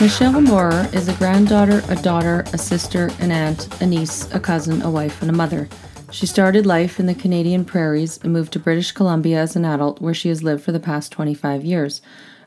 Michelle 0.00 0.40
Moore 0.40 0.86
is 0.92 1.08
a 1.08 1.14
granddaughter, 1.14 1.82
a 1.88 1.94
daughter, 1.94 2.44
a 2.52 2.58
sister, 2.58 3.10
an 3.20 3.30
aunt, 3.30 3.80
a 3.80 3.86
niece, 3.86 4.28
a 4.32 4.38
cousin, 4.38 4.82
a 4.82 4.90
wife, 4.90 5.20
and 5.22 5.30
a 5.30 5.34
mother. 5.34 5.68
She 6.10 6.26
started 6.26 6.66
life 6.66 7.00
in 7.00 7.06
the 7.06 7.14
Canadian 7.14 7.64
prairies 7.64 8.18
and 8.18 8.32
moved 8.32 8.52
to 8.52 8.58
British 8.58 8.92
Columbia 8.92 9.38
as 9.38 9.56
an 9.56 9.64
adult, 9.64 10.00
where 10.00 10.12
she 10.12 10.28
has 10.28 10.42
lived 10.42 10.62
for 10.62 10.72
the 10.72 10.78
past 10.78 11.10
25 11.12 11.64
years, 11.64 12.02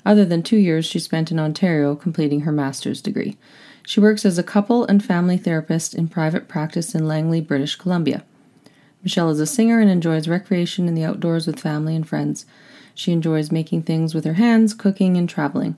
other 0.06 0.24
than 0.24 0.44
two 0.44 0.58
years 0.58 0.86
she 0.86 1.00
spent 1.00 1.32
in 1.32 1.40
Ontario 1.40 1.96
completing 1.96 2.42
her 2.42 2.52
master's 2.52 3.02
degree. 3.02 3.38
She 3.86 4.00
works 4.00 4.26
as 4.26 4.38
a 4.38 4.44
couple 4.44 4.86
and 4.86 5.04
family 5.04 5.38
therapist 5.38 5.96
in 5.96 6.08
private 6.08 6.48
practice 6.48 6.94
in 6.94 7.08
Langley, 7.08 7.42
British 7.42 7.76
Columbia. 7.76 8.24
Michelle 9.06 9.30
is 9.30 9.40
a 9.40 9.46
singer 9.46 9.80
and 9.80 9.90
enjoys 9.90 10.28
recreation 10.28 10.88
in 10.88 10.96
the 10.96 11.04
outdoors 11.04 11.46
with 11.46 11.60
family 11.60 11.96
and 11.96 12.08
friends. 12.10 12.48
She 12.96 13.12
enjoys 13.12 13.52
making 13.52 13.84
things 13.84 14.16
with 14.16 14.26
her 14.26 14.34
hands, 14.34 14.74
cooking, 14.74 15.16
and 15.16 15.30
traveling. 15.30 15.78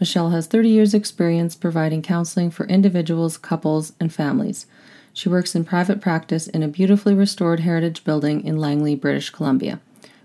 Michelle 0.00 0.30
has 0.30 0.46
30 0.46 0.70
years' 0.70 0.94
experience 0.94 1.54
providing 1.54 2.00
counseling 2.00 2.50
for 2.50 2.64
individuals, 2.66 3.36
couples, 3.36 3.92
and 4.00 4.10
families. 4.10 4.64
She 5.12 5.28
works 5.28 5.54
in 5.54 5.66
private 5.66 6.00
practice 6.00 6.48
in 6.48 6.62
a 6.62 6.68
beautifully 6.68 7.12
restored 7.14 7.60
heritage 7.60 8.04
building 8.04 8.42
in 8.42 8.56
Langley, 8.56 8.94
British 8.94 9.28
Columbia. 9.28 9.78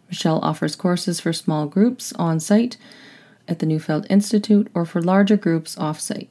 Michelle 0.08 0.40
offers 0.40 0.78
courses 0.78 1.20
for 1.20 1.34
small 1.34 1.66
groups 1.66 2.14
on 2.14 2.40
site 2.40 2.78
at 3.50 3.60
the 3.60 3.66
Neufeld 3.66 4.08
Institute 4.10 4.70
or 4.74 4.86
for 4.86 5.02
larger 5.02 5.36
groups 5.36 5.78
off 5.78 6.00
site. 6.00 6.30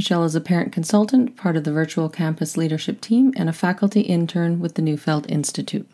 Michelle 0.00 0.24
is 0.24 0.34
a 0.34 0.40
parent 0.40 0.72
consultant, 0.72 1.36
part 1.36 1.58
of 1.58 1.64
the 1.64 1.72
virtual 1.72 2.08
campus 2.08 2.56
leadership 2.56 3.02
team, 3.02 3.34
and 3.36 3.50
a 3.50 3.52
faculty 3.52 4.00
intern 4.00 4.58
with 4.58 4.72
the 4.72 4.80
Neufeld 4.80 5.30
Institute. 5.30 5.86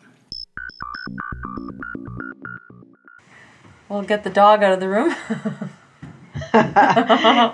We'll 3.89 4.03
get 4.03 4.23
the 4.23 4.29
dog 4.29 4.63
out 4.63 4.71
of 4.71 4.79
the 4.79 4.87
room. 4.87 5.09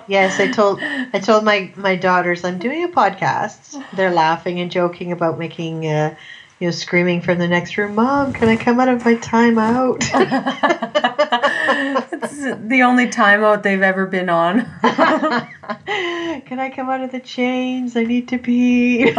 yes, 0.06 0.38
I 0.38 0.48
told 0.52 0.78
I 0.80 1.18
told 1.18 1.42
my 1.42 1.72
my 1.74 1.96
daughters 1.96 2.44
I'm 2.44 2.60
doing 2.60 2.84
a 2.84 2.88
podcast. 2.88 3.84
They're 3.96 4.12
laughing 4.12 4.60
and 4.60 4.70
joking 4.70 5.10
about 5.10 5.40
making 5.40 5.88
uh, 5.88 6.14
you 6.60 6.68
know 6.68 6.70
screaming 6.70 7.20
from 7.20 7.38
the 7.38 7.48
next 7.48 7.76
room, 7.76 7.94
"Mom, 7.94 8.32
can 8.32 8.48
I 8.48 8.56
come 8.56 8.80
out 8.80 8.88
of 8.88 9.04
my 9.04 9.14
timeout?" 9.16 10.00
it's 12.12 12.68
the 12.68 12.82
only 12.82 13.08
timeout 13.08 13.62
they've 13.62 13.82
ever 13.82 14.06
been 14.06 14.28
on. 14.28 14.60
can 14.82 16.60
I 16.60 16.72
come 16.74 16.88
out 16.88 17.02
of 17.02 17.12
the 17.12 17.20
chains? 17.20 17.96
I 17.96 18.04
need 18.04 18.28
to 18.28 18.38
pee. 18.38 19.12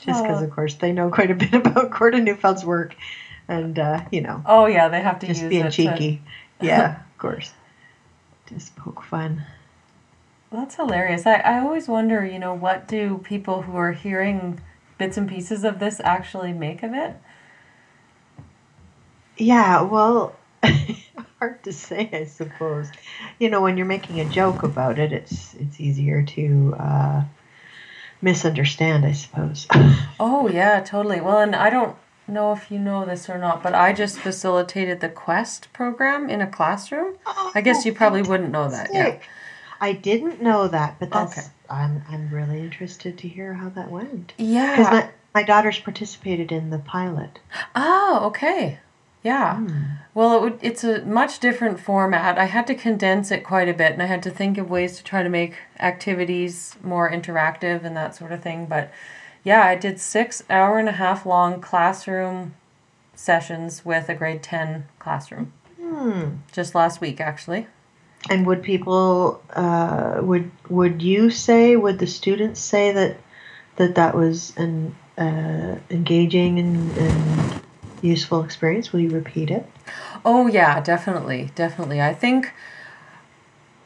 Just 0.00 0.24
because, 0.24 0.42
of 0.42 0.50
course, 0.50 0.74
they 0.74 0.92
know 0.92 1.10
quite 1.10 1.30
a 1.30 1.34
bit 1.34 1.54
about 1.54 1.92
Gordon 1.92 2.24
Neufeld's 2.24 2.64
work, 2.64 2.96
and 3.46 3.78
uh, 3.78 4.04
you 4.10 4.20
know. 4.20 4.42
Oh 4.44 4.66
yeah, 4.66 4.88
they 4.88 5.00
have 5.00 5.20
to 5.20 5.28
just 5.28 5.48
being 5.48 5.70
cheeky. 5.70 6.20
To 6.60 6.66
yeah, 6.66 6.96
of 6.96 7.18
course. 7.18 7.52
Just 8.48 8.74
poke 8.76 9.02
fun. 9.04 9.44
That's 10.52 10.76
hilarious. 10.76 11.26
I, 11.26 11.36
I 11.36 11.60
always 11.60 11.88
wonder, 11.88 12.24
you 12.26 12.38
know, 12.38 12.52
what 12.52 12.86
do 12.86 13.18
people 13.24 13.62
who 13.62 13.74
are 13.76 13.92
hearing 13.92 14.60
bits 14.98 15.16
and 15.16 15.28
pieces 15.28 15.64
of 15.64 15.78
this 15.78 15.98
actually 16.04 16.52
make 16.52 16.82
of 16.82 16.92
it? 16.92 17.16
Yeah, 19.38 19.80
well, 19.82 20.36
hard 21.38 21.64
to 21.64 21.72
say, 21.72 22.10
I 22.12 22.24
suppose. 22.26 22.90
You 23.38 23.48
know, 23.48 23.62
when 23.62 23.76
you're 23.76 23.86
making 23.86 24.20
a 24.20 24.24
joke 24.26 24.62
about 24.62 24.98
it, 24.98 25.12
it's 25.12 25.54
it's 25.54 25.80
easier 25.80 26.22
to 26.22 26.76
uh, 26.78 27.24
misunderstand, 28.20 29.06
I 29.06 29.12
suppose. 29.12 29.66
oh 30.20 30.48
yeah, 30.48 30.80
totally. 30.80 31.20
Well, 31.20 31.40
and 31.40 31.56
I 31.56 31.70
don't 31.70 31.96
know 32.28 32.52
if 32.52 32.70
you 32.70 32.78
know 32.78 33.04
this 33.04 33.28
or 33.28 33.38
not, 33.38 33.62
but 33.62 33.74
I 33.74 33.92
just 33.92 34.18
facilitated 34.18 35.00
the 35.00 35.08
Quest 35.08 35.72
program 35.72 36.28
in 36.28 36.40
a 36.40 36.46
classroom. 36.46 37.16
Oh, 37.26 37.52
I 37.54 37.62
guess 37.62 37.84
you 37.84 37.92
probably 37.92 38.22
wouldn't 38.22 38.52
know 38.52 38.68
that. 38.68 38.90
Yeah. 38.92 39.18
I 39.82 39.92
didn't 39.92 40.40
know 40.40 40.68
that, 40.68 41.00
but 41.00 41.10
that's 41.10 41.36
okay. 41.36 41.48
I'm 41.68 42.04
I'm 42.08 42.30
really 42.30 42.60
interested 42.60 43.18
to 43.18 43.28
hear 43.28 43.54
how 43.54 43.68
that 43.70 43.90
went. 43.90 44.32
Yeah. 44.38 44.76
Cuz 44.76 44.86
my 44.86 45.08
my 45.34 45.42
daughters 45.42 45.78
participated 45.80 46.52
in 46.52 46.70
the 46.70 46.78
pilot. 46.78 47.40
Oh, 47.74 48.20
okay. 48.26 48.78
Yeah. 49.24 49.56
Mm. 49.56 49.98
Well, 50.14 50.36
it 50.36 50.42
would, 50.42 50.58
it's 50.62 50.84
a 50.84 51.04
much 51.04 51.38
different 51.40 51.80
format. 51.80 52.38
I 52.38 52.44
had 52.44 52.66
to 52.68 52.74
condense 52.74 53.30
it 53.30 53.44
quite 53.44 53.68
a 53.68 53.74
bit 53.74 53.92
and 53.92 54.02
I 54.02 54.06
had 54.06 54.22
to 54.24 54.30
think 54.30 54.56
of 54.56 54.70
ways 54.70 54.96
to 54.98 55.04
try 55.04 55.22
to 55.22 55.28
make 55.28 55.54
activities 55.80 56.76
more 56.82 57.10
interactive 57.10 57.84
and 57.84 57.96
that 57.96 58.14
sort 58.14 58.32
of 58.32 58.42
thing, 58.42 58.66
but 58.66 58.90
yeah, 59.44 59.62
I 59.62 59.74
did 59.74 59.98
six 59.98 60.44
hour 60.48 60.78
and 60.78 60.88
a 60.88 60.92
half 60.92 61.26
long 61.26 61.60
classroom 61.60 62.54
sessions 63.14 63.84
with 63.84 64.08
a 64.08 64.14
grade 64.14 64.42
10 64.42 64.86
classroom. 64.98 65.52
Hmm. 65.80 66.36
Just 66.52 66.74
last 66.74 67.00
week, 67.00 67.20
actually. 67.20 67.66
And 68.30 68.46
would 68.46 68.62
people, 68.62 69.42
uh, 69.50 70.20
would 70.22 70.50
would 70.68 71.02
you 71.02 71.30
say, 71.30 71.76
would 71.76 71.98
the 71.98 72.06
students 72.06 72.60
say 72.60 72.92
that 72.92 73.16
that 73.76 73.96
that 73.96 74.14
was 74.14 74.56
an 74.56 74.94
uh, 75.18 75.76
engaging 75.90 76.58
and, 76.58 76.96
and 76.96 77.62
useful 78.00 78.44
experience? 78.44 78.92
Will 78.92 79.00
you 79.00 79.10
repeat 79.10 79.50
it? 79.50 79.66
Oh 80.24 80.46
yeah, 80.46 80.80
definitely, 80.80 81.50
definitely. 81.54 82.00
I 82.00 82.14
think 82.14 82.52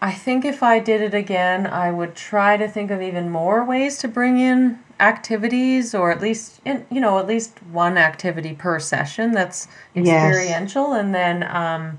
I 0.02 0.12
think 0.12 0.44
if 0.44 0.62
I 0.62 0.78
did 0.78 1.00
it 1.00 1.14
again, 1.14 1.66
I 1.66 1.90
would 1.90 2.14
try 2.14 2.56
to 2.56 2.68
think 2.68 2.90
of 2.90 3.00
even 3.00 3.30
more 3.30 3.64
ways 3.64 3.96
to 3.98 4.08
bring 4.08 4.38
in 4.38 4.78
activities 5.00 5.94
or 5.94 6.10
at 6.10 6.20
least 6.20 6.60
in, 6.64 6.86
you 6.90 7.00
know 7.00 7.18
at 7.18 7.26
least 7.26 7.62
one 7.70 7.98
activity 7.98 8.54
per 8.54 8.80
session 8.80 9.32
that's 9.32 9.68
experiential 9.94 10.92
yes. 10.92 11.00
and 11.00 11.14
then 11.14 11.42
um, 11.42 11.98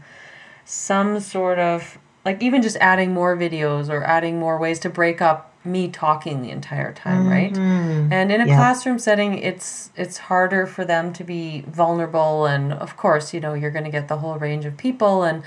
some 0.65 1.19
sort 1.19 1.59
of 1.59 1.99
like 2.27 2.41
even 2.41 2.61
just 2.61 2.77
adding 2.77 3.13
more 3.13 3.35
videos 3.35 3.89
or 3.89 4.03
adding 4.03 4.39
more 4.39 4.57
ways 4.57 4.79
to 4.79 4.89
break 4.89 5.21
up 5.21 5.53
me 5.63 5.88
talking 5.89 6.41
the 6.41 6.49
entire 6.49 6.93
time 6.93 7.23
mm-hmm. 7.23 7.31
right 7.31 7.57
and 7.57 8.31
in 8.31 8.39
a 8.39 8.45
classroom 8.45 8.97
setting 8.97 9.38
it's 9.38 9.89
it's 9.95 10.17
harder 10.17 10.65
for 10.65 10.85
them 10.85 11.11
to 11.11 11.23
be 11.23 11.61
vulnerable 11.67 12.45
and 12.45 12.71
of 12.73 12.95
course 12.95 13.33
you 13.33 13.39
know 13.39 13.53
you're 13.53 13.71
going 13.71 13.83
to 13.83 13.91
get 13.91 14.07
the 14.07 14.17
whole 14.17 14.38
range 14.38 14.65
of 14.65 14.77
people 14.77 15.23
and 15.23 15.43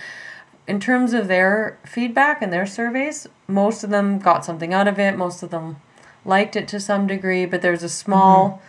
in 0.66 0.78
terms 0.78 1.14
of 1.14 1.26
their 1.26 1.78
feedback 1.84 2.42
and 2.42 2.52
their 2.52 2.66
surveys 2.66 3.26
most 3.46 3.82
of 3.82 3.90
them 3.90 4.18
got 4.18 4.44
something 4.44 4.74
out 4.74 4.86
of 4.86 4.98
it 4.98 5.16
most 5.16 5.42
of 5.42 5.50
them 5.50 5.76
liked 6.24 6.56
it 6.56 6.68
to 6.68 6.80
some 6.80 7.06
degree, 7.06 7.46
but 7.46 7.62
there's 7.62 7.82
a 7.82 7.88
small, 7.88 8.62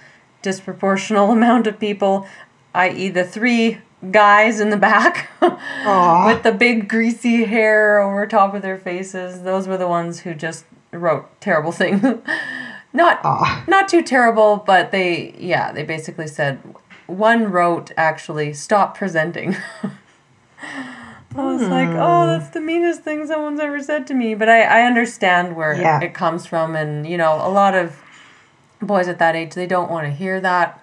mm-hmm. 0.44 0.50
disproportional 0.50 1.32
amount 1.38 1.68
of 1.68 1.80
people, 1.80 2.28
i.e., 2.74 3.10
the 3.10 3.24
three 3.24 3.80
guys 4.10 4.60
in 4.60 4.70
the 4.70 4.78
back 4.78 5.30
with 5.42 6.44
the 6.44 6.56
big 6.58 6.90
greasy 6.90 7.46
hair 7.46 8.00
over 8.00 8.26
top 8.26 8.54
of 8.54 8.62
their 8.62 8.78
faces. 8.78 9.44
Those 9.44 9.68
were 9.68 9.78
the 9.78 9.88
ones 9.88 10.22
who 10.22 10.34
just 10.34 10.66
wrote 10.92 11.30
terrible 11.40 11.72
things. 11.72 12.02
not 12.94 13.22
Aww. 13.24 13.68
not 13.68 13.88
too 13.88 14.02
terrible, 14.02 14.58
but 14.58 14.92
they 14.92 15.36
yeah, 15.38 15.72
they 15.72 15.84
basically 15.84 16.28
said 16.28 16.60
one 17.08 17.52
wrote 17.52 17.92
actually 17.98 18.54
stop 18.54 18.98
presenting. 18.98 19.56
I 21.36 21.46
was 21.46 21.62
like, 21.62 21.90
oh, 21.90 22.24
hmm. 22.24 22.28
that's 22.28 22.50
the 22.50 22.60
meanest 22.60 23.02
thing 23.02 23.26
someone's 23.26 23.60
ever 23.60 23.82
said 23.82 24.06
to 24.08 24.14
me. 24.14 24.36
But 24.36 24.50
I, 24.50 24.64
I 24.64 24.82
understand 24.86 25.56
where 25.56 25.74
yeah. 25.74 26.02
it 26.02 26.14
comes 26.14 26.46
from. 26.46 26.76
And, 26.76 27.08
you 27.08 27.18
know, 27.18 27.36
a 27.36 27.50
lot 27.50 27.74
of 27.74 28.02
boys 28.82 29.08
at 29.08 29.20
that 29.20 29.36
age, 29.36 29.54
they 29.54 29.68
don't 29.68 29.90
want 29.90 30.06
to 30.08 30.12
hear 30.12 30.42
that. 30.42 30.81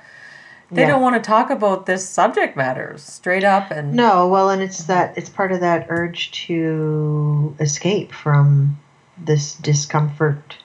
They 0.71 0.83
yeah. 0.83 0.89
don't 0.89 1.03
want 1.03 1.17
to 1.17 1.27
talk 1.27 1.49
about 1.49 1.87
this 1.87 2.07
subject 2.07 2.57
matters 2.57 3.03
straight 3.03 3.45
up 3.45 3.71
and 3.71 3.95
No, 3.95 4.29
well 4.29 4.51
and 4.51 4.61
it's 4.61 4.85
that 4.85 5.17
it's 5.17 5.31
part 5.31 5.51
of 5.51 5.61
that 5.61 5.87
urge 5.89 6.31
to 6.47 7.57
escape 7.59 8.13
from 8.13 8.79
this 9.17 9.55
discomfort, 9.55 10.57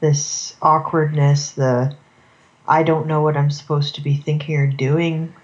this 0.00 0.56
awkwardness, 0.60 1.52
the 1.52 1.96
I 2.68 2.82
don't 2.82 3.06
know 3.06 3.22
what 3.22 3.36
I'm 3.36 3.50
supposed 3.50 3.94
to 3.94 4.00
be 4.00 4.16
thinking 4.16 4.56
or 4.56 4.66
doing. 4.66 5.34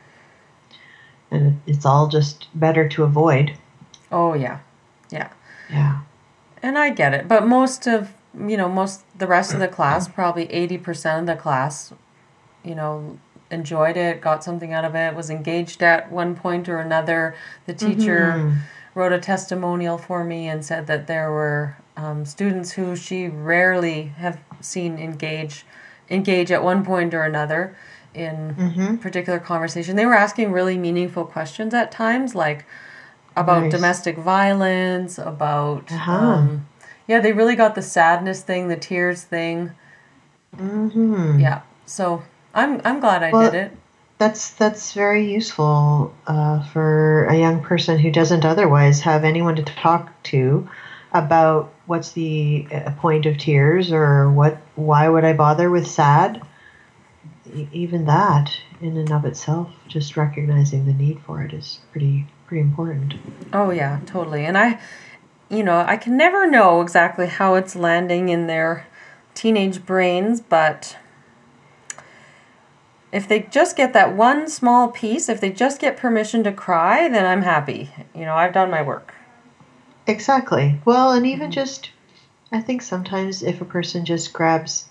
And 1.31 1.63
it's 1.67 1.87
all 1.87 2.09
just 2.09 2.49
better 2.55 2.89
to 2.91 3.05
avoid. 3.05 3.57
Oh 4.11 4.35
yeah, 4.35 4.59
yeah, 5.11 5.31
yeah. 5.71 6.01
And 6.63 6.77
I 6.77 6.91
get 6.91 7.15
it, 7.15 7.29
but 7.29 7.47
most 7.47 7.87
of 7.87 8.13
you 8.39 8.59
know 8.59 8.69
most 8.69 9.05
the 9.19 9.27
rest 9.27 9.55
of 9.55 9.61
the 9.61 9.69
class, 9.69 10.07
probably 10.07 10.53
eighty 10.53 10.77
percent 10.77 11.21
of 11.21 11.35
the 11.35 11.41
class, 11.41 11.95
you 12.63 12.75
know, 12.75 13.19
enjoyed 13.53 13.97
it, 13.97 14.21
got 14.21 14.43
something 14.43 14.73
out 14.73 14.85
of 14.85 14.95
it, 14.95 15.15
was 15.15 15.31
engaged 15.31 15.83
at 15.83 16.11
one 16.11 16.35
point 16.35 16.69
or 16.69 16.79
another. 16.79 17.35
The 17.67 17.75
teacher 17.75 18.35
mm-hmm. 18.37 18.59
wrote 18.95 19.13
a 19.13 19.19
testimonial 19.19 19.99
for 19.99 20.25
me 20.25 20.49
and 20.49 20.65
said 20.65 20.87
that 20.87 21.07
there 21.07 21.31
were 21.31 21.77
um, 21.97 22.25
students 22.25 22.73
who 22.73 22.97
she 22.97 23.29
rarely 23.29 24.05
have 24.17 24.39
seen 24.61 24.99
engage 24.99 25.65
engage 26.11 26.51
at 26.51 26.63
one 26.63 26.85
point 26.85 27.15
or 27.15 27.23
another 27.23 27.77
in 28.15 28.55
mm-hmm. 28.55 28.97
particular 28.97 29.39
conversation. 29.39 29.97
They 29.97 30.07
were 30.07 30.15
asking 30.15 30.53
really 30.53 30.77
meaningful 30.77 31.25
questions 31.25 31.73
at 31.73 31.91
times, 31.91 32.35
like 32.35 32.65
about 33.37 33.65
nice. 33.65 33.73
domestic 33.73 34.19
violence, 34.19 35.19
about 35.19 35.91
uh-huh. 35.91 36.13
um, 36.13 36.69
yeah, 37.07 37.21
they 37.21 37.33
really 37.33 37.57
got 37.57 37.75
the 37.75 37.83
sadness 37.83 38.43
thing, 38.43 38.69
the 38.69 38.77
tears 38.77 39.23
thing. 39.23 39.73
Mm-hmm. 40.57 41.41
Yeah, 41.41 41.63
so 41.87 42.23
I'm 42.55 42.81
I'm 42.85 43.01
glad 43.01 43.23
I 43.23 43.31
Well, 43.31 43.51
did 43.51 43.55
it. 43.55 43.77
That's 44.19 44.51
that's 44.51 44.93
very 44.93 45.33
useful 45.33 46.15
uh, 46.27 46.63
for 46.63 47.25
a 47.27 47.37
young 47.37 47.63
person 47.63 47.99
who 47.99 48.11
doesn't 48.11 48.45
otherwise 48.45 49.01
have 49.01 49.25
anyone 49.25 49.57
to 49.57 49.63
talk 49.63 50.11
to 50.25 50.69
about 51.13 51.73
what's 51.87 52.13
the 52.13 52.67
uh, 52.73 52.93
point 52.93 53.27
of 53.27 53.37
tears 53.39 53.93
or 53.93 54.31
what 54.31 54.59
why 54.77 55.09
would 55.09 55.25
I 55.25 55.33
bother 55.33 55.71
with 55.71 55.87
sad. 55.87 56.43
Even 57.73 58.07
that, 58.07 58.57
in 58.81 58.97
and 58.97 59.11
of 59.13 59.25
itself, 59.25 59.71
just 59.89 60.17
recognizing 60.17 60.87
the 60.87 60.93
need 60.93 61.21
for 61.27 61.43
it 61.43 61.53
is 61.53 61.81
pretty 61.91 62.27
pretty 62.47 62.63
important. 62.63 63.15
Oh 63.53 63.71
yeah, 63.71 64.01
totally. 64.07 64.45
And 64.45 64.57
I 64.57 64.79
you 65.49 65.63
know, 65.63 65.85
I 65.87 65.97
can 65.97 66.17
never 66.17 66.49
know 66.49 66.81
exactly 66.81 67.27
how 67.27 67.57
it's 67.57 67.77
landing 67.77 68.29
in 68.31 68.47
their 68.47 68.87
teenage 69.35 69.85
brains, 69.85 70.41
but 70.41 70.97
if 73.13 73.29
they 73.29 73.41
just 73.41 73.77
get 73.77 73.93
that 73.93 74.17
one 74.17 74.49
small 74.49 74.89
piece, 74.89 75.29
if 75.29 75.41
they 75.41 75.51
just 75.51 75.79
get 75.79 75.99
permission 75.99 76.43
to 76.45 76.53
cry, 76.53 77.09
then 77.09 77.27
I'm 77.27 77.43
happy. 77.43 77.91
You 78.15 78.25
know, 78.25 78.35
I've 78.35 78.55
done 78.55 78.71
my 78.71 78.83
work. 78.83 79.15
Exactly. 80.07 80.81
Well, 80.87 81.13
and 81.13 81.27
even 81.27 81.51
mm-hmm. 81.51 81.53
just, 81.53 81.91
I 82.51 82.61
think 82.63 82.81
sometimes 82.81 83.43
if 83.43 83.61
a 83.61 83.67
person 83.67 84.07
just 84.07 84.33
grabs 84.33 84.89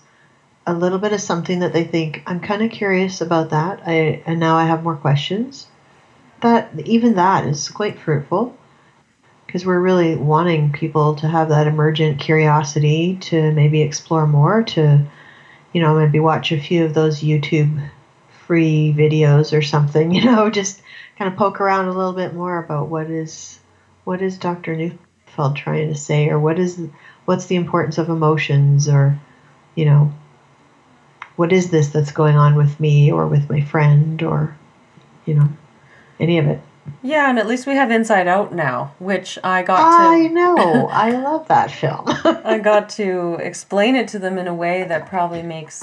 a 0.66 0.72
little 0.72 0.98
bit 0.98 1.12
of 1.12 1.20
something 1.20 1.58
that 1.58 1.72
they 1.72 1.82
think, 1.82 2.22
I'm 2.26 2.38
kind 2.38 2.62
of 2.62 2.70
curious 2.70 3.20
about 3.20 3.50
that, 3.50 3.82
I 3.84 4.22
and 4.24 4.38
now 4.38 4.56
I 4.56 4.64
have 4.64 4.84
more 4.84 4.96
questions. 4.96 5.66
That 6.40 6.70
even 6.86 7.16
that 7.16 7.44
is 7.44 7.68
quite 7.68 7.98
fruitful 7.98 8.56
because 9.46 9.66
we're 9.66 9.80
really 9.80 10.16
wanting 10.16 10.72
people 10.72 11.16
to 11.16 11.28
have 11.28 11.48
that 11.48 11.66
emergent 11.66 12.20
curiosity 12.20 13.16
to 13.22 13.52
maybe 13.52 13.82
explore 13.82 14.26
more, 14.26 14.62
to 14.62 15.04
you 15.72 15.80
know 15.82 15.98
maybe 15.98 16.20
watch 16.20 16.52
a 16.52 16.60
few 16.60 16.84
of 16.84 16.94
those 16.94 17.20
YouTube 17.20 17.90
free 18.52 18.94
videos 18.94 19.56
or 19.56 19.62
something. 19.62 20.12
You 20.22 20.26
know, 20.26 20.50
just 20.50 20.82
kind 21.16 21.32
of 21.32 21.38
poke 21.38 21.58
around 21.58 21.86
a 21.86 21.94
little 21.94 22.12
bit 22.12 22.34
more 22.34 22.62
about 22.62 22.88
what 22.88 23.08
is 23.08 23.58
what 24.04 24.20
is 24.20 24.36
Dr. 24.36 24.76
Neufeld 24.76 25.56
trying 25.56 25.88
to 25.88 25.94
say, 25.94 26.28
or 26.28 26.38
what 26.38 26.58
is 26.58 26.78
what's 27.24 27.46
the 27.46 27.56
importance 27.56 27.96
of 27.96 28.10
emotions, 28.10 28.90
or 28.90 29.18
you 29.74 29.86
know, 29.86 30.12
what 31.36 31.50
is 31.50 31.70
this 31.70 31.88
that's 31.88 32.12
going 32.12 32.36
on 32.36 32.54
with 32.54 32.78
me 32.78 33.10
or 33.10 33.26
with 33.26 33.48
my 33.48 33.62
friend, 33.62 34.22
or 34.22 34.54
you 35.24 35.32
know, 35.32 35.48
any 36.20 36.36
of 36.38 36.46
it. 36.46 36.60
Yeah, 37.02 37.30
and 37.30 37.38
at 37.38 37.46
least 37.46 37.66
we 37.66 37.74
have 37.74 37.90
Inside 37.90 38.28
Out 38.28 38.54
now, 38.54 38.92
which 38.98 39.38
I 39.42 39.62
got 39.62 39.80
I 39.80 40.18
to 40.18 40.24
i 40.24 40.28
know, 40.28 40.88
I 40.88 41.10
love 41.12 41.48
that 41.48 41.70
film. 41.70 42.04
I 42.44 42.58
got 42.58 42.88
to 43.00 43.38
explain 43.40 43.96
it 43.96 44.08
to 44.08 44.18
them 44.18 44.36
in 44.36 44.46
a 44.46 44.54
way 44.54 44.84
that 44.84 45.06
probably 45.06 45.42
makes 45.42 45.82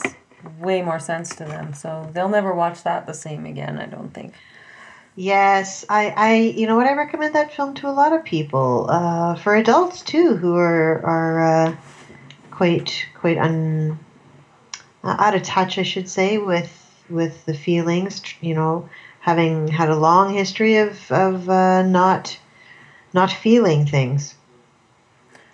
way 0.59 0.81
more 0.81 0.99
sense 0.99 1.35
to 1.35 1.45
them. 1.45 1.73
So 1.73 2.09
they'll 2.13 2.29
never 2.29 2.53
watch 2.53 2.83
that 2.83 3.07
the 3.07 3.13
same 3.13 3.45
again, 3.45 3.77
I 3.79 3.85
don't 3.85 4.13
think. 4.13 4.33
Yes, 5.15 5.83
I, 5.89 6.13
I, 6.15 6.35
you 6.35 6.65
know 6.65 6.77
what, 6.77 6.87
I 6.87 6.93
recommend 6.93 7.35
that 7.35 7.53
film 7.53 7.73
to 7.75 7.89
a 7.89 7.91
lot 7.91 8.13
of 8.13 8.23
people, 8.23 8.85
uh, 8.89 9.35
for 9.35 9.55
adults 9.55 10.01
too, 10.01 10.37
who 10.37 10.55
are 10.55 11.05
are 11.05 11.41
uh, 11.41 11.75
quite 12.51 13.05
quite 13.15 13.37
un 13.37 13.99
uh, 15.03 15.15
out 15.19 15.35
of 15.35 15.43
touch, 15.43 15.77
I 15.77 15.83
should 15.83 16.07
say, 16.07 16.37
with 16.37 16.71
with 17.09 17.45
the 17.45 17.53
feelings. 17.53 18.21
You 18.39 18.55
know, 18.55 18.89
having 19.19 19.67
had 19.67 19.89
a 19.89 19.95
long 19.95 20.33
history 20.33 20.77
of 20.77 21.11
of 21.11 21.49
uh, 21.49 21.81
not 21.81 22.39
not 23.13 23.31
feeling 23.31 23.85
things, 23.85 24.35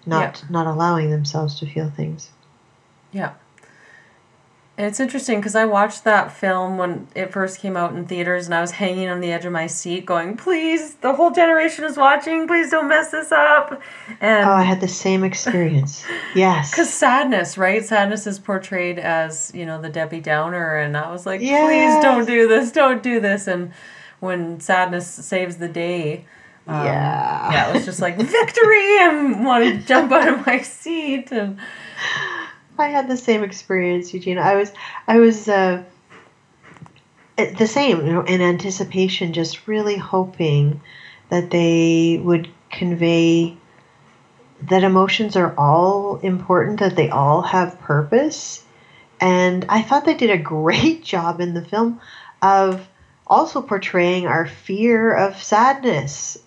not 0.05 0.43
not 0.49 0.67
allowing 0.67 1.09
themselves 1.09 1.59
to 1.59 1.65
feel 1.65 1.89
things. 1.89 2.29
Yeah. 3.11 3.33
And 4.77 4.85
it's 4.87 4.99
interesting 4.99 5.39
because 5.39 5.55
I 5.55 5.63
watched 5.63 6.03
that 6.03 6.33
film 6.33 6.77
when 6.77 7.07
it 7.15 7.31
first 7.31 7.59
came 7.59 7.77
out 7.77 7.93
in 7.95 8.05
theaters 8.05 8.45
and 8.45 8.53
I 8.53 8.59
was 8.59 8.71
hanging 8.71 9.07
on 9.07 9.21
the 9.21 9.31
edge 9.31 9.45
of 9.45 9.53
my 9.53 9.67
seat 9.67 10.05
going, 10.05 10.35
please, 10.35 10.95
the 10.95 11.13
whole 11.13 11.31
generation 11.31 11.85
is 11.85 11.95
watching. 11.95 12.45
Please 12.45 12.71
don't 12.71 12.89
mess 12.89 13.09
this 13.09 13.31
up. 13.31 13.81
And 14.19 14.45
Oh, 14.45 14.51
I 14.51 14.63
had 14.63 14.81
the 14.81 14.87
same 14.89 15.23
experience. 15.23 16.03
Yes. 16.35 16.71
Because 16.71 16.93
sadness, 16.93 17.57
right? 17.57 17.85
Sadness 17.85 18.27
is 18.27 18.37
portrayed 18.39 18.99
as, 18.99 19.53
you 19.55 19.65
know, 19.65 19.81
the 19.81 19.87
Debbie 19.87 20.19
Downer. 20.19 20.75
And 20.75 20.97
I 20.97 21.09
was 21.09 21.25
like, 21.25 21.39
please 21.39 22.03
don't 22.03 22.25
do 22.25 22.45
this, 22.49 22.73
don't 22.73 23.01
do 23.01 23.21
this. 23.21 23.47
And 23.47 23.71
when 24.19 24.59
sadness 24.59 25.07
saves 25.07 25.55
the 25.55 25.69
day, 25.69 26.25
um, 26.67 26.83
Yeah. 26.85 27.51
yeah, 27.53 27.69
it 27.69 27.75
was 27.75 27.85
just 27.85 28.01
like 28.01 28.17
victory 28.17 28.97
and 28.99 29.45
want 29.45 29.63
to 29.63 29.77
jump 29.87 30.11
out 30.11 30.27
of 30.27 30.45
my 30.45 30.59
seat. 30.61 31.31
And 31.31 31.57
I 32.77 32.87
had 32.87 33.07
the 33.07 33.17
same 33.17 33.43
experience, 33.43 34.13
Eugene. 34.13 34.37
I 34.37 34.55
was, 34.55 34.71
I 35.07 35.19
was 35.19 35.47
uh, 35.47 35.83
the 37.37 37.67
same, 37.67 38.05
you 38.05 38.13
know, 38.13 38.21
in 38.21 38.41
anticipation, 38.41 39.33
just 39.33 39.67
really 39.67 39.97
hoping 39.97 40.81
that 41.29 41.49
they 41.49 42.19
would 42.23 42.49
convey 42.69 43.57
that 44.69 44.83
emotions 44.83 45.35
are 45.35 45.53
all 45.57 46.17
important, 46.17 46.79
that 46.79 46.95
they 46.95 47.09
all 47.09 47.41
have 47.41 47.79
purpose, 47.79 48.63
and 49.19 49.65
I 49.69 49.81
thought 49.81 50.05
they 50.05 50.15
did 50.15 50.31
a 50.31 50.37
great 50.37 51.03
job 51.13 51.41
in 51.41 51.53
the 51.53 51.63
film 51.63 51.99
of 52.41 52.87
also 53.27 53.61
portraying 53.61 54.27
our 54.27 54.45
fear 54.45 55.11
of 55.13 55.41
sadness. 55.41 56.37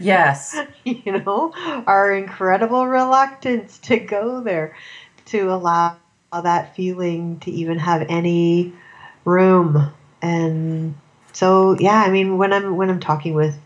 yes, 0.00 0.56
you 0.84 1.20
know, 1.20 1.52
our 1.86 2.12
incredible 2.12 2.86
reluctance 2.86 3.78
to 3.80 3.98
go 3.98 4.40
there, 4.40 4.76
to 5.26 5.50
allow 5.52 5.96
that 6.32 6.74
feeling 6.74 7.38
to 7.40 7.50
even 7.50 7.78
have 7.78 8.06
any 8.08 8.72
room. 9.24 9.90
And 10.20 10.94
so, 11.32 11.76
yeah, 11.78 12.02
I 12.02 12.10
mean, 12.10 12.38
when 12.38 12.52
I'm 12.52 12.76
when 12.76 12.90
I'm 12.90 13.00
talking 13.00 13.34
with 13.34 13.56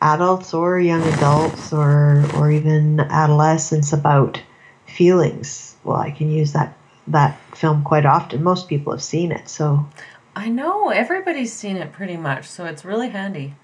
adults 0.00 0.52
or 0.54 0.78
young 0.78 1.02
adults 1.02 1.72
or 1.72 2.24
or 2.36 2.50
even 2.50 3.00
adolescents 3.00 3.92
about 3.92 4.40
feelings, 4.86 5.76
well, 5.84 5.96
I 5.96 6.10
can 6.10 6.30
use 6.30 6.52
that 6.52 6.76
that 7.08 7.38
film 7.56 7.82
quite 7.84 8.06
often. 8.06 8.42
Most 8.42 8.68
people 8.68 8.92
have 8.92 9.02
seen 9.02 9.32
it, 9.32 9.48
so 9.48 9.86
I 10.34 10.48
know 10.48 10.90
everybody's 10.90 11.52
seen 11.52 11.76
it 11.76 11.92
pretty 11.92 12.16
much. 12.16 12.46
So 12.48 12.64
it's 12.66 12.84
really 12.84 13.08
handy. 13.08 13.54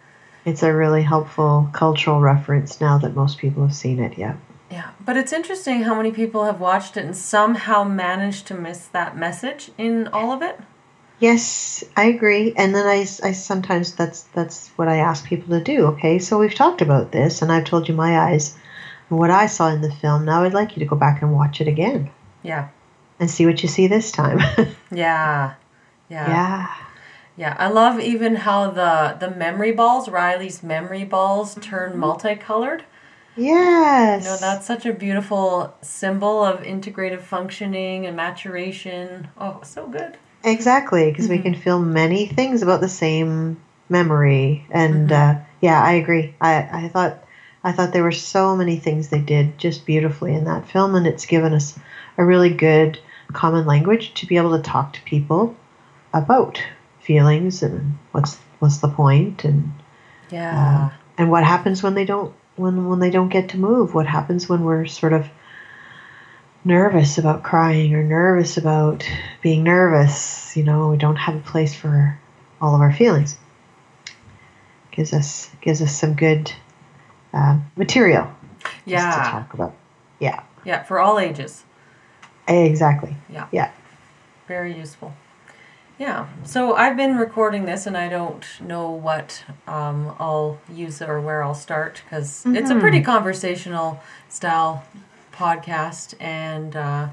it's 0.44 0.62
a 0.62 0.73
really 0.75 1.02
helpful 1.02 1.69
cultural 1.73 2.20
reference 2.20 2.81
now 2.81 2.99
that 2.99 3.14
most 3.14 3.38
people 3.38 3.62
have 3.62 3.75
seen 3.75 4.00
it. 4.00 4.19
Yeah. 4.19 4.37
Yeah, 4.72 4.92
but 5.04 5.19
it's 5.19 5.34
interesting 5.34 5.82
how 5.82 5.94
many 5.94 6.12
people 6.12 6.46
have 6.46 6.58
watched 6.58 6.96
it 6.96 7.04
and 7.04 7.14
somehow 7.14 7.84
managed 7.84 8.46
to 8.46 8.54
miss 8.54 8.86
that 8.86 9.14
message 9.14 9.70
in 9.76 10.08
all 10.08 10.32
of 10.32 10.40
it. 10.40 10.58
Yes, 11.20 11.84
I 11.94 12.04
agree. 12.04 12.54
And 12.56 12.74
then 12.74 12.86
I, 12.86 13.00
I 13.23 13.32
sometimes 13.32 13.94
that's 13.94 14.23
that's 14.35 14.70
what 14.76 14.88
I 14.88 14.97
ask 14.97 15.26
people 15.26 15.58
to 15.58 15.62
do. 15.62 15.88
Okay, 15.88 16.18
so 16.18 16.38
we've 16.38 16.54
talked 16.54 16.80
about 16.80 17.12
this, 17.12 17.42
and 17.42 17.52
I've 17.52 17.66
told 17.66 17.87
you 17.87 17.94
my 17.94 18.18
eyes 18.18 18.56
and 19.11 19.18
what 19.18 19.30
I 19.30 19.44
saw 19.44 19.68
in 19.68 19.82
the 19.82 19.92
film. 19.92 20.25
Now 20.25 20.42
I'd 20.42 20.54
like 20.54 20.75
you 20.75 20.80
to 20.80 20.88
go 20.88 20.97
back 20.97 21.20
and 21.20 21.35
watch 21.35 21.61
it 21.61 21.68
again 21.68 22.11
Yeah, 22.42 22.68
and 23.20 23.30
see 23.30 23.44
what 23.44 23.62
you 23.62 23.68
see 23.68 23.88
this 23.88 24.11
time. 24.11 24.38
yeah, 24.90 25.52
yeah, 26.08 26.28
yeah. 26.28 26.75
yeah. 27.37 27.56
I 27.58 27.68
love 27.68 28.00
even 28.00 28.37
how 28.37 28.70
the 28.70 29.18
the 29.20 29.30
memory 29.30 29.73
balls, 29.73 30.08
Riley's 30.08 30.62
memory 30.62 31.04
balls, 31.04 31.56
turn 31.61 31.90
mm-hmm. 31.90 32.00
multicolored. 32.00 32.85
Yes. 33.36 34.24
You 34.24 34.30
know, 34.30 34.36
that's 34.36 34.66
such 34.66 34.86
a 34.86 34.92
beautiful 34.92 35.74
symbol 35.80 36.44
of 36.44 36.60
integrative 36.60 37.22
functioning 37.22 38.06
and 38.06 38.16
maturation. 38.16 39.28
Oh, 39.38 39.60
so 39.64 39.86
good. 39.86 40.16
Exactly, 40.44 41.10
because 41.10 41.28
we 41.28 41.36
mm-hmm. 41.36 41.44
can 41.44 41.54
feel 41.54 41.78
many 41.78 42.26
things 42.26 42.62
about 42.62 42.80
the 42.80 42.88
same 42.88 43.60
memory, 43.88 44.66
and 44.70 45.10
mm-hmm. 45.10 45.38
uh, 45.38 45.42
yeah, 45.60 45.82
I 45.82 45.92
agree. 45.92 46.34
I, 46.40 46.84
I 46.84 46.88
thought 46.88 47.24
I 47.62 47.72
thought 47.72 47.92
there 47.92 48.02
were 48.02 48.10
so 48.10 48.56
many 48.56 48.76
things 48.76 49.08
they 49.08 49.20
did 49.20 49.56
just 49.56 49.86
beautifully 49.86 50.34
in 50.34 50.44
that 50.44 50.68
film, 50.68 50.96
and 50.96 51.06
it's 51.06 51.26
given 51.26 51.52
us 51.52 51.78
a 52.18 52.24
really 52.24 52.50
good 52.50 52.98
common 53.32 53.66
language 53.66 54.14
to 54.14 54.26
be 54.26 54.36
able 54.36 54.56
to 54.56 54.62
talk 54.62 54.94
to 54.94 55.02
people 55.02 55.56
about 56.12 56.60
feelings 57.00 57.62
and 57.62 57.98
what's 58.10 58.36
what's 58.58 58.78
the 58.78 58.88
point 58.88 59.44
and 59.44 59.72
Yeah. 60.30 60.90
Uh, 60.90 60.96
and 61.18 61.30
what 61.30 61.44
happens 61.44 61.82
when 61.82 61.94
they 61.94 62.04
don't 62.04 62.34
when 62.56 62.87
when 62.88 62.99
they 63.00 63.11
don't 63.11 63.28
get 63.28 63.50
to 63.50 63.59
move 63.59 63.94
what 63.94 64.06
happens 64.06 64.49
when 64.49 64.64
we're 64.64 64.87
sort 64.87 65.12
of 65.12 65.26
nervous 66.64 67.18
about 67.18 67.42
crying 67.42 67.94
or 67.94 68.02
nervous 68.02 68.56
about 68.56 69.09
being 69.42 69.64
nervous 69.64 70.56
you 70.56 70.62
know 70.62 70.88
we 70.90 70.97
don't 70.97 71.16
have 71.16 71.35
a 71.35 71.40
place 71.40 71.75
for 71.75 72.18
all 72.61 72.75
of 72.75 72.80
our 72.80 72.92
feelings 72.92 73.37
gives 74.92 75.12
us 75.12 75.50
gives 75.61 75.82
us 75.82 75.97
some 75.99 76.14
good 76.14 76.52
uh, 77.32 77.59
material 77.76 78.30
just 78.87 79.25
to 79.25 79.30
talk 79.30 79.54
about 79.54 79.75
yeah 80.21 80.42
Yeah, 80.64 80.82
for 80.85 81.00
all 81.00 81.18
ages. 81.18 81.64
exactly 82.47 83.16
Yeah. 83.28 83.49
yeah 83.50 83.71
Very 84.47 84.76
useful. 84.76 85.14
Yeah. 86.02 86.26
So 86.42 86.75
I've 86.75 86.97
been 86.97 87.16
recording 87.16 87.64
this 87.64 87.87
and 87.87 87.97
I 87.97 88.09
don't 88.09 88.44
know 88.61 88.90
what 88.90 89.44
um, 89.68 90.16
I'll 90.18 90.59
use 90.68 91.00
or 91.00 91.21
where 91.21 91.44
I'll 91.44 91.54
start 91.54 92.02
because 92.04 92.42
it's 92.44 92.71
a 92.71 92.75
pretty 92.80 93.02
conversational 93.02 94.00
style 94.28 94.82
podcast 95.32 96.14
and 96.18 96.75
uh, 96.75 97.11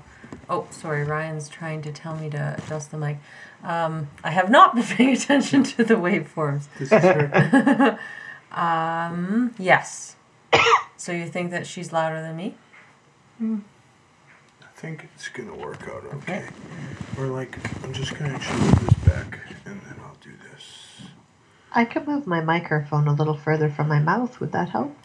Oh, 0.49 0.65
sorry, 0.71 1.03
Ryan's 1.03 1.49
trying 1.49 1.83
to 1.83 1.91
tell 1.91 2.15
me 2.15 2.31
to 2.31 2.55
adjust 2.57 2.89
the 2.89 2.97
mic. 2.97 3.19
Um, 3.63 4.09
I 4.23 4.31
have 4.31 4.49
not 4.49 4.73
been 4.75 4.83
paying 4.83 5.15
attention 5.15 5.63
to 5.65 5.83
the 5.83 5.93
waveforms. 5.93 6.63
This 6.79 6.91
is 6.91 7.03
her. 7.03 7.99
Um, 8.51 9.53
yes. 9.59 10.15
so 10.97 11.11
you 11.11 11.27
think 11.27 11.51
that 11.51 11.67
she's 11.67 11.93
louder 11.93 12.19
than 12.23 12.35
me? 12.35 12.55
I 13.39 13.59
think 14.79 15.09
it's 15.13 15.27
gonna 15.27 15.53
work 15.55 15.87
out 15.89 16.05
okay. 16.15 16.45
Or 17.17 17.25
like, 17.27 17.57
I'm 17.83 17.91
just 17.91 18.17
gonna 18.17 18.33
actually 18.33 18.61
move 18.61 18.79
this 18.79 18.93
back, 19.13 19.39
and 19.65 19.81
then 19.81 19.95
I'll 20.05 20.15
do 20.21 20.31
this. 20.51 21.01
I 21.73 21.83
could 21.83 22.07
move 22.07 22.25
my 22.25 22.39
microphone 22.41 23.07
a 23.07 23.13
little 23.13 23.35
further 23.35 23.69
from 23.69 23.89
my 23.89 23.99
mouth. 23.99 24.39
Would 24.39 24.53
that 24.53 24.69
help? 24.69 24.95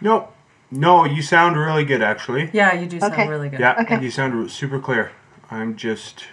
No, 0.00 0.28
no, 0.72 1.04
you 1.04 1.22
sound 1.22 1.56
really 1.56 1.84
good 1.84 2.02
actually. 2.02 2.50
Yeah, 2.52 2.72
you 2.74 2.86
do 2.86 2.98
sound 2.98 3.12
Okay. 3.12 3.28
really 3.28 3.48
good. 3.48 3.60
Yeah, 3.60 3.76
Okay. 3.80 4.02
you 4.02 4.10
sound 4.10 4.34
r- 4.34 4.48
super 4.48 4.80
clear. 4.80 5.12
I'm 5.52 5.76
just, 5.76 6.24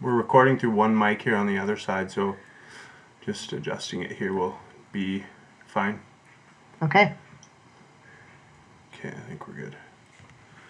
we're 0.00 0.14
recording 0.14 0.56
through 0.56 0.70
one 0.70 0.96
mic 0.96 1.22
here 1.22 1.34
on 1.34 1.46
the 1.48 1.58
other 1.58 1.76
side, 1.76 2.12
so 2.12 2.36
just 3.26 3.52
adjusting 3.52 4.02
it 4.02 4.12
here 4.12 4.32
will 4.32 4.56
be 4.92 5.24
fine. 5.66 6.00
Okay. 6.80 7.14
Okay, 8.94 9.08
I 9.08 9.28
think 9.28 9.48
we're 9.48 9.54
good. 9.54 9.76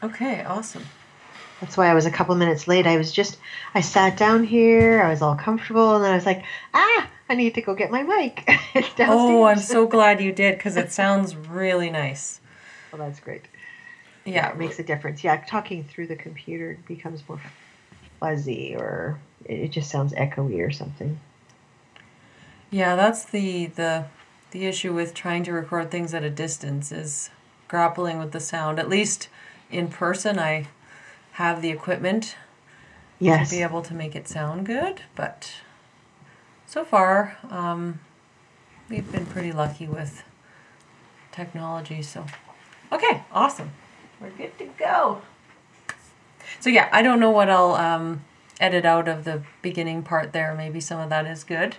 Okay, 0.03 0.43
awesome. 0.45 0.85
That's 1.61 1.77
why 1.77 1.89
I 1.89 1.95
was 1.95 2.07
a 2.07 2.11
couple 2.11 2.35
minutes 2.37 2.67
late. 2.67 2.87
I 2.87 2.97
was 2.97 3.13
just, 3.13 3.39
I 3.75 3.83
sat 3.83 4.17
down 4.17 4.45
here. 4.45 5.03
I 5.03 5.11
was 5.11 5.21
all 5.21 5.37
comfortable, 5.37 5.97
and 5.97 6.05
then 6.05 6.13
I 6.13 6.15
was 6.17 6.27
like, 6.27 6.43
ah, 6.73 7.11
I 7.29 7.35
need 7.35 7.55
to 7.55 7.61
go 7.61 7.75
get 7.75 7.91
my 7.91 8.03
mic. 8.03 8.49
Oh, 8.99 9.45
I'm 9.45 9.59
so 9.59 9.87
glad 9.87 10.21
you 10.21 10.31
did 10.33 10.57
because 10.57 10.77
it 10.77 10.93
sounds 10.93 11.35
really 11.35 11.91
nice. 11.91 12.41
Well, 12.93 13.01
that's 13.01 13.19
great. 13.21 13.47
Yeah, 14.25 14.51
it 14.51 14.59
makes 14.59 14.79
a 14.79 14.83
difference. 14.83 15.25
Yeah, 15.25 15.43
talking 15.47 15.85
through 15.85 16.07
the 16.09 16.17
computer 16.17 16.79
becomes 16.87 17.23
more 17.29 17.41
fuzzy, 18.21 18.77
or 18.77 19.19
it 19.45 19.55
it 19.55 19.69
just 19.71 19.91
sounds 19.91 20.13
echoey 20.13 20.65
or 20.65 20.71
something. 20.71 21.19
Yeah, 22.71 22.95
that's 22.95 23.25
the 23.25 23.67
the 23.67 24.05
the 24.51 24.67
issue 24.67 24.93
with 24.93 25.15
trying 25.15 25.45
to 25.45 25.53
record 25.53 25.91
things 25.91 26.13
at 26.15 26.23
a 26.23 26.31
distance 26.31 26.93
is 26.93 27.31
grappling 27.69 28.19
with 28.19 28.33
the 28.33 28.41
sound. 28.41 28.79
At 28.79 28.89
least 28.89 29.29
in 29.71 29.89
person, 29.89 30.39
I 30.39 30.69
have 31.41 31.63
the 31.63 31.71
equipment 31.71 32.37
Yes. 33.19 33.49
to 33.49 33.57
be 33.57 33.63
able 33.63 33.81
to 33.83 33.95
make 33.95 34.15
it 34.15 34.29
sound 34.29 34.67
good, 34.67 35.01
but 35.15 35.51
so 36.67 36.85
far, 36.85 37.37
um, 37.51 38.01
we've 38.91 39.11
been 39.11 39.25
pretty 39.27 39.51
lucky 39.53 39.87
with 39.87 40.23
technology. 41.33 42.03
So, 42.03 42.27
okay, 42.93 43.23
awesome, 43.33 43.71
we're 44.21 44.31
good 44.31 44.57
to 44.59 44.67
go. 44.79 45.23
So 46.61 46.69
yeah, 46.69 46.89
I 46.93 47.01
don't 47.01 47.21
know 47.21 47.31
what 47.31 47.49
I'll 47.49 47.75
um, 47.75 48.23
edit 48.61 48.85
out 48.85 49.09
of 49.09 49.25
the 49.25 49.43
beginning 49.63 50.03
part 50.03 50.33
there. 50.33 50.55
Maybe 50.55 50.81
some 50.81 51.01
of 51.01 51.09
that 51.09 51.27
is 51.27 51.43
good. 51.45 51.77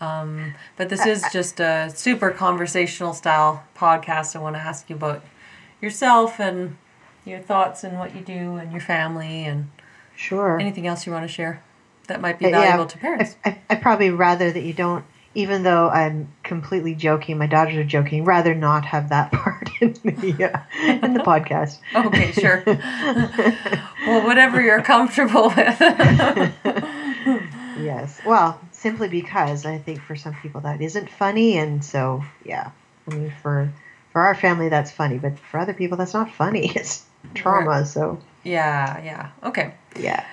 Um, 0.00 0.54
but 0.76 0.88
this 0.88 1.06
is 1.06 1.24
just 1.32 1.60
a 1.60 1.88
super 1.94 2.30
conversational 2.32 3.14
style 3.14 3.62
podcast. 3.76 4.34
I 4.34 4.40
want 4.40 4.56
to 4.56 4.60
ask 4.60 4.90
you 4.90 4.96
about 4.96 5.24
yourself 5.80 6.40
and 6.40 6.76
your 7.24 7.40
thoughts 7.40 7.84
and 7.84 7.98
what 7.98 8.14
you 8.14 8.20
do 8.20 8.56
and 8.56 8.70
your 8.72 8.80
family 8.80 9.44
and 9.44 9.70
Sure. 10.16 10.60
anything 10.60 10.86
else 10.86 11.06
you 11.06 11.12
want 11.12 11.24
to 11.26 11.32
share 11.32 11.62
that 12.06 12.20
might 12.20 12.38
be 12.38 12.46
Uh, 12.46 12.48
yeah, 12.50 12.60
valuable 12.62 12.86
to 12.86 12.98
parents. 12.98 13.36
I, 13.44 13.50
I, 13.50 13.58
I 13.70 13.74
probably 13.76 14.10
rather 14.10 14.50
that 14.52 14.62
you 14.62 14.72
don't, 14.72 15.04
even 15.34 15.62
though 15.64 15.88
I'm 15.88 16.28
completely 16.44 16.94
joking, 16.94 17.38
my 17.38 17.46
daughters 17.46 17.74
are 17.76 17.82
joking, 17.84 18.24
rather 18.24 18.54
not 18.54 18.84
have 18.84 19.08
that 19.08 19.32
part 19.32 19.68
in 19.80 19.94
the, 20.04 20.52
uh, 20.54 20.60
in 21.04 21.14
the 21.14 21.20
podcast. 21.24 21.78
Okay, 21.94 22.30
sure. 22.32 22.62
well, 24.06 24.24
whatever 24.26 24.60
you're 24.60 24.82
comfortable 24.82 25.48
with. 25.56 25.80
Yes. 27.80 28.20
Well, 28.24 28.60
simply 28.70 29.08
because 29.08 29.66
I 29.66 29.78
think 29.78 30.00
for 30.00 30.14
some 30.14 30.34
people 30.36 30.60
that 30.62 30.80
isn't 30.80 31.10
funny, 31.10 31.58
and 31.58 31.84
so 31.84 32.22
yeah. 32.44 32.70
I 33.10 33.14
mean, 33.14 33.32
for 33.42 33.72
for 34.12 34.20
our 34.22 34.34
family 34.36 34.68
that's 34.68 34.92
funny, 34.92 35.18
but 35.18 35.38
for 35.38 35.58
other 35.58 35.74
people 35.74 35.96
that's 35.96 36.14
not 36.14 36.30
funny. 36.30 36.70
It's 36.76 37.04
trauma. 37.34 37.84
So 37.84 38.20
yeah, 38.42 39.02
yeah. 39.02 39.30
Okay. 39.42 39.74
yeah. 39.98 40.24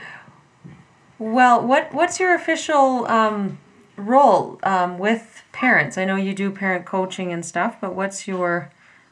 Well, 1.17 1.65
what 1.65 1.93
what's 1.93 2.19
your 2.19 2.33
official 2.33 3.05
um, 3.07 3.60
role 3.95 4.60
um, 4.63 4.98
with 4.98 5.43
parents? 5.51 5.98
I 5.98 6.05
know 6.05 6.15
you 6.15 6.33
do 6.33 6.51
parent 6.51 6.86
coaching 6.86 7.31
and 7.31 7.45
stuff, 7.45 7.77
but 7.79 7.93
what's 7.93 8.27
your 8.27 8.71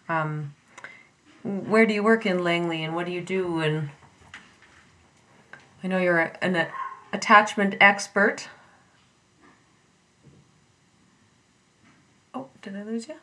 um, 0.09 0.55
where 1.43 1.86
do 1.86 1.93
you 1.93 2.03
work 2.03 2.25
in 2.25 2.43
Langley 2.43 2.83
and 2.83 2.95
what 2.95 3.05
do 3.05 3.12
you 3.12 3.21
do? 3.21 3.59
And 3.59 3.89
I 5.83 5.88
know 5.88 6.00
you're 6.00 6.19
a, 6.19 6.38
an 6.41 6.55
a, 6.55 6.67
attachment 7.13 7.75
expert. 7.79 8.50
Oh, 12.33 12.48
did 12.62 12.75
I 12.75 12.83
lose 12.83 13.07
you? 13.07 13.15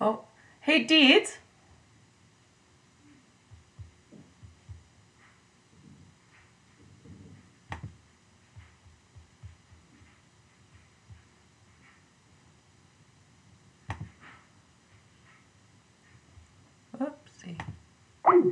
Oh, 0.00 0.20
hey, 0.60 0.84
Deeds. 0.84 1.38
Oopsie. 17.00 17.58
I 18.24 18.42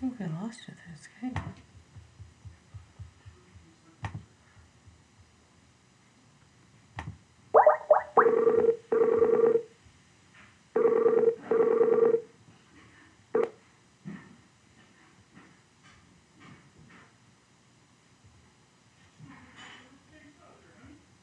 think 0.00 0.18
we 0.18 0.26
lost 0.26 0.60
you 0.66 0.74
there, 0.74 1.30
Skype. 1.30 1.57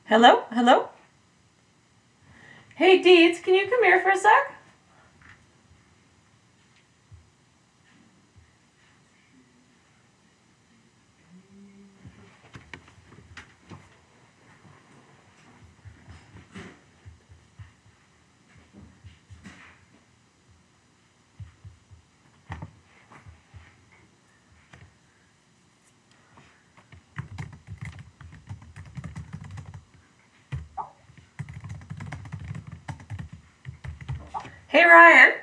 Hello? 0.07 0.43
Hello? 0.51 0.89
Hey, 2.75 3.01
Deeds, 3.01 3.39
can 3.39 3.55
you 3.55 3.67
come 3.67 3.83
here 3.83 3.99
for 4.01 4.11
a 4.11 4.17
sec? 4.17 4.54
Hey, 34.75 34.83
Ryan. 34.83 35.33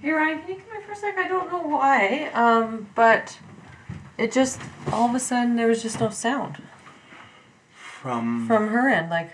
Hey, 0.00 0.10
Ryan, 0.12 0.38
can 0.38 0.48
you 0.50 0.54
come 0.54 0.70
here 0.70 0.82
for 0.82 0.92
a 0.92 0.94
sec? 0.94 1.18
I 1.18 1.26
don't 1.26 1.50
know 1.50 1.62
why, 1.62 2.30
um, 2.32 2.86
but 2.94 3.40
it 4.16 4.30
just, 4.30 4.60
all 4.92 5.08
of 5.08 5.16
a 5.16 5.18
sudden, 5.18 5.56
there 5.56 5.66
was 5.66 5.82
just 5.82 5.98
no 5.98 6.10
sound 6.10 6.62
From, 7.72 8.46
from 8.46 8.68
her 8.68 8.88
end. 8.88 9.10
Like, 9.10 9.32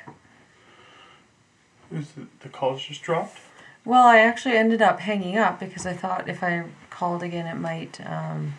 is 1.93 2.13
the, 2.13 2.27
the 2.41 2.49
calls 2.49 2.83
just 2.83 3.03
dropped? 3.03 3.41
well, 3.85 4.07
I 4.07 4.21
actually 4.21 4.57
ended 4.57 4.81
up 4.81 5.01
hanging 5.01 5.37
up 5.37 5.61
because 5.61 5.85
I 5.85 5.93
thought 5.93 6.27
if 6.27 6.43
I 6.43 6.65
called 6.89 7.23
again, 7.23 7.47
it 7.47 7.61
might, 7.61 8.01
um, 8.01 8.55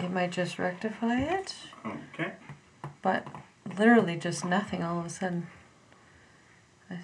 it 0.00 0.10
might 0.10 0.32
just 0.32 0.58
rectify 0.58 1.18
it. 1.20 1.54
Okay. 2.14 2.32
But 3.02 3.26
literally 3.78 4.16
just 4.16 4.44
nothing 4.44 4.82
all 4.82 4.98
of 5.00 5.06
a 5.06 5.10
sudden. 5.10 5.46
I- 6.90 7.00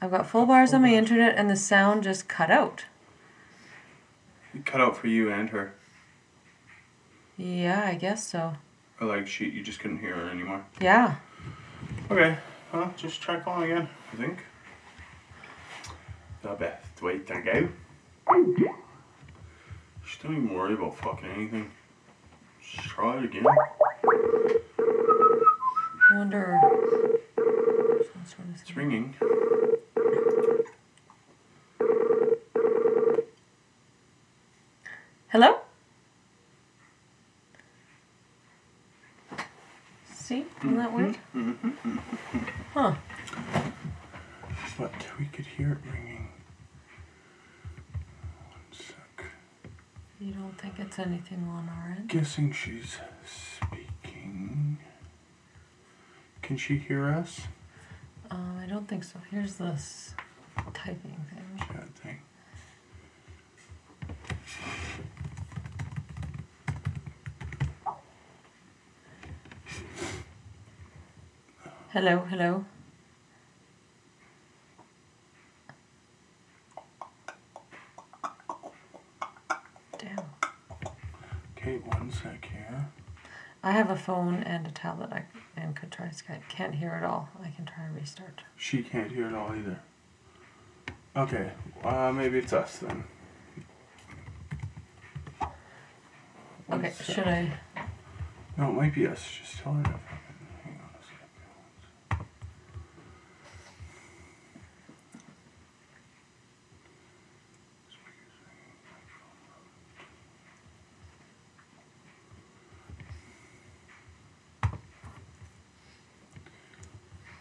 I've 0.00 0.10
got 0.10 0.26
full 0.28 0.46
bars 0.46 0.72
on 0.72 0.82
my 0.82 0.92
internet 0.94 1.36
and 1.36 1.50
the 1.50 1.56
sound 1.56 2.04
just 2.04 2.28
cut 2.28 2.50
out. 2.50 2.84
It 4.54 4.64
cut 4.64 4.80
out 4.80 4.96
for 4.96 5.08
you 5.08 5.30
and 5.32 5.50
her. 5.50 5.74
Yeah, 7.36 7.84
I 7.84 7.94
guess 7.94 8.26
so. 8.26 8.54
Or 9.00 9.06
like 9.06 9.26
she, 9.26 9.48
you 9.48 9.62
just 9.62 9.80
couldn't 9.80 9.98
hear 9.98 10.14
her 10.14 10.30
anymore. 10.30 10.64
Yeah. 10.80 11.16
Okay. 12.10 12.36
Well, 12.72 12.92
just 12.96 13.20
try 13.20 13.38
calling 13.40 13.70
again. 13.70 13.88
I 14.12 14.16
think. 14.16 14.44
the 16.42 16.50
best 16.54 17.02
way 17.02 17.18
to 17.18 17.42
go. 17.42 17.68
Just 20.04 20.22
don't 20.22 20.32
even 20.36 20.54
worry 20.54 20.74
about 20.74 20.96
fucking 20.96 21.28
anything. 21.28 21.70
Just 22.62 22.88
try 22.88 23.18
it 23.18 23.24
again. 23.24 23.44
I 26.10 26.16
wonder. 26.16 26.58
Sort 27.36 28.38
of 28.38 28.60
It's 28.60 28.76
ringing. 28.76 29.14
Hello? 35.28 35.58
See? 40.14 40.46
Isn't 40.58 40.76
that 40.78 40.92
weird? 40.94 41.18
Huh. 42.72 42.94
But 44.78 44.92
we 45.18 45.26
could 45.26 45.44
hear 45.46 45.72
it 45.72 45.90
ringing. 45.92 46.28
One 48.50 48.60
sec. 48.72 49.24
You 50.20 50.32
don't 50.32 50.58
think 50.58 50.74
it's 50.78 50.98
anything 50.98 51.46
on 51.48 51.68
our 51.68 51.96
end? 51.98 52.08
Guessing 52.08 52.52
she's 52.52 52.96
speaking. 53.26 54.78
Can 56.48 56.56
she 56.56 56.78
hear 56.78 57.10
us? 57.10 57.42
Um, 58.30 58.58
I 58.58 58.64
don't 58.64 58.88
think 58.88 59.04
so. 59.04 59.18
Here's 59.30 59.56
this 59.56 60.14
typing 60.72 61.14
thing. 61.30 61.58
Chat 61.58 61.88
thing. 61.96 62.20
Hello, 71.90 72.20
hello. 72.30 72.64
Damn. 79.98 80.18
Okay, 81.58 81.76
one 81.84 82.10
sec 82.10 82.42
here. 82.50 82.88
I 83.62 83.72
have 83.72 83.90
a 83.90 83.96
phone 83.96 84.42
and 84.44 84.66
a 84.66 84.70
tablet 84.70 85.12
I, 85.12 85.24
could. 86.26 86.40
Can't 86.48 86.74
hear 86.74 86.94
it 86.96 87.04
all. 87.04 87.28
I 87.42 87.50
can 87.50 87.64
try 87.66 87.84
and 87.84 87.94
restart. 87.94 88.40
She 88.56 88.82
can't 88.82 89.10
hear 89.10 89.26
it 89.28 89.34
all 89.34 89.52
either. 89.52 89.78
Okay, 91.16 91.50
uh, 91.84 92.12
maybe 92.12 92.38
it's 92.38 92.52
us 92.52 92.78
then. 92.78 93.04
One 96.66 96.80
Okay, 96.80 96.90
sec. 96.92 97.06
should 97.16 97.26
I? 97.28 97.52
No, 98.56 98.70
it 98.70 98.72
might 98.74 98.94
be 98.94 99.06
us. 99.06 99.24
Just 99.40 99.58
tell 99.58 99.72
her 99.74 99.82
to 99.82 99.88
fucking 99.90 100.46
hang 100.64 100.80
on 100.82 100.90
a 101.00 101.02
sec. 101.04 102.26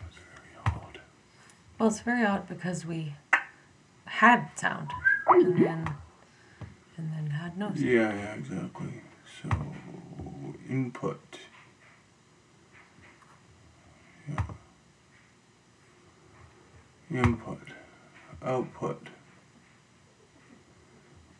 That's 0.01 0.15
very 0.15 0.55
odd. 0.65 0.99
Well, 1.87 1.93
it's 1.93 2.03
very 2.03 2.25
odd 2.25 2.49
because 2.49 2.85
we 2.85 3.15
had 4.03 4.49
sound 4.57 4.91
and 5.25 5.55
then 5.55 5.85
mm-hmm. 5.85 5.93
and 6.97 7.13
then 7.13 7.29
had 7.29 7.57
no 7.57 7.67
sound. 7.67 7.79
Yeah, 7.79 8.13
yeah, 8.13 8.33
exactly. 8.33 9.01
So, 9.41 9.49
input. 10.69 11.39
Yeah. 14.27 14.43
Input. 17.09 17.69
Output. 18.43 19.07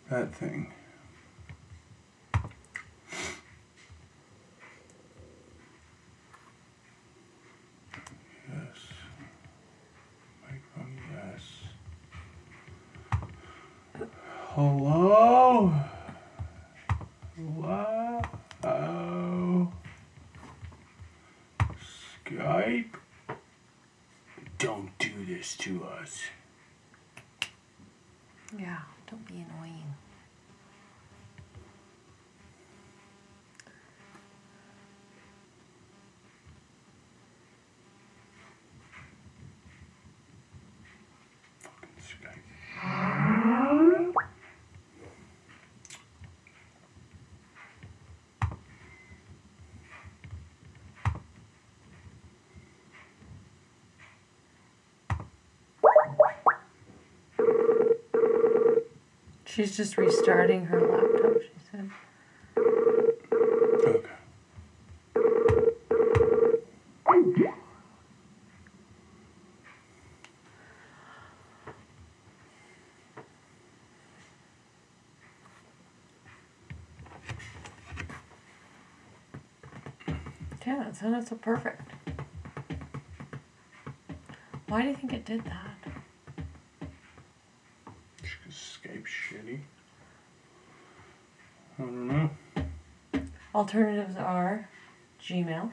That 0.09 0.33
thing. 0.33 0.71
Yes. 8.49 8.77
Microphone, 10.41 10.97
yes. 11.13 11.41
Hello? 14.55 15.73
Hello? 17.36 18.21
Skype? 22.25 22.95
Don't 24.57 24.97
do 24.97 25.25
this 25.25 25.55
to 25.57 25.83
us. 25.83 26.21
Yeah, 28.57 28.79
don't 29.12 29.27
be 29.27 29.36
annoying. 29.36 29.93
Fucking 41.60 41.89
Skype. 42.01 42.43
She's 59.58 59.76
just 59.76 59.98
restarting 59.98 60.65
her 60.65 60.80
laptop, 60.80 61.41
she 61.41 61.50
said. 61.72 61.89
Okay. 63.84 64.08
Yeah, 80.67 80.84
that 80.84 80.96
sounded 80.96 81.28
so 81.28 81.36
perfect. 81.36 81.82
Why 84.67 84.84
do 84.84 84.89
you 84.89 84.93
think 84.93 85.13
it 85.13 85.26
did 85.26 85.43
that? 85.46 85.66
Alternatives 93.58 94.15
are 94.17 94.70
Gmail, 95.20 95.72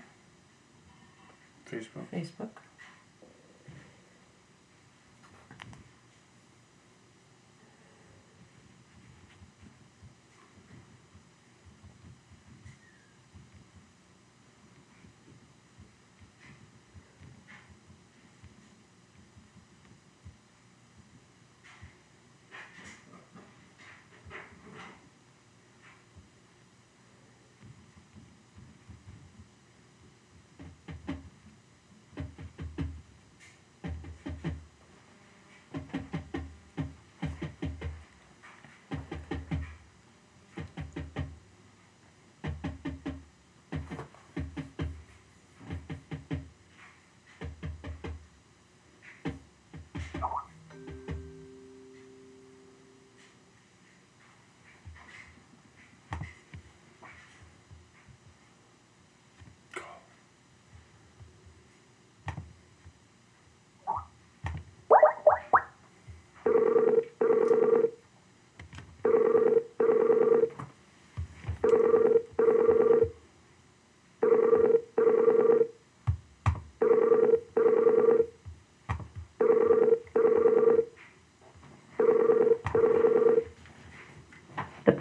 Facebook. 1.70 2.06
Facebook. 2.10 2.63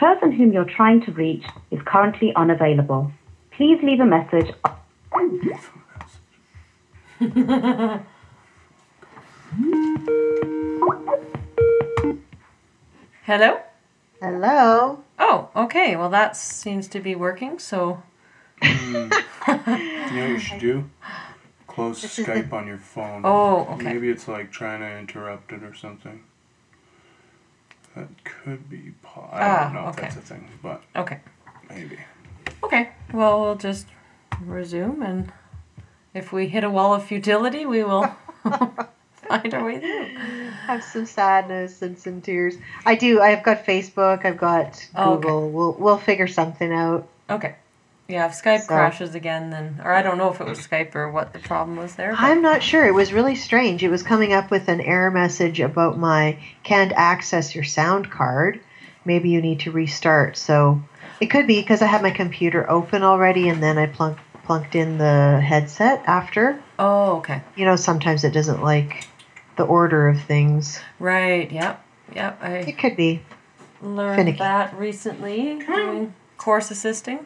Person 0.03 0.33
whom 0.33 0.51
you're 0.51 0.65
trying 0.65 0.99
to 0.99 1.11
reach 1.13 1.45
is 1.71 1.79
currently 1.85 2.35
unavailable. 2.35 3.09
Please 3.51 3.79
leave 3.81 4.01
a 4.01 4.05
message. 4.05 4.53
Hello? 13.23 13.61
Hello. 14.21 14.99
Oh, 15.19 15.49
okay. 15.55 15.95
Well, 15.95 16.09
that 16.09 16.35
seems 16.35 16.89
to 16.89 16.99
be 16.99 17.15
working. 17.15 17.57
So, 17.59 18.03
hmm. 18.61 18.95
You 19.47 20.19
know 20.19 20.25
what 20.25 20.29
you 20.29 20.39
should 20.39 20.59
do? 20.59 20.89
Close 21.67 22.03
Skype 22.03 22.51
on 22.51 22.67
your 22.67 22.77
phone. 22.77 23.21
oh, 23.23 23.67
okay. 23.75 23.93
Maybe 23.93 24.09
it's 24.09 24.27
like 24.27 24.51
trying 24.51 24.81
to 24.81 24.97
interrupt 24.97 25.53
it 25.53 25.63
or 25.63 25.73
something. 25.73 26.23
That 28.45 28.49
could 28.51 28.69
be. 28.69 28.93
Po- 29.03 29.29
I 29.31 29.41
Ah, 29.41 29.63
don't 29.65 29.73
know 29.73 29.89
if 29.89 29.95
that's 29.95 30.15
a 30.17 30.21
thing, 30.21 30.47
but 30.61 30.81
Okay. 30.95 31.19
maybe. 31.69 31.97
Okay. 32.63 32.89
Well, 33.13 33.41
we'll 33.41 33.55
just 33.55 33.87
resume, 34.41 35.01
and 35.01 35.31
if 36.13 36.31
we 36.33 36.47
hit 36.47 36.63
a 36.63 36.69
wall 36.69 36.93
of 36.93 37.03
futility, 37.05 37.65
we 37.65 37.83
will 37.83 38.03
find 39.13 39.53
our 39.53 39.63
way 39.63 39.79
through. 39.79 40.49
Have 40.67 40.83
some 40.83 41.05
sadness 41.05 41.81
and 41.81 41.97
some 41.97 42.21
tears. 42.21 42.55
I 42.85 42.95
do. 42.95 43.21
I've 43.21 43.43
got 43.43 43.65
Facebook. 43.65 44.25
I've 44.25 44.37
got 44.37 44.87
Oh, 44.95 45.13
okay. 45.13 45.21
Google. 45.21 45.49
We'll 45.49 45.73
we'll 45.73 45.97
figure 45.97 46.27
something 46.27 46.71
out. 46.73 47.07
Okay. 47.29 47.55
Yeah, 48.07 48.25
if 48.25 48.33
Skype 48.33 48.61
So- 48.61 48.67
crashes 48.67 49.15
again, 49.15 49.49
then, 49.49 49.79
or 49.83 49.93
I 49.93 50.01
don't 50.01 50.17
know 50.17 50.29
if 50.29 50.41
it 50.41 50.47
was 50.47 50.59
Skype 50.65 50.93
or 50.93 51.09
what 51.09 51.31
the 51.33 51.39
problem 51.39 51.77
was 51.77 51.95
there. 51.95 52.11
but- 52.11 52.19
I'm 52.19 52.41
not 52.41 52.61
sure. 52.61 52.85
It 52.85 52.93
was 52.93 53.13
really 53.13 53.35
strange. 53.35 53.83
It 53.83 53.89
was 53.89 54.03
coming 54.03 54.33
up 54.33 54.51
with 54.51 54.67
an 54.67 54.81
error 54.81 55.09
message 55.11 55.59
about 55.61 55.97
my 55.97 56.37
can't 56.63 56.91
access 56.95 57.55
your 57.55 57.63
sound 57.63 58.11
card. 58.11 58.59
Maybe 59.05 59.29
you 59.29 59.41
need 59.41 59.61
to 59.61 59.71
restart. 59.71 60.35
So 60.37 60.81
it 61.21 61.27
could 61.27 61.47
be 61.47 61.61
because 61.61 61.81
I 61.81 61.85
had 61.87 62.01
my 62.01 62.11
computer 62.11 62.69
open 62.69 63.03
already 63.03 63.47
and 63.47 63.63
then 63.63 63.77
I 63.77 63.85
plunk, 63.87 64.17
plunked 64.43 64.75
in 64.75 64.97
the 64.97 65.39
headset 65.41 66.03
after. 66.05 66.59
Oh, 66.77 67.17
okay. 67.17 67.41
You 67.55 67.65
know, 67.65 67.77
sometimes 67.77 68.25
it 68.25 68.31
doesn't 68.33 68.61
like 68.61 69.07
the 69.55 69.63
order 69.63 70.09
of 70.09 70.21
things. 70.21 70.81
Right. 70.99 71.49
Yep. 71.51 71.83
Yep. 72.15 72.39
I 72.43 72.49
It 72.55 72.77
could 72.77 72.97
be. 72.97 73.21
learned 73.81 74.15
finicky. 74.17 74.39
that 74.39 74.77
recently 74.77 75.59
doing 75.65 76.13
course 76.37 76.69
assisting. 76.71 77.19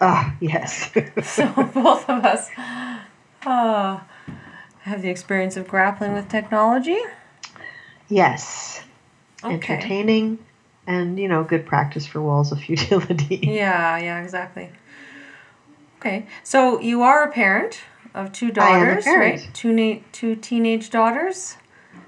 Ah, 0.00 0.34
yes. 0.40 0.90
So 1.22 1.46
both 1.74 2.08
of 2.08 2.24
us 2.24 2.50
uh, 3.46 4.00
have 4.80 5.02
the 5.02 5.08
experience 5.10 5.56
of 5.56 5.68
grappling 5.68 6.12
with 6.14 6.28
technology. 6.28 6.98
yes. 8.08 8.82
Okay. 9.44 9.54
Entertaining 9.54 10.38
and, 10.86 11.18
you 11.18 11.26
know, 11.28 11.42
good 11.42 11.66
practice 11.66 12.06
for 12.06 12.20
walls 12.22 12.52
of 12.52 12.60
futility. 12.66 13.40
Yeah, 13.42 13.96
yeah, 13.98 14.22
exactly. 14.22 14.70
Okay, 15.98 16.26
so 16.42 16.80
you 16.80 17.02
are 17.02 17.22
a 17.24 17.30
parent 17.32 17.80
of 18.14 18.32
two 18.32 18.52
I 18.58 18.70
am 18.78 18.82
a 18.82 18.94
daughters, 18.94 19.06
right? 19.06 19.50
Two 19.52 19.72
na- 19.72 20.00
two 20.12 20.34
teenage 20.36 20.90
daughters. 20.90 21.56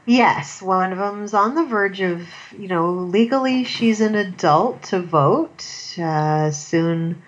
Yes, 0.06 0.60
one 0.60 0.92
of 0.92 0.98
them's 0.98 1.32
on 1.32 1.54
the 1.54 1.64
verge 1.64 2.00
of, 2.00 2.26
you 2.58 2.68
know, 2.68 2.90
legally 2.90 3.64
she's 3.64 4.00
an 4.00 4.14
adult 4.14 4.82
to 4.84 5.00
vote. 5.00 5.64
Uh, 5.98 6.50
soon, 6.50 7.22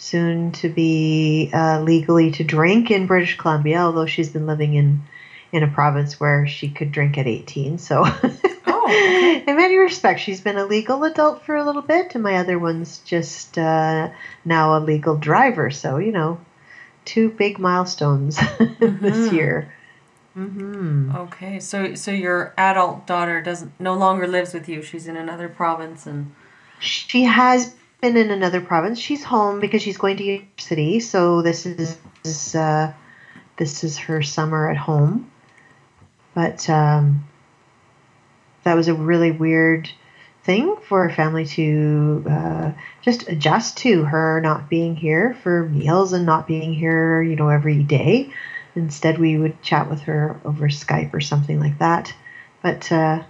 soon 0.00 0.50
to 0.52 0.68
be 0.70 1.50
uh, 1.52 1.80
legally 1.82 2.30
to 2.32 2.42
drink 2.44 2.90
in 2.90 3.06
British 3.06 3.36
Columbia. 3.36 3.78
Although 3.80 4.06
she's 4.06 4.30
been 4.30 4.46
living 4.46 4.74
in 4.74 5.02
in 5.52 5.62
a 5.62 5.68
province 5.68 6.18
where 6.18 6.46
she 6.46 6.70
could 6.70 6.90
drink 6.92 7.18
at 7.18 7.26
eighteen, 7.26 7.78
so 7.78 8.04
Oh, 8.66 8.84
okay. 8.86 9.44
in 9.46 9.56
many 9.56 9.76
respects 9.76 10.22
she's 10.22 10.40
been 10.40 10.56
a 10.56 10.64
legal 10.64 11.04
adult 11.04 11.44
for 11.44 11.54
a 11.56 11.64
little 11.64 11.82
bit, 11.82 12.14
and 12.14 12.22
my 12.24 12.36
other 12.36 12.58
one's 12.58 12.98
just 12.98 13.58
uh, 13.58 14.10
now 14.44 14.76
a 14.76 14.80
legal 14.80 15.16
driver. 15.16 15.70
So 15.70 15.98
you 15.98 16.12
know, 16.12 16.40
two 17.04 17.30
big 17.30 17.58
milestones 17.58 18.36
this 18.80 19.28
Mhm. 19.28 19.32
year. 19.32 19.72
hmm 20.34 21.10
Okay, 21.14 21.58
so 21.60 21.94
so 21.94 22.10
your 22.12 22.54
adult 22.56 23.06
daughter 23.06 23.42
doesn't 23.42 23.72
no 23.80 23.94
longer 23.94 24.26
lives 24.26 24.54
with 24.54 24.68
you. 24.68 24.80
She's 24.82 25.06
in 25.08 25.16
another 25.16 25.48
province, 25.48 26.06
and 26.06 26.32
She 26.78 27.24
has 27.24 27.74
been 28.00 28.16
in 28.16 28.30
another 28.30 28.60
province. 28.60 28.98
She's 28.98 29.22
home 29.22 29.60
because 29.60 29.82
she's 29.82 29.98
going 29.98 30.16
to 30.18 30.24
university. 30.24 31.00
So 31.00 31.42
this 31.42 31.66
is, 31.66 31.98
is 32.24 32.54
uh, 32.54 32.92
this 33.56 33.84
is 33.84 33.98
her 33.98 34.22
summer 34.22 34.70
at 34.70 34.76
home. 34.76 35.30
But 36.34 36.68
um, 36.70 37.24
that 38.64 38.74
was 38.74 38.88
a 38.88 38.94
really 38.94 39.30
weird 39.30 39.90
thing 40.44 40.76
for 40.88 41.04
a 41.04 41.12
family 41.12 41.44
to 41.44 42.24
uh, 42.28 42.72
just 43.02 43.28
adjust 43.28 43.78
to 43.78 44.04
her 44.04 44.40
not 44.40 44.70
being 44.70 44.96
here 44.96 45.36
for 45.42 45.68
meals 45.68 46.12
and 46.12 46.24
not 46.24 46.46
being 46.46 46.74
here, 46.74 47.22
you 47.22 47.36
know, 47.36 47.48
every 47.48 47.82
day. 47.82 48.32
Instead, 48.74 49.18
we 49.18 49.36
would 49.36 49.60
chat 49.62 49.90
with 49.90 50.02
her 50.02 50.40
over 50.44 50.68
Skype 50.68 51.12
or 51.12 51.20
something 51.20 51.58
like 51.60 51.78
that. 51.78 52.14
But 52.62 52.90
uh, 52.90 53.22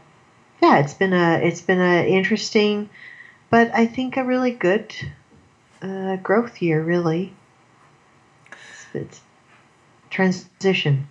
yeah, 0.63 0.79
it's 0.79 0.95
been 0.95 1.13
a 1.13 1.41
it's 1.43 1.63
been 1.63 1.81
an 1.81 2.07
interesting 2.07 2.91
but 3.51 3.71
I 3.75 3.87
think 3.87 4.17
a 4.17 4.25
really 4.25 4.53
good 4.53 4.95
uh, 5.83 6.17
growth 6.17 6.63
year, 6.63 6.83
really. 6.83 7.35
It's, 8.53 8.87
it's 8.95 9.21
transition. 10.11 11.09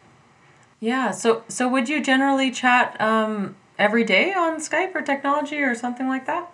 yeah. 0.80 1.12
So 1.12 1.44
so 1.48 1.68
would 1.68 1.90
you 1.90 2.02
generally 2.02 2.52
chat 2.52 3.00
um, 3.02 3.56
every 3.78 4.04
day 4.04 4.34
on 4.34 4.60
Skype 4.60 4.96
or 4.96 5.02
technology 5.02 5.58
or 5.58 5.76
something 5.76 6.08
like 6.08 6.26
that? 6.28 6.52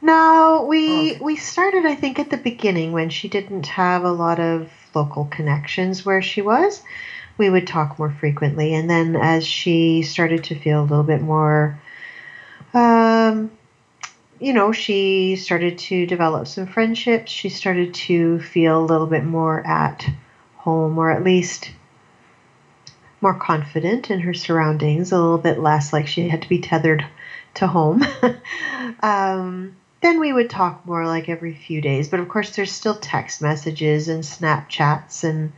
No, 0.00 0.66
we 0.68 1.12
Okay. 1.12 1.18
we 1.20 1.36
started 1.36 1.86
I 1.86 1.94
think 1.94 2.18
at 2.18 2.30
the 2.30 2.36
beginning 2.36 2.92
when 2.92 3.08
she 3.10 3.28
didn't 3.28 3.66
have 3.66 4.04
a 4.04 4.10
lot 4.12 4.40
of 4.40 4.68
local 4.94 5.26
connections 5.26 6.04
where 6.04 6.22
she 6.22 6.42
was. 6.42 6.82
We 7.38 7.48
would 7.48 7.66
talk 7.66 7.98
more 7.98 8.10
frequently, 8.10 8.74
and 8.74 8.90
then 8.90 9.16
as 9.16 9.46
she 9.46 10.02
started 10.02 10.44
to 10.44 10.54
feel 10.58 10.80
a 10.80 10.84
little 10.84 11.04
bit 11.04 11.22
more, 11.22 11.80
um, 12.74 13.50
you 14.42 14.52
know, 14.52 14.72
she 14.72 15.36
started 15.36 15.78
to 15.78 16.04
develop 16.04 16.48
some 16.48 16.66
friendships. 16.66 17.30
She 17.30 17.48
started 17.48 17.94
to 17.94 18.40
feel 18.40 18.80
a 18.80 18.84
little 18.84 19.06
bit 19.06 19.24
more 19.24 19.64
at 19.64 20.04
home, 20.56 20.98
or 20.98 21.12
at 21.12 21.22
least 21.22 21.70
more 23.20 23.34
confident 23.34 24.10
in 24.10 24.18
her 24.18 24.34
surroundings. 24.34 25.12
A 25.12 25.16
little 25.16 25.38
bit 25.38 25.60
less 25.60 25.92
like 25.92 26.08
she 26.08 26.28
had 26.28 26.42
to 26.42 26.48
be 26.48 26.58
tethered 26.58 27.06
to 27.54 27.68
home. 27.68 28.04
um, 29.00 29.76
then 30.00 30.18
we 30.18 30.32
would 30.32 30.50
talk 30.50 30.84
more 30.84 31.06
like 31.06 31.28
every 31.28 31.54
few 31.54 31.80
days. 31.80 32.08
But 32.08 32.18
of 32.18 32.28
course, 32.28 32.56
there's 32.56 32.72
still 32.72 32.96
text 32.96 33.42
messages 33.42 34.08
and 34.08 34.24
Snapchats 34.24 35.22
and 35.22 35.52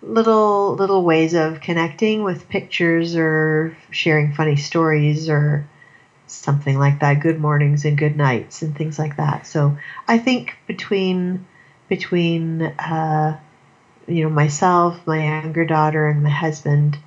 little 0.00 0.74
little 0.76 1.04
ways 1.04 1.34
of 1.34 1.60
connecting 1.60 2.22
with 2.22 2.48
pictures 2.48 3.16
or 3.16 3.76
sharing 3.90 4.32
funny 4.32 4.56
stories 4.56 5.28
or 5.28 5.66
something 6.30 6.78
like 6.78 7.00
that. 7.00 7.20
Good 7.20 7.40
mornings 7.40 7.84
and 7.84 7.96
good 7.96 8.16
nights 8.16 8.62
and 8.62 8.76
things 8.76 8.98
like 8.98 9.16
that. 9.16 9.46
So 9.46 9.78
I 10.06 10.18
think 10.18 10.56
between 10.66 11.46
between 11.88 12.62
uh, 12.62 13.38
you 14.06 14.24
know 14.24 14.30
myself, 14.30 15.06
my 15.06 15.24
younger 15.24 15.64
daughter, 15.64 16.08
and 16.08 16.22
my 16.22 16.30
husband, 16.30 16.98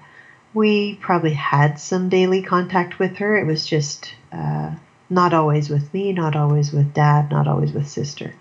we 0.54 0.96
probably 0.96 1.34
had 1.34 1.80
some 1.80 2.10
daily 2.10 2.42
contact 2.42 3.00
with 3.00 3.18
her. 3.18 3.38
It 3.38 3.46
was 3.46 3.66
just 3.66 4.14
uh, 4.32 4.72
not 5.10 5.34
always 5.34 5.70
with 5.70 5.94
me, 5.94 6.14
not 6.14 6.36
always 6.36 6.72
with 6.72 6.94
dad, 6.94 7.32
not 7.32 7.48
always 7.48 7.74
with 7.74 7.88
sister. 7.88 8.34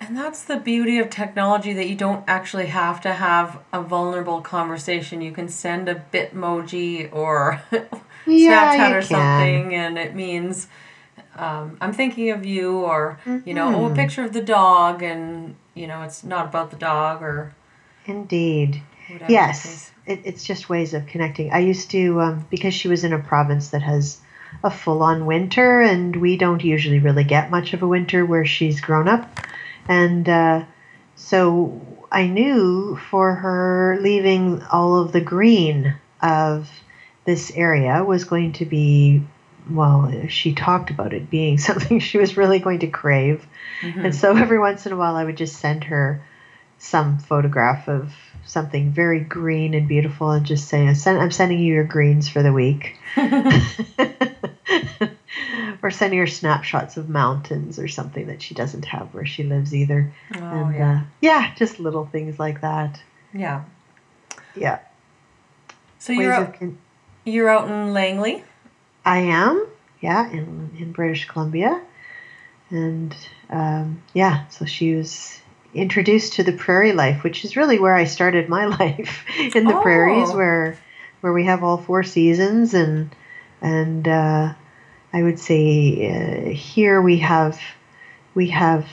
And 0.00 0.16
that's 0.18 0.44
the 0.44 0.56
beauty 0.56 0.98
of 0.98 1.08
technology 1.08 1.72
that 1.72 1.88
you 1.88 1.94
don't 1.94 2.24
actually 2.26 2.66
have 2.66 3.00
to 3.02 3.14
have 3.14 3.60
a 3.72 3.80
vulnerable 3.80 4.42
conversation. 4.42 5.22
You 5.22 5.32
can 5.32 5.48
send 5.48 5.88
a 5.88 6.04
Bitmoji 6.12 7.08
or 7.10 7.62
Yeah, 8.26 8.74
Snapchat 8.76 8.90
or 8.90 9.02
can. 9.02 9.06
something, 9.06 9.74
and 9.74 9.98
it 9.98 10.14
means 10.14 10.68
um, 11.36 11.76
I'm 11.80 11.92
thinking 11.92 12.30
of 12.30 12.44
you, 12.44 12.78
or 12.80 13.18
you 13.44 13.54
know, 13.54 13.74
oh, 13.74 13.86
a 13.86 13.90
Mhm. 13.90 13.96
picture 13.96 14.24
of 14.24 14.32
the 14.32 14.42
dog, 14.42 15.02
and 15.02 15.56
you 15.74 15.86
know, 15.86 16.02
it's 16.02 16.24
not 16.24 16.46
about 16.46 16.70
the 16.70 16.76
dog 16.76 17.22
or 17.22 17.54
Indeed. 18.06 18.82
Yes, 19.28 19.62
case. 19.62 19.92
it, 20.06 20.20
it's 20.24 20.44
just 20.44 20.68
ways 20.68 20.94
of 20.94 21.06
connecting. 21.06 21.52
I 21.52 21.58
used 21.60 21.90
to, 21.90 22.20
um, 22.20 22.46
because 22.50 22.74
she 22.74 22.88
was 22.88 23.04
in 23.04 23.12
a 23.12 23.18
province 23.18 23.68
that 23.70 23.82
has 23.82 24.18
a 24.62 24.70
full 24.70 25.02
on 25.02 25.26
winter, 25.26 25.80
and 25.80 26.16
we 26.16 26.36
don't 26.36 26.64
usually 26.64 26.98
really 26.98 27.24
get 27.24 27.50
much 27.50 27.72
of 27.74 27.82
a 27.82 27.88
winter 27.88 28.24
where 28.24 28.46
she's 28.46 28.80
grown 28.80 29.08
up. 29.08 29.40
And 29.88 30.28
uh, 30.28 30.64
so 31.16 31.80
I 32.10 32.26
knew 32.26 32.96
for 33.10 33.34
her 33.34 33.98
leaving 34.00 34.62
all 34.72 34.98
of 35.00 35.12
the 35.12 35.20
green 35.20 35.94
of 36.22 36.70
this 37.24 37.50
area 37.54 38.04
was 38.04 38.24
going 38.24 38.52
to 38.54 38.64
be, 38.66 39.22
well, 39.70 40.12
she 40.28 40.54
talked 40.54 40.90
about 40.90 41.12
it 41.12 41.30
being 41.30 41.58
something 41.68 42.00
she 42.00 42.18
was 42.18 42.36
really 42.36 42.58
going 42.58 42.80
to 42.80 42.86
crave. 42.88 43.46
Mhm. 43.80 44.04
And 44.06 44.14
so 44.14 44.36
every 44.36 44.58
once 44.58 44.86
in 44.86 44.92
a 44.92 44.96
while, 44.96 45.16
I 45.16 45.24
would 45.24 45.36
just 45.36 45.56
send 45.56 45.84
her 45.84 46.22
some 46.78 47.18
photograph 47.18 47.88
of 47.88 48.12
something 48.46 48.90
very 48.90 49.20
green 49.20 49.72
and 49.72 49.88
beautiful 49.88 50.30
and 50.30 50.44
just 50.44 50.68
say, 50.68 50.86
"I 50.86 50.92
send- 50.92 51.18
I'm 51.20 51.30
sending 51.30 51.58
you 51.58 51.72
your 51.72 51.84
greens 51.84 52.28
for 52.28 52.42
the 52.42 52.52
week. 52.52 52.98
or 55.82 55.90
sending 55.90 56.18
her 56.18 56.26
snapshots 56.26 56.96
of 56.96 57.08
mountains 57.08 57.78
or 57.78 57.88
something 57.88 58.26
that 58.26 58.42
she 58.42 58.54
doesn't 58.54 58.84
have 58.86 59.12
where 59.14 59.26
she 59.26 59.44
lives 59.44 59.74
either. 59.74 60.12
Oh, 60.34 60.38
and 60.38 60.74
yeah. 60.74 60.92
uh, 60.92 61.00
yeah, 61.20 61.54
just 61.56 61.78
little 61.80 62.06
things 62.06 62.38
like 62.38 62.60
that. 62.62 63.00
Yeah. 63.32 63.64
Yeah. 64.54 64.78
So 65.98 66.12
Ways 66.14 66.22
you're 66.22 66.46
con- 66.46 66.78
you're 67.24 67.48
out 67.48 67.68
in 67.68 67.92
Langley. 67.92 68.44
I 69.04 69.18
am, 69.18 69.66
yeah, 70.00 70.30
in 70.30 70.70
in 70.78 70.92
British 70.92 71.26
Columbia, 71.26 71.80
and 72.70 73.14
um, 73.50 74.02
yeah, 74.14 74.46
so 74.48 74.64
she 74.64 74.94
was 74.94 75.40
introduced 75.74 76.34
to 76.34 76.42
the 76.42 76.52
prairie 76.52 76.92
life, 76.92 77.22
which 77.24 77.44
is 77.44 77.56
really 77.56 77.78
where 77.78 77.94
I 77.94 78.04
started 78.04 78.48
my 78.48 78.66
life 78.80 79.24
in 79.54 79.64
the 79.64 79.80
prairies, 79.82 80.30
Oh. 80.30 80.36
where 80.36 80.78
where 81.20 81.32
we 81.32 81.44
have 81.44 81.62
all 81.64 81.78
four 81.78 82.02
seasons, 82.02 82.74
and 82.74 83.14
and 83.60 84.06
uh, 84.08 84.54
I 85.12 85.22
would 85.22 85.38
say 85.38 86.46
uh, 86.48 86.50
here 86.50 87.00
we 87.02 87.18
have 87.18 87.60
we 88.34 88.48
have 88.50 88.86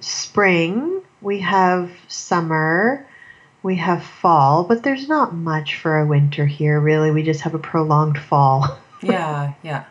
spring, 0.00 1.02
we 1.20 1.40
have 1.40 1.90
summer. 2.08 3.06
We 3.64 3.76
have 3.76 4.04
fall, 4.04 4.64
but 4.64 4.82
there's 4.82 5.08
not 5.08 5.34
much 5.34 5.76
for 5.76 5.98
a 5.98 6.06
winter 6.06 6.44
here, 6.44 6.78
really. 6.78 7.10
We 7.10 7.22
just 7.22 7.40
have 7.40 7.54
a 7.54 7.58
prolonged 7.58 8.18
fall. 8.18 8.78
Yeah, 9.02 9.52
yeah, 9.62 9.84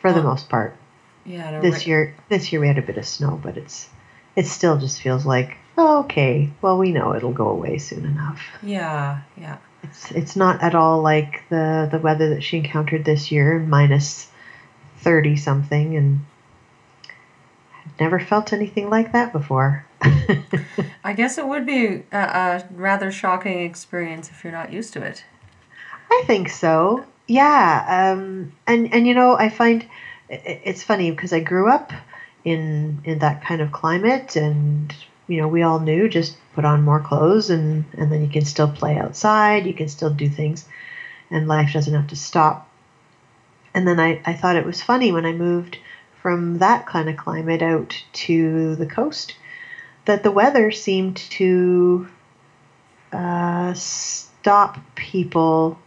for 0.00 0.12
the 0.12 0.22
most 0.22 0.50
part. 0.50 0.76
yeah. 1.24 1.60
This 1.60 1.86
ri- 1.86 1.90
year, 1.90 2.14
this 2.28 2.52
year 2.52 2.60
we 2.60 2.66
had 2.66 2.76
a 2.76 2.82
bit 2.82 2.98
of 2.98 3.06
snow, 3.06 3.40
but 3.42 3.56
it's 3.56 3.88
it 4.36 4.46
still 4.46 4.76
just 4.76 5.00
feels 5.00 5.24
like 5.24 5.56
oh, 5.78 6.00
okay. 6.00 6.50
Well, 6.60 6.76
we 6.76 6.92
know 6.92 7.14
it'll 7.14 7.32
go 7.32 7.48
away 7.48 7.78
soon 7.78 8.04
enough. 8.04 8.42
Yeah, 8.62 9.20
yeah. 9.38 9.56
It's 9.82 10.10
it's 10.10 10.36
not 10.36 10.62
at 10.62 10.74
all 10.74 11.00
like 11.00 11.48
the 11.48 11.88
the 11.90 11.98
weather 11.98 12.30
that 12.34 12.42
she 12.42 12.58
encountered 12.58 13.04
this 13.06 13.30
year, 13.32 13.58
minus 13.58 14.30
thirty 14.98 15.36
something, 15.36 15.96
and 15.96 16.26
never 18.00 18.18
felt 18.18 18.52
anything 18.52 18.90
like 18.90 19.12
that 19.12 19.32
before. 19.32 19.84
I 21.04 21.12
guess 21.14 21.38
it 21.38 21.46
would 21.46 21.66
be 21.66 22.02
a, 22.12 22.18
a 22.18 22.64
rather 22.70 23.10
shocking 23.10 23.62
experience 23.62 24.30
if 24.30 24.44
you're 24.44 24.52
not 24.52 24.72
used 24.72 24.92
to 24.94 25.02
it. 25.02 25.24
I 26.10 26.22
think 26.26 26.48
so. 26.48 27.04
Yeah, 27.26 28.12
um, 28.14 28.52
and 28.66 28.92
and 28.92 29.06
you 29.06 29.14
know, 29.14 29.36
I 29.36 29.48
find 29.48 29.86
it's 30.28 30.82
funny 30.82 31.10
because 31.10 31.32
I 31.32 31.40
grew 31.40 31.70
up 31.70 31.92
in 32.44 33.00
in 33.04 33.20
that 33.20 33.42
kind 33.44 33.60
of 33.60 33.72
climate, 33.72 34.36
and 34.36 34.94
you 35.26 35.40
know, 35.40 35.48
we 35.48 35.62
all 35.62 35.80
knew 35.80 36.08
just 36.08 36.36
put 36.54 36.64
on 36.64 36.82
more 36.82 37.00
clothes, 37.00 37.48
and 37.50 37.84
and 37.96 38.12
then 38.12 38.22
you 38.22 38.28
can 38.28 38.44
still 38.44 38.70
play 38.70 38.98
outside, 38.98 39.66
you 39.66 39.74
can 39.74 39.88
still 39.88 40.10
do 40.10 40.28
things, 40.28 40.66
and 41.30 41.48
life 41.48 41.72
doesn't 41.72 41.94
have 41.94 42.08
to 42.08 42.16
stop. 42.16 42.68
And 43.72 43.88
then 43.88 43.98
I 43.98 44.20
I 44.26 44.34
thought 44.34 44.56
it 44.56 44.66
was 44.66 44.82
funny 44.82 45.12
when 45.12 45.24
I 45.24 45.32
moved 45.32 45.78
from 46.24 46.56
that 46.56 46.86
kind 46.86 47.10
of 47.10 47.18
climate 47.18 47.60
out 47.60 48.02
to 48.14 48.76
the 48.76 48.86
coast 48.86 49.36
that 50.06 50.22
the 50.22 50.30
weather 50.30 50.70
seemed 50.70 51.18
to 51.18 52.08
uh, 53.12 53.74
stop 53.74 54.78
people 54.94 55.78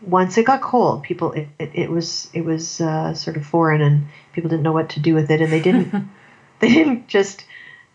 once 0.00 0.38
it 0.38 0.46
got 0.46 0.62
cold. 0.62 1.02
People 1.02 1.32
it, 1.32 1.46
it, 1.58 1.70
it 1.74 1.90
was 1.90 2.30
it 2.32 2.42
was 2.42 2.80
uh, 2.80 3.12
sort 3.12 3.36
of 3.36 3.44
foreign 3.44 3.82
and 3.82 4.06
people 4.32 4.48
didn't 4.48 4.62
know 4.62 4.72
what 4.72 4.88
to 4.88 5.00
do 5.00 5.12
with 5.14 5.30
it. 5.30 5.42
And 5.42 5.52
they 5.52 5.60
didn't 5.60 5.92
they 6.60 6.68
didn't 6.68 7.06
just 7.06 7.44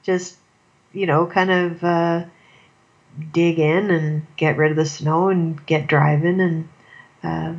just 0.04 0.38
you 0.94 1.08
know 1.08 1.26
kind 1.26 1.50
of 1.50 1.84
uh, 1.84 2.26
dig 3.32 3.58
in 3.58 3.90
and 3.90 4.28
get 4.36 4.58
rid 4.58 4.70
of 4.70 4.78
the 4.78 4.86
snow 4.86 5.30
and 5.30 5.66
get 5.66 5.88
driving 5.88 6.42
and 6.42 6.70
uh, 7.24 7.54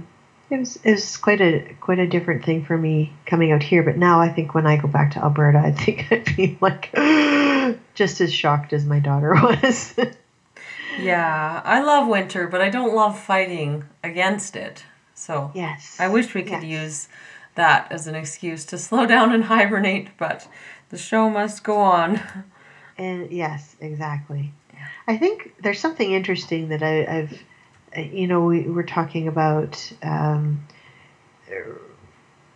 it 0.50 0.58
was 0.58 0.76
it 0.84 0.92
was 0.92 1.16
quite 1.16 1.40
a 1.40 1.74
quite 1.80 1.98
a 1.98 2.06
different 2.06 2.44
thing 2.44 2.64
for 2.64 2.76
me 2.76 3.12
coming 3.26 3.52
out 3.52 3.62
here 3.62 3.82
but 3.82 3.96
now 3.96 4.20
I 4.20 4.28
think 4.28 4.54
when 4.54 4.66
I 4.66 4.76
go 4.76 4.88
back 4.88 5.12
to 5.12 5.20
Alberta 5.22 5.58
I 5.58 5.72
think 5.72 6.06
I'd 6.10 6.36
be 6.36 6.56
like 6.60 6.90
just 7.94 8.20
as 8.20 8.32
shocked 8.32 8.72
as 8.72 8.84
my 8.84 8.98
daughter 8.98 9.34
was 9.42 9.94
Yeah, 11.02 11.62
I 11.64 11.80
love 11.82 12.08
winter, 12.08 12.48
but 12.48 12.60
I 12.60 12.70
don't 12.70 12.94
love 12.94 13.18
fighting 13.18 13.84
against 14.02 14.56
it. 14.56 14.84
So 15.14 15.50
yes 15.54 15.98
I 16.00 16.08
wish 16.08 16.34
we 16.34 16.42
could 16.42 16.62
Yes. 16.62 16.64
use 16.64 17.08
that 17.54 17.90
as 17.90 18.06
an 18.06 18.14
excuse 18.14 18.64
to 18.66 18.78
slow 18.88 19.06
down 19.06 19.32
and 19.32 19.44
hibernate, 19.44 20.10
but 20.16 20.46
the 20.90 20.98
show 20.98 21.28
must 21.28 21.64
go 21.64 21.76
on. 21.76 22.20
And 22.96 23.30
yes, 23.30 23.76
exactly. 23.80 24.52
I 25.06 25.16
think 25.16 25.54
there's 25.62 25.80
something 25.80 26.12
interesting 26.12 26.68
that 26.68 26.82
I, 26.82 27.04
I've, 27.18 27.42
you 27.96 28.26
know, 28.26 28.44
we 28.44 28.62
were 28.62 28.82
talking 28.82 29.28
about 29.28 29.92
um, 30.02 30.64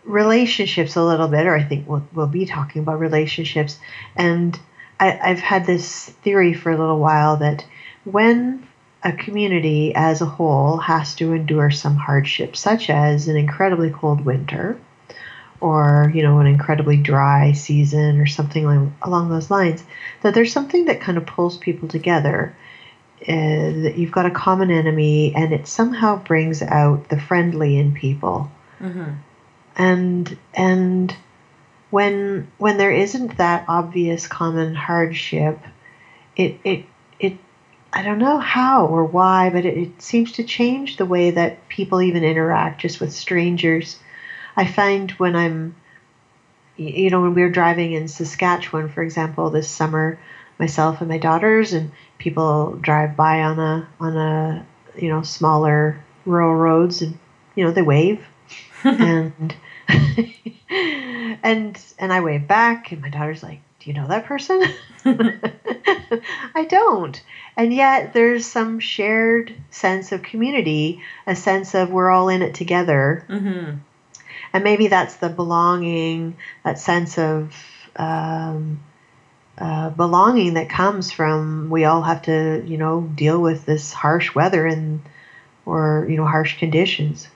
relationships 0.03 0.95
a 0.95 1.03
little 1.03 1.27
bit, 1.27 1.45
or 1.45 1.55
I 1.55 1.63
think 1.63 1.87
we'll, 1.87 2.07
we'll 2.13 2.27
be 2.27 2.45
talking 2.45 2.81
about 2.81 2.99
relationships. 2.99 3.79
And 4.15 4.57
I, 4.99 5.19
I've 5.21 5.39
had 5.39 5.65
this 5.65 6.09
theory 6.23 6.53
for 6.53 6.71
a 6.71 6.77
little 6.77 6.99
while 6.99 7.37
that 7.37 7.65
when 8.03 8.67
a 9.03 9.13
community 9.13 9.93
as 9.95 10.21
a 10.21 10.25
whole 10.25 10.77
has 10.77 11.15
to 11.15 11.33
endure 11.33 11.71
some 11.71 11.95
hardship, 11.95 12.55
such 12.55 12.89
as 12.89 13.27
an 13.27 13.35
incredibly 13.35 13.89
cold 13.89 14.23
winter, 14.23 14.77
or 15.63 16.11
you 16.13 16.21
know 16.21 16.39
an 16.39 16.47
incredibly 16.47 16.97
dry 16.97 17.53
season 17.53 18.19
or 18.19 18.25
something 18.25 18.93
along 19.01 19.29
those 19.29 19.49
lines 19.49 19.81
that 20.21 20.33
there's 20.33 20.51
something 20.51 20.85
that 20.85 20.99
kind 20.99 21.17
of 21.17 21.25
pulls 21.25 21.57
people 21.57 21.87
together 21.87 22.53
that 23.27 23.97
you've 23.97 24.11
got 24.11 24.25
a 24.25 24.31
common 24.31 24.71
enemy 24.71 25.33
and 25.35 25.53
it 25.53 25.67
somehow 25.67 26.17
brings 26.17 26.61
out 26.61 27.09
the 27.09 27.19
friendly 27.19 27.77
in 27.77 27.93
people. 27.93 28.51
Hmm 28.79 29.11
and 29.75 30.37
and 30.53 31.15
when 31.89 32.47
when 32.57 32.77
there 32.77 32.91
isn't 32.91 33.37
that 33.37 33.65
obvious 33.67 34.27
common 34.27 34.75
hardship 34.75 35.59
it 36.35 36.59
it 36.63 36.85
it 37.19 37.37
I 37.91 38.03
don't 38.03 38.19
know 38.19 38.39
how 38.39 38.87
or 38.87 39.03
why 39.05 39.49
but 39.49 39.65
it, 39.65 39.77
it 39.77 40.01
seems 40.01 40.33
to 40.33 40.43
change 40.43 40.97
the 40.97 41.05
way 41.05 41.31
that 41.31 41.67
people 41.69 42.01
even 42.01 42.23
interact 42.23 42.81
just 42.81 42.99
with 42.99 43.13
strangers. 43.13 43.97
I 44.55 44.65
find 44.65 45.11
when 45.11 45.35
I'm 45.35 45.75
you 46.75 47.09
know 47.09 47.21
when 47.21 47.33
we 47.33 47.41
were 47.41 47.49
driving 47.49 47.93
in 47.93 48.07
Saskatchewan 48.07 48.89
for 48.89 49.03
example 49.03 49.49
this 49.49 49.69
summer 49.69 50.19
myself 50.59 51.01
and 51.01 51.09
my 51.09 51.17
daughters 51.17 51.73
and 51.73 51.91
people 52.23 52.77
drive 52.81 53.17
by 53.17 53.41
on 53.41 53.59
a 53.59 53.87
on 53.99 54.15
a 54.15 54.65
you 54.95 55.09
know 55.09 55.21
smaller 55.21 55.99
rural 56.25 56.55
roads 56.55 57.01
and 57.01 57.17
you 57.55 57.65
know 57.65 57.71
they 57.71 57.81
wave. 57.81 58.25
And 58.85 59.55
and 60.69 61.81
and 61.99 62.13
I 62.13 62.19
wave 62.19 62.47
back 62.47 62.91
and 62.91 63.01
my 63.01 63.09
daughter's 63.09 63.41
like 63.41 63.61
do 63.79 63.89
you 63.89 63.93
know 63.93 64.07
that 64.07 64.25
person? 64.25 64.61
I 66.55 66.65
don't. 66.67 67.21
And 67.55 67.73
yet 67.73 68.13
there's 68.13 68.45
some 68.45 68.79
shared 68.79 69.53
sense 69.69 70.11
of 70.11 70.21
community 70.21 71.01
a 71.27 71.35
sense 71.35 71.75
of 71.75 71.91
we're 71.91 72.09
all 72.09 72.27
in 72.27 72.41
it 72.41 72.55
together. 72.55 73.23
Hmm 73.27 73.75
and 74.53 74.63
maybe 74.63 74.87
that's 74.87 75.15
the 75.15 75.29
belonging, 75.29 76.37
that 76.63 76.77
sense 76.77 77.17
of 77.17 77.55
um, 77.95 78.79
uh, 79.63 79.89
belonging 79.91 80.55
that 80.55 80.67
comes 80.67 81.09
from 81.09 81.69
we 81.69 81.85
all 81.85 82.01
have 82.01 82.23
to, 82.23 82.61
you 82.65 82.77
know, 82.77 82.99
deal 83.15 83.41
with 83.41 83.65
this 83.65 83.93
harsh 83.93 84.35
weather 84.35 84.67
and 84.67 85.01
or 85.65 86.05
you 86.09 86.17
know 86.17 86.25
harsh 86.25 86.59
conditions. 86.59 87.29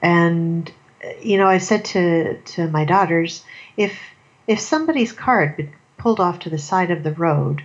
And 0.00 0.72
you 1.20 1.36
know, 1.36 1.46
I 1.46 1.58
said 1.58 1.84
to 1.86 2.38
to 2.38 2.68
my 2.68 2.86
daughters, 2.86 3.44
if 3.76 4.00
if 4.46 4.60
somebody's 4.60 5.12
car 5.12 5.44
had 5.44 5.58
been 5.58 5.74
pulled 5.98 6.20
off 6.20 6.38
to 6.40 6.48
the 6.48 6.56
side 6.56 6.90
of 6.90 7.02
the 7.02 7.12
road 7.12 7.62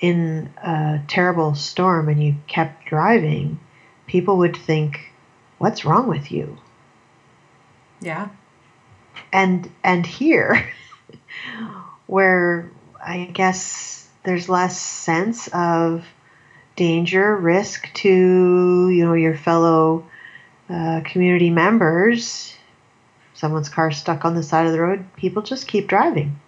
in 0.00 0.50
a 0.60 1.00
terrible 1.06 1.54
storm 1.54 2.08
and 2.08 2.20
you 2.20 2.34
kept 2.48 2.86
driving, 2.86 3.60
people 4.08 4.38
would 4.38 4.56
think, 4.56 5.12
"What's 5.58 5.84
wrong 5.84 6.08
with 6.08 6.32
you?" 6.32 6.58
Yeah. 8.00 8.30
and 9.32 9.70
and 9.84 10.04
here 10.04 10.68
where 12.08 12.68
i 13.04 13.24
guess 13.32 14.08
there's 14.24 14.48
less 14.48 14.80
sense 14.80 15.48
of 15.48 16.04
danger 16.76 17.36
risk 17.36 17.92
to 17.94 18.88
you 18.90 19.04
know 19.04 19.14
your 19.14 19.36
fellow 19.36 20.04
uh, 20.70 21.02
community 21.04 21.50
members. 21.50 22.56
Someone's 23.34 23.68
car 23.68 23.90
stuck 23.90 24.24
on 24.24 24.34
the 24.34 24.42
side 24.42 24.66
of 24.66 24.72
the 24.72 24.80
road 24.80 25.04
people 25.16 25.42
just 25.42 25.68
keep 25.68 25.88
driving. 25.88 26.40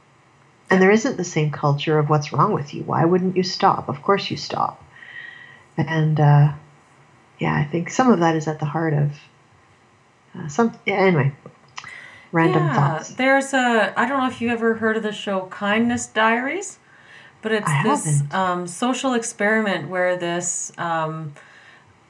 And 0.71 0.81
there 0.81 0.91
isn't 0.91 1.17
the 1.17 1.25
same 1.25 1.51
culture 1.53 1.99
of 1.99 2.09
what's 2.09 2.33
wrong 2.33 2.53
with 2.53 2.73
you. 2.75 2.83
Why 2.83 3.05
wouldn't 3.05 3.37
you 3.37 3.43
stop? 3.43 3.89
Of 3.89 4.03
course 4.03 4.31
you 4.31 4.37
stop. 4.37 4.83
And 5.77 6.19
uh, 6.19 6.53
yeah 7.39 7.55
i 7.55 7.65
think 7.65 7.91
some 7.91 8.11
of 8.11 8.21
that 8.21 8.37
is 8.37 8.49
at 8.49 8.59
the 8.59 8.67
heart 8.67 8.95
of 8.95 9.13
uh, 10.35 10.49
some 10.49 10.77
yeah, 10.87 10.95
anyway 10.95 11.33
random 12.33 12.65
yeah, 12.65 12.75
thoughts 12.75 13.15
there's 13.15 13.53
a. 13.55 13.93
I 13.99 14.09
don't 14.09 14.19
know 14.19 14.29
if 14.29 14.41
you 14.41 14.51
ever 14.51 14.75
heard 14.75 14.97
of 14.97 15.03
the 15.03 15.13
show 15.13 15.47
Kindness 15.47 16.07
Diaries, 16.07 16.79
but 17.43 17.53
it's 17.53 17.69
I 17.69 17.83
this 17.83 18.23
um, 18.33 18.67
social 18.67 19.15
experiment 19.15 19.89
where 19.89 20.17
this 20.17 20.73
um, 20.79 21.35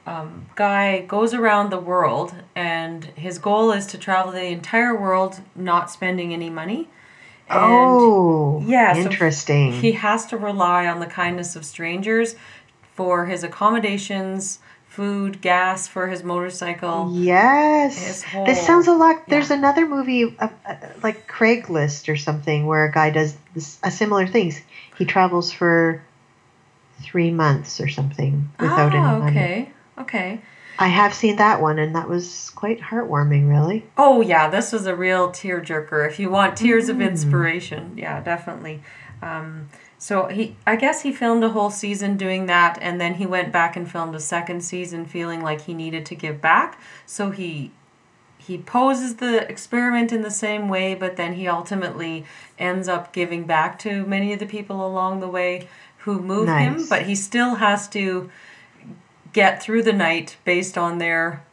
um, 0.05 0.47
guy 0.55 1.01
goes 1.01 1.33
around 1.33 1.69
the 1.69 1.79
world, 1.79 2.33
and 2.55 3.05
his 3.15 3.37
goal 3.37 3.71
is 3.71 3.85
to 3.87 3.97
travel 3.97 4.31
the 4.31 4.45
entire 4.45 4.99
world, 4.99 5.41
not 5.55 5.91
spending 5.91 6.33
any 6.33 6.49
money. 6.49 6.89
And 7.49 7.59
oh, 7.59 8.63
yeah, 8.65 8.93
so 8.93 8.99
interesting. 9.01 9.71
he 9.73 9.93
has 9.93 10.25
to 10.27 10.37
rely 10.37 10.87
on 10.87 10.99
the 10.99 11.05
kindness 11.05 11.55
of 11.55 11.63
strangers 11.63 12.35
for 12.93 13.27
his 13.27 13.43
accommodations, 13.43 14.59
food, 14.97 15.41
gas 15.41 15.87
for 15.87 16.07
his 16.07 16.23
motorcycle. 16.23 17.07
His 17.09 17.17
yes, 17.25 18.23
whole- 18.23 18.45
this 18.47 18.65
sounds 18.65 18.87
a 18.87 18.93
lot. 18.93 19.27
There's 19.27 19.51
yeah. 19.51 19.57
another 19.57 19.85
movie 19.87 20.35
uh, 20.39 20.47
uh, 20.65 20.75
like 21.03 21.27
Craigslist 21.27 22.09
or 22.11 22.17
something 22.17 22.65
where 22.65 22.85
a 22.85 22.91
guy 22.91 23.11
does 23.11 23.37
this, 23.53 23.77
a 23.83 23.91
similar 23.91 24.25
things. 24.25 24.59
He 24.97 25.05
travels 25.05 25.51
for 25.51 26.01
three 27.03 27.29
months 27.29 27.79
or 27.79 27.87
something 27.87 28.49
without 28.59 28.91
any 28.95 29.05
ah, 29.05 29.19
money. 29.19 29.37
okay, 29.39 29.69
okay. 29.99 30.41
I 30.79 30.87
have 30.87 31.13
seen 31.13 31.35
that 31.37 31.61
one, 31.61 31.77
and 31.77 31.95
that 31.95 32.09
was 32.09 32.49
quite 32.55 32.79
heartwarming, 32.81 33.47
really. 33.47 33.85
Oh 33.97 34.21
yeah, 34.21 34.49
this 34.49 34.71
was 34.71 34.87
a 34.87 34.95
real 34.95 35.29
tearjerker. 35.29 36.07
If 36.07 36.19
you 36.19 36.31
want 36.31 36.57
tears 36.57 36.89
of 36.89 36.97
Mm. 36.97 37.07
inspiration, 37.09 37.93
yeah, 37.97 38.19
definitely. 38.21 38.81
Um, 39.21 39.69
so 39.97 40.27
he, 40.27 40.55
I 40.65 40.75
guess 40.75 41.01
he 41.01 41.11
filmed 41.11 41.43
a 41.43 41.49
whole 41.49 41.71
season 41.71 42.17
doing 42.17 42.45
that, 42.45 42.77
and 42.81 43.01
then 43.01 43.15
he 43.15 43.25
went 43.25 43.51
back 43.51 43.75
and 43.75 43.89
filmed 43.89 44.15
a 44.15 44.19
second 44.19 44.61
season, 44.61 45.05
feeling 45.05 45.41
like 45.41 45.61
he 45.61 45.73
needed 45.73 46.05
to 46.07 46.15
give 46.15 46.39
back. 46.41 46.79
So 47.05 47.31
he 47.31 47.71
he 48.37 48.57
poses 48.57 49.15
the 49.15 49.49
experiment 49.49 50.13
in 50.13 50.21
the 50.21 50.31
same 50.31 50.69
way, 50.69 50.95
but 50.95 51.17
then 51.17 51.33
he 51.33 51.47
ultimately 51.47 52.25
ends 52.57 52.87
up 52.87 53.11
giving 53.11 53.43
back 53.45 53.77
to 53.79 54.05
many 54.05 54.31
of 54.31 54.39
the 54.39 54.45
people 54.45 54.85
along 54.85 55.19
the 55.19 55.27
way 55.27 55.67
who 55.99 56.21
move 56.21 56.47
him. 56.47 56.85
But 56.87 57.03
he 57.03 57.15
still 57.15 57.55
has 57.55 57.89
to 57.89 58.29
get 59.33 59.61
through 59.61 59.83
the 59.83 59.93
night 59.93 60.37
based 60.45 60.77
on 60.77 60.99
their 60.99 61.43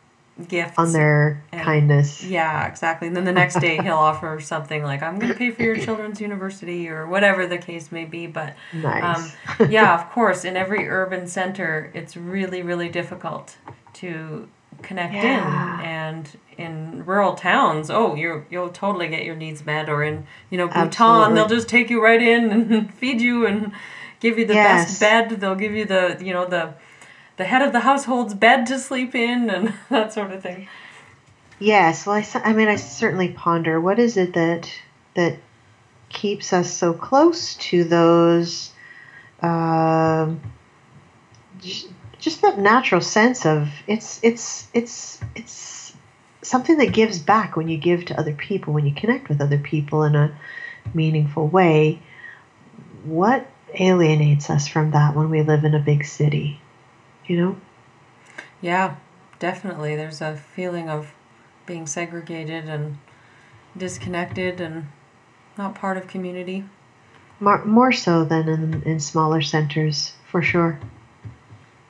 gifts 0.49 0.75
On 0.79 0.93
their 0.93 1.43
and- 1.53 1.63
kindness. 1.63 2.25
yeah, 2.25 2.67
exactly. 2.67 3.07
And 3.09 3.17
then 3.17 3.25
the 3.25 3.33
next 3.33 3.61
day 3.61 3.81
he'll 3.81 3.95
offer 4.11 4.41
something 4.41 4.83
like, 4.83 5.03
I'm 5.03 5.19
going 5.19 5.33
to 5.33 5.39
pay 5.39 5.51
for 5.51 5.63
your 5.63 5.77
children's 5.77 6.21
university 6.21 6.89
or 6.89 7.07
whatever 7.07 7.47
the 7.47 7.59
case 7.59 7.93
may 7.93 8.05
be. 8.05 8.27
But 8.27 8.55
Nice. 8.73 9.35
um, 9.61 9.71
yeah, 9.71 9.95
of 9.95 10.11
course, 10.11 10.45
in 10.45 10.57
every 10.57 10.89
urban 10.89 11.27
center, 11.29 11.91
it's 11.95 12.17
really, 12.17 12.63
really 12.63 12.89
difficult 12.89 13.57
to 13.95 14.49
connect 14.83 15.15
Yeah. 15.15 15.79
in. 15.81 15.85
And 15.87 16.39
in 16.59 17.05
rural 17.05 17.35
towns, 17.35 17.89
oh, 17.91 18.15
you're, 18.17 18.45
you'll 18.51 18.71
totally 18.71 19.07
get 19.09 19.25
your 19.25 19.37
needs 19.37 19.65
met. 19.65 19.89
Or 19.89 20.03
in, 20.03 20.27
you 20.51 20.59
know, 20.59 20.67
Bhutan, 20.67 20.87
Absolutely. 20.89 21.35
they'll 21.35 21.49
just 21.49 21.69
take 21.69 21.91
you 21.91 22.03
right 22.03 22.21
in 22.21 22.51
and 22.73 22.93
feed 22.95 23.21
you 23.21 23.47
and 23.47 23.71
give 24.21 24.37
you 24.39 24.47
the 24.47 24.55
Yes. 24.55 24.87
best 24.87 25.01
bed. 25.01 25.41
They'll 25.41 25.55
give 25.55 25.73
you 25.73 25.85
the, 25.85 26.19
you 26.21 26.33
know, 26.33 26.45
the 26.47 26.75
the 27.37 27.45
head 27.45 27.63
of 27.63 27.73
the 27.73 27.81
household's 27.81 28.35
bed 28.35 28.67
to 28.67 28.79
sleep 28.79 29.15
in 29.15 29.51
and 29.51 29.75
that 29.91 30.13
sort 30.13 30.33
of 30.33 30.43
thing. 30.43 30.69
Yes, 31.59 32.07
well, 32.07 32.23
I 32.35 32.53
mean, 32.53 32.69
I 32.69 32.77
certainly 32.77 33.29
ponder 33.29 33.81
what 33.81 33.99
is 33.99 34.17
it 34.17 34.35
that 34.35 34.71
that 35.15 35.39
keeps 36.09 36.53
us 36.53 36.73
so 36.73 36.93
close 36.93 37.55
to 37.57 37.85
those, 37.85 38.73
um, 39.41 40.41
j- 41.61 41.89
just 42.19 42.43
that 42.43 42.59
natural 42.59 43.01
sense 43.01 43.47
of 43.47 43.69
it's 43.87 44.19
it's 44.23 44.69
it's 44.75 45.21
it's 45.37 45.95
something 46.43 46.79
that 46.79 46.93
gives 46.93 47.19
back 47.19 47.57
when 47.57 47.69
you 47.69 47.77
give 47.77 48.05
to 48.07 48.19
other 48.19 48.33
people, 48.33 48.75
when 48.75 48.87
you 48.87 48.95
connect 48.95 49.29
with 49.29 49.41
other 49.41 49.59
people 49.59 50.03
in 50.05 50.15
a 50.17 50.37
meaningful 50.93 51.47
way. 51.47 52.01
What 53.05 53.47
alienates 53.79 54.51
us 54.51 54.67
from 54.69 54.91
that 54.93 55.15
when 55.15 55.31
we 55.31 55.43
live 55.43 55.65
in 55.65 55.75
a 55.75 55.81
big 55.81 56.05
city? 56.05 56.61
You 57.27 57.37
know. 57.37 57.57
Yeah, 58.61 58.97
definitely. 59.39 59.97
There's 59.97 60.21
a 60.21 60.37
feeling 60.37 60.89
of 60.89 61.13
being 61.67 61.87
segregated 61.87 62.69
and 62.69 62.99
disconnected 63.77 64.61
and 64.61 64.89
not 65.57 65.75
part 65.75 65.97
of 65.97 66.07
community. 66.07 66.65
More, 67.41 67.65
more 67.65 67.93
so 67.93 68.25
than 68.25 68.49
in, 68.49 68.83
in 68.83 69.01
smaller 69.01 69.43
centers, 69.43 70.15
for 70.31 70.43
sure. 70.43 70.79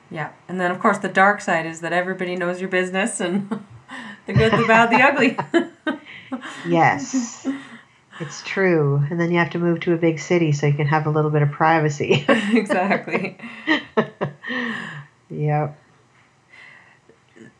Yeah. 0.09 0.31
And 0.47 0.59
then, 0.59 0.71
of 0.71 0.79
course, 0.79 0.97
the 0.97 1.09
dark 1.09 1.41
side 1.41 1.65
is 1.65 1.81
that 1.81 1.93
everybody 1.93 2.35
knows 2.35 2.59
your 2.59 2.69
business 2.69 3.19
and 3.19 3.49
the 4.27 4.33
good, 4.33 4.53
the 4.53 4.65
bad, 4.65 4.89
the 4.89 5.01
ugly. 5.01 5.37
Yes, 6.67 7.47
it's 8.19 8.41
true. 8.43 9.03
And 9.09 9.19
then 9.19 9.31
you 9.31 9.37
have 9.37 9.51
to 9.51 9.59
move 9.59 9.79
to 9.81 9.93
a 9.93 9.97
big 9.97 10.19
city 10.19 10.51
so 10.51 10.65
you 10.67 10.73
can 10.73 10.87
have 10.87 11.05
a 11.05 11.09
little 11.09 11.31
bit 11.31 11.43
of 11.43 11.51
privacy. 11.51 12.25
exactly. 12.53 13.37
Yep. 15.29 15.79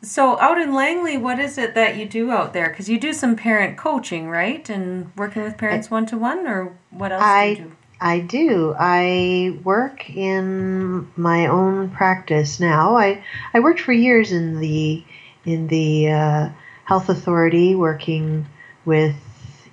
So, 0.02 0.40
out 0.40 0.60
in 0.60 0.74
Langley, 0.74 1.18
what 1.18 1.40
is 1.40 1.58
it 1.58 1.76
that 1.76 1.98
you 1.98 2.06
do 2.06 2.32
out 2.32 2.54
there? 2.54 2.70
Because 2.70 2.88
you 2.88 3.00
do 3.00 3.12
some 3.12 3.36
parent 3.36 3.78
coaching, 3.78 4.30
right? 4.30 4.68
And 4.70 5.12
working 5.18 5.42
with 5.44 5.58
parents 5.58 5.92
one 5.92 6.06
to 6.08 6.18
one, 6.18 6.48
or 6.48 6.78
what 6.92 7.12
else 7.12 7.24
I- 7.24 7.56
do 7.56 7.62
you 7.62 7.68
do? 7.68 7.76
I 8.02 8.20
do. 8.20 8.76
I 8.78 9.58
work 9.64 10.10
in 10.10 11.10
my 11.16 11.48
own 11.48 11.90
practice 11.92 12.60
now. 12.60 12.98
I, 12.98 13.24
I 13.54 13.62
worked 13.62 13.80
for 13.80 13.94
years 13.94 14.34
in 14.34 14.60
the 14.60 15.02
in 15.46 15.68
the 15.68 16.12
uh, 16.12 16.50
health 16.84 17.08
authority, 17.08 17.74
working 17.74 18.46
with 18.84 19.16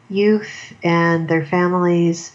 youth 0.08 0.72
and 0.84 1.28
their 1.28 1.44
families 1.44 2.32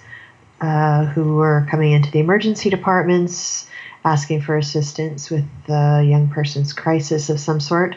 uh, 0.60 1.06
who 1.06 1.36
were 1.36 1.66
coming 1.70 1.94
into 1.94 2.12
the 2.12 2.20
emergency 2.20 2.70
departments, 2.70 3.68
asking 4.08 4.42
for 4.42 4.56
assistance 4.58 5.30
with 5.30 5.46
a 5.68 6.04
young 6.04 6.30
person's 6.30 6.72
crisis 6.74 7.30
of 7.30 7.40
some 7.40 7.60
sort. 7.60 7.96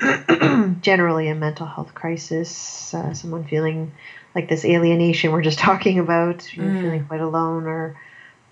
Generally, 0.80 1.28
a 1.28 1.34
mental 1.34 1.66
health 1.66 1.94
crisis, 1.94 2.92
uh, 2.92 3.14
someone 3.14 3.44
feeling 3.44 3.92
like 4.34 4.48
this 4.48 4.64
alienation 4.64 5.30
we're 5.30 5.42
just 5.42 5.58
talking 5.70 5.98
about, 6.00 6.52
you 6.56 6.64
know, 6.64 6.70
Mm. 6.70 6.82
feeling 6.82 7.04
quite 7.06 7.20
alone 7.20 7.66
or 7.66 7.96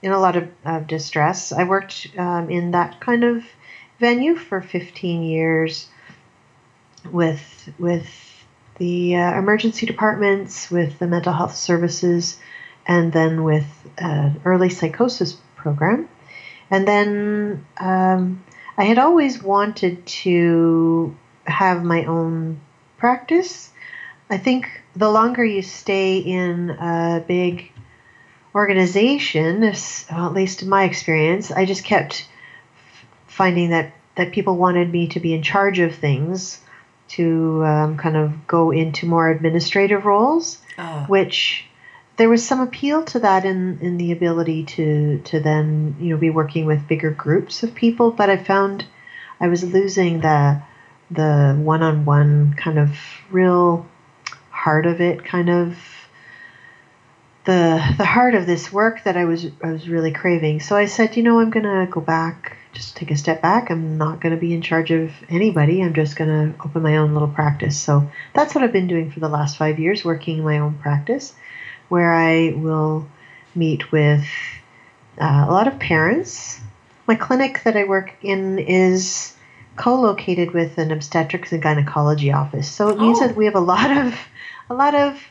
in 0.01 0.13
a 0.13 0.19
lot 0.19 0.37
of, 0.37 0.49
of 0.65 0.87
distress. 0.87 1.53
I 1.53 1.65
worked 1.65 2.09
um, 2.17 2.51
in 2.51 2.71
that 2.73 3.01
kind 3.01 3.25
of 3.25 3.45
venue 3.99 4.37
for 4.37 4.61
15 4.61 5.23
years 5.23 5.89
with 7.11 7.69
with 7.79 8.07
the 8.79 9.17
uh, 9.17 9.39
emergency 9.39 9.87
departments, 9.87 10.71
with 10.71 10.99
the 10.99 11.07
mental 11.07 11.33
health 11.33 11.55
services, 11.57 12.39
and 12.87 13.13
then 13.13 13.45
with 13.45 13.67
an 13.99 14.41
early 14.45 14.71
psychosis 14.71 15.37
program. 15.57 16.09
And 16.73 16.89
then 16.89 17.67
um, 17.79 18.43
I 18.79 18.85
had 18.85 18.99
always 18.99 19.43
wanted 19.43 20.05
to 20.07 21.15
have 21.47 21.85
my 21.85 22.07
own 22.07 22.61
practice. 22.97 23.71
I 24.31 24.39
think 24.39 24.83
the 24.97 25.11
longer 25.11 25.45
you 25.45 25.61
stay 25.61 26.19
in 26.19 26.71
a 26.71 27.23
big 27.29 27.71
organization, 28.55 29.61
well, 29.61 30.27
at 30.27 30.33
least 30.33 30.63
in 30.63 30.71
my 30.71 30.85
experience, 30.85 31.51
I 31.51 31.67
just 31.67 31.85
kept 31.85 32.27
f- 32.75 33.07
finding 33.27 33.69
that, 33.71 33.93
that 34.17 34.33
people 34.33 34.57
wanted 34.57 34.91
me 34.91 35.09
to 35.09 35.21
be 35.21 35.35
in 35.35 35.43
charge 35.43 35.79
of 35.79 35.95
things, 35.95 36.59
to 37.09 37.63
um, 37.67 37.99
kind 37.99 38.17
of 38.17 38.47
go 38.47 38.71
into 38.71 39.05
more 39.05 39.29
administrative 39.29 40.07
roles, 40.07 40.57
Oh, 40.79 41.05
which 41.07 41.67
there 42.23 42.29
was 42.29 42.47
some 42.47 42.61
appeal 42.61 43.03
to 43.03 43.19
that 43.19 43.45
in, 43.45 43.81
in 43.81 43.99
the 43.99 44.13
ability 44.13 44.63
to, 44.63 45.19
to 45.25 45.41
then 45.41 45.97
you 45.99 46.11
know 46.11 46.17
be 46.17 46.31
working 46.31 46.67
with 46.67 46.87
bigger 46.87 47.11
groups 47.11 47.65
of 47.65 47.75
people, 47.75 48.13
but 48.13 48.31
I 48.31 48.37
found 48.37 48.87
I 49.41 49.49
was 49.49 49.65
losing 49.65 50.21
the 50.21 50.63
the 51.11 51.59
one-on-one 51.59 52.55
kind 52.55 52.79
of 52.79 52.97
real 53.33 53.89
heart 54.51 54.87
of 54.87 55.01
it 55.01 55.25
kind 55.25 55.51
of 55.51 55.77
the 57.45 57.83
the 57.99 58.05
heart 58.05 58.37
of 58.37 58.47
this 58.47 58.73
work 58.73 59.03
that 59.03 59.17
I 59.17 59.25
was 59.25 59.47
I 59.61 59.73
was 59.73 59.89
really 59.89 60.13
craving. 60.13 60.61
So 60.61 60.77
I 60.77 60.85
said, 60.85 61.17
you 61.17 61.25
know, 61.25 61.41
I'm 61.41 61.51
gonna 61.51 61.89
go 61.91 62.01
back, 62.01 62.57
just 62.73 62.95
take 62.95 63.11
a 63.11 63.17
step 63.17 63.43
back. 63.43 63.69
I'm 63.69 63.99
not 63.99 64.21
gonna 64.21 64.37
be 64.37 64.55
in 64.55 64.63
charge 64.63 64.93
of 64.93 65.11
anybody. 65.29 65.83
I'm 65.83 65.93
just 65.93 66.15
gonna 66.15 66.55
open 66.65 66.83
my 66.83 66.99
own 66.99 67.15
little 67.15 67.35
practice. 67.41 67.77
So 67.77 68.09
that's 68.33 68.55
what 68.55 68.63
I've 68.63 68.73
been 68.73 68.87
doing 68.87 69.11
for 69.11 69.19
the 69.19 69.29
last 69.29 69.57
five 69.57 69.81
years, 69.81 70.05
working 70.05 70.39
in 70.39 70.45
my 70.45 70.59
own 70.59 70.75
practice, 70.75 71.35
where 71.93 72.15
I 72.15 72.55
will 72.57 73.07
meet 73.55 73.93
with 73.93 74.25
uh, 75.21 75.45
a 75.47 75.53
lot 75.53 75.69
of 75.69 75.79
parents. 75.79 76.59
My 77.07 77.17
clinic 77.17 77.65
that 77.65 77.77
I 77.77 77.85
work 77.85 78.15
in 78.23 78.59
is 78.59 79.37
co-located 79.77 80.53
with 80.53 80.79
an 80.79 80.91
obstetrics 80.91 81.53
and 81.53 81.63
gynecology 81.63 82.33
office. 82.33 82.67
So 82.71 82.89
it 82.89 82.99
means 82.99 83.19
Oh. 83.21 83.27
that 83.27 83.37
we 83.37 83.45
have 83.45 83.57
a 83.57 83.67
lot 83.75 83.91
of 83.95 84.19
a 84.71 84.75
lot 84.75 84.95
of 84.95 85.23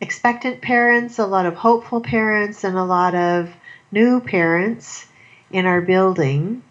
expectant 0.00 0.60
parents, 0.60 1.20
a 1.20 1.26
lot 1.26 1.46
of 1.46 1.54
hopeful 1.54 2.00
parents, 2.00 2.64
and 2.64 2.76
a 2.76 2.82
lot 2.82 3.14
of 3.14 3.54
new 3.92 4.18
parents 4.18 5.06
in 5.52 5.66
our 5.66 5.80
building. 5.80 6.64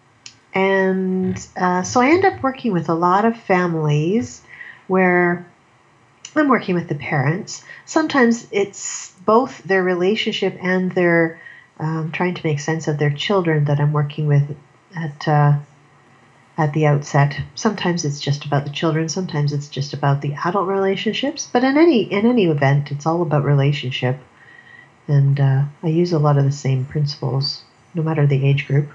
And 0.52 1.40
uh, 1.56 1.84
so 1.84 2.02
I 2.02 2.10
end 2.10 2.26
up 2.26 2.42
working 2.42 2.74
with 2.74 2.90
a 2.90 2.94
lot 3.08 3.24
of 3.24 3.34
families 3.34 4.42
where 4.88 5.46
I'm 6.38 6.48
working 6.48 6.74
with 6.74 6.88
the 6.88 6.94
parents. 6.94 7.64
Sometimes 7.84 8.46
it's 8.50 9.12
both 9.24 9.62
their 9.64 9.82
relationship 9.82 10.56
and 10.60 10.92
their 10.92 11.40
um, 11.78 12.10
trying 12.12 12.34
to 12.34 12.46
make 12.46 12.60
sense 12.60 12.88
of 12.88 12.98
their 12.98 13.10
children 13.10 13.66
that 13.66 13.80
I'm 13.80 13.92
working 13.92 14.26
with 14.26 14.56
at 14.96 15.28
uh, 15.28 15.58
at 16.56 16.72
the 16.72 16.86
outset. 16.86 17.40
Sometimes 17.54 18.04
it's 18.04 18.20
just 18.20 18.44
about 18.44 18.64
the 18.64 18.72
children, 18.72 19.08
sometimes 19.08 19.52
it's 19.52 19.68
just 19.68 19.92
about 19.94 20.20
the 20.20 20.34
adult 20.44 20.66
relationships, 20.66 21.48
but 21.52 21.62
in 21.62 21.76
any 21.76 22.02
in 22.02 22.26
any 22.26 22.46
event, 22.46 22.90
it's 22.90 23.06
all 23.06 23.22
about 23.22 23.44
relationship. 23.44 24.18
And 25.06 25.40
uh, 25.40 25.62
I 25.82 25.86
use 25.86 26.12
a 26.12 26.18
lot 26.18 26.36
of 26.36 26.44
the 26.44 26.52
same 26.52 26.84
principles, 26.84 27.62
no 27.94 28.02
matter 28.02 28.26
the 28.26 28.44
age 28.46 28.66
group. 28.66 28.90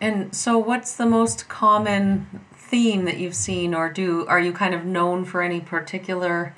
And 0.00 0.34
so, 0.34 0.56
what's 0.56 0.94
the 0.94 1.06
most 1.06 1.48
common 1.48 2.40
theme 2.68 3.04
that 3.06 3.18
you've 3.18 3.34
seen, 3.34 3.74
or 3.74 3.88
do 3.88 4.26
are 4.26 4.40
you 4.40 4.52
kind 4.52 4.74
of 4.74 4.84
known 4.84 5.24
for 5.24 5.42
any 5.42 5.60
particular, 5.60 6.54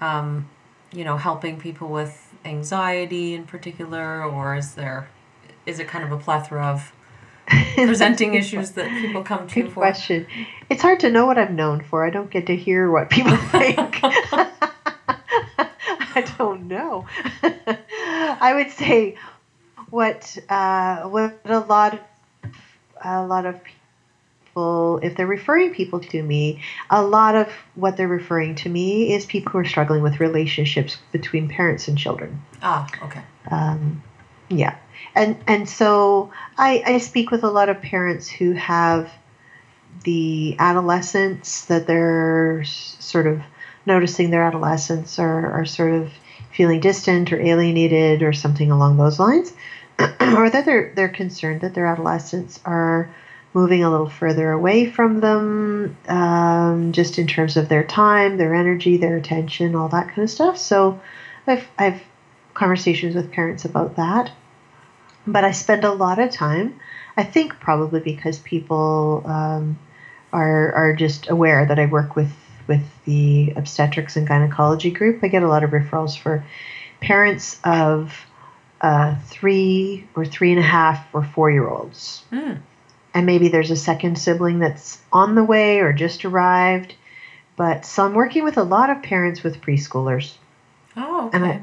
um, 0.00 0.48
you 0.92 1.04
know, 1.04 1.16
helping 1.16 1.58
people 1.60 1.88
with 1.88 2.32
anxiety 2.44 3.34
in 3.34 3.44
particular, 3.44 4.22
or 4.24 4.56
is 4.56 4.74
there, 4.74 5.08
is 5.66 5.78
it 5.78 5.88
kind 5.88 6.04
of 6.04 6.12
a 6.12 6.18
plethora 6.18 6.66
of 6.66 6.92
presenting 7.74 8.34
issues 8.34 8.72
that 8.72 8.88
people 9.00 9.22
come 9.22 9.46
to 9.48 9.62
Good 9.62 9.68
for? 9.72 9.80
question. 9.80 10.26
It's 10.70 10.82
hard 10.82 11.00
to 11.00 11.10
know 11.10 11.26
what 11.26 11.38
I'm 11.38 11.54
known 11.56 11.82
for. 11.82 12.04
I 12.04 12.10
don't 12.10 12.30
get 12.30 12.46
to 12.46 12.56
hear 12.56 12.90
what 12.90 13.10
people 13.10 13.36
think. 13.54 14.00
I 16.16 16.22
don't 16.38 16.68
know. 16.68 17.06
I 17.42 18.52
would 18.54 18.70
say 18.70 19.16
what 19.90 20.36
uh, 20.48 21.02
what 21.02 21.40
a 21.44 21.60
lot 21.60 21.94
of 21.94 22.00
a 23.04 23.26
lot 23.26 23.46
of 23.46 23.60
people, 24.54 25.00
if 25.02 25.16
they're 25.16 25.26
referring 25.26 25.72
people 25.72 25.98
to 25.98 26.22
me, 26.22 26.60
a 26.88 27.02
lot 27.02 27.34
of 27.34 27.48
what 27.74 27.96
they're 27.96 28.06
referring 28.06 28.54
to 28.54 28.68
me 28.68 29.12
is 29.12 29.26
people 29.26 29.50
who 29.50 29.58
are 29.58 29.64
struggling 29.64 30.02
with 30.02 30.20
relationships 30.20 30.96
between 31.10 31.48
parents 31.48 31.88
and 31.88 31.98
children. 31.98 32.40
Ah, 32.62 32.86
okay. 33.02 33.22
Um, 33.50 34.02
yeah, 34.48 34.76
and 35.14 35.36
and 35.48 35.68
so 35.68 36.30
I, 36.56 36.82
I 36.86 36.98
speak 36.98 37.32
with 37.32 37.42
a 37.42 37.50
lot 37.50 37.68
of 37.68 37.80
parents 37.80 38.28
who 38.28 38.52
have 38.52 39.10
the 40.04 40.54
adolescents 40.58 41.64
that 41.64 41.86
they're 41.86 42.62
sort 42.64 43.26
of 43.26 43.40
noticing 43.86 44.30
their 44.30 44.44
adolescents 44.44 45.18
are, 45.18 45.50
are 45.50 45.64
sort 45.64 45.92
of 45.92 46.10
feeling 46.52 46.80
distant 46.80 47.32
or 47.32 47.40
alienated 47.40 48.22
or 48.22 48.32
something 48.32 48.70
along 48.70 48.96
those 48.96 49.18
lines, 49.18 49.52
or 50.20 50.48
that 50.48 50.64
they're 50.64 50.92
they're 50.94 51.08
concerned 51.08 51.62
that 51.62 51.74
their 51.74 51.86
adolescents 51.86 52.60
are 52.64 53.10
moving 53.54 53.84
a 53.84 53.90
little 53.90 54.08
further 54.08 54.50
away 54.50 54.84
from 54.84 55.20
them, 55.20 55.96
um, 56.08 56.92
just 56.92 57.18
in 57.18 57.26
terms 57.26 57.56
of 57.56 57.68
their 57.68 57.84
time, 57.84 58.36
their 58.36 58.54
energy, 58.54 58.96
their 58.96 59.16
attention, 59.16 59.74
all 59.74 59.88
that 59.88 60.08
kind 60.08 60.24
of 60.24 60.30
stuff. 60.30 60.58
So, 60.58 61.00
I've 61.46 61.66
I've 61.78 62.02
conversations 62.52 63.14
with 63.14 63.30
parents 63.32 63.64
about 63.64 63.96
that, 63.96 64.30
but 65.26 65.44
I 65.44 65.52
spend 65.52 65.84
a 65.84 65.92
lot 65.92 66.18
of 66.18 66.30
time. 66.30 66.78
I 67.16 67.22
think 67.22 67.60
probably 67.60 68.00
because 68.00 68.38
people 68.40 69.22
um, 69.24 69.78
are 70.32 70.72
are 70.72 70.92
just 70.94 71.30
aware 71.30 71.64
that 71.64 71.78
I 71.78 71.86
work 71.86 72.16
with 72.16 72.32
with 72.66 72.82
the 73.04 73.52
obstetrics 73.56 74.16
and 74.16 74.26
gynecology 74.26 74.90
group. 74.90 75.22
I 75.22 75.28
get 75.28 75.42
a 75.42 75.48
lot 75.48 75.64
of 75.64 75.70
referrals 75.70 76.18
for 76.18 76.44
parents 77.00 77.60
of 77.62 78.26
uh, 78.80 79.14
three 79.26 80.06
or 80.16 80.24
three 80.24 80.50
and 80.50 80.60
a 80.60 80.62
half 80.62 81.06
or 81.12 81.22
four 81.22 81.50
year 81.50 81.68
olds 81.68 82.24
Mm. 82.32 82.58
And 83.14 83.24
maybe 83.24 83.48
there's 83.48 83.70
a 83.70 83.76
second 83.76 84.18
sibling 84.18 84.58
that's 84.58 85.00
on 85.12 85.36
the 85.36 85.44
way 85.44 85.78
or 85.78 85.92
just 85.92 86.24
arrived. 86.24 86.94
But 87.56 87.86
so 87.86 88.04
I'm 88.04 88.14
working 88.14 88.42
with 88.42 88.58
a 88.58 88.64
lot 88.64 88.90
of 88.90 89.02
parents 89.02 89.44
with 89.44 89.60
preschoolers, 89.62 90.34
Oh, 90.96 91.28
okay. 91.28 91.36
and 91.36 91.44
I 91.46 91.62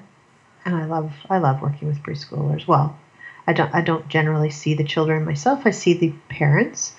and 0.64 0.76
I 0.76 0.86
love 0.86 1.12
I 1.30 1.39
love 1.39 1.62
working 1.62 1.89
with 1.89 2.02
preschoolers. 2.02 2.66
Well, 2.66 2.97
I 3.45 3.52
don't 3.54 3.76
I 3.76 3.82
don't 3.82 4.08
generally 4.08 4.49
see 4.49 4.74
the 4.74 4.86
children 4.86 5.26
myself. 5.26 5.64
I 5.66 5.72
see 5.72 5.93
the 5.93 6.14
parents, 6.30 6.95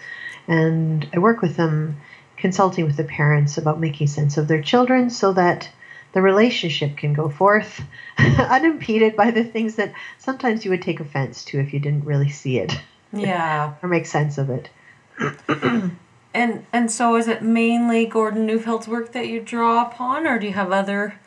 and 0.46 1.08
I 1.14 1.18
work 1.20 1.40
with 1.40 1.56
them, 1.56 1.96
consulting 2.36 2.84
with 2.84 2.98
the 2.98 3.04
parents 3.04 3.56
about 3.56 3.80
making 3.80 4.08
sense 4.08 4.36
of 4.36 4.46
their 4.48 4.60
children 4.60 5.08
so 5.08 5.32
that 5.32 5.70
the 6.12 6.20
relationship 6.20 6.98
can 6.98 7.14
go 7.14 7.30
forth 7.30 7.80
unimpeded 8.18 9.16
by 9.16 9.30
the 9.30 9.44
things 9.44 9.76
that 9.76 9.94
sometimes 10.18 10.62
you 10.62 10.70
would 10.70 10.82
take 10.82 11.00
offense 11.00 11.42
to 11.46 11.58
if 11.58 11.72
you 11.72 11.80
didn't 11.80 12.04
really 12.04 12.28
see 12.28 12.58
it 12.58 12.78
yeah. 13.12 13.74
or 13.82 13.88
make 13.88 14.06
sense 14.06 14.38
of 14.38 14.50
it. 14.50 14.70
And 16.34 16.64
and 16.72 16.90
so 16.90 17.16
is 17.16 17.28
it 17.28 17.42
mainly 17.42 18.06
Gordon 18.06 18.46
Neufeld's 18.46 18.88
work 18.88 19.12
that 19.12 19.28
you 19.28 19.40
draw 19.40 19.82
upon, 19.82 20.26
or 20.26 20.38
do 20.38 20.46
you 20.46 20.52
have 20.54 20.72
other 20.72 21.20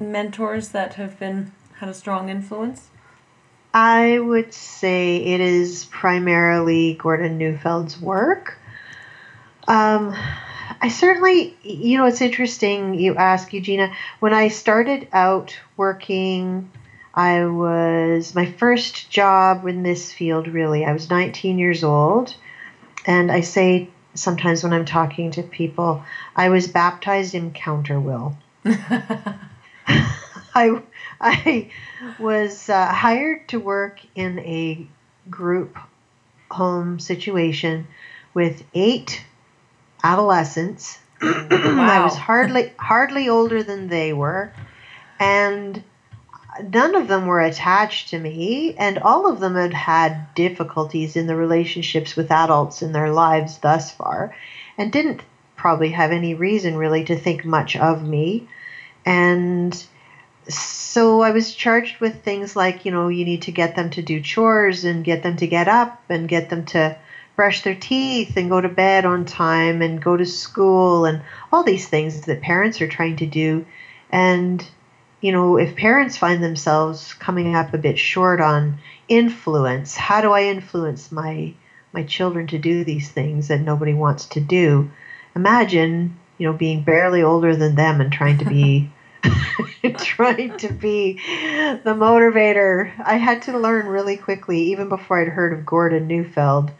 mentors 0.00 0.68
that 0.68 0.94
have 0.94 1.18
been 1.18 1.52
had 1.78 1.88
a 1.88 1.94
strong 1.94 2.28
influence? 2.28 2.88
I 3.74 4.18
would 4.18 4.54
say 4.54 5.16
it 5.16 5.40
is 5.40 5.86
primarily 5.86 6.94
Gordon 6.94 7.36
Neufeld's 7.36 8.00
work. 8.00 8.58
Um, 9.68 10.14
I 10.80 10.88
certainly, 10.88 11.56
you 11.62 11.98
know, 11.98 12.06
it's 12.06 12.20
interesting 12.20 12.94
you 12.94 13.16
ask, 13.16 13.52
Eugenia. 13.52 13.92
When 14.20 14.32
I 14.32 14.48
started 14.48 15.08
out 15.12 15.58
working, 15.76 16.70
I 17.16 17.46
was 17.46 18.34
my 18.34 18.44
first 18.44 19.10
job 19.10 19.66
in 19.66 19.82
this 19.82 20.12
field, 20.12 20.48
really. 20.48 20.84
I 20.84 20.92
was 20.92 21.08
19 21.08 21.58
years 21.58 21.82
old. 21.82 22.34
And 23.06 23.32
I 23.32 23.40
say 23.40 23.88
sometimes 24.14 24.62
when 24.62 24.74
I'm 24.74 24.84
talking 24.84 25.30
to 25.32 25.42
people, 25.42 26.04
I 26.34 26.50
was 26.50 26.68
baptized 26.68 27.34
in 27.34 27.52
counterwill. 27.52 28.36
I 30.54 30.82
I 31.20 31.70
was 32.18 32.68
uh, 32.68 32.86
hired 32.86 33.48
to 33.48 33.60
work 33.60 34.00
in 34.14 34.38
a 34.40 34.86
group 35.30 35.78
home 36.50 36.98
situation 36.98 37.86
with 38.34 38.64
eight 38.74 39.24
adolescents. 40.02 40.98
I 41.22 42.00
was 42.02 42.16
hardly 42.16 42.72
hardly 42.78 43.28
older 43.28 43.62
than 43.62 43.88
they 43.88 44.12
were, 44.12 44.52
and 45.20 45.82
none 46.62 46.94
of 46.94 47.08
them 47.08 47.26
were 47.26 47.40
attached 47.40 48.08
to 48.08 48.18
me, 48.18 48.74
and 48.78 48.98
all 48.98 49.30
of 49.30 49.40
them 49.40 49.54
had 49.54 49.74
had 49.74 50.34
difficulties 50.34 51.16
in 51.16 51.26
the 51.26 51.36
relationships 51.36 52.16
with 52.16 52.30
adults 52.30 52.82
in 52.82 52.92
their 52.92 53.10
lives 53.10 53.58
thus 53.58 53.90
far, 53.90 54.34
and 54.78 54.92
didn't 54.92 55.22
probably 55.56 55.90
have 55.90 56.12
any 56.12 56.34
reason 56.34 56.76
really 56.76 57.04
to 57.04 57.16
think 57.16 57.44
much 57.44 57.76
of 57.76 58.02
me, 58.06 58.48
and 59.04 59.86
so 60.48 61.22
I 61.22 61.32
was 61.32 61.54
charged 61.54 62.00
with 62.00 62.22
things 62.22 62.54
like, 62.54 62.84
you 62.84 62.92
know, 62.92 63.08
you 63.08 63.24
need 63.24 63.42
to 63.42 63.52
get 63.52 63.74
them 63.74 63.90
to 63.90 64.02
do 64.02 64.20
chores 64.20 64.84
and 64.84 65.04
get 65.04 65.22
them 65.22 65.36
to 65.38 65.46
get 65.46 65.68
up 65.68 66.00
and 66.08 66.28
get 66.28 66.50
them 66.50 66.64
to 66.66 66.96
brush 67.34 67.62
their 67.62 67.74
teeth 67.74 68.36
and 68.36 68.48
go 68.48 68.60
to 68.60 68.68
bed 68.68 69.04
on 69.04 69.24
time 69.24 69.82
and 69.82 70.02
go 70.02 70.16
to 70.16 70.24
school 70.24 71.04
and 71.04 71.22
all 71.52 71.64
these 71.64 71.88
things 71.88 72.22
that 72.22 72.40
parents 72.40 72.80
are 72.80 72.88
trying 72.88 73.16
to 73.16 73.26
do. 73.26 73.66
And, 74.10 74.66
you 75.26 75.32
know, 75.32 75.56
if 75.56 75.74
parents 75.74 76.16
find 76.16 76.40
themselves 76.40 77.12
coming 77.14 77.56
up 77.56 77.74
a 77.74 77.78
bit 77.78 77.98
short 77.98 78.40
on 78.40 78.78
influence, 79.08 79.96
how 79.96 80.20
do 80.20 80.30
I 80.30 80.44
influence 80.44 81.10
my 81.10 81.52
my 81.92 82.04
children 82.04 82.46
to 82.46 82.58
do 82.58 82.84
these 82.84 83.10
things 83.10 83.48
that 83.48 83.60
nobody 83.60 83.92
wants 83.92 84.26
to 84.26 84.40
do? 84.40 84.88
Imagine, 85.34 86.16
you 86.38 86.46
know, 86.46 86.52
being 86.52 86.84
barely 86.84 87.24
older 87.24 87.56
than 87.56 87.74
them 87.74 88.00
and 88.00 88.12
trying 88.12 88.38
to 88.38 88.44
be 88.44 88.88
trying 89.98 90.56
to 90.58 90.72
be 90.72 91.14
the 91.14 91.96
motivator. 91.96 92.92
I 93.04 93.16
had 93.16 93.42
to 93.42 93.58
learn 93.58 93.88
really 93.88 94.16
quickly, 94.16 94.60
even 94.70 94.88
before 94.88 95.20
I'd 95.20 95.26
heard 95.26 95.52
of 95.52 95.66
Gordon 95.66 96.06
Neufeld, 96.06 96.70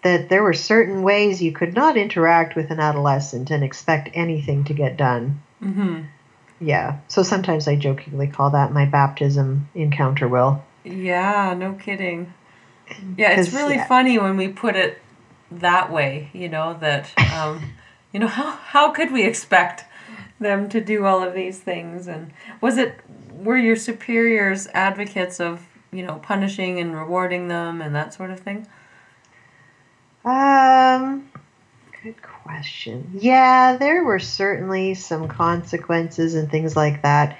that 0.00 0.30
there 0.30 0.42
were 0.42 0.54
certain 0.54 1.02
ways 1.02 1.42
you 1.42 1.52
could 1.52 1.74
not 1.74 1.98
interact 1.98 2.56
with 2.56 2.70
an 2.70 2.80
adolescent 2.80 3.50
and 3.50 3.62
expect 3.62 4.08
anything 4.14 4.64
to 4.64 4.72
get 4.72 4.96
done. 4.96 5.42
Mm-hmm. 5.62 6.04
Yeah. 6.60 7.00
So 7.08 7.22
sometimes 7.22 7.68
I 7.68 7.76
jokingly 7.76 8.28
call 8.28 8.50
that 8.50 8.72
my 8.72 8.86
baptism 8.86 9.68
in 9.74 9.90
counterwill. 9.90 10.62
Yeah, 10.84 11.54
no 11.54 11.74
kidding. 11.74 12.32
Yeah, 13.16 13.38
it's 13.38 13.52
really 13.52 13.74
yeah. 13.76 13.88
funny 13.88 14.18
when 14.18 14.36
we 14.36 14.48
put 14.48 14.76
it 14.76 15.00
that 15.50 15.92
way, 15.92 16.30
you 16.32 16.48
know, 16.48 16.76
that 16.80 17.10
um, 17.34 17.72
you 18.12 18.20
know, 18.20 18.28
how 18.28 18.52
how 18.52 18.90
could 18.92 19.12
we 19.12 19.24
expect 19.24 19.84
them 20.38 20.68
to 20.68 20.80
do 20.80 21.04
all 21.04 21.22
of 21.22 21.34
these 21.34 21.58
things 21.58 22.06
and 22.06 22.30
was 22.60 22.76
it 22.76 23.00
were 23.32 23.56
your 23.56 23.76
superiors 23.76 24.66
advocates 24.68 25.40
of, 25.40 25.66
you 25.92 26.02
know, 26.02 26.16
punishing 26.16 26.78
and 26.78 26.94
rewarding 26.94 27.48
them 27.48 27.80
and 27.80 27.94
that 27.94 28.14
sort 28.14 28.30
of 28.30 28.40
thing? 28.40 28.66
Um, 30.24 31.30
question. 32.46 33.10
Yeah, 33.18 33.76
there 33.76 34.04
were 34.04 34.18
certainly 34.18 34.94
some 34.94 35.28
consequences 35.28 36.34
and 36.34 36.50
things 36.50 36.76
like 36.76 37.02
that. 37.02 37.36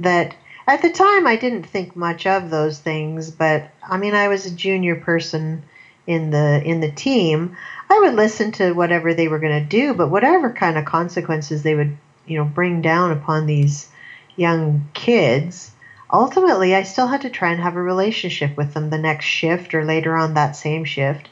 That 0.00 0.34
at 0.66 0.82
the 0.82 0.90
time 0.90 1.26
I 1.26 1.36
didn't 1.36 1.64
think 1.64 1.96
much 1.96 2.26
of 2.26 2.50
those 2.50 2.78
things, 2.78 3.30
but 3.30 3.70
I 3.88 3.96
mean 3.96 4.14
I 4.14 4.28
was 4.28 4.46
a 4.46 4.54
junior 4.54 4.96
person 4.96 5.62
in 6.06 6.30
the 6.30 6.62
in 6.64 6.80
the 6.80 6.90
team. 6.90 7.56
I 7.90 8.00
would 8.00 8.14
listen 8.14 8.52
to 8.52 8.72
whatever 8.72 9.14
they 9.14 9.28
were 9.28 9.38
going 9.38 9.62
to 9.62 9.68
do, 9.68 9.94
but 9.94 10.10
whatever 10.10 10.52
kind 10.52 10.76
of 10.76 10.84
consequences 10.84 11.62
they 11.62 11.74
would, 11.74 11.96
you 12.26 12.38
know, 12.38 12.44
bring 12.44 12.82
down 12.82 13.12
upon 13.12 13.46
these 13.46 13.88
young 14.36 14.88
kids. 14.92 15.70
Ultimately, 16.10 16.74
I 16.74 16.82
still 16.82 17.06
had 17.06 17.22
to 17.22 17.30
try 17.30 17.50
and 17.52 17.60
have 17.60 17.76
a 17.76 17.82
relationship 17.82 18.56
with 18.56 18.72
them 18.74 18.90
the 18.90 18.98
next 18.98 19.26
shift 19.26 19.74
or 19.74 19.84
later 19.84 20.16
on 20.16 20.34
that 20.34 20.56
same 20.56 20.84
shift 20.84 21.28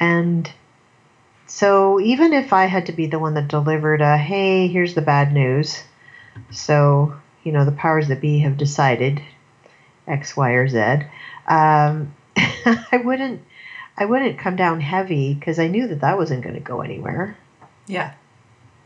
And 0.00 0.50
so 1.46 2.00
even 2.00 2.32
if 2.32 2.52
I 2.52 2.66
had 2.66 2.86
to 2.86 2.92
be 2.92 3.06
the 3.06 3.18
one 3.18 3.34
that 3.34 3.48
delivered 3.48 4.00
a, 4.00 4.16
hey, 4.16 4.68
here's 4.68 4.94
the 4.94 5.02
bad 5.02 5.32
news. 5.32 5.82
So, 6.50 7.14
you 7.42 7.52
know, 7.52 7.64
the 7.64 7.72
powers 7.72 8.08
that 8.08 8.20
be 8.20 8.40
have 8.40 8.56
decided 8.56 9.22
X, 10.06 10.36
Y, 10.36 10.50
or 10.50 10.68
Z. 10.68 11.06
Um, 11.46 12.14
I 12.36 13.00
wouldn't, 13.04 13.42
I 13.96 14.06
wouldn't 14.06 14.38
come 14.38 14.56
down 14.56 14.80
heavy 14.80 15.34
because 15.34 15.58
I 15.58 15.68
knew 15.68 15.86
that 15.88 16.00
that 16.00 16.16
wasn't 16.16 16.42
going 16.42 16.54
to 16.54 16.60
go 16.60 16.80
anywhere. 16.80 17.36
Yeah. 17.86 18.14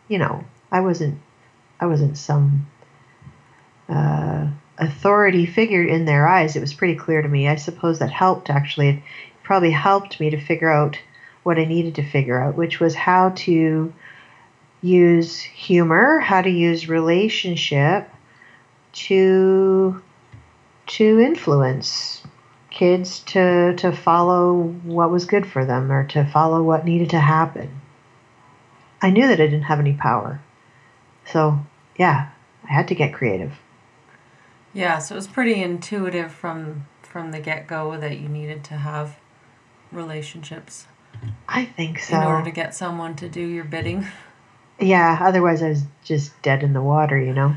You 0.09 0.19
know, 0.19 0.45
I 0.71 0.81
wasn't, 0.81 1.21
I 1.81 1.87
wasn't 1.87 2.19
some 2.19 2.67
uh, 3.89 4.49
authority 4.79 5.47
figure 5.47 5.85
in 5.85 6.05
their 6.05 6.27
eyes. 6.27 6.57
It 6.57 6.61
was 6.61 6.75
pretty 6.75 6.97
clear 6.97 7.23
to 7.23 7.29
me. 7.29 7.49
I 7.49 7.57
suppose 7.57 8.01
that 8.01 8.11
helped 8.11 8.51
actually. 8.51 8.89
It 8.89 9.03
probably 9.43 9.71
helped 9.71 10.21
me 10.21 10.31
to 10.31 10.41
figure 10.41 10.71
out 10.71 10.99
what 11.49 11.59
I 11.59 11.65
needed 11.65 11.95
to 11.95 12.03
figure 12.03 12.39
out, 12.39 12.57
which 12.57 12.79
was 12.79 12.95
how 12.95 13.31
to 13.31 13.91
use 14.83 15.41
humor, 15.41 16.19
how 16.19 16.43
to 16.43 16.51
use 16.51 16.91
relationship 16.91 18.11
to 18.93 20.03
to 20.89 21.21
influence 21.21 22.23
kids 22.69 23.21
to 23.21 23.75
to 23.77 23.93
follow 23.93 24.61
what 24.85 25.11
was 25.11 25.25
good 25.25 25.47
for 25.47 25.65
them 25.65 25.91
or 25.91 26.05
to 26.09 26.27
follow 26.27 26.63
what 26.63 26.85
needed 26.85 27.09
to 27.11 27.19
happen. 27.19 27.81
I 29.01 29.09
knew 29.09 29.27
that 29.27 29.41
I 29.41 29.47
didn't 29.47 29.63
have 29.63 29.81
any 29.81 29.95
power. 29.95 30.43
So, 31.25 31.61
yeah, 31.97 32.29
I 32.69 32.73
had 32.75 32.89
to 32.89 32.95
get 32.95 33.15
creative. 33.15 33.55
Yeah, 34.75 34.99
so 34.99 35.15
it 35.15 35.17
was 35.17 35.29
pretty 35.29 35.63
intuitive 35.63 36.31
from 36.31 36.87
from 37.01 37.31
the 37.31 37.41
get-go 37.41 37.97
that 37.97 38.19
you 38.19 38.29
needed 38.29 38.65
to 38.65 38.75
have 38.75 39.17
relationships 39.91 40.87
I 41.49 41.65
think 41.65 41.99
so. 41.99 42.17
in 42.17 42.27
order 42.27 42.45
to 42.45 42.51
get 42.51 42.75
someone 42.75 43.17
to 43.17 43.29
do 43.29 43.41
your 43.41 43.65
bidding. 43.65 44.07
Yeah, 44.79 45.19
otherwise 45.21 45.63
I 45.63 45.71
was 45.71 45.83
just 46.05 46.41
dead 46.43 46.63
in 46.63 46.73
the 46.73 46.83
water, 46.83 47.19
you 47.19 47.35
know. 47.35 47.57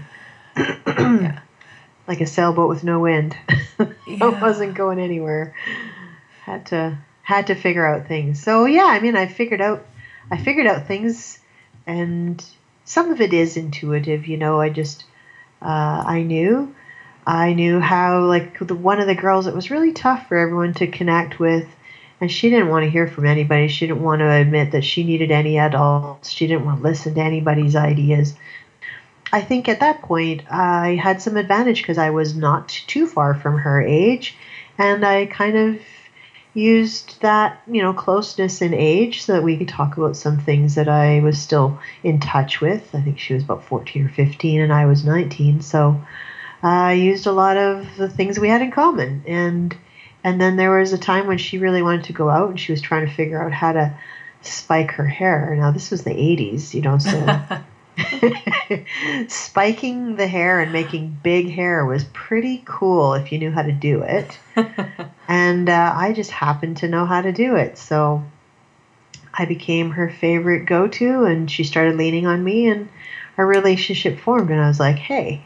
yeah. 0.57 1.39
Like 2.07 2.19
a 2.19 2.25
sailboat 2.25 2.67
with 2.67 2.83
no 2.83 2.99
wind. 2.99 3.37
Yeah. 4.07 4.25
I 4.25 4.41
wasn't 4.41 4.75
going 4.75 4.99
anywhere. 4.99 5.55
Had 6.43 6.65
to 6.67 6.97
had 7.23 7.47
to 7.47 7.55
figure 7.55 7.85
out 7.85 8.07
things. 8.07 8.43
So 8.43 8.65
yeah, 8.65 8.85
I 8.85 8.99
mean 8.99 9.15
I 9.15 9.25
figured 9.25 9.61
out 9.61 9.85
I 10.29 10.37
figured 10.37 10.67
out 10.67 10.85
things 10.85 11.39
and 11.87 12.43
some 12.85 13.11
of 13.11 13.21
it 13.21 13.33
is 13.33 13.57
intuitive, 13.57 14.27
you 14.27 14.37
know, 14.37 14.59
I 14.59 14.69
just 14.69 15.05
uh, 15.61 16.03
I 16.05 16.23
knew 16.23 16.75
I 17.25 17.53
knew 17.53 17.79
how 17.79 18.25
like 18.25 18.59
the 18.59 18.75
one 18.75 18.99
of 18.99 19.07
the 19.07 19.15
girls 19.15 19.47
it 19.47 19.55
was 19.55 19.71
really 19.71 19.93
tough 19.93 20.27
for 20.27 20.37
everyone 20.37 20.73
to 20.75 20.87
connect 20.87 21.39
with 21.39 21.67
and 22.21 22.31
she 22.31 22.51
didn't 22.51 22.69
want 22.69 22.85
to 22.85 22.89
hear 22.89 23.07
from 23.07 23.25
anybody. 23.25 23.67
She 23.67 23.87
didn't 23.87 24.03
want 24.03 24.19
to 24.19 24.29
admit 24.29 24.71
that 24.71 24.85
she 24.85 25.03
needed 25.03 25.31
any 25.31 25.57
adults. 25.57 26.29
She 26.29 26.45
didn't 26.45 26.65
want 26.65 26.77
to 26.77 26.83
listen 26.83 27.15
to 27.15 27.21
anybody's 27.21 27.75
ideas. 27.75 28.35
I 29.33 29.41
think 29.41 29.67
at 29.67 29.79
that 29.79 30.03
point 30.03 30.43
I 30.51 30.95
had 30.95 31.21
some 31.21 31.35
advantage 31.35 31.81
because 31.81 31.97
I 31.97 32.11
was 32.11 32.35
not 32.35 32.69
too 32.69 33.07
far 33.07 33.33
from 33.33 33.57
her 33.57 33.81
age, 33.81 34.37
and 34.77 35.03
I 35.03 35.25
kind 35.25 35.57
of 35.57 35.79
used 36.53 37.21
that 37.21 37.61
you 37.65 37.81
know 37.81 37.93
closeness 37.93 38.61
in 38.61 38.73
age 38.73 39.23
so 39.23 39.33
that 39.33 39.43
we 39.43 39.57
could 39.57 39.69
talk 39.69 39.95
about 39.97 40.17
some 40.17 40.37
things 40.37 40.75
that 40.75 40.89
I 40.89 41.21
was 41.21 41.39
still 41.39 41.79
in 42.03 42.19
touch 42.19 42.61
with. 42.61 42.93
I 42.93 43.01
think 43.01 43.17
she 43.17 43.33
was 43.33 43.43
about 43.43 43.63
14 43.63 44.05
or 44.05 44.09
15 44.09 44.61
and 44.61 44.73
I 44.73 44.85
was 44.85 45.05
19, 45.05 45.61
so 45.61 45.99
I 46.61 46.93
used 46.93 47.25
a 47.25 47.31
lot 47.31 47.57
of 47.57 47.87
the 47.97 48.09
things 48.09 48.37
we 48.37 48.49
had 48.49 48.61
in 48.61 48.71
common 48.71 49.23
and 49.25 49.75
and 50.23 50.39
then 50.39 50.55
there 50.55 50.77
was 50.77 50.93
a 50.93 50.97
time 50.97 51.27
when 51.27 51.37
she 51.37 51.57
really 51.57 51.81
wanted 51.81 52.05
to 52.05 52.13
go 52.13 52.29
out 52.29 52.49
and 52.49 52.59
she 52.59 52.71
was 52.71 52.81
trying 52.81 53.07
to 53.07 53.13
figure 53.13 53.41
out 53.41 53.51
how 53.51 53.73
to 53.73 53.93
spike 54.41 54.91
her 54.91 55.05
hair. 55.05 55.55
Now, 55.55 55.71
this 55.71 55.91
was 55.91 56.03
the 56.03 56.11
80s, 56.11 56.73
you 56.73 56.81
know, 56.81 56.97
so 56.97 57.39
spiking 59.27 60.15
the 60.15 60.27
hair 60.27 60.59
and 60.59 60.71
making 60.71 61.17
big 61.23 61.49
hair 61.49 61.85
was 61.85 62.03
pretty 62.05 62.61
cool 62.65 63.13
if 63.13 63.31
you 63.31 63.39
knew 63.39 63.51
how 63.51 63.61
to 63.63 63.71
do 63.71 64.03
it. 64.03 64.39
and 65.27 65.69
uh, 65.69 65.93
I 65.95 66.13
just 66.13 66.31
happened 66.31 66.77
to 66.77 66.87
know 66.87 67.05
how 67.05 67.21
to 67.21 67.31
do 67.31 67.55
it. 67.55 67.77
So 67.77 68.23
I 69.33 69.45
became 69.45 69.91
her 69.91 70.09
favorite 70.09 70.65
go 70.65 70.87
to, 70.87 71.23
and 71.23 71.49
she 71.49 71.63
started 71.63 71.95
leaning 71.95 72.27
on 72.27 72.43
me, 72.43 72.67
and 72.67 72.89
our 73.37 73.45
relationship 73.45 74.19
formed. 74.19 74.49
And 74.51 74.59
I 74.59 74.67
was 74.67 74.79
like, 74.79 74.97
hey, 74.97 75.45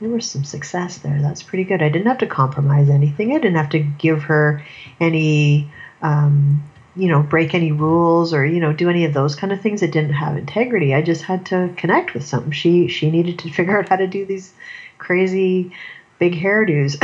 there 0.00 0.08
was 0.08 0.28
some 0.28 0.44
success 0.44 0.98
there. 0.98 1.20
That's 1.20 1.42
pretty 1.42 1.64
good. 1.64 1.82
I 1.82 1.88
didn't 1.88 2.06
have 2.06 2.18
to 2.18 2.26
compromise 2.26 2.88
anything. 2.88 3.32
I 3.32 3.38
didn't 3.38 3.56
have 3.56 3.70
to 3.70 3.78
give 3.78 4.22
her 4.24 4.64
any, 4.98 5.70
um, 6.00 6.62
you 6.96 7.08
know, 7.08 7.22
break 7.22 7.54
any 7.54 7.70
rules 7.70 8.32
or 8.32 8.44
you 8.44 8.60
know 8.60 8.72
do 8.72 8.88
any 8.88 9.04
of 9.04 9.12
those 9.12 9.36
kind 9.36 9.52
of 9.52 9.60
things 9.60 9.80
that 9.80 9.92
didn't 9.92 10.14
have 10.14 10.36
integrity. 10.36 10.94
I 10.94 11.02
just 11.02 11.22
had 11.22 11.46
to 11.46 11.72
connect 11.76 12.14
with 12.14 12.24
something. 12.24 12.52
She 12.52 12.88
she 12.88 13.10
needed 13.10 13.38
to 13.40 13.50
figure 13.52 13.78
out 13.78 13.88
how 13.88 13.96
to 13.96 14.06
do 14.06 14.24
these 14.24 14.52
crazy 14.98 15.72
big 16.18 16.34
hairdos. 16.34 16.96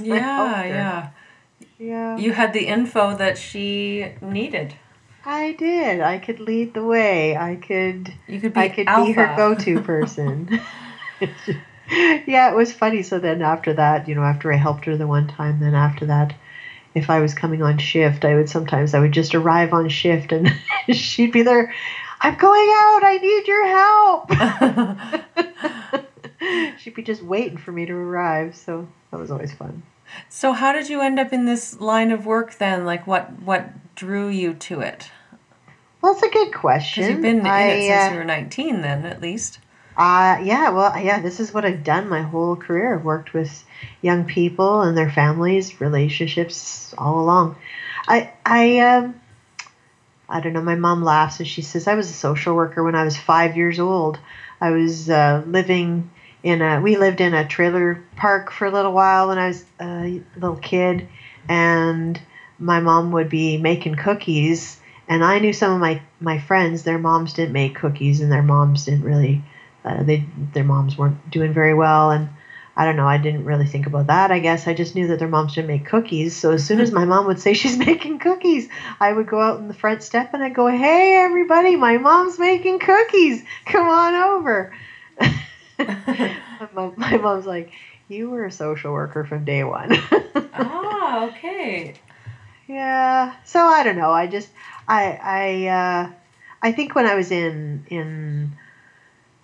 yeah, 0.00 0.64
yeah. 0.64 1.08
Yeah. 1.78 2.16
You 2.16 2.32
had 2.32 2.52
the 2.52 2.66
info 2.66 3.16
that 3.16 3.36
she 3.36 4.12
needed. 4.20 4.74
I 5.24 5.52
did. 5.52 6.00
I 6.00 6.18
could 6.18 6.40
lead 6.40 6.74
the 6.74 6.84
way. 6.84 7.36
I 7.36 7.56
could. 7.56 8.12
You 8.26 8.40
could 8.40 8.54
be 8.54 8.60
I 8.60 8.68
could 8.68 8.88
alpha. 8.88 9.06
be 9.06 9.12
her 9.12 9.34
go-to 9.36 9.80
person. 9.82 10.60
yeah, 12.26 12.50
it 12.50 12.56
was 12.56 12.72
funny. 12.72 13.02
So 13.02 13.18
then 13.18 13.42
after 13.42 13.74
that, 13.74 14.08
you 14.08 14.14
know, 14.14 14.22
after 14.22 14.50
I 14.50 14.56
helped 14.56 14.86
her 14.86 14.96
the 14.96 15.06
one 15.06 15.28
time, 15.28 15.60
then 15.60 15.74
after 15.74 16.06
that, 16.06 16.34
if 16.94 17.10
I 17.10 17.20
was 17.20 17.34
coming 17.34 17.62
on 17.62 17.76
shift, 17.76 18.24
I 18.24 18.34
would 18.34 18.48
sometimes 18.48 18.94
I 18.94 19.00
would 19.00 19.12
just 19.12 19.34
arrive 19.34 19.74
on 19.74 19.90
shift 19.90 20.32
and 20.32 20.50
she'd 20.90 21.32
be 21.32 21.42
there. 21.42 21.74
I'm 22.20 22.36
going 22.36 22.68
out. 22.74 23.00
I 23.04 23.18
need 23.20 23.46
your 23.46 23.66
help. 23.66 24.30
she'd 26.78 26.94
be 26.94 27.02
just 27.02 27.22
waiting 27.22 27.58
for 27.58 27.72
me 27.72 27.84
to 27.84 27.92
arrive. 27.92 28.56
So 28.56 28.88
that 29.10 29.20
was 29.20 29.30
always 29.30 29.52
fun. 29.52 29.82
so 30.30 30.52
how 30.52 30.72
did 30.72 30.88
you 30.88 31.02
end 31.02 31.18
up 31.18 31.30
in 31.32 31.44
this 31.44 31.78
line 31.78 32.10
of 32.10 32.24
work 32.24 32.54
then? 32.54 32.86
Like 32.86 33.06
what 33.06 33.42
what 33.42 33.94
drew 33.94 34.28
you 34.28 34.54
to 34.54 34.80
it? 34.80 35.10
Well, 36.00 36.14
that's 36.14 36.24
a 36.24 36.30
good 36.30 36.54
question. 36.54 37.02
Because 37.02 37.12
you've 37.12 37.22
been 37.22 37.40
in 37.40 37.46
I, 37.46 37.62
it 37.64 37.86
since 37.86 38.10
uh, 38.10 38.12
you 38.12 38.18
were 38.18 38.24
19 38.24 38.80
then 38.80 39.04
at 39.04 39.20
least. 39.20 39.58
Uh, 39.96 40.38
yeah, 40.42 40.70
well, 40.70 40.98
yeah, 40.98 41.18
this 41.18 41.38
is 41.38 41.52
what 41.52 41.64
I've 41.64 41.84
done 41.84 42.08
my 42.08 42.22
whole 42.22 42.56
career. 42.56 42.94
I've 42.94 43.04
worked 43.04 43.34
with 43.34 43.64
young 44.00 44.24
people 44.24 44.82
and 44.82 44.96
their 44.96 45.10
families, 45.10 45.80
relationships 45.80 46.94
all 46.96 47.20
along. 47.20 47.54
I, 48.08 48.30
I, 48.44 48.78
um, 48.78 49.14
I 50.28 50.40
don't 50.40 50.54
know. 50.54 50.62
My 50.62 50.76
mom 50.76 51.02
laughs 51.02 51.40
and 51.40 51.46
she 51.46 51.60
says 51.60 51.86
I 51.86 51.94
was 51.94 52.08
a 52.08 52.14
social 52.14 52.54
worker 52.56 52.82
when 52.82 52.94
I 52.94 53.04
was 53.04 53.16
five 53.16 53.54
years 53.54 53.78
old. 53.78 54.18
I 54.60 54.70
was 54.70 55.10
uh, 55.10 55.42
living 55.46 56.08
in 56.42 56.62
a. 56.62 56.80
We 56.80 56.96
lived 56.96 57.20
in 57.20 57.34
a 57.34 57.44
trailer 57.44 58.00
park 58.16 58.50
for 58.50 58.66
a 58.66 58.70
little 58.70 58.92
while 58.92 59.28
when 59.28 59.38
I 59.38 59.48
was 59.48 59.64
a 59.80 60.22
little 60.36 60.56
kid, 60.56 61.06
and 61.48 62.18
my 62.58 62.80
mom 62.80 63.12
would 63.12 63.28
be 63.28 63.58
making 63.58 63.96
cookies. 63.96 64.78
And 65.08 65.22
I 65.22 65.38
knew 65.38 65.52
some 65.52 65.72
of 65.72 65.80
my 65.80 66.00
my 66.20 66.38
friends. 66.38 66.82
Their 66.82 66.98
moms 66.98 67.34
didn't 67.34 67.52
make 67.52 67.74
cookies, 67.74 68.20
and 68.20 68.32
their 68.32 68.42
moms 68.42 68.86
didn't 68.86 69.04
really 69.04 69.42
uh, 69.84 70.02
they 70.02 70.24
their 70.52 70.64
moms 70.64 70.96
weren't 70.96 71.30
doing 71.30 71.52
very 71.52 71.74
well 71.74 72.10
and 72.10 72.28
I 72.74 72.86
don't 72.86 72.96
know. 72.96 73.06
I 73.06 73.18
didn't 73.18 73.44
really 73.44 73.66
think 73.66 73.86
about 73.86 74.06
that. 74.06 74.30
I 74.30 74.38
guess 74.38 74.66
I 74.66 74.72
just 74.72 74.94
knew 74.94 75.08
that 75.08 75.18
their 75.18 75.28
moms 75.28 75.54
didn't 75.54 75.68
make 75.68 75.84
cookies. 75.84 76.34
So 76.34 76.52
as 76.52 76.64
soon 76.64 76.80
as 76.80 76.90
my 76.90 77.04
mom 77.04 77.26
would 77.26 77.38
say 77.38 77.52
she's 77.52 77.76
making 77.76 78.18
cookies, 78.18 78.68
I 78.98 79.12
would 79.12 79.26
go 79.26 79.40
out 79.40 79.58
in 79.58 79.68
the 79.68 79.74
front 79.74 80.02
step 80.02 80.32
and 80.32 80.42
I'd 80.42 80.54
go, 80.54 80.66
"Hey, 80.68 81.16
everybody! 81.16 81.76
My 81.76 81.98
mom's 81.98 82.38
making 82.38 82.78
cookies. 82.78 83.44
Come 83.66 83.88
on 83.88 84.14
over." 84.14 84.72
my, 85.78 86.92
my 86.96 87.16
mom's 87.18 87.46
like, 87.46 87.70
"You 88.08 88.30
were 88.30 88.46
a 88.46 88.50
social 88.50 88.92
worker 88.92 89.24
from 89.24 89.44
day 89.44 89.64
one." 89.64 89.92
ah, 90.54 91.26
okay. 91.26 91.94
Yeah. 92.66 93.34
So 93.44 93.60
I 93.60 93.82
don't 93.82 93.96
know. 93.96 94.10
I 94.12 94.26
just 94.28 94.48
I 94.88 95.18
I 95.22 95.66
uh, 95.66 96.08
I 96.62 96.72
think 96.72 96.94
when 96.94 97.06
I 97.06 97.16
was 97.16 97.30
in 97.30 97.84
in 97.88 98.52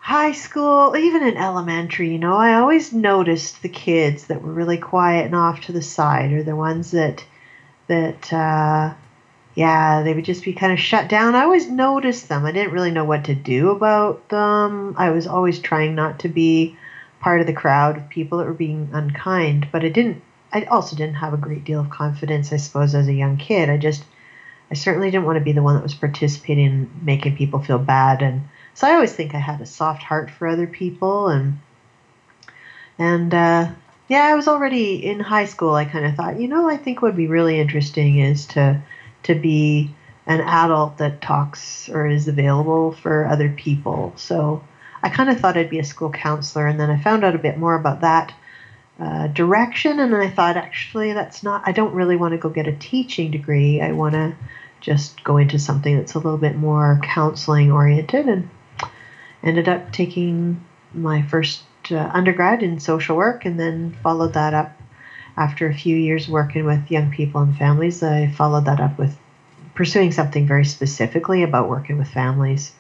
high 0.09 0.33
school, 0.33 0.97
even 0.97 1.23
in 1.23 1.37
elementary, 1.37 2.11
you 2.11 2.19
know, 2.19 2.35
I 2.35 2.55
always 2.55 2.95
noticed 2.95 3.61
the 3.61 3.69
kids 3.69 4.29
that 4.29 4.41
were 4.41 4.51
really 4.51 4.79
quiet 4.79 5.27
and 5.27 5.35
off 5.35 5.61
to 5.63 5.73
the 5.73 5.83
side, 5.83 6.33
or 6.33 6.43
the 6.43 6.57
ones 6.57 6.93
that 6.93 7.23
that 7.89 8.33
uh, 8.33 8.95
yeah, 9.55 10.03
they 10.03 10.15
would 10.15 10.25
just 10.25 10.45
be 10.45 10.55
kind 10.55 10.73
of 10.73 10.81
shut 10.81 11.11
down. 11.11 11.35
I 11.35 11.43
always 11.43 11.69
noticed 11.69 12.31
them. 12.31 12.47
I 12.47 12.53
didn't 12.53 12.73
really 12.73 12.91
know 12.91 13.05
what 13.05 13.25
to 13.25 13.35
do 13.35 13.69
about 13.69 14.31
them. 14.31 14.95
I 14.97 15.11
was 15.11 15.27
always 15.27 15.59
trying 15.59 15.95
not 15.95 16.21
to 16.21 16.31
be 16.31 16.79
part 17.21 17.43
of 17.43 17.47
the 17.47 17.53
crowd 17.53 17.99
of 17.99 18.09
people 18.09 18.39
that 18.39 18.47
were 18.47 18.55
being 18.55 18.89
unkind, 18.95 19.69
but 19.71 19.85
I 19.85 19.91
didn't 19.91 20.23
I 20.51 20.65
also 20.65 20.97
didn't 20.97 21.17
have 21.17 21.35
a 21.35 21.37
great 21.37 21.65
deal 21.65 21.81
of 21.81 21.91
confidence, 21.91 22.51
I 22.51 22.57
suppose, 22.57 22.95
as 22.95 23.09
a 23.09 23.13
young 23.13 23.37
kid. 23.37 23.69
I 23.69 23.77
just, 23.77 24.05
I 24.71 24.75
certainly 24.75 25.11
didn't 25.11 25.27
want 25.27 25.37
to 25.37 25.45
be 25.45 25.53
the 25.53 25.63
one 25.63 25.75
that 25.75 25.83
was 25.83 25.93
participating 25.93 26.65
in 26.65 26.91
making 27.03 27.37
people 27.37 27.63
feel 27.63 27.79
bad. 27.79 28.23
And 28.23 28.49
so 28.79 28.87
I 28.87 28.93
always 28.95 29.13
think 29.13 29.35
I 29.35 29.41
had 29.41 29.61
a 29.61 29.67
soft 29.67 30.05
heart 30.05 30.31
for 30.31 30.47
other 30.47 30.69
people. 30.69 31.27
And, 31.27 31.59
and, 32.97 33.35
uh, 33.35 33.73
yeah, 34.07 34.23
I 34.23 34.37
was 34.37 34.47
already 34.47 35.05
in 35.05 35.19
high 35.19 35.47
school. 35.47 35.75
I 35.75 35.85
kind 35.85 36.07
of 36.07 36.15
thought, 36.15 36.39
you 36.39 36.47
know, 36.47 36.71
I 36.71 36.77
think 36.77 37.03
would 37.03 37.17
be 37.17 37.27
really 37.27 37.59
interesting 37.59 38.21
is 38.21 38.47
to, 38.47 38.81
to 39.25 39.35
be 39.35 39.93
an 40.29 40.43
adult 40.43 40.99
that 40.99 41.21
talks 41.21 41.89
or 41.89 42.07
is 42.07 42.29
available 42.29 42.93
for 42.93 43.27
other 43.27 43.49
people. 43.49 44.13
So 44.15 44.63
I 45.03 45.09
kind 45.09 45.29
of 45.29 45.41
thought 45.41 45.57
I'd 45.57 45.71
be 45.71 45.81
a 45.81 45.85
school 45.85 46.11
counselor, 46.11 46.69
and 46.69 46.79
then 46.79 46.89
I 46.89 47.03
found 47.03 47.25
out 47.25 47.35
a 47.35 47.39
bit 47.39 47.59
more 47.59 47.75
about 47.75 48.03
that 48.03 48.33
uh, 49.01 49.27
direction, 49.27 49.99
and 49.99 50.15
I 50.15 50.31
thought 50.31 50.57
actually 50.57 51.15
that's 51.15 51.43
not. 51.43 51.63
I 51.67 51.73
don't 51.73 51.95
really 51.95 52.15
want 52.15 52.31
to 52.31 52.39
go 52.39 52.49
get 52.49 52.69
a 52.69 52.77
teaching 52.77 53.33
degree. 53.33 53.81
I 53.81 53.91
want 53.91 54.15
to 54.15 54.37
just 54.81 55.25
go 55.25 55.37
into 55.37 55.59
something 55.59 55.97
that's 55.97 56.15
a 56.15 56.19
little 56.19 56.39
bit 56.39 56.55
more 56.55 57.01
counseling 57.03 57.73
oriented, 57.73 58.27
and 58.27 58.49
ended 59.43 59.69
up 59.69 59.93
taking 59.93 60.65
my 60.95 61.23
first 61.23 61.63
uh, 61.91 62.11
undergrad 62.13 62.63
in 62.63 62.81
social 62.81 63.17
work, 63.17 63.45
and 63.45 63.59
then 63.59 63.97
followed 64.03 64.35
that 64.35 64.55
up 64.55 64.73
after 65.37 65.69
a 65.69 65.75
few 65.75 65.97
years 65.97 66.29
working 66.29 66.65
with 66.65 66.91
young 66.91 67.11
people 67.11 67.41
and 67.41 67.57
families. 67.57 68.03
I 68.03 68.29
followed 68.29 68.65
that 68.65 68.81
up 68.81 68.99
with 68.99 69.17
pursuing 69.75 70.11
something 70.11 70.47
very 70.47 70.65
specifically 70.65 71.43
about 71.45 71.69
working 71.69 71.99
with 71.99 72.09
families. 72.09 72.73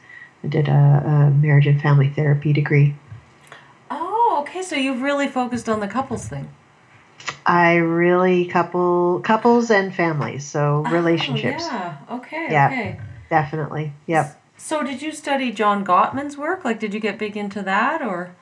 I 0.42 0.48
did 0.48 0.68
a, 0.68 0.72
a 0.72 1.30
marriage 1.30 1.66
and 1.66 1.80
family 1.80 2.08
therapy 2.08 2.52
degree. 2.52 2.94
Oh, 3.90 4.38
okay. 4.42 4.62
So 4.62 4.76
you've 4.76 5.02
really 5.02 5.28
focused 5.28 5.68
on 5.68 5.80
the 5.80 5.88
couples 5.88 6.28
thing. 6.28 6.48
I 7.46 7.76
really 7.76 8.44
couple 8.46 9.20
couples 9.20 9.70
and 9.70 9.94
families, 9.94 10.46
so 10.46 10.82
relationships. 10.82 11.68
Oh, 11.70 11.72
relationships. 11.72 11.72
yeah. 11.72 11.96
Okay. 12.10 12.46
Yeah. 12.50 12.70
Okay. 12.72 13.00
Definitely. 13.30 13.92
Yep. 14.06 14.37
So 14.58 14.82
did 14.82 15.00
you 15.00 15.12
study 15.12 15.52
John 15.52 15.84
Gottman's 15.84 16.36
work? 16.36 16.64
Like, 16.64 16.80
did 16.80 16.92
you 16.92 16.98
get 16.98 17.16
big 17.16 17.36
into 17.36 17.62
that, 17.62 18.02
or? 18.02 18.34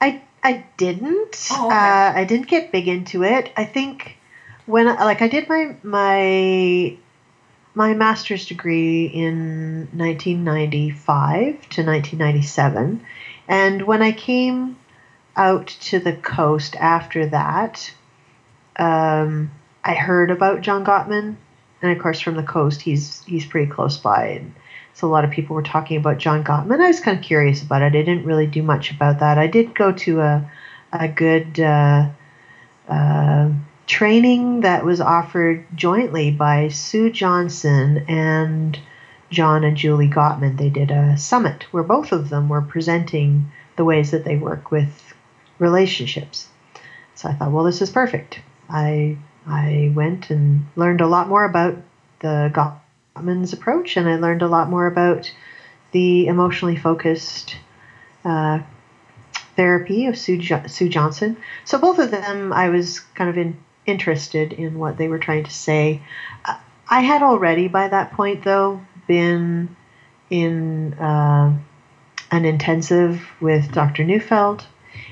I 0.00 0.22
I 0.44 0.66
didn't. 0.76 1.48
Oh, 1.50 1.66
okay. 1.66 1.74
uh, 1.74 2.12
I 2.14 2.24
didn't 2.24 2.48
get 2.48 2.70
big 2.70 2.88
into 2.88 3.24
it. 3.24 3.50
I 3.56 3.64
think 3.64 4.18
when 4.66 4.86
like 4.86 5.22
I 5.22 5.28
did 5.28 5.48
my 5.48 5.74
my 5.82 6.96
my 7.74 7.94
master's 7.94 8.46
degree 8.46 9.06
in 9.06 9.88
1995 9.94 11.68
to 11.70 11.82
1997, 11.82 13.04
and 13.48 13.82
when 13.82 14.02
I 14.02 14.12
came 14.12 14.76
out 15.36 15.68
to 15.68 15.98
the 15.98 16.12
coast 16.12 16.76
after 16.76 17.26
that, 17.28 17.94
um, 18.76 19.50
I 19.82 19.94
heard 19.94 20.30
about 20.30 20.60
John 20.60 20.84
Gottman, 20.84 21.36
and 21.80 21.92
of 21.92 21.98
course 21.98 22.20
from 22.20 22.36
the 22.36 22.42
coast 22.42 22.82
he's 22.82 23.24
he's 23.24 23.46
pretty 23.46 23.70
close 23.70 23.96
by. 23.96 24.26
And, 24.26 24.54
so 24.94 25.08
a 25.08 25.10
lot 25.10 25.24
of 25.24 25.30
people 25.30 25.56
were 25.56 25.62
talking 25.62 25.96
about 25.96 26.18
John 26.18 26.44
Gottman. 26.44 26.80
I 26.80 26.88
was 26.88 27.00
kind 27.00 27.18
of 27.18 27.24
curious 27.24 27.62
about 27.62 27.82
it. 27.82 27.86
I 27.86 27.90
didn't 27.90 28.24
really 28.24 28.46
do 28.46 28.62
much 28.62 28.90
about 28.90 29.20
that. 29.20 29.38
I 29.38 29.46
did 29.46 29.74
go 29.74 29.92
to 29.92 30.20
a 30.20 30.50
a 30.92 31.08
good 31.08 31.58
uh, 31.58 32.10
uh, 32.88 33.50
training 33.86 34.60
that 34.60 34.84
was 34.84 35.00
offered 35.00 35.66
jointly 35.74 36.30
by 36.30 36.68
Sue 36.68 37.10
Johnson 37.10 38.04
and 38.08 38.78
John 39.30 39.64
and 39.64 39.76
Julie 39.76 40.08
Gottman. 40.08 40.58
They 40.58 40.68
did 40.68 40.90
a 40.90 41.16
summit 41.16 41.64
where 41.70 41.82
both 41.82 42.12
of 42.12 42.28
them 42.28 42.48
were 42.48 42.60
presenting 42.60 43.50
the 43.76 43.84
ways 43.84 44.10
that 44.10 44.24
they 44.24 44.36
work 44.36 44.70
with 44.70 45.14
relationships. 45.58 46.48
So 47.14 47.28
I 47.28 47.32
thought, 47.32 47.52
well, 47.52 47.64
this 47.64 47.80
is 47.80 47.90
perfect. 47.90 48.40
I 48.68 49.16
I 49.46 49.92
went 49.94 50.30
and 50.30 50.66
learned 50.76 51.00
a 51.00 51.06
lot 51.06 51.28
more 51.28 51.44
about 51.44 51.76
the 52.20 52.50
Gottman's 53.14 53.52
approach, 53.52 53.96
and 53.96 54.08
I 54.08 54.16
learned 54.16 54.42
a 54.42 54.48
lot 54.48 54.70
more 54.70 54.86
about 54.86 55.32
the 55.92 56.26
emotionally 56.26 56.76
focused 56.76 57.56
uh, 58.24 58.60
therapy 59.56 60.06
of 60.06 60.16
Sue, 60.16 60.38
jo- 60.38 60.66
Sue 60.66 60.88
Johnson. 60.88 61.36
So 61.64 61.78
both 61.78 61.98
of 61.98 62.10
them, 62.10 62.52
I 62.52 62.70
was 62.70 63.00
kind 63.00 63.28
of 63.28 63.36
in, 63.36 63.58
interested 63.86 64.52
in 64.52 64.78
what 64.78 64.96
they 64.96 65.08
were 65.08 65.18
trying 65.18 65.44
to 65.44 65.50
say. 65.50 66.02
I 66.88 67.00
had 67.00 67.22
already, 67.22 67.68
by 67.68 67.88
that 67.88 68.12
point, 68.12 68.44
though, 68.44 68.80
been 69.06 69.76
in 70.30 70.94
uh, 70.94 71.56
an 72.30 72.44
intensive 72.44 73.26
with 73.40 73.72
Dr. 73.72 74.04
Neufeld. 74.04 74.66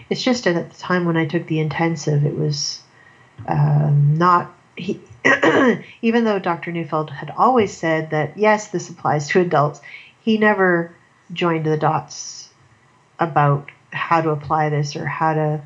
It's 0.09 0.23
just 0.23 0.45
that 0.45 0.57
at 0.57 0.71
the 0.71 0.79
time 0.79 1.05
when 1.05 1.17
I 1.17 1.27
took 1.27 1.47
the 1.47 1.61
intensive, 1.61 2.25
it 2.25 2.37
was 2.37 2.83
um, 3.47 4.17
not 4.17 4.53
he. 4.77 5.01
even 6.03 6.25
though 6.25 6.39
Dr. 6.39 6.73
Neufeld 6.73 7.11
had 7.11 7.31
always 7.37 7.73
said 7.73 8.11
that 8.11 8.37
yes, 8.37 8.69
this 8.69 8.89
applies 8.89 9.29
to 9.29 9.41
adults, 9.41 9.81
he 10.21 10.39
never 10.39 10.91
joined 11.33 11.65
the 11.67 11.77
dots 11.77 12.49
about 13.19 13.71
how 13.93 14.21
to 14.21 14.31
apply 14.31 14.69
this 14.69 14.97
or 14.97 15.05
how 15.07 15.35
to 15.35 15.61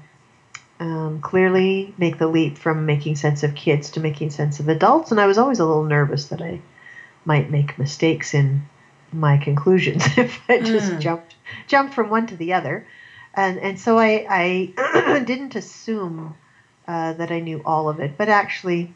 um, 0.80 1.20
clearly 1.20 1.94
make 1.98 2.18
the 2.18 2.26
leap 2.26 2.58
from 2.58 2.86
making 2.86 3.16
sense 3.16 3.42
of 3.42 3.54
kids 3.54 3.90
to 3.90 4.00
making 4.00 4.30
sense 4.30 4.60
of 4.60 4.68
adults. 4.68 5.10
And 5.10 5.20
I 5.20 5.26
was 5.26 5.38
always 5.38 5.60
a 5.60 5.64
little 5.66 5.84
nervous 5.84 6.26
that 6.26 6.42
I 6.42 6.60
might 7.24 7.50
make 7.50 7.78
mistakes 7.78 8.34
in 8.34 8.62
my 9.12 9.36
conclusions 9.38 10.04
if 10.18 10.40
I 10.48 10.58
just 10.58 10.92
Mm. 10.92 11.00
jumped 11.00 11.34
jumped 11.66 11.94
from 11.94 12.10
one 12.10 12.26
to 12.26 12.36
the 12.36 12.54
other. 12.54 12.84
And 13.34 13.58
and 13.58 13.78
so 13.78 13.98
I 13.98 14.26
I 14.76 15.18
didn't 15.24 15.54
assume 15.54 16.34
uh, 16.88 17.12
that 17.14 17.30
I 17.30 17.40
knew 17.40 17.62
all 17.64 17.88
of 17.88 18.00
it, 18.00 18.12
but 18.16 18.28
actually 18.28 18.90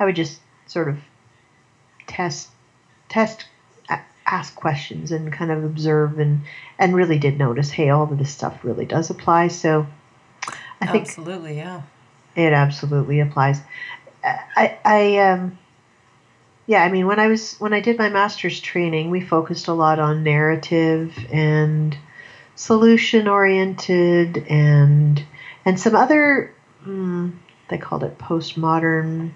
I 0.00 0.06
would 0.06 0.16
just 0.16 0.40
sort 0.66 0.88
of 0.88 0.98
test 2.08 2.48
test 3.08 3.46
ask 4.30 4.54
questions 4.54 5.10
and 5.10 5.32
kind 5.32 5.50
of 5.50 5.64
observe 5.64 6.18
and 6.18 6.42
and 6.78 6.94
really 6.94 7.18
did 7.18 7.38
notice 7.38 7.70
hey 7.70 7.90
all 7.90 8.04
of 8.04 8.16
this 8.16 8.30
stuff 8.30 8.64
really 8.64 8.86
does 8.86 9.10
apply 9.10 9.48
so 9.48 9.86
i 10.80 10.86
think 10.86 11.06
Absolutely, 11.06 11.56
yeah. 11.56 11.82
it 12.36 12.52
absolutely 12.52 13.20
applies 13.20 13.60
i 14.24 14.78
i 14.84 15.18
um 15.18 15.58
yeah 16.66 16.84
i 16.84 16.90
mean 16.90 17.06
when 17.06 17.18
i 17.18 17.26
was 17.26 17.56
when 17.56 17.72
i 17.72 17.80
did 17.80 17.98
my 17.98 18.08
master's 18.08 18.60
training 18.60 19.10
we 19.10 19.20
focused 19.20 19.66
a 19.66 19.72
lot 19.72 19.98
on 19.98 20.22
narrative 20.22 21.12
and 21.32 21.96
solution 22.54 23.26
oriented 23.26 24.46
and 24.48 25.24
and 25.64 25.80
some 25.80 25.96
other 25.96 26.54
mm, 26.86 27.32
they 27.68 27.78
called 27.78 28.04
it 28.04 28.16
postmodern 28.18 29.32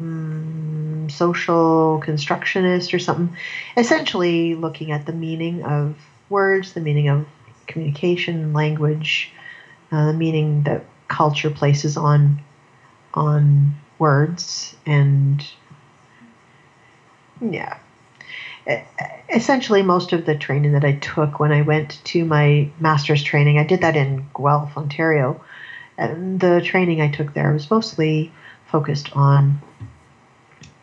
mm, 0.00 1.10
social 1.10 2.00
constructionist 2.02 2.94
or 2.94 2.98
something. 2.98 3.36
Essentially 3.76 4.54
looking 4.54 4.90
at 4.92 5.06
the 5.06 5.12
meaning 5.12 5.62
of 5.62 5.96
words 6.28 6.72
the 6.72 6.80
meaning 6.80 7.08
of 7.08 7.26
communication 7.66 8.52
language 8.52 9.30
uh, 9.92 10.06
the 10.06 10.12
meaning 10.12 10.62
that 10.64 10.84
culture 11.08 11.50
places 11.50 11.96
on 11.96 12.42
on 13.12 13.74
words 13.98 14.74
and 14.86 15.46
yeah. 17.40 17.78
Essentially 19.28 19.82
most 19.82 20.12
of 20.12 20.24
the 20.24 20.34
training 20.34 20.72
that 20.72 20.84
i 20.84 20.92
took 20.92 21.38
when 21.38 21.52
i 21.52 21.60
went 21.60 22.02
to 22.04 22.24
my 22.24 22.68
master's 22.80 23.22
training 23.22 23.58
i 23.58 23.64
did 23.64 23.82
that 23.82 23.96
in 23.96 24.26
guelph 24.34 24.76
ontario 24.76 25.40
and 25.98 26.40
the 26.40 26.62
training 26.62 27.00
i 27.02 27.08
took 27.08 27.34
there 27.34 27.52
was 27.52 27.70
mostly 27.70 28.32
focused 28.66 29.14
on 29.14 29.60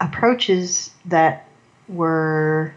approaches 0.01 0.91
that 1.05 1.47
were 1.87 2.73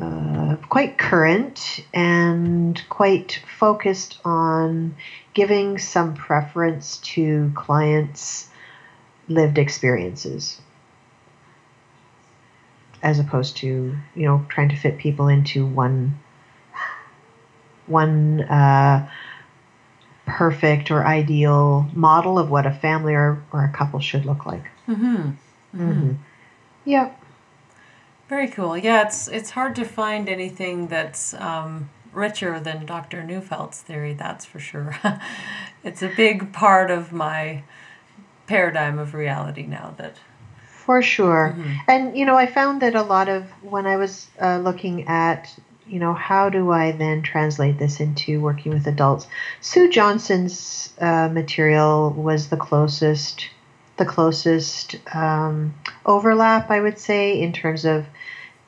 uh, 0.00 0.56
quite 0.68 0.96
current 0.96 1.84
and 1.92 2.82
quite 2.88 3.42
focused 3.58 4.18
on 4.24 4.96
giving 5.34 5.78
some 5.78 6.14
preference 6.14 6.96
to 6.98 7.52
clients' 7.54 8.48
lived 9.28 9.58
experiences 9.58 10.60
as 13.02 13.20
opposed 13.20 13.56
to 13.56 13.96
you 14.14 14.24
know 14.24 14.44
trying 14.48 14.68
to 14.68 14.76
fit 14.76 14.98
people 14.98 15.28
into 15.28 15.66
one 15.66 16.18
one 17.86 18.40
uh, 18.42 19.08
perfect 20.26 20.90
or 20.90 21.06
ideal 21.06 21.86
model 21.92 22.38
of 22.38 22.50
what 22.50 22.66
a 22.66 22.72
family 22.72 23.14
or, 23.14 23.42
or 23.52 23.64
a 23.64 23.72
couple 23.72 24.00
should 24.00 24.24
look 24.24 24.46
like 24.46 24.64
Mm-hmm. 24.88 25.32
Mm-hmm. 25.74 26.12
yep 26.84 27.20
Very 28.28 28.48
cool. 28.48 28.76
Yeah, 28.76 29.06
it's 29.06 29.26
it's 29.28 29.50
hard 29.50 29.74
to 29.76 29.84
find 29.84 30.28
anything 30.28 30.88
that's 30.88 31.32
um, 31.34 31.88
richer 32.12 32.60
than 32.60 32.84
Dr. 32.86 33.22
Neufeld's 33.22 33.80
theory. 33.80 34.12
That's 34.14 34.44
for 34.44 34.58
sure. 34.60 34.96
it's 35.84 36.02
a 36.02 36.08
big 36.14 36.52
part 36.52 36.90
of 36.90 37.10
my 37.12 37.62
paradigm 38.46 38.98
of 38.98 39.14
reality 39.14 39.66
now. 39.66 39.94
That 39.96 40.16
For 40.84 41.02
sure. 41.02 41.54
Mhm. 41.56 41.76
And, 41.86 42.16
you 42.18 42.24
know, 42.26 42.36
I 42.36 42.46
found 42.46 42.82
that 42.82 42.94
a 42.94 43.02
lot 43.02 43.28
of 43.28 43.44
when 43.62 43.86
I 43.86 43.96
was 43.96 44.26
uh, 44.40 44.58
looking 44.58 45.06
at, 45.08 45.54
you 45.86 45.98
know, 46.00 46.14
how 46.14 46.48
do 46.50 46.70
I 46.70 46.92
then 46.92 47.22
translate 47.22 47.78
this 47.78 48.00
into 48.00 48.40
working 48.40 48.72
with 48.72 48.86
adults? 48.86 49.26
Sue 49.60 49.88
Johnson's 49.90 50.92
uh, 51.00 51.28
material 51.32 52.10
was 52.10 52.48
the 52.48 52.56
closest, 52.56 53.48
the 53.98 54.06
closest 54.06 54.96
um, 55.14 55.74
overlap, 56.06 56.70
I 56.70 56.80
would 56.80 56.98
say, 56.98 57.40
in 57.40 57.52
terms 57.52 57.84
of 57.84 58.06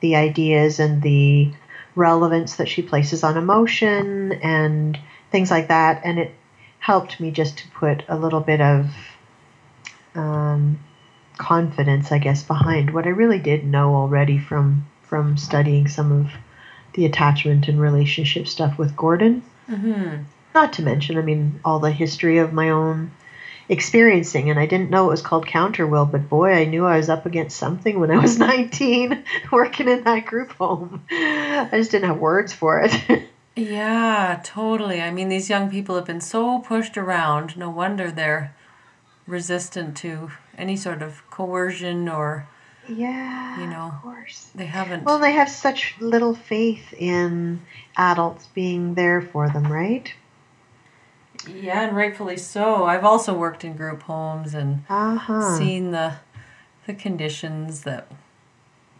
the 0.01 0.15
ideas 0.15 0.79
and 0.79 1.01
the 1.01 1.51
relevance 1.95 2.55
that 2.55 2.69
she 2.69 2.81
places 2.81 3.23
on 3.23 3.37
emotion 3.37 4.33
and 4.33 4.97
things 5.31 5.51
like 5.51 5.67
that. 5.69 6.01
And 6.03 6.19
it 6.19 6.31
helped 6.79 7.19
me 7.19 7.31
just 7.31 7.59
to 7.59 7.67
put 7.69 8.03
a 8.07 8.17
little 8.17 8.41
bit 8.41 8.61
of 8.61 8.87
um, 10.15 10.79
confidence, 11.37 12.11
I 12.11 12.17
guess, 12.17 12.43
behind 12.43 12.93
what 12.93 13.05
I 13.05 13.09
really 13.09 13.39
did 13.39 13.65
know 13.65 13.95
already 13.95 14.37
from 14.37 14.87
from 15.03 15.37
studying 15.37 15.89
some 15.89 16.11
of 16.11 16.31
the 16.93 17.05
attachment 17.05 17.67
and 17.67 17.81
relationship 17.81 18.47
stuff 18.47 18.77
with 18.77 18.95
Gordon. 18.95 19.43
Mm-hmm. 19.69 20.23
Not 20.55 20.73
to 20.73 20.83
mention, 20.83 21.17
I 21.17 21.21
mean, 21.21 21.59
all 21.65 21.79
the 21.79 21.91
history 21.91 22.37
of 22.37 22.53
my 22.53 22.69
own 22.69 23.11
experiencing, 23.69 24.49
and 24.49 24.59
I 24.59 24.65
didn't 24.65 24.89
know 24.89 25.07
it 25.07 25.11
was 25.11 25.21
called 25.21 25.45
counter 25.47 25.85
will, 25.87 26.05
but 26.05 26.29
boy, 26.29 26.51
I 26.53 26.65
knew 26.65 26.85
I 26.85 26.97
was 26.97 27.09
up 27.09 27.25
against 27.25 27.57
something 27.57 27.99
when 27.99 28.11
I 28.11 28.17
was 28.19 28.37
19 28.51 29.23
working 29.51 29.87
in 29.87 30.03
that 30.03 30.25
group 30.25 30.51
home. 30.53 31.03
I 31.11 31.69
just 31.73 31.91
didn't 31.91 32.09
have 32.09 32.17
words 32.19 32.53
for 32.53 32.81
it. 32.81 33.23
Yeah, 33.53 34.39
totally. 34.45 35.01
I 35.01 35.11
mean, 35.11 35.27
these 35.27 35.49
young 35.49 35.69
people 35.69 35.95
have 35.95 36.05
been 36.05 36.21
so 36.21 36.59
pushed 36.59 36.97
around. 36.97 37.57
No 37.57 37.69
wonder 37.69 38.09
they're 38.09 38.55
resistant 39.27 39.97
to 39.97 40.31
any 40.57 40.77
sort 40.77 41.01
of 41.01 41.21
coercion 41.29 42.07
or 42.07 42.47
yeah, 42.87 43.59
You 43.61 43.67
know. 43.67 43.91
of 43.93 44.01
course. 44.01 44.49
they 44.55 44.65
haven't. 44.65 45.03
Well, 45.03 45.19
they 45.19 45.33
have 45.33 45.49
such 45.49 45.95
little 45.99 46.33
faith 46.33 46.93
in 46.93 47.59
adults 47.97 48.47
being 48.55 48.93
there 48.95 49.21
for 49.21 49.49
them, 49.49 49.71
right? 49.71 50.11
Yeah, 51.47 51.83
and 51.87 51.95
rightfully 51.95 52.37
so. 52.37 52.85
I've 52.85 53.05
also 53.05 53.33
worked 53.33 53.63
in 53.63 53.75
group 53.75 54.03
homes 54.03 54.53
and 54.53 54.83
Uh 54.89 55.15
huh. 55.15 55.57
seen 55.57 55.91
the 55.91 56.15
the 56.87 56.93
conditions 56.93 57.83
that 57.83 58.07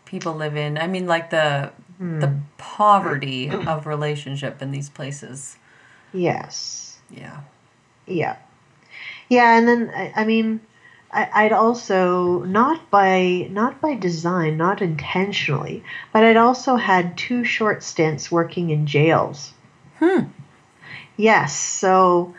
people 0.06 0.34
live 0.34 0.56
in. 0.56 0.78
I 0.78 0.88
mean, 0.88 1.08
like 1.08 1.30
the 1.30 1.72
the 2.00 2.36
poverty 2.58 3.50
of 3.50 3.86
relationship 3.86 4.62
in 4.62 4.72
these 4.72 4.90
places. 4.90 5.58
Yes. 6.14 6.98
Yeah. 7.10 7.42
Yeah. 8.08 8.38
Yeah, 9.30 9.58
and 9.58 9.68
then 9.68 9.92
I, 9.96 10.14
I 10.16 10.26
mean, 10.26 10.62
I, 11.12 11.30
I'd 11.34 11.54
also 11.54 12.40
not 12.44 12.90
by 12.90 13.48
not 13.52 13.80
by 13.82 13.96
design, 13.96 14.58
not 14.58 14.82
intentionally, 14.82 15.84
but 16.12 16.24
I'd 16.24 16.38
also 16.38 16.76
had 16.76 17.18
two 17.18 17.44
short 17.44 17.84
stints 17.84 18.32
working 18.32 18.72
in 18.72 18.88
jails. 18.88 19.54
Hmm. 20.00 20.26
Yes, 21.22 21.56
so 21.56 22.34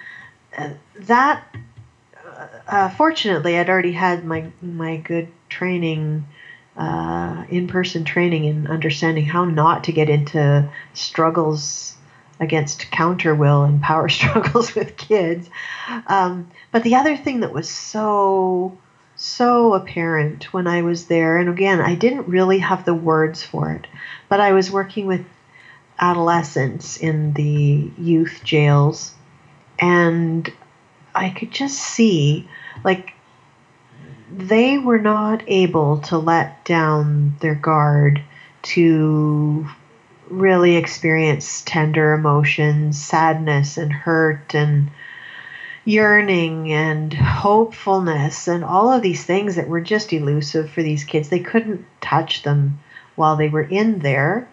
uh, 0.59 0.71
that 1.03 1.45
uh, 2.27 2.47
uh, 2.67 2.89
fortunately, 2.89 3.57
I'd 3.57 3.71
already 3.71 3.93
had 3.93 4.25
my 4.25 4.47
my 4.61 4.97
good 4.97 5.29
training, 5.49 6.27
uh, 6.77 7.45
in 7.49 7.69
person 7.69 8.05
training 8.05 8.45
in 8.47 8.67
understanding 8.67 9.25
how 9.25 9.45
not 9.45 9.85
to 9.85 9.93
get 9.93 10.09
into 10.11 10.69
struggles 10.95 11.95
against 12.41 12.91
counter 12.91 13.37
will 13.37 13.63
and 13.63 13.81
power 13.81 14.09
struggles 14.19 14.75
with 14.75 14.97
kids. 14.97 15.49
Um, 16.09 16.51
but 16.73 16.83
the 16.83 16.97
other 16.97 17.17
thing 17.17 17.39
that 17.41 17.53
was 17.53 17.71
so 17.71 18.77
so 19.15 19.75
apparent 19.75 20.53
when 20.53 20.67
I 20.67 20.83
was 20.83 21.07
there, 21.07 21.37
and 21.39 21.49
again, 21.49 21.81
I 21.81 21.95
didn't 21.95 22.27
really 22.27 22.59
have 22.59 22.85
the 22.85 22.95
words 22.95 23.45
for 23.45 23.71
it, 23.71 23.87
but 24.29 24.41
I 24.41 24.55
was 24.55 24.73
working 24.73 25.07
with 25.07 25.25
adolescents 26.03 26.97
in 26.97 27.33
the 27.35 27.89
youth 27.97 28.41
jails, 28.43 29.15
and 29.79 30.53
I 31.15 31.31
could 31.31 31.53
just 31.53 31.79
see 31.79 32.49
like 32.83 33.15
they 34.37 34.79
were 34.79 34.99
not 34.99 35.45
able 35.47 35.99
to 35.99 36.19
let 36.19 36.65
down 36.65 37.37
their 37.41 37.55
guard 37.55 38.21
to 38.63 39.67
really 40.29 40.77
experience 40.77 41.63
tender 41.65 42.15
emotions, 42.15 43.01
sadness 43.01 43.77
and 43.79 43.93
hurt 43.93 44.55
and 44.55 44.91
yearning 45.85 46.73
and 46.73 47.13
hopefulness 47.13 48.49
and 48.49 48.65
all 48.65 48.91
of 48.93 49.03
these 49.03 49.25
things 49.25 49.55
that 49.55 49.69
were 49.69 49.81
just 49.81 50.13
elusive 50.13 50.71
for 50.71 50.83
these 50.83 51.05
kids. 51.05 51.29
They 51.29 51.41
couldn't 51.41 51.85
touch 52.01 52.43
them 52.43 52.81
while 53.15 53.37
they 53.37 53.49
were 53.49 53.63
in 53.63 54.01
there. 54.01 54.49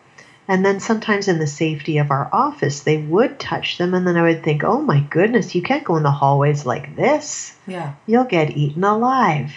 And 0.50 0.66
then 0.66 0.80
sometimes 0.80 1.28
in 1.28 1.38
the 1.38 1.46
safety 1.46 2.00
of 2.00 2.10
our 2.10 2.28
office, 2.34 2.82
they 2.82 2.98
would 2.98 3.40
touch 3.40 3.78
them. 3.78 3.94
And 3.94 4.08
then 4.08 4.18
I 4.18 4.24
would 4.24 4.44
think, 4.44 4.64
oh 4.64 4.82
my 4.82 5.02
goodness, 5.02 5.54
you 5.54 5.62
can't 5.62 5.84
go 5.84 5.96
in 5.96 6.02
the 6.02 6.10
hallways 6.10 6.66
like 6.66 6.96
this. 6.96 7.56
Yeah. 7.68 7.94
You'll 8.08 8.24
get 8.24 8.58
eaten 8.58 8.84
alive. 8.84 9.54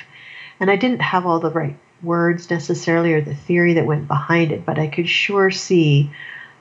And 0.60 0.70
I 0.70 0.76
didn't 0.76 1.00
have 1.00 1.24
all 1.24 1.40
the 1.40 1.50
right 1.50 1.78
words 2.02 2.50
necessarily 2.50 3.14
or 3.14 3.22
the 3.22 3.34
theory 3.34 3.72
that 3.74 3.86
went 3.86 4.06
behind 4.06 4.52
it, 4.52 4.66
but 4.66 4.78
I 4.78 4.86
could 4.86 5.08
sure 5.08 5.50
see 5.50 6.10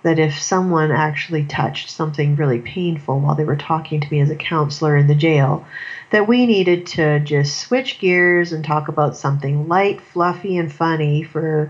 that 0.03 0.17
if 0.17 0.39
someone 0.39 0.91
actually 0.91 1.43
touched 1.43 1.89
something 1.89 2.37
really 2.37 2.59
painful 2.59 3.19
while 3.19 3.35
they 3.35 3.43
were 3.43 3.57
talking 3.57 3.99
to 3.99 4.11
me 4.11 4.21
as 4.21 4.29
a 4.29 4.35
counselor 4.35 4.95
in 4.95 5.07
the 5.07 5.13
jail, 5.13 5.65
that 6.11 6.29
we 6.29 6.45
needed 6.45 6.85
to 6.85 7.19
just 7.19 7.57
switch 7.57 7.99
gears 7.99 8.53
and 8.53 8.63
talk 8.63 8.87
about 8.87 9.17
something 9.17 9.67
light, 9.67 9.99
fluffy, 9.99 10.57
and 10.57 10.71
funny 10.71 11.21
for 11.21 11.69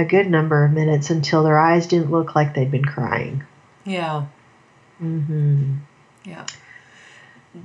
a 0.00 0.04
good 0.04 0.28
number 0.28 0.64
of 0.64 0.72
minutes 0.72 1.10
until 1.10 1.42
their 1.44 1.58
eyes 1.58 1.86
didn't 1.86 2.10
look 2.10 2.34
like 2.34 2.54
they'd 2.54 2.70
been 2.70 2.84
crying. 2.84 3.44
Yeah. 3.84 4.26
hmm 4.98 5.74
Yeah. 6.24 6.46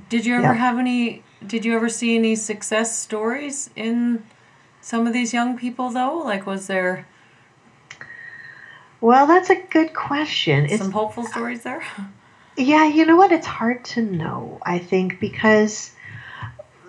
Did 0.08 0.26
you 0.26 0.34
ever 0.34 0.42
Yeah. 0.44 0.54
have 0.54 0.78
any 0.78 1.22
did 1.46 1.64
you 1.64 1.74
ever 1.76 1.88
see 1.88 2.16
any 2.16 2.34
success 2.34 2.98
stories 2.98 3.70
in 3.76 4.24
some 4.80 5.06
of 5.06 5.12
these 5.12 5.32
young 5.34 5.56
people 5.58 5.90
though? 5.90 6.18
Like 6.18 6.46
was 6.46 6.66
there 6.66 7.06
Well, 9.00 9.26
that's 9.26 9.50
a 9.50 9.56
good 9.56 9.92
question. 9.94 10.64
It's 10.66 10.78
some 10.78 10.92
hopeful 10.92 11.24
stories 11.26 11.62
there? 11.62 11.82
Yeah, 12.58 12.86
you 12.86 13.04
know 13.04 13.16
what? 13.16 13.32
It's 13.32 13.46
hard 13.46 13.84
to 13.96 14.00
know. 14.00 14.58
I 14.64 14.78
think 14.78 15.20
because 15.20 15.90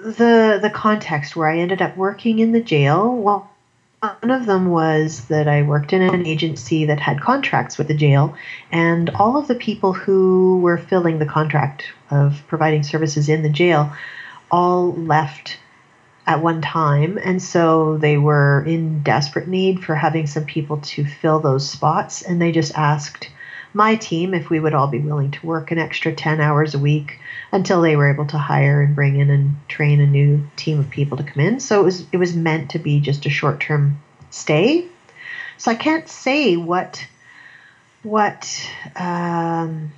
the 0.01 0.59
the 0.61 0.69
context 0.73 1.35
where 1.35 1.49
I 1.49 1.57
ended 1.59 1.81
up 1.81 1.97
working 1.97 2.39
in 2.39 2.53
the 2.53 2.61
jail. 2.61 3.13
Well, 3.13 3.51
one 3.99 4.29
of 4.29 4.45
them 4.45 4.69
was 4.69 5.25
that 5.25 5.47
I 5.47 5.63
worked 5.63 5.91
in 5.91 6.01
an 6.01 6.25
agency 6.25 6.85
that 6.85 6.99
had 6.99 7.19
contracts 7.19 7.77
with 7.77 7.87
the 7.87 7.95
jail, 7.95 8.35
and 8.71 9.09
all 9.11 9.37
of 9.37 9.47
the 9.47 9.55
people 9.55 9.93
who 9.93 10.59
were 10.61 10.77
filling 10.77 11.17
the 11.17 11.25
contract 11.25 11.85
of 12.11 12.43
providing 12.47 12.83
services 12.83 13.27
in 13.27 13.41
the 13.41 13.49
jail 13.49 13.91
all 14.51 14.93
left 14.93 15.57
at 16.27 16.41
one 16.41 16.61
time, 16.61 17.17
and 17.23 17.41
so 17.41 17.97
they 17.97 18.17
were 18.17 18.63
in 18.67 19.01
desperate 19.01 19.47
need 19.47 19.83
for 19.83 19.95
having 19.95 20.27
some 20.27 20.45
people 20.45 20.77
to 20.77 21.05
fill 21.05 21.39
those 21.39 21.67
spots, 21.67 22.21
and 22.21 22.41
they 22.41 22.51
just 22.51 22.77
asked 22.77 23.29
my 23.73 23.95
team 23.95 24.33
if 24.33 24.49
we 24.49 24.59
would 24.59 24.73
all 24.73 24.87
be 24.87 24.99
willing 24.99 25.31
to 25.31 25.45
work 25.45 25.71
an 25.71 25.77
extra 25.77 26.11
10 26.11 26.39
hours 26.41 26.73
a 26.73 26.79
week 26.79 27.19
until 27.51 27.81
they 27.81 27.95
were 27.95 28.09
able 28.09 28.25
to 28.25 28.37
hire 28.37 28.81
and 28.81 28.95
bring 28.95 29.17
in 29.17 29.29
and 29.29 29.55
train 29.67 29.99
a 30.01 30.07
new 30.07 30.47
team 30.55 30.79
of 30.79 30.89
people 30.89 31.17
to 31.17 31.23
come 31.23 31.43
in. 31.43 31.59
So 31.59 31.81
it 31.81 31.83
was 31.83 32.05
it 32.11 32.17
was 32.17 32.33
meant 32.35 32.71
to 32.71 32.79
be 32.79 32.99
just 32.99 33.25
a 33.25 33.29
short-term 33.29 33.97
stay. 34.29 34.85
So 35.57 35.71
i 35.71 35.75
can't 35.75 36.07
say 36.07 36.55
what 36.57 37.05
what 38.03 38.69
um, 38.95 39.91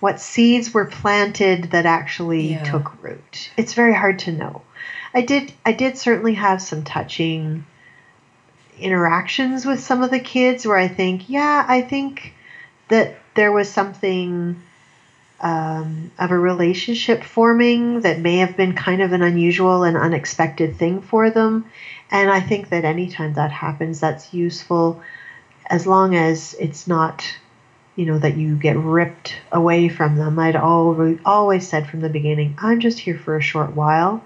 what 0.00 0.20
seeds 0.20 0.72
were 0.74 0.84
planted 0.84 1.70
that 1.70 1.86
actually 1.86 2.52
Yeah. 2.52 2.62
took 2.62 3.02
root. 3.02 3.50
It's 3.56 3.72
very 3.74 3.94
hard 3.94 4.18
to 4.20 4.32
know. 4.32 4.62
I 5.14 5.22
did 5.22 5.52
i 5.64 5.72
did 5.72 5.96
certainly 5.96 6.34
have 6.34 6.60
some 6.60 6.82
touching 6.82 7.64
interactions 8.78 9.64
with 9.64 9.80
some 9.80 10.02
of 10.02 10.10
the 10.10 10.20
kids 10.20 10.66
where 10.66 10.76
i 10.76 10.86
think 10.88 11.30
yeah 11.30 11.64
i 11.66 11.80
think 11.80 12.34
that 12.88 13.14
there 13.34 13.52
was 13.52 13.68
something 13.68 14.56
um, 15.40 16.10
of 16.18 16.30
a 16.30 16.38
relationship 16.38 17.22
forming 17.22 18.00
that 18.00 18.18
may 18.18 18.38
have 18.38 18.56
been 18.56 18.74
kind 18.74 19.02
of 19.02 19.12
an 19.12 19.22
unusual 19.22 19.84
and 19.84 19.96
unexpected 19.96 20.76
thing 20.76 21.02
for 21.02 21.30
them. 21.30 21.66
And 22.10 22.30
I 22.30 22.40
think 22.40 22.70
that 22.70 22.84
anytime 22.84 23.34
that 23.34 23.50
happens, 23.50 24.00
that's 24.00 24.32
useful 24.32 25.02
as 25.68 25.86
long 25.86 26.14
as 26.14 26.54
it's 26.58 26.86
not, 26.86 27.26
you 27.96 28.06
know, 28.06 28.18
that 28.18 28.36
you 28.36 28.56
get 28.56 28.76
ripped 28.76 29.36
away 29.52 29.88
from 29.88 30.16
them. 30.16 30.38
I'd 30.38 30.56
always, 30.56 31.18
always 31.24 31.68
said 31.68 31.86
from 31.86 32.00
the 32.00 32.08
beginning, 32.08 32.56
I'm 32.58 32.80
just 32.80 32.98
here 32.98 33.18
for 33.18 33.36
a 33.36 33.42
short 33.42 33.74
while. 33.74 34.22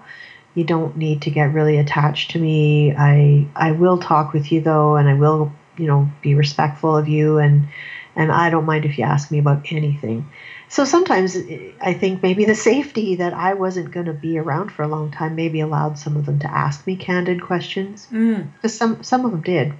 You 0.53 0.63
don't 0.63 0.97
need 0.97 1.23
to 1.23 1.31
get 1.31 1.53
really 1.53 1.77
attached 1.77 2.31
to 2.31 2.39
me. 2.39 2.93
I 2.93 3.47
I 3.55 3.71
will 3.71 3.97
talk 3.97 4.33
with 4.33 4.51
you 4.51 4.59
though, 4.59 4.97
and 4.97 5.07
I 5.07 5.13
will, 5.13 5.51
you 5.77 5.87
know, 5.87 6.09
be 6.21 6.35
respectful 6.35 6.95
of 6.95 7.07
you 7.07 7.37
and 7.37 7.69
and 8.15 8.31
I 8.31 8.49
don't 8.49 8.65
mind 8.65 8.85
if 8.85 8.97
you 8.97 9.03
ask 9.03 9.31
me 9.31 9.39
about 9.39 9.71
anything. 9.71 10.29
So 10.69 10.85
sometimes 10.85 11.35
eh, 11.35 11.71
I 11.81 11.93
think 11.93 12.21
maybe 12.23 12.45
the 12.45 12.55
safety 12.55 13.15
that 13.15 13.33
I 13.33 13.53
wasn't 13.53 13.91
going 13.91 14.05
to 14.05 14.13
be 14.13 14.37
around 14.37 14.71
for 14.71 14.83
a 14.83 14.87
long 14.87 15.11
time 15.11 15.35
maybe 15.35 15.59
allowed 15.59 15.97
some 15.97 16.15
of 16.17 16.25
them 16.25 16.39
to 16.39 16.51
ask 16.51 16.85
me 16.87 16.95
candid 16.95 17.41
questions 17.41 18.07
Mm. 18.11 18.47
because 18.53 18.75
some 18.77 19.03
some 19.03 19.25
of 19.25 19.31
them 19.31 19.41
did. 19.41 19.73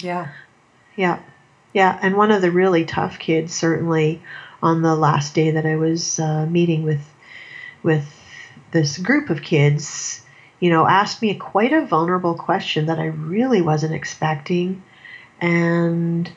Yeah. 0.00 0.28
Yeah, 0.96 1.18
yeah. 1.72 1.98
And 2.02 2.16
one 2.16 2.30
of 2.30 2.40
the 2.42 2.50
really 2.50 2.84
tough 2.84 3.18
kids, 3.18 3.52
certainly, 3.52 4.22
on 4.62 4.82
the 4.82 4.94
last 4.94 5.34
day 5.34 5.50
that 5.52 5.66
I 5.66 5.76
was 5.76 6.18
uh, 6.20 6.46
meeting 6.46 6.84
with 6.84 7.02
with 7.82 8.06
this 8.70 8.98
group 8.98 9.28
of 9.30 9.42
kids, 9.42 10.22
you 10.60 10.70
know, 10.70 10.86
asked 10.86 11.20
me 11.20 11.34
quite 11.34 11.72
a 11.72 11.84
vulnerable 11.86 12.34
question 12.34 12.86
that 12.86 12.98
I 12.98 13.06
really 13.06 13.60
wasn't 13.60 13.94
expecting, 13.94 14.82
and 15.40 16.30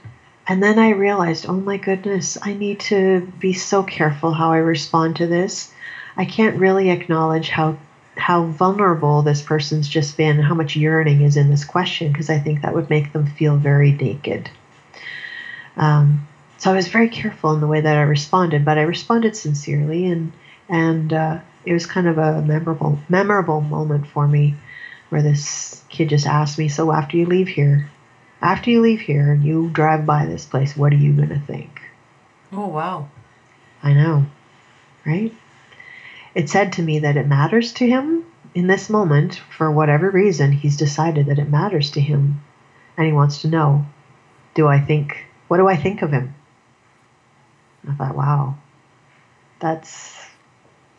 and 0.47 0.63
then 0.63 0.79
I 0.79 0.91
realized, 0.91 1.45
oh 1.47 1.53
my 1.53 1.77
goodness, 1.77 2.37
I 2.41 2.53
need 2.53 2.79
to 2.81 3.21
be 3.39 3.53
so 3.53 3.83
careful 3.83 4.31
how 4.31 4.51
I 4.51 4.57
respond 4.57 5.17
to 5.17 5.27
this. 5.27 5.73
I 6.15 6.25
can't 6.25 6.59
really 6.59 6.89
acknowledge 6.89 7.49
how 7.49 7.77
how 8.15 8.45
vulnerable 8.45 9.21
this 9.21 9.43
person's 9.43 9.87
just 9.87 10.17
been, 10.17 10.39
how 10.39 10.55
much 10.55 10.75
yearning 10.75 11.21
is 11.21 11.37
in 11.37 11.51
this 11.51 11.63
question, 11.63 12.11
because 12.11 12.31
I 12.31 12.39
think 12.39 12.61
that 12.61 12.73
would 12.73 12.89
make 12.89 13.13
them 13.13 13.27
feel 13.27 13.57
very 13.57 13.91
naked. 13.91 14.49
Um, 15.75 16.27
so 16.57 16.71
I 16.71 16.75
was 16.75 16.87
very 16.87 17.09
careful 17.09 17.53
in 17.53 17.61
the 17.61 17.67
way 17.67 17.81
that 17.81 17.95
I 17.95 18.01
responded, 18.01 18.65
but 18.65 18.79
I 18.79 18.83
responded 18.83 19.35
sincerely, 19.35 20.07
and 20.07 20.31
and 20.69 21.13
uh, 21.13 21.39
it 21.65 21.73
was 21.73 21.85
kind 21.85 22.07
of 22.07 22.17
a 22.17 22.41
memorable 22.41 22.97
memorable 23.09 23.61
moment 23.61 24.07
for 24.07 24.27
me, 24.27 24.55
where 25.09 25.21
this 25.21 25.83
kid 25.89 26.09
just 26.09 26.25
asked 26.25 26.57
me, 26.57 26.69
"So 26.69 26.91
after 26.91 27.17
you 27.17 27.25
leave 27.25 27.49
here, 27.49 27.89
after 28.41 28.69
you 28.69 28.81
leave 28.81 29.01
here 29.01 29.31
and 29.31 29.43
you 29.43 29.69
drive 29.69 30.05
by 30.05 30.25
this 30.25 30.45
place, 30.45 30.75
what 30.75 30.93
are 30.93 30.97
you 30.97 31.13
gonna 31.13 31.39
think?" 31.39 31.81
Oh 32.51 32.67
wow. 32.67 33.09
I 33.83 33.93
know, 33.93 34.25
right? 35.05 35.33
It 36.35 36.49
said 36.49 36.73
to 36.73 36.81
me 36.83 36.99
that 36.99 37.17
it 37.17 37.27
matters 37.27 37.73
to 37.73 37.87
him 37.87 38.25
in 38.55 38.67
this 38.67 38.89
moment, 38.89 39.35
for 39.35 39.71
whatever 39.71 40.09
reason, 40.09 40.51
he's 40.51 40.77
decided 40.77 41.27
that 41.27 41.39
it 41.39 41.49
matters 41.49 41.91
to 41.91 42.01
him 42.01 42.41
and 42.97 43.05
he 43.05 43.13
wants 43.13 43.41
to 43.41 43.47
know 43.47 43.85
do 44.55 44.67
I 44.67 44.79
think, 44.79 45.25
what 45.47 45.57
do 45.57 45.67
I 45.67 45.75
think 45.75 46.01
of 46.01 46.11
him? 46.11 46.33
I 47.87 47.93
thought, 47.93 48.15
wow, 48.15 48.55
that's 49.59 50.27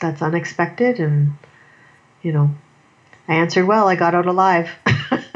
that's 0.00 0.22
unexpected 0.22 1.00
and 1.00 1.32
you 2.22 2.32
know 2.32 2.50
i 3.26 3.34
answered 3.34 3.66
well 3.66 3.88
i 3.88 3.96
got 3.96 4.14
out 4.14 4.26
alive 4.26 4.70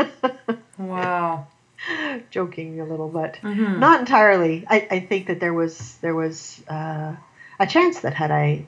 wow 0.79 1.47
joking 2.31 2.81
a 2.81 2.85
little 2.85 3.09
but 3.09 3.35
mm-hmm. 3.43 3.81
not 3.81 4.01
entirely. 4.01 4.65
I, 4.69 4.87
I 4.91 5.01
think 5.01 5.27
that 5.27 5.41
there 5.41 5.55
was 5.55 5.97
there 5.97 6.15
was 6.15 6.63
uh, 6.69 7.17
a 7.59 7.67
chance 7.67 8.01
that 8.01 8.15
had 8.15 8.31
i 8.31 8.67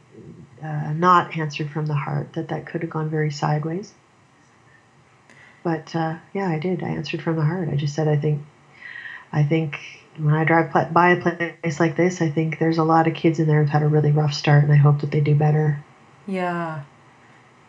uh, 0.62 0.92
not 0.92 1.36
answered 1.36 1.70
from 1.70 1.86
the 1.86 1.94
heart 1.94 2.32
that 2.34 2.48
that 2.48 2.66
could 2.66 2.82
have 2.82 2.90
gone 2.90 3.10
very 3.10 3.30
sideways. 3.30 3.92
But 5.62 5.94
uh, 5.94 6.16
yeah 6.32 6.48
i 6.48 6.58
did. 6.58 6.82
I 6.82 6.88
answered 6.88 7.22
from 7.22 7.36
the 7.36 7.44
heart. 7.44 7.68
I 7.68 7.76
just 7.76 7.94
said 7.94 8.08
i 8.08 8.16
think 8.16 8.42
i 9.32 9.42
think 9.42 9.78
when 10.16 10.34
i 10.34 10.44
drive 10.44 10.72
by 10.92 11.10
a 11.10 11.20
place 11.20 11.80
like 11.80 11.96
this 11.96 12.22
i 12.22 12.30
think 12.30 12.60
there's 12.60 12.78
a 12.78 12.84
lot 12.84 13.08
of 13.08 13.14
kids 13.14 13.40
in 13.40 13.48
there 13.48 13.60
who've 13.60 13.68
had 13.68 13.82
a 13.82 13.88
really 13.88 14.12
rough 14.12 14.32
start 14.32 14.62
and 14.62 14.72
i 14.72 14.76
hope 14.76 15.00
that 15.00 15.10
they 15.10 15.20
do 15.20 15.34
better. 15.34 15.82
Yeah. 16.26 16.82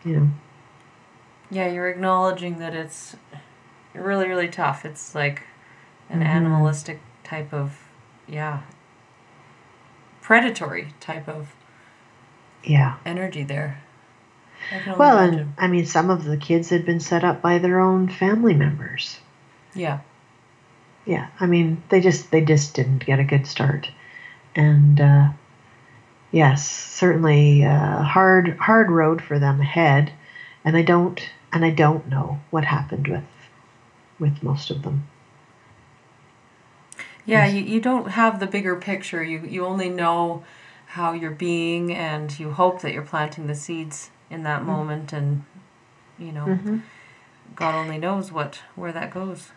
You 0.04 0.16
know? 0.16 0.28
Yeah 1.50 1.68
you're 1.68 1.88
acknowledging 1.88 2.58
that 2.58 2.74
it's 2.74 3.16
really 3.98 4.28
really 4.28 4.48
tough 4.48 4.84
it's 4.84 5.14
like 5.14 5.42
an 6.10 6.20
Mhm. 6.20 6.26
animalistic 6.26 7.00
type 7.24 7.52
of 7.52 7.78
yeah 8.28 8.60
predatory 10.22 10.88
type 11.00 11.28
of 11.28 11.54
yeah 12.64 12.96
energy 13.04 13.42
there 13.44 13.78
I 14.72 14.78
can 14.80 14.88
only 14.94 14.98
Well, 14.98 15.18
and. 15.18 15.54
I 15.58 15.68
mean, 15.68 15.86
some 15.86 16.10
of 16.10 16.24
the 16.24 16.36
kids 16.36 16.70
had 16.70 16.84
been 16.84 16.98
set 16.98 17.22
up 17.22 17.40
by 17.40 17.58
their 17.58 17.78
own 17.78 18.08
family 18.08 18.54
members. 18.54 19.20
yeah 19.74 20.00
Yeah, 21.04 21.28
I 21.38 21.46
mean, 21.46 21.82
they 21.88 22.00
just 22.00 22.30
they 22.32 22.40
just 22.40 22.74
didn't 22.74 23.06
get 23.06 23.20
a 23.20 23.24
good 23.24 23.46
start, 23.46 23.88
and 24.56 25.00
uh, 25.00 25.28
yes, 26.32 26.68
certainly 26.68 27.64
uh, 27.64 28.02
hard 28.02 28.56
hard 28.58 28.90
road 28.90 29.22
for 29.22 29.38
them 29.38 29.60
ahead. 29.60 30.10
And 30.64 30.76
I 30.76 30.82
don't 30.82 31.20
and 31.52 31.64
I 31.64 31.70
don't 31.70 32.08
know 32.08 32.40
what 32.50 32.64
happened 32.64 33.06
with 33.06 33.22
with 34.18 34.42
most 34.42 34.70
of 34.70 34.82
them. 34.82 35.06
Yeah, 37.24 37.44
Yes. 37.46 37.54
you, 37.54 37.62
you 37.62 37.80
don't 37.80 38.10
have 38.10 38.38
the 38.40 38.46
bigger 38.46 38.76
picture. 38.76 39.22
You 39.22 39.40
you 39.40 39.64
only 39.66 39.88
know 39.88 40.44
how 40.86 41.12
you're 41.12 41.30
being 41.30 41.92
and 41.92 42.38
you 42.38 42.52
hope 42.52 42.80
that 42.82 42.92
you're 42.92 43.02
planting 43.02 43.46
the 43.48 43.54
seeds 43.54 44.10
in 44.30 44.44
that 44.44 44.64
moment 44.64 45.12
and 45.12 45.44
you 46.18 46.32
know, 46.32 46.46
Mhm. 46.46 46.82
God 47.54 47.74
only 47.74 47.98
knows 47.98 48.32
what 48.32 48.62
where 48.76 48.92
that 48.92 49.12
goes. 49.12 49.50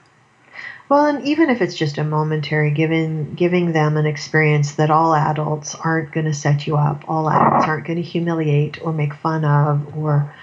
Well, 0.90 1.06
and 1.06 1.24
even 1.26 1.52
if 1.52 1.62
it's 1.62 1.76
just 1.76 2.00
a 2.00 2.04
momentary, 2.04 2.72
giving 2.72 3.36
giving 3.36 3.72
them 3.74 3.96
an 3.96 4.08
experience 4.08 4.74
that 4.74 4.90
all 4.90 5.14
adults 5.14 5.76
aren't 5.76 6.12
going 6.12 6.26
to 6.26 6.34
set 6.34 6.66
you 6.66 6.78
up, 6.78 7.04
all 7.08 7.30
adults 7.30 7.68
aren't 7.68 7.86
going 7.86 7.98
to 7.98 8.10
humiliate 8.10 8.82
or 8.82 8.92
make 8.92 9.14
fun 9.14 9.46
of 9.46 9.96
or 9.96 10.34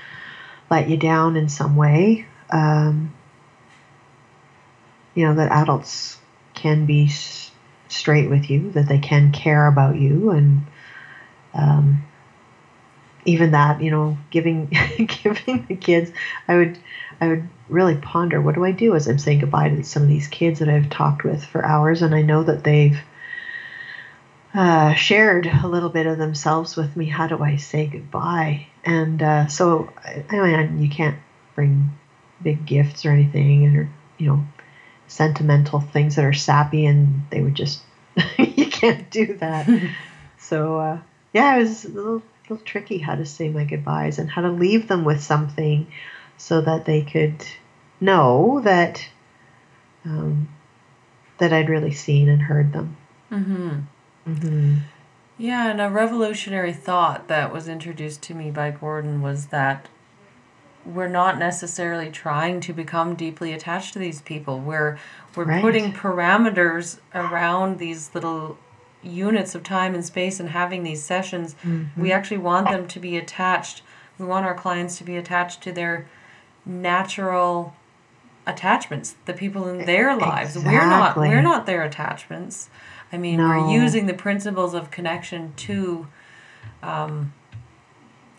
let 0.70 0.88
you 0.88 0.96
down 0.96 1.36
in 1.36 1.48
some 1.48 1.74
way. 1.76 2.26
Um, 2.50 3.12
you 5.16 5.26
know 5.26 5.34
that 5.34 5.50
adults 5.50 6.18
can 6.54 6.86
be 6.86 7.06
s- 7.06 7.50
straight 7.88 8.30
with 8.30 8.48
you, 8.48 8.70
that 8.72 8.86
they 8.86 8.98
can 8.98 9.32
care 9.32 9.66
about 9.66 9.96
you, 9.96 10.30
and 10.30 10.64
um, 11.54 12.04
even 13.24 13.50
that, 13.50 13.82
you 13.82 13.90
know, 13.90 14.16
giving 14.30 14.66
giving 15.22 15.66
the 15.66 15.76
kids, 15.76 16.12
I 16.46 16.56
would 16.56 16.78
I 17.20 17.28
would 17.28 17.48
really 17.68 17.96
ponder 17.96 18.40
what 18.40 18.54
do 18.54 18.64
I 18.64 18.70
do 18.70 18.94
as 18.94 19.08
I'm 19.08 19.18
saying 19.18 19.40
goodbye 19.40 19.70
to 19.70 19.82
some 19.82 20.02
of 20.04 20.08
these 20.08 20.28
kids 20.28 20.60
that 20.60 20.68
I've 20.68 20.90
talked 20.90 21.24
with 21.24 21.44
for 21.44 21.64
hours, 21.64 22.02
and 22.02 22.14
I 22.14 22.22
know 22.22 22.44
that 22.44 22.62
they've 22.62 22.98
uh, 24.54 24.94
shared 24.94 25.46
a 25.46 25.66
little 25.66 25.90
bit 25.90 26.06
of 26.06 26.18
themselves 26.18 26.76
with 26.76 26.96
me. 26.96 27.06
How 27.06 27.26
do 27.26 27.42
I 27.42 27.56
say 27.56 27.86
goodbye? 27.86 28.66
And 28.84 29.22
uh, 29.22 29.48
so, 29.48 29.92
I, 30.04 30.24
mean, 30.30 30.80
you 30.80 30.88
can't 30.88 31.18
bring 31.54 31.90
big 32.42 32.64
gifts 32.64 33.04
or 33.04 33.10
anything, 33.10 33.76
or 33.76 33.90
you 34.18 34.28
know, 34.28 34.44
sentimental 35.08 35.80
things 35.80 36.16
that 36.16 36.24
are 36.24 36.32
sappy, 36.32 36.86
and 36.86 37.24
they 37.30 37.40
would 37.40 37.54
just 37.54 37.80
you 38.38 38.66
can't 38.66 39.10
do 39.10 39.34
that. 39.34 39.68
so 40.38 40.78
uh, 40.78 40.98
yeah, 41.32 41.56
it 41.56 41.60
was 41.60 41.84
a 41.84 41.88
little, 41.88 42.22
little 42.48 42.64
tricky 42.64 42.98
how 42.98 43.14
to 43.14 43.26
say 43.26 43.48
my 43.48 43.64
goodbyes 43.64 44.18
and 44.18 44.30
how 44.30 44.42
to 44.42 44.50
leave 44.50 44.88
them 44.88 45.04
with 45.04 45.22
something 45.22 45.86
so 46.36 46.60
that 46.60 46.84
they 46.84 47.02
could 47.02 47.44
know 48.00 48.60
that 48.64 49.08
um, 50.04 50.48
that 51.38 51.52
I'd 51.52 51.68
really 51.68 51.92
seen 51.92 52.28
and 52.28 52.42
heard 52.42 52.72
them. 52.72 52.96
Mhm. 53.30 53.82
hmm 54.24 54.76
Yeah, 55.38 55.70
and 55.70 55.80
a 55.80 55.90
revolutionary 55.90 56.72
thought 56.72 57.28
that 57.28 57.52
was 57.52 57.68
introduced 57.68 58.22
to 58.22 58.34
me 58.34 58.50
by 58.50 58.70
Gordon 58.70 59.20
was 59.20 59.46
that 59.46 59.88
we're 60.86 61.08
not 61.08 61.38
necessarily 61.38 62.10
trying 62.10 62.60
to 62.60 62.72
become 62.72 63.14
deeply 63.14 63.52
attached 63.52 63.92
to 63.94 63.98
these 63.98 64.20
people. 64.22 64.60
We're 64.60 64.98
we're 65.34 65.44
Right. 65.44 65.60
putting 65.60 65.92
parameters 65.92 66.98
around 67.14 67.78
these 67.78 68.10
little 68.14 68.56
units 69.02 69.54
of 69.54 69.62
time 69.62 69.94
and 69.94 70.04
space 70.04 70.40
and 70.40 70.50
having 70.50 70.82
these 70.82 71.02
sessions. 71.02 71.54
We 71.96 72.10
actually 72.12 72.38
want 72.38 72.68
them 72.70 72.86
to 72.88 72.98
be 73.00 73.16
attached. 73.18 73.82
We 74.18 74.24
want 74.24 74.46
our 74.46 74.54
clients 74.54 74.96
to 74.98 75.04
be 75.04 75.16
attached 75.16 75.60
to 75.64 75.72
their 75.72 76.06
natural 76.64 77.74
attachments, 78.46 79.16
the 79.26 79.32
people 79.34 79.68
in 79.68 79.84
their 79.86 80.16
lives. 80.16 80.56
We're 80.56 80.86
not 80.88 81.16
we're 81.28 81.42
not 81.42 81.66
their 81.66 81.82
attachments. 81.82 82.70
I 83.12 83.18
mean, 83.18 83.38
we're 83.38 83.70
using 83.70 84.06
the 84.06 84.14
principles 84.14 84.72
of 84.74 84.90
connection 84.90 85.52
to, 85.56 86.06
um, 86.82 87.32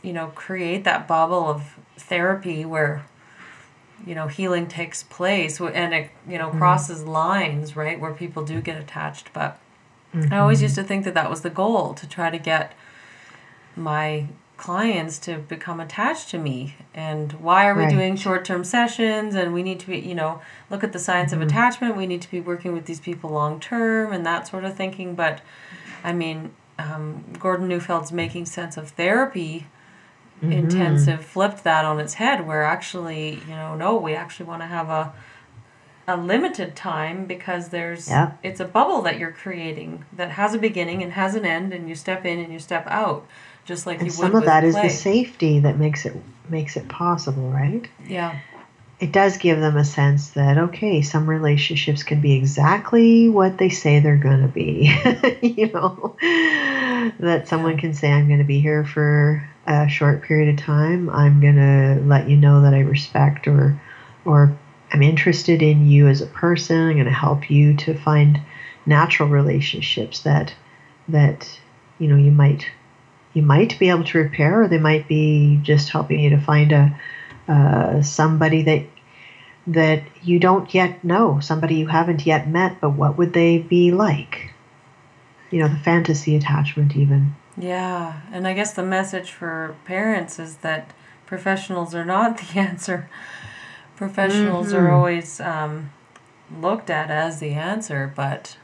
you 0.02 0.14
know, 0.14 0.28
create 0.28 0.84
that 0.84 1.08
bubble 1.08 1.48
of 1.48 1.77
therapy 1.98 2.66
where, 2.66 3.06
you 4.06 4.16
know, 4.16 4.28
healing 4.28 4.68
takes 4.68 5.04
place 5.04 5.60
and 5.60 5.94
it, 5.94 6.12
you 6.28 6.38
know, 6.38 6.50
mm-hmm. 6.50 6.60
crosses 6.60 7.04
lines, 7.04 7.76
right, 7.76 8.00
where 8.00 8.14
people 8.14 8.44
do 8.44 8.62
get 8.62 8.78
attached. 8.78 9.32
But 9.34 9.60
I 10.14 10.18
mm-hmm. 10.18 10.34
always 10.34 10.62
used 10.62 10.76
to 10.76 10.84
think 10.84 11.04
that 11.06 11.14
that 11.14 11.30
was 11.30 11.42
the 11.42 11.50
goal 11.50 11.94
to 11.96 12.08
try 12.08 12.30
to 12.30 12.38
get 12.38 12.74
my 13.76 14.28
clients 14.58 15.20
to 15.20 15.38
become 15.38 15.80
attached 15.80 16.30
to 16.30 16.40
me. 16.40 16.76
And 16.94 17.34
why 17.34 17.68
are 17.68 17.76
we 17.76 17.84
Right. 17.84 17.92
doing 17.92 18.16
short-term 18.16 18.64
sessions? 18.64 19.36
And 19.36 19.54
we 19.54 19.62
need 19.62 19.80
to 19.82 19.88
be 19.88 20.00
you 20.00 20.16
know 20.16 20.42
look 20.72 20.84
at 20.84 20.94
the 20.94 21.00
science 21.00 21.32
of 21.32 21.40
mm-hmm. 21.40 21.50
attachment. 21.50 21.96
We 21.96 22.08
need 22.08 22.22
to 22.24 22.32
be 22.32 22.42
working 22.42 22.74
with 22.74 22.86
these 22.86 23.00
people 23.00 23.30
long 23.30 23.60
term 23.60 24.12
and 24.12 24.26
that 24.26 24.48
sort 24.48 24.64
of 24.64 24.76
thinking. 24.76 25.14
But 25.14 25.42
i 26.04 26.14
mean 26.14 26.52
um, 26.80 27.24
gordon 27.40 27.68
neufeld's 27.68 28.12
making 28.12 28.46
sense 28.46 28.78
of 28.78 28.90
therapy 28.90 29.68
Mm-hmm. 30.42 30.52
intensive 30.52 31.26
flipped 31.26 31.64
that 31.64 31.84
on 31.84 32.00
its 32.00 32.14
head 32.14 32.46
where 32.46 32.64
actually 32.64 33.42
you 33.50 33.56
know 33.56 33.76
no 33.76 33.98
we 33.98 34.14
actually 34.14 34.46
want 34.46 34.62
to 34.62 34.68
have 34.68 34.88
a 34.88 35.12
a 36.08 36.16
limited 36.16 36.76
time 36.76 37.26
because 37.26 37.70
there's 37.70 38.08
Yeah. 38.08 38.32
it's 38.44 38.60
a 38.60 38.66
bubble 38.66 39.02
that 39.02 39.18
you're 39.18 39.32
creating 39.32 40.06
that 40.14 40.32
has 40.32 40.54
a 40.54 40.60
beginning 40.60 41.02
and 41.04 41.14
has 41.14 41.34
an 41.36 41.44
end 41.44 41.74
and 41.74 41.90
you 41.90 41.96
step 41.96 42.24
in 42.24 42.38
and 42.40 42.54
you 42.54 42.60
step 42.60 42.86
out 42.88 43.26
just 43.66 43.86
like 43.88 44.00
And 44.00 44.12
some 44.12 44.36
of 44.36 44.46
that 44.46 44.64
is 44.64 44.76
the 44.76 44.90
safety 44.90 45.60
that 45.60 45.78
makes 45.78 46.06
it 46.06 46.16
makes 46.50 46.78
it 46.78 46.88
possible, 46.88 47.50
right? 47.50 47.88
yeah 48.08 48.38
It 49.00 49.12
does 49.12 49.38
give 49.38 49.60
them 49.60 49.76
a 49.76 49.84
sense 49.84 50.30
that 50.32 50.58
okay, 50.58 51.02
some 51.02 51.28
relationships 51.30 52.04
can 52.04 52.22
be 52.22 52.34
exactly 52.36 53.28
what 53.28 53.58
they 53.58 53.70
say 53.70 54.00
they're 54.00 54.18
going 54.18 54.42
to 54.42 54.48
be. 54.48 54.94
you 55.42 55.72
know, 55.74 56.16
that 57.20 57.48
someone 57.48 57.78
can 57.78 57.94
say, 57.94 58.12
"I'm 58.12 58.28
going 58.28 58.40
to 58.40 58.46
be 58.46 58.60
here 58.62 58.86
for 58.86 59.48
a 59.68 59.88
short 59.88 60.24
period 60.24 60.50
of 60.50 60.66
time. 60.66 61.10
I'm 61.10 61.42
going 61.42 61.56
to 61.56 62.02
let 62.06 62.30
you 62.30 62.38
know 62.38 62.62
that 62.62 62.74
I 62.74 62.80
respect 62.80 63.48
or, 63.48 63.80
or 64.26 64.58
I'm 64.92 65.04
interested 65.04 65.62
in 65.62 65.88
you 65.88 66.08
as 66.08 66.22
a 66.22 66.28
person. 66.28 66.80
I'm 66.80 66.94
going 66.94 67.06
to 67.06 67.12
help 67.12 67.50
you 67.50 67.76
to 67.78 67.94
find 67.94 68.40
natural 68.86 69.30
relationships 69.30 70.22
that, 70.22 70.54
that, 71.08 71.60
you 72.00 72.08
know, 72.08 72.18
you 72.18 72.32
might." 72.32 72.70
you 73.34 73.44
might 73.44 73.78
be 73.78 73.90
able 73.90 74.04
to 74.04 74.18
repair, 74.18 74.64
or 74.64 74.68
they 74.68 74.80
might 74.80 75.08
be 75.08 75.60
just 75.62 75.90
helping 75.90 76.20
you 76.20 76.32
to 76.32 76.42
find 76.42 76.72
a 76.72 77.00
uh, 77.48 78.02
somebody 78.02 78.64
that 78.64 78.84
that 79.68 80.02
you 80.24 80.40
don't 80.40 80.74
yet 80.74 81.04
know, 81.04 81.40
somebody 81.40 81.76
you 81.76 81.88
haven't 81.88 82.26
yet 82.26 82.50
met, 82.50 82.82
but 82.82 82.92
what 82.92 83.18
would 83.18 83.34
they 83.34 83.60
be 83.60 83.92
like? 83.92 84.54
You 85.52 85.60
know, 85.60 85.68
the 85.68 85.78
fantasy 85.78 86.36
attachment, 86.36 86.96
even. 86.96 87.36
Yeah, 87.58 88.22
and 88.32 88.48
I 88.48 88.54
guess 88.54 88.74
the 88.74 88.84
message 88.84 89.32
for 89.32 89.76
parents 89.86 90.38
is 90.40 90.58
that 90.58 90.92
professionals 91.26 91.96
are 91.96 92.06
not 92.06 92.38
the 92.54 92.60
answer. 92.60 93.10
Professionals 93.96 94.74
are 94.74 94.88
Mhm. 94.88 94.94
always 94.94 95.40
um, 95.42 95.90
looked 96.62 96.90
at 96.90 97.10
as 97.10 97.40
the 97.40 97.54
answer, 97.54 98.12
but 98.16 98.58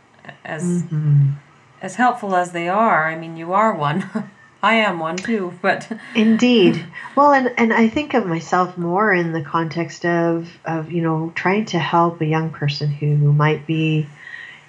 as 0.45 0.83
Mhm. 0.83 1.33
as 1.81 1.95
helpful 1.95 2.35
as 2.35 2.51
they 2.53 2.69
are, 2.69 3.07
I 3.09 3.15
mean, 3.17 3.35
you 3.35 3.51
are 3.53 3.73
one. 3.73 4.05
I 4.63 4.75
am 4.75 4.99
one 4.99 5.17
too, 5.17 5.53
but 5.61 5.91
Indeed. 6.15 6.85
Well, 7.15 7.33
and, 7.33 7.51
and 7.57 7.73
I 7.73 7.89
think 7.89 8.13
of 8.13 8.25
myself 8.25 8.77
more 8.77 9.11
in 9.11 9.33
the 9.33 9.41
context 9.41 10.05
of, 10.05 10.47
of, 10.63 10.91
you 10.91 11.01
know, 11.01 11.33
trying 11.35 11.65
to 11.65 11.79
help 11.79 12.21
a 12.21 12.25
young 12.25 12.51
person 12.51 12.89
who 12.91 13.33
might 13.33 13.65
be, 13.67 14.07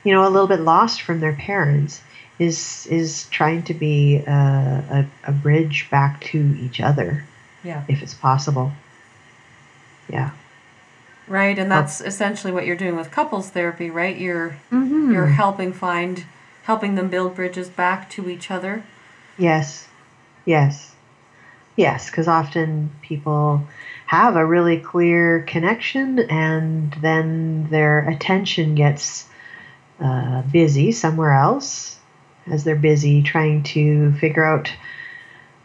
you 0.02 0.12
know, 0.12 0.26
a 0.26 0.30
little 0.30 0.48
bit 0.48 0.60
lost 0.60 1.02
from 1.02 1.20
their 1.20 1.34
parents 1.34 2.00
is 2.38 2.86
is 2.90 3.28
trying 3.28 3.62
to 3.62 3.74
be 3.74 4.16
a, 4.16 5.06
a, 5.24 5.30
a 5.30 5.32
bridge 5.32 5.88
back 5.90 6.20
to 6.20 6.38
each 6.60 6.80
other 6.80 7.24
yeah, 7.62 7.84
if 7.88 8.02
it's 8.02 8.14
possible. 8.14 8.72
Yeah. 10.08 10.30
right. 11.28 11.58
And 11.58 11.70
that's 11.70 12.00
essentially 12.00 12.52
what 12.52 12.66
you're 12.66 12.76
doing 12.76 12.96
with 12.96 13.10
couples 13.10 13.50
therapy, 13.50 13.90
right? 13.90 14.16
You're 14.16 14.56
Mm-hmm. 14.70 15.12
you're 15.12 15.26
helping 15.26 15.72
find, 15.72 16.24
helping 16.64 16.94
them 16.94 17.08
build 17.08 17.34
bridges 17.36 17.68
back 17.68 18.10
to 18.10 18.28
each 18.28 18.50
other. 18.50 18.84
Yes. 19.38 19.88
Yes. 20.44 20.94
Yes, 21.76 22.10
because 22.10 22.28
often 22.28 22.90
people 23.02 23.66
have 24.06 24.36
a 24.36 24.44
really 24.46 24.78
clear 24.78 25.42
connection 25.42 26.20
and 26.20 26.92
then 27.00 27.68
their 27.70 28.08
attention 28.08 28.74
gets 28.74 29.26
uh, 30.00 30.42
busy 30.42 30.92
somewhere 30.92 31.32
else 31.32 31.98
as 32.46 32.64
they're 32.64 32.76
busy 32.76 33.22
trying 33.22 33.62
to 33.62 34.12
figure 34.14 34.44
out 34.44 34.70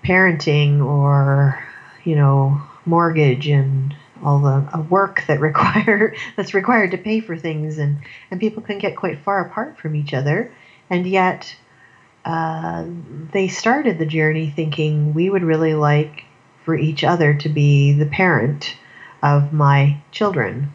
parenting 0.03 0.83
or, 0.83 1.63
you 2.03 2.15
know, 2.15 2.61
mortgage 2.85 3.47
and 3.47 3.95
all 4.23 4.39
the 4.39 4.69
uh, 4.73 4.81
work 4.89 5.23
that 5.27 5.39
require 5.49 6.15
that's 6.35 6.53
required 6.53 6.91
to 6.91 6.97
pay 6.97 7.19
for 7.19 7.37
things. 7.37 7.77
And 7.77 7.99
and 8.31 8.39
people 8.39 8.63
can 8.63 8.79
get 8.79 8.95
quite 8.95 9.19
far 9.19 9.45
apart 9.45 9.77
from 9.77 9.95
each 9.95 10.13
other. 10.13 10.51
And 10.89 11.05
yet 11.05 11.55
uh, 12.25 12.85
they 13.31 13.47
started 13.47 13.97
the 13.97 14.05
journey 14.05 14.49
thinking 14.49 15.13
we 15.13 15.29
would 15.29 15.43
really 15.43 15.73
like 15.73 16.25
for 16.65 16.75
each 16.75 17.03
other 17.03 17.33
to 17.33 17.49
be 17.49 17.93
the 17.93 18.05
parent 18.05 18.75
of 19.23 19.53
my 19.53 19.99
children. 20.11 20.71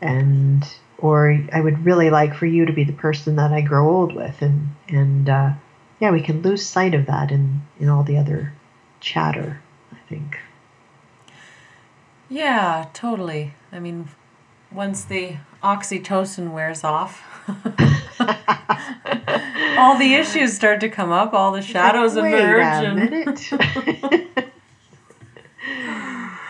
And 0.00 0.66
or 0.98 1.38
I 1.52 1.60
would 1.60 1.84
really 1.84 2.10
like 2.10 2.34
for 2.34 2.46
you 2.46 2.66
to 2.66 2.72
be 2.72 2.84
the 2.84 2.92
person 2.92 3.36
that 3.36 3.52
I 3.52 3.60
grow 3.60 3.88
old 3.88 4.14
with 4.14 4.40
and 4.42 4.68
and 4.88 5.28
uh, 5.28 5.50
yeah 6.00 6.10
we 6.10 6.20
can 6.22 6.42
lose 6.42 6.64
sight 6.64 6.94
of 6.94 7.06
that 7.06 7.30
in 7.30 7.62
in 7.80 7.88
all 7.88 8.02
the 8.04 8.16
other 8.18 8.52
chatter 9.00 9.60
I 9.92 9.96
think 10.08 10.38
Yeah, 12.28 12.86
totally. 12.94 13.52
I 13.70 13.78
mean, 13.80 14.08
once 14.72 15.04
the 15.04 15.36
oxytocin 15.62 16.52
wears 16.52 16.82
off, 16.82 17.22
all 19.78 19.96
the 19.98 20.14
issues 20.14 20.54
start 20.54 20.80
to 20.80 20.88
come 20.88 21.12
up, 21.12 21.32
all 21.34 21.52
the 21.52 21.62
shadows 21.62 22.16
Wait 22.16 22.32
emerge. 22.34 22.84
a 22.84 22.86
and 22.88 22.96
minute. 23.10 24.50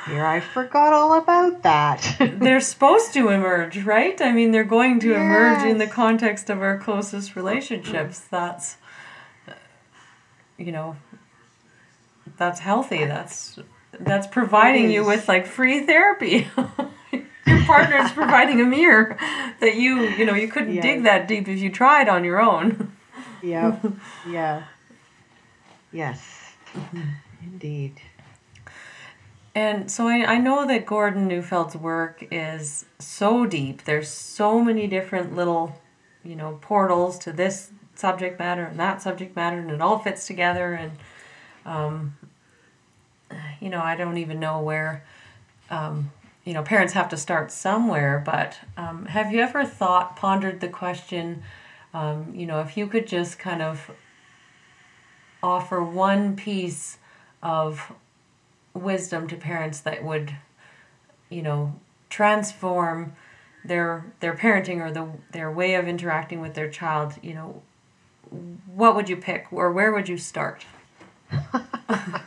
Here 0.06 0.24
I 0.24 0.40
forgot 0.40 0.92
all 0.92 1.18
about 1.18 1.62
that. 1.62 2.16
they're 2.38 2.60
supposed 2.60 3.14
to 3.14 3.28
emerge, 3.30 3.78
right? 3.84 4.20
I 4.20 4.32
mean, 4.32 4.50
they're 4.50 4.64
going 4.64 5.00
to 5.00 5.14
emerge 5.14 5.66
in 5.66 5.78
the 5.78 5.86
context 5.86 6.50
of 6.50 6.60
our 6.60 6.78
closest 6.78 7.34
relationships. 7.36 8.20
That's, 8.20 8.76
you 10.58 10.72
know, 10.72 10.96
that's 12.36 12.60
healthy. 12.60 13.04
That's 13.04 13.58
that's 13.98 14.26
providing 14.26 14.90
you 14.90 15.04
with 15.06 15.28
like 15.28 15.46
free 15.46 15.86
therapy. 15.86 16.48
Your 17.46 17.62
partner's 17.64 18.10
providing 18.12 18.60
a 18.60 18.64
mirror 18.64 19.16
that 19.60 19.76
you, 19.76 20.00
you 20.00 20.24
know, 20.26 20.34
you 20.34 20.48
couldn't 20.48 20.80
dig 20.80 21.04
that 21.04 21.28
deep 21.28 21.46
if 21.48 21.58
you 21.58 21.70
tried 21.70 22.08
on 22.08 22.24
your 22.24 22.40
own. 22.40 22.92
yeah. 23.42 23.78
Yeah. 24.28 24.64
Yes. 25.92 26.52
Mm-hmm. 26.72 27.00
Indeed. 27.44 28.00
And 29.54 29.88
so 29.90 30.08
I, 30.08 30.34
I 30.34 30.38
know 30.38 30.66
that 30.66 30.84
Gordon 30.84 31.28
Neufeld's 31.28 31.76
work 31.76 32.26
is 32.30 32.86
so 32.98 33.46
deep. 33.46 33.84
There's 33.84 34.08
so 34.08 34.60
many 34.60 34.88
different 34.88 35.36
little, 35.36 35.80
you 36.24 36.34
know, 36.34 36.58
portals 36.60 37.18
to 37.20 37.32
this 37.32 37.70
subject 37.94 38.38
matter 38.38 38.64
and 38.64 38.78
that 38.80 39.00
subject 39.00 39.36
matter, 39.36 39.58
and 39.60 39.70
it 39.70 39.80
all 39.80 40.00
fits 40.00 40.26
together. 40.26 40.74
And, 40.74 40.92
um, 41.64 42.16
you 43.60 43.70
know, 43.70 43.80
I 43.80 43.94
don't 43.94 44.18
even 44.18 44.40
know 44.40 44.60
where, 44.60 45.04
um, 45.70 46.10
you 46.44 46.52
know, 46.52 46.62
parents 46.62 46.92
have 46.94 47.08
to 47.10 47.16
start 47.16 47.52
somewhere. 47.52 48.20
But 48.24 48.58
um, 48.76 49.06
have 49.06 49.32
you 49.32 49.40
ever 49.40 49.64
thought, 49.64 50.16
pondered 50.16 50.60
the 50.60 50.68
question, 50.68 51.44
um, 51.92 52.32
you 52.34 52.46
know, 52.46 52.60
if 52.60 52.76
you 52.76 52.88
could 52.88 53.06
just 53.06 53.38
kind 53.38 53.62
of 53.62 53.88
offer 55.44 55.80
one 55.80 56.34
piece 56.34 56.98
of 57.40 57.92
wisdom 58.74 59.26
to 59.28 59.36
parents 59.36 59.80
that 59.80 60.04
would 60.04 60.34
you 61.30 61.40
know 61.42 61.74
transform 62.10 63.14
their 63.64 64.12
their 64.20 64.34
parenting 64.34 64.80
or 64.80 64.90
the 64.90 65.08
their 65.32 65.50
way 65.50 65.74
of 65.74 65.88
interacting 65.88 66.40
with 66.40 66.54
their 66.54 66.68
child 66.68 67.14
you 67.22 67.34
know. 67.34 67.62
What 68.66 68.96
would 68.96 69.08
you 69.08 69.16
pick 69.16 69.46
or 69.52 69.70
where 69.70 69.92
would 69.92 70.08
you 70.08 70.18
start? 70.18 70.66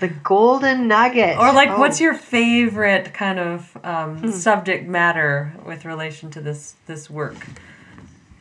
The 0.00 0.08
golden 0.24 0.88
nugget. 0.88 1.38
or 1.38 1.52
like 1.52 1.70
Oh, 1.70 1.78
what's 1.78 2.00
your 2.00 2.14
favorite 2.14 3.14
kind 3.14 3.38
of 3.38 3.76
um, 3.84 4.30
subject 4.32 4.86
matter 4.88 5.54
with 5.64 5.84
relation 5.84 6.30
to 6.32 6.40
this 6.40 6.74
this 6.86 7.08
work 7.08 7.46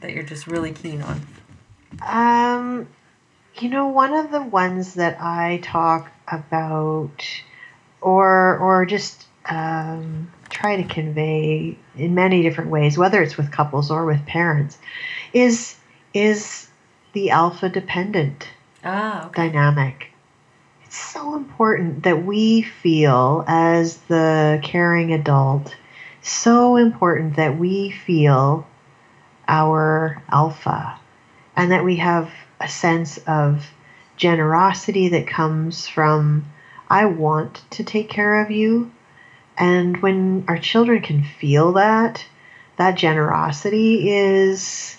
that 0.01 0.11
you're 0.11 0.23
just 0.23 0.47
really 0.47 0.71
keen 0.73 1.01
on? 1.03 1.21
Um, 2.05 2.87
you 3.61 3.69
know, 3.69 3.87
one 3.87 4.13
of 4.13 4.31
the 4.31 4.41
ones 4.41 4.95
that 4.95 5.21
I 5.21 5.59
talk 5.63 6.11
about, 6.27 7.25
or 8.01 8.57
or 8.57 8.85
just 8.85 9.25
um, 9.45 10.31
try 10.49 10.81
to 10.81 10.87
convey 10.87 11.77
in 11.95 12.15
many 12.15 12.41
different 12.41 12.71
ways, 12.71 12.97
whether 12.97 13.21
it's 13.21 13.37
with 13.37 13.51
couples 13.51 13.91
or 13.91 14.05
with 14.05 14.25
parents, 14.25 14.77
is 15.33 15.75
is 16.13 16.67
the 17.13 17.29
alpha 17.29 17.69
dependent 17.69 18.47
ah 18.83 19.27
okay 19.27 19.49
dynamic. 19.49 20.11
It's 20.85 20.97
so 20.97 21.35
important 21.35 22.03
that 22.03 22.25
we 22.25 22.63
feel 22.63 23.45
as 23.47 23.97
the 24.09 24.59
caring 24.63 25.13
adult, 25.13 25.75
so 26.21 26.75
important 26.75 27.35
that 27.37 27.57
we 27.57 27.91
feel 27.91 28.67
our 29.47 30.21
alpha 30.29 30.97
and 31.55 31.71
that 31.71 31.83
we 31.83 31.97
have 31.97 32.31
a 32.63 32.67
sense 32.67 33.17
of 33.27 33.71
generosity 34.17 35.09
that 35.09 35.27
comes 35.27 35.87
from, 35.87 36.45
I 36.89 37.05
want 37.05 37.63
to 37.71 37.83
take 37.83 38.09
care 38.09 38.41
of 38.41 38.51
you. 38.51 38.91
And 39.57 39.97
when 40.01 40.45
our 40.47 40.57
children 40.57 41.01
can 41.01 41.23
feel 41.23 41.73
that, 41.73 42.25
that 42.77 42.95
generosity 42.95 44.11
is 44.11 44.97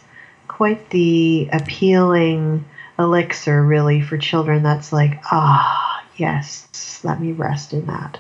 quite 0.49 0.91
the 0.91 1.49
appealing 1.53 2.65
elixir, 2.99 3.63
really, 3.65 4.01
for 4.01 4.19
children. 4.19 4.63
That's 4.63 4.93
like, 4.93 5.21
ah, 5.31 6.05
yes, 6.17 7.01
let 7.03 7.21
me 7.21 7.33
rest 7.33 7.73
in 7.73 7.87
that. 7.87 8.19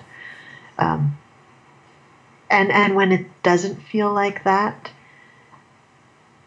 Um, 0.79 1.19
and 2.51 2.71
and 2.71 2.95
when 2.97 3.13
it 3.13 3.27
doesn't 3.43 3.83
feel 3.83 4.13
like 4.13 4.45
that, 4.45 4.91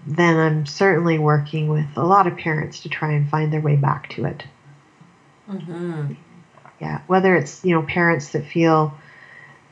then 0.05 0.37
I'm 0.37 0.65
certainly 0.65 1.17
working 1.17 1.67
with 1.67 1.87
a 1.95 2.05
lot 2.05 2.27
of 2.27 2.37
parents 2.37 2.81
to 2.81 2.89
try 2.89 3.13
and 3.13 3.29
find 3.29 3.51
their 3.51 3.61
way 3.61 3.75
back 3.75 4.09
to 4.11 4.25
it. 4.25 4.43
mm-hmm. 5.49 6.13
Yeah, 6.79 7.01
whether 7.07 7.35
it's 7.35 7.63
you 7.63 7.73
know 7.73 7.83
parents 7.83 8.29
that 8.29 8.45
feel 8.45 8.93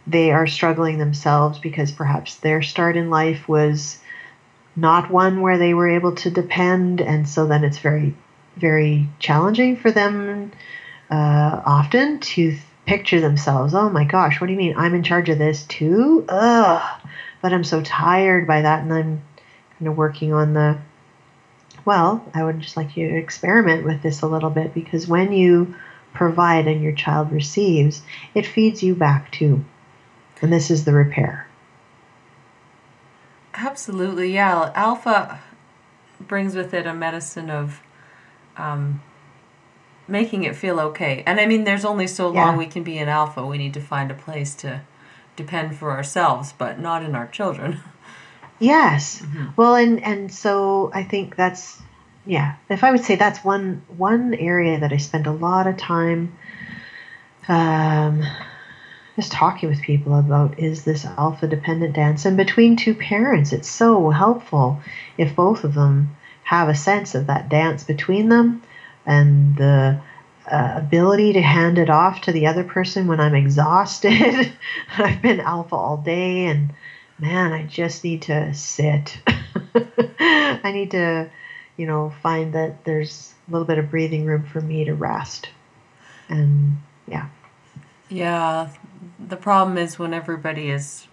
they 0.08 0.32
are 0.32 0.48
struggling 0.48 0.98
themselves 0.98 1.60
because 1.60 1.92
perhaps 1.92 2.36
their 2.38 2.62
start 2.62 2.98
in 2.98 3.10
life 3.10 3.48
was 3.48 4.00
not 4.76 5.12
one 5.12 5.42
where 5.42 5.58
they 5.58 5.74
were 5.74 5.90
able 5.90 6.16
to 6.16 6.30
depend, 6.30 7.02
and 7.02 7.28
so 7.28 7.46
then 7.46 7.64
it's 7.64 7.78
very, 7.78 8.16
very 8.58 9.08
challenging 9.20 9.78
for 9.78 9.92
them 9.92 10.52
uh, 11.12 11.62
often 11.66 12.20
to 12.20 12.56
picture 12.86 13.22
themselves. 13.22 13.74
Oh 13.74 13.90
my 13.90 14.04
gosh, 14.04 14.42
what 14.42 14.48
do 14.48 14.54
you 14.54 14.58
mean? 14.58 14.76
I'm 14.78 14.96
in 14.96 15.04
charge 15.04 15.30
of 15.30 15.38
this 15.38 15.64
too? 15.64 16.26
Ugh, 16.28 17.02
but 17.42 17.54
I'm 17.54 17.64
so 17.64 17.82
tired 17.82 18.48
by 18.48 18.62
that, 18.64 18.82
and 18.82 18.94
I'm 18.94 19.22
kind 19.84 19.92
of 19.92 19.98
working 19.98 20.32
on 20.34 20.54
the 20.54 20.78
well, 21.84 22.26
I 22.34 22.46
would 22.46 22.62
just 22.62 22.78
like 22.78 22.96
you 22.96 23.10
to 23.10 23.18
experiment 23.18 23.84
with 23.84 24.02
this 24.02 24.22
a 24.22 24.28
little 24.28 24.50
bit 24.50 24.74
because 24.74 25.06
when 25.06 25.34
you 25.34 25.76
provide 26.14 26.68
and 26.68 26.82
your 26.82 26.94
child 26.94 27.34
receives, 27.34 28.02
it 28.34 28.46
feeds 28.46 28.82
you 28.82 28.96
back 28.96 29.30
too. 29.34 29.66
And 30.42 30.54
this 30.54 30.72
is 30.72 30.86
the 30.86 30.94
repair. 30.94 31.48
Absolutely, 33.54 34.34
yeah. 34.34 34.72
Alpha 34.74 35.42
brings 36.22 36.56
with 36.56 36.74
it 36.74 36.88
a 36.88 36.94
medicine 36.94 37.50
of 37.50 37.82
um, 38.56 39.02
making 40.08 40.44
it 40.44 40.56
feel 40.56 40.80
okay. 40.80 41.24
And 41.26 41.42
I 41.42 41.46
mean, 41.46 41.66
there's 41.66 41.84
only 41.84 42.08
so 42.08 42.30
long 42.30 42.56
we 42.56 42.68
can 42.68 42.84
be 42.84 42.98
in 42.98 43.10
alpha. 43.10 43.46
We 43.46 43.58
need 43.58 43.74
to 43.74 43.82
find 43.82 44.10
a 44.10 44.16
place 44.16 44.56
to 44.56 44.82
depend 45.36 45.76
for 45.76 45.92
ourselves, 45.92 46.54
but 46.58 46.80
not 46.80 47.04
in 47.04 47.14
our 47.14 47.28
children. 47.28 47.82
Yes. 48.64 49.22
Well, 49.58 49.76
and 49.76 50.04
and 50.04 50.32
so 50.32 50.90
I 50.94 51.04
think 51.04 51.36
that's 51.36 51.82
yeah. 52.26 52.54
If 52.70 52.84
I 52.84 52.92
would 52.92 53.04
say 53.04 53.16
that's 53.16 53.44
one 53.44 53.82
one 53.98 54.34
area 54.36 54.80
that 54.80 54.94
I 54.94 54.98
spend 54.98 55.28
a 55.28 55.32
lot 55.32 55.68
of 55.68 55.78
time 55.78 56.32
um, 57.48 58.24
just 59.16 59.32
talking 59.32 59.70
with 59.70 59.82
people 59.82 60.18
about 60.18 60.58
is 60.60 60.84
this 60.84 61.06
alpha 61.06 61.48
dependent 61.48 61.94
dance, 61.94 62.26
and 62.26 62.38
between 62.38 62.76
two 62.76 62.94
parents, 62.94 63.52
it's 63.52 63.70
so 63.70 64.10
helpful 64.10 64.80
if 65.18 65.36
both 65.36 65.64
of 65.64 65.74
them 65.74 66.16
have 66.44 66.70
a 66.70 66.76
sense 66.76 67.16
of 67.16 67.28
that 67.28 67.50
dance 67.50 67.84
between 67.84 68.30
them 68.30 68.62
and 69.06 69.58
the 69.58 69.98
uh, 70.50 70.74
ability 70.76 71.34
to 71.34 71.42
hand 71.42 71.78
it 71.78 71.90
off 71.90 72.22
to 72.22 72.32
the 72.32 72.48
other 72.48 72.64
person 72.64 73.08
when 73.08 73.20
I'm 73.20 73.36
exhausted. 73.44 74.52
I've 74.98 75.22
been 75.22 75.42
alpha 75.42 75.76
all 75.76 75.98
day 75.98 76.46
and 76.46 76.72
man, 77.20 77.54
I 77.54 77.64
just 77.64 78.04
need 78.04 78.24
to 78.24 78.54
sit. 78.54 79.18
I 79.76 80.72
need 80.74 80.92
to, 80.92 81.30
you 81.78 81.86
know, 81.86 82.14
find 82.22 82.54
that 82.54 82.84
there's 82.86 83.34
a 83.48 83.52
little 83.52 83.66
bit 83.68 83.78
of 83.78 83.90
breathing 83.92 84.26
room 84.26 84.44
for 84.44 84.62
me 84.62 84.86
to 84.86 84.94
rest. 84.94 85.50
And 86.30 86.78
yeah, 87.08 87.28
Yeah, 88.10 88.70
the 89.20 89.38
problem 89.38 89.78
is 89.78 90.00
when 90.00 90.14
everybody 90.14 90.70
is 90.70 91.08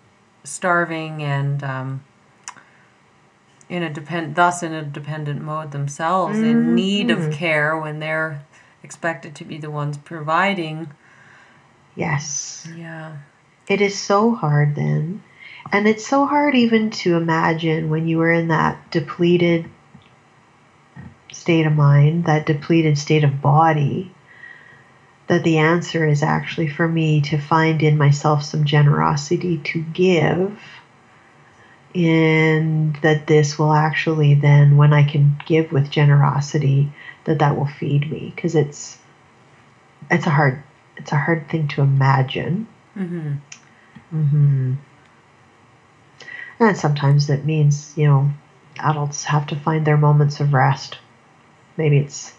starving 0.44 1.22
and 1.22 1.62
um, 1.62 2.04
in 3.68 3.82
a 3.82 3.90
depend, 3.92 4.34
thus 4.36 4.62
in 4.62 4.72
a 4.72 4.82
dependent 4.82 5.42
mode 5.42 5.72
themselves, 5.72 6.38
in 6.38 6.74
need 6.74 7.10
of 7.10 7.32
care 7.32 7.78
when 7.78 7.98
they're 7.98 8.44
expected 8.82 9.34
to 9.36 9.44
be 9.44 9.58
the 9.58 9.70
ones 9.70 9.98
providing. 9.98 10.90
yes, 11.94 12.66
Yeah, 12.74 13.18
it 13.68 13.80
is 13.80 13.98
so 13.98 14.34
hard 14.34 14.74
then. 14.74 15.22
And 15.72 15.86
it's 15.86 16.06
so 16.06 16.26
hard 16.26 16.54
even 16.54 16.90
to 16.90 17.16
imagine 17.16 17.90
when 17.90 18.08
you 18.08 18.18
were 18.18 18.32
in 18.32 18.48
that 18.48 18.90
depleted 18.90 19.70
state 21.32 21.66
of 21.66 21.72
mind, 21.74 22.24
that 22.24 22.46
depleted 22.46 22.98
state 22.98 23.22
of 23.22 23.40
body, 23.40 24.12
that 25.28 25.44
the 25.44 25.58
answer 25.58 26.04
is 26.06 26.22
actually 26.24 26.68
for 26.68 26.88
me 26.88 27.20
to 27.20 27.38
find 27.38 27.82
in 27.82 27.96
myself 27.96 28.42
some 28.42 28.64
generosity 28.64 29.58
to 29.58 29.80
give. 29.80 30.60
And 31.94 32.96
that 33.02 33.26
this 33.26 33.58
will 33.58 33.72
actually 33.72 34.34
then, 34.34 34.76
when 34.76 34.92
I 34.92 35.04
can 35.04 35.40
give 35.46 35.72
with 35.72 35.90
generosity, 35.90 36.92
that 37.24 37.40
that 37.40 37.56
will 37.56 37.66
feed 37.66 38.10
me 38.10 38.32
because 38.34 38.54
it's 38.54 38.98
it's 40.10 40.26
a 40.26 40.30
hard 40.30 40.62
it's 40.96 41.12
a 41.12 41.16
hard 41.16 41.48
thing 41.48 41.68
to 41.68 41.82
imagine. 41.82 42.66
hmm 42.94 43.34
hmm 44.10 44.74
And 46.60 46.76
sometimes 46.76 47.26
that 47.28 47.46
means, 47.46 47.94
you 47.96 48.06
know, 48.06 48.30
adults 48.78 49.24
have 49.24 49.46
to 49.46 49.56
find 49.56 49.86
their 49.86 49.96
moments 49.96 50.40
of 50.40 50.52
rest. 50.52 50.98
Maybe 51.78 51.96
it's 51.98 52.34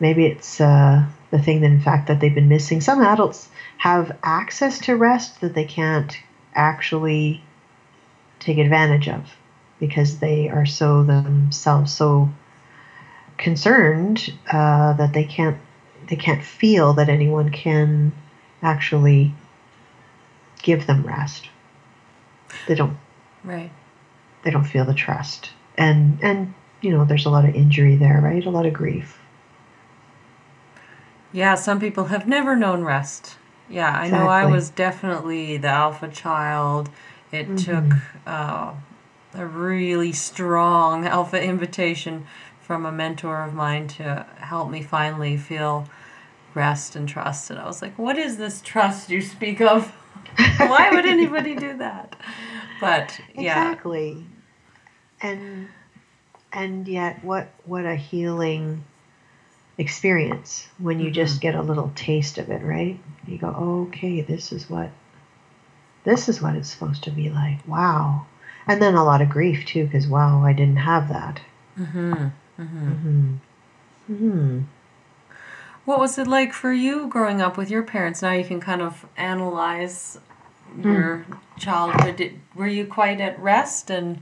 maybe 0.00 0.26
it's 0.26 0.60
uh, 0.60 1.06
the 1.30 1.38
thing 1.38 1.60
that 1.60 1.70
in 1.70 1.80
fact 1.80 2.08
that 2.08 2.18
they've 2.18 2.34
been 2.34 2.48
missing. 2.48 2.80
Some 2.80 3.00
adults 3.00 3.48
have 3.78 4.18
access 4.22 4.80
to 4.80 4.96
rest 4.96 5.40
that 5.40 5.54
they 5.54 5.64
can't 5.64 6.18
actually 6.54 7.40
take 8.40 8.58
advantage 8.58 9.08
of 9.08 9.36
because 9.78 10.18
they 10.18 10.48
are 10.48 10.66
so 10.66 11.04
themselves 11.04 11.92
so 11.92 12.28
concerned 13.36 14.32
uh, 14.50 14.94
that 14.94 15.12
they 15.12 15.24
can't 15.24 15.58
they 16.08 16.16
can't 16.16 16.42
feel 16.42 16.94
that 16.94 17.08
anyone 17.08 17.50
can 17.50 18.12
actually 18.62 19.34
give 20.62 20.86
them 20.86 21.06
rest. 21.06 21.48
They 22.66 22.74
don't 22.74 22.96
right. 23.46 23.70
they 24.44 24.50
don't 24.50 24.64
feel 24.64 24.84
the 24.84 24.94
trust. 24.94 25.50
And 25.78 26.18
and 26.22 26.54
you 26.80 26.90
know, 26.90 27.04
there's 27.04 27.26
a 27.26 27.30
lot 27.30 27.48
of 27.48 27.54
injury 27.54 27.96
there, 27.96 28.20
right? 28.22 28.44
A 28.44 28.50
lot 28.50 28.66
of 28.66 28.72
grief. 28.72 29.18
Yeah, 31.32 31.54
some 31.54 31.80
people 31.80 32.04
have 32.04 32.26
never 32.28 32.54
known 32.54 32.84
rest. 32.84 33.36
Yeah, 33.68 33.90
I 33.90 34.08
know 34.08 34.28
I 34.28 34.46
was 34.46 34.70
definitely 34.70 35.56
the 35.56 35.68
alpha 35.68 36.08
child. 36.08 36.88
It 37.32 37.58
took 37.58 37.84
uh, 38.26 38.72
a 39.34 39.46
really 39.46 40.12
strong 40.12 41.04
alpha 41.06 41.42
invitation 41.42 42.26
from 42.60 42.86
a 42.86 42.92
mentor 42.92 43.42
of 43.42 43.54
mine 43.54 43.88
to 43.88 44.26
help 44.38 44.70
me 44.70 44.82
finally 44.82 45.36
feel 45.36 45.88
rest 46.54 46.96
and 46.96 47.08
trust. 47.08 47.50
And 47.50 47.58
I 47.58 47.66
was 47.66 47.82
like, 47.82 47.98
what 47.98 48.16
is 48.18 48.38
this 48.38 48.60
trust 48.62 49.10
you 49.10 49.20
speak 49.20 49.60
of? 49.60 49.88
Why 50.56 50.90
would 50.90 51.06
anybody 51.06 51.54
do 51.54 51.76
that? 51.78 52.16
But 52.80 53.20
yeah, 53.34 53.70
Exactly. 53.70 54.24
And 55.20 55.68
and 56.52 56.86
yet 56.88 57.24
what 57.24 57.48
what 57.64 57.84
a 57.84 57.96
healing 57.96 58.84
experience 59.78 60.68
when 60.78 61.00
you 61.00 61.10
just 61.10 61.40
get 61.40 61.54
a 61.54 61.62
little 61.62 61.92
taste 61.94 62.38
of 62.38 62.50
it, 62.50 62.62
right? 62.62 62.98
You 63.26 63.38
go, 63.38 63.48
okay, 63.88 64.20
this 64.22 64.52
is 64.52 64.68
what 64.70 64.90
this 66.04 66.28
is 66.28 66.40
what 66.40 66.54
it's 66.54 66.70
supposed 66.70 67.04
to 67.04 67.10
be 67.10 67.30
like. 67.30 67.66
Wow. 67.66 68.26
And 68.66 68.80
then 68.80 68.94
a 68.94 69.04
lot 69.04 69.22
of 69.22 69.28
grief 69.28 69.66
too, 69.66 69.84
because 69.84 70.06
wow, 70.06 70.42
I 70.44 70.52
didn't 70.52 70.76
have 70.76 71.08
that. 71.08 71.40
hmm 71.76 72.26
Mm-hmm. 72.58 73.34
Mm-hmm. 74.10 74.60
What 75.84 76.00
was 76.00 76.18
it 76.18 76.26
like 76.26 76.52
for 76.52 76.72
you 76.72 77.06
growing 77.06 77.40
up 77.42 77.56
with 77.56 77.70
your 77.70 77.82
parents? 77.82 78.22
Now 78.22 78.32
you 78.32 78.44
can 78.44 78.60
kind 78.60 78.80
of 78.80 79.06
analyze 79.16 80.18
your 80.82 81.26
childhood. 81.58 82.16
Did, 82.16 82.40
were 82.54 82.66
you 82.66 82.86
quite 82.86 83.20
at 83.20 83.38
rest, 83.40 83.90
and 83.90 84.20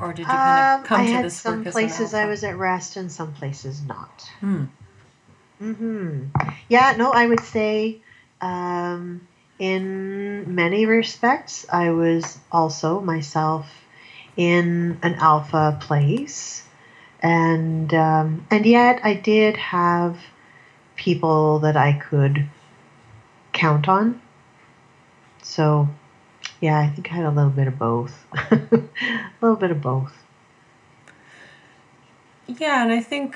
or 0.00 0.12
did 0.12 0.20
you 0.20 0.26
kind 0.26 0.58
Um, 0.58 0.80
of 0.80 0.86
come 0.86 1.00
I 1.00 1.04
to 1.04 1.12
had 1.12 1.24
this 1.24 1.40
some 1.40 1.58
work 1.58 1.66
as 1.66 1.74
an 1.76 1.80
places 1.88 2.14
I 2.14 2.26
was 2.26 2.44
at 2.44 2.56
rest 2.56 2.96
and 2.96 3.10
some 3.10 3.32
places 3.32 3.82
not. 3.82 4.30
Hmm. 4.40 4.64
hmm 5.58 6.24
Yeah, 6.68 6.94
no, 6.96 7.10
I 7.10 7.26
would 7.26 7.40
say 7.40 8.00
um, 8.40 9.26
in 9.58 10.54
many 10.54 10.86
respects, 10.86 11.66
I 11.70 11.90
was 11.90 12.38
also 12.52 13.00
myself 13.00 13.66
in 14.36 14.98
an 15.02 15.14
alpha 15.16 15.76
place. 15.80 16.62
And 17.20 17.92
um, 17.94 18.46
and 18.50 18.64
yet 18.64 19.00
I 19.02 19.14
did 19.14 19.56
have 19.56 20.16
people 20.94 21.58
that 21.60 21.76
I 21.76 21.94
could 21.94 22.46
count 23.52 23.88
on. 23.88 24.20
So 25.48 25.88
yeah, 26.60 26.78
I 26.78 26.88
think 26.88 27.10
I 27.10 27.14
had 27.14 27.24
a 27.24 27.30
little 27.30 27.50
bit 27.50 27.68
of 27.68 27.78
both. 27.78 28.26
a 28.50 28.70
little 29.40 29.56
bit 29.56 29.70
of 29.70 29.80
both. 29.80 30.12
Yeah, 32.46 32.82
and 32.82 32.92
I 32.92 33.00
think 33.00 33.34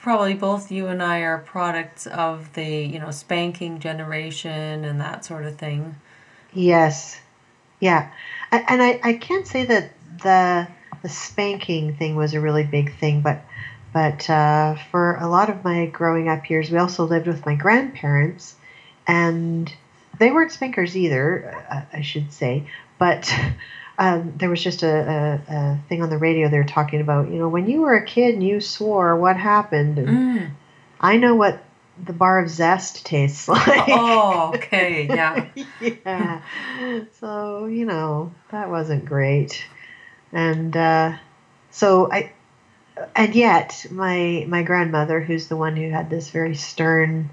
probably 0.00 0.34
both 0.34 0.72
you 0.72 0.88
and 0.88 1.00
I 1.00 1.20
are 1.20 1.38
products 1.38 2.08
of 2.08 2.52
the 2.54 2.66
you 2.66 2.98
know 2.98 3.12
spanking 3.12 3.78
generation 3.78 4.84
and 4.84 5.00
that 5.00 5.24
sort 5.24 5.46
of 5.46 5.56
thing. 5.56 5.94
Yes. 6.52 7.20
Yeah. 7.78 8.10
And 8.50 8.82
I, 8.82 9.00
I 9.02 9.12
can't 9.14 9.46
say 9.46 9.64
that 9.66 9.92
the 10.20 10.66
the 11.02 11.08
spanking 11.08 11.94
thing 11.96 12.16
was 12.16 12.34
a 12.34 12.40
really 12.40 12.64
big 12.64 12.92
thing, 12.98 13.20
but 13.20 13.40
but 13.92 14.28
uh, 14.28 14.74
for 14.90 15.14
a 15.14 15.28
lot 15.28 15.48
of 15.48 15.62
my 15.62 15.86
growing 15.86 16.28
up 16.28 16.50
years, 16.50 16.72
we 16.72 16.78
also 16.78 17.04
lived 17.04 17.28
with 17.28 17.46
my 17.46 17.54
grandparents, 17.54 18.56
and 19.06 19.72
they 20.18 20.30
weren't 20.30 20.52
spankers 20.52 20.96
either, 20.96 21.62
uh, 21.70 21.82
I 21.92 22.02
should 22.02 22.32
say. 22.32 22.68
But 22.98 23.34
um, 23.98 24.34
there 24.36 24.50
was 24.50 24.62
just 24.62 24.82
a, 24.82 25.40
a, 25.48 25.52
a 25.54 25.78
thing 25.88 26.02
on 26.02 26.10
the 26.10 26.18
radio 26.18 26.48
they 26.48 26.58
were 26.58 26.64
talking 26.64 27.00
about, 27.00 27.28
you 27.28 27.38
know, 27.38 27.48
when 27.48 27.68
you 27.68 27.82
were 27.82 27.94
a 27.94 28.04
kid 28.04 28.34
and 28.34 28.42
you 28.42 28.60
swore, 28.60 29.16
what 29.16 29.36
happened? 29.36 29.98
Mm. 29.98 30.50
I 31.00 31.16
know 31.16 31.34
what 31.34 31.62
the 32.02 32.12
bar 32.12 32.40
of 32.40 32.48
zest 32.48 33.04
tastes 33.06 33.48
like. 33.48 33.88
Oh, 33.88 34.52
okay, 34.54 35.06
yeah. 35.06 35.46
yeah. 35.80 36.40
So, 37.20 37.66
you 37.66 37.84
know, 37.84 38.32
that 38.50 38.70
wasn't 38.70 39.04
great. 39.04 39.66
And 40.32 40.76
uh, 40.76 41.12
so 41.70 42.10
I 42.10 42.32
and 43.14 43.34
yet 43.34 43.86
my 43.90 44.44
my 44.48 44.62
grandmother 44.62 45.20
who's 45.20 45.48
the 45.48 45.56
one 45.56 45.76
who 45.76 45.90
had 45.90 46.10
this 46.10 46.30
very 46.30 46.54
stern 46.54 47.30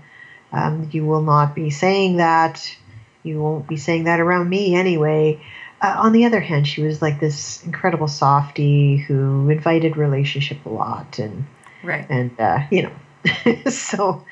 um, 0.51 0.89
you 0.91 1.05
will 1.05 1.21
not 1.21 1.55
be 1.55 1.69
saying 1.69 2.17
that 2.17 2.75
you 3.23 3.39
won't 3.41 3.67
be 3.67 3.77
saying 3.77 4.05
that 4.05 4.19
around 4.19 4.49
me 4.49 4.75
anyway 4.75 5.39
uh, 5.81 5.95
on 5.97 6.11
the 6.11 6.25
other 6.25 6.39
hand, 6.39 6.67
she 6.67 6.83
was 6.83 7.01
like 7.01 7.19
this 7.19 7.63
incredible 7.65 8.07
softie 8.07 8.97
who 8.97 9.49
invited 9.49 9.97
relationship 9.97 10.63
a 10.65 10.69
lot, 10.69 11.17
and 11.17 11.45
Right. 11.83 12.05
and 12.09 12.39
uh, 12.39 12.59
you 12.69 12.83
know, 12.83 13.69
so 13.69 14.23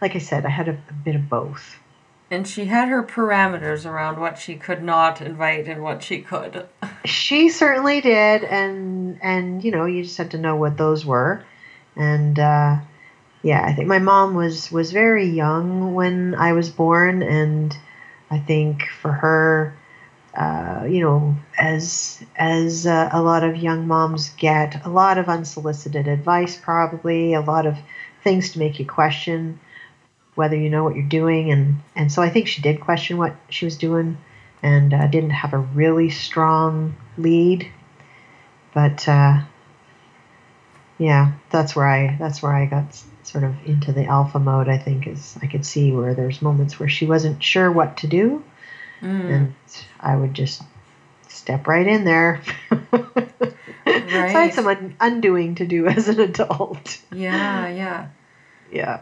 like 0.00 0.14
I 0.14 0.18
said, 0.18 0.46
I 0.46 0.50
had 0.50 0.68
a, 0.68 0.72
a 0.72 0.92
bit 1.04 1.16
of 1.16 1.28
both. 1.28 1.76
And 2.30 2.46
she 2.46 2.66
had 2.66 2.88
her 2.88 3.02
parameters 3.02 3.84
around 3.84 4.18
what 4.18 4.38
she 4.38 4.54
could 4.54 4.82
not 4.82 5.20
invite 5.20 5.68
and 5.68 5.82
what 5.82 6.02
she 6.02 6.22
could. 6.22 6.66
She 7.04 7.48
certainly 7.48 8.00
did, 8.00 8.44
and 8.44 9.18
and 9.22 9.64
you 9.64 9.72
know, 9.72 9.86
you 9.86 10.04
just 10.04 10.18
had 10.18 10.30
to 10.30 10.38
know 10.38 10.54
what 10.54 10.76
those 10.76 11.04
were, 11.04 11.44
and 11.96 12.38
uh, 12.38 12.76
yeah, 13.42 13.64
I 13.64 13.74
think 13.74 13.88
my 13.88 13.98
mom 13.98 14.34
was 14.34 14.70
was 14.70 14.92
very 14.92 15.26
young 15.26 15.94
when 15.94 16.34
I 16.36 16.52
was 16.52 16.70
born, 16.70 17.22
and 17.22 17.76
I 18.30 18.38
think 18.38 18.84
for 19.00 19.10
her, 19.10 19.76
uh, 20.34 20.86
you 20.88 21.00
know, 21.00 21.36
as 21.58 22.22
as 22.36 22.86
uh, 22.86 23.10
a 23.12 23.20
lot 23.20 23.42
of 23.42 23.56
young 23.56 23.88
moms 23.88 24.30
get, 24.30 24.84
a 24.86 24.88
lot 24.88 25.18
of 25.18 25.28
unsolicited 25.28 26.06
advice, 26.06 26.56
probably 26.56 27.34
a 27.34 27.40
lot 27.40 27.66
of 27.66 27.76
things 28.22 28.52
to 28.52 28.60
make 28.60 28.78
you 28.78 28.86
question 28.86 29.58
whether 30.34 30.56
you 30.56 30.70
know 30.70 30.84
what 30.84 30.94
you're 30.94 31.04
doing, 31.04 31.50
and 31.50 31.80
and 31.96 32.12
so 32.12 32.22
I 32.22 32.30
think 32.30 32.46
she 32.46 32.62
did 32.62 32.80
question 32.80 33.18
what 33.18 33.34
she 33.50 33.64
was 33.64 33.76
doing, 33.76 34.18
and 34.62 34.94
uh, 34.94 35.06
didn't 35.08 35.30
have 35.30 35.52
a 35.52 35.58
really 35.58 36.10
strong 36.10 36.94
lead, 37.18 37.66
but 38.72 39.06
uh, 39.08 39.40
yeah, 40.98 41.32
that's 41.50 41.74
where 41.74 41.88
I 41.88 42.16
that's 42.18 42.40
where 42.40 42.54
I 42.54 42.66
got 42.66 43.02
sort 43.24 43.44
of 43.44 43.54
into 43.66 43.92
the 43.92 44.04
alpha 44.04 44.38
mode. 44.38 44.68
I 44.68 44.78
think 44.78 45.06
is 45.06 45.36
I 45.42 45.46
could 45.46 45.64
see 45.66 45.92
where 45.92 46.14
there's 46.14 46.42
moments 46.42 46.78
where 46.80 46.88
she 46.88 47.06
wasn't 47.06 47.42
sure 47.42 47.70
what 47.70 47.96
to 47.98 48.06
do, 48.06 48.42
Mm. 49.00 49.30
and 49.30 49.54
I 50.00 50.14
would 50.16 50.34
just 50.34 50.62
step 51.28 51.66
right 51.66 51.86
in 51.86 52.04
there. 52.04 52.40
So 52.70 52.78
I 53.86 54.04
Right. 54.14 54.30
had 54.30 54.54
some 54.54 54.66
un- 54.68 54.96
undoing 55.00 55.56
to 55.56 55.66
do 55.66 55.86
as 55.88 56.08
an 56.08 56.20
adult. 56.20 57.00
Yeah, 57.12 57.66
yeah. 57.68 58.06
Yeah. 58.70 59.00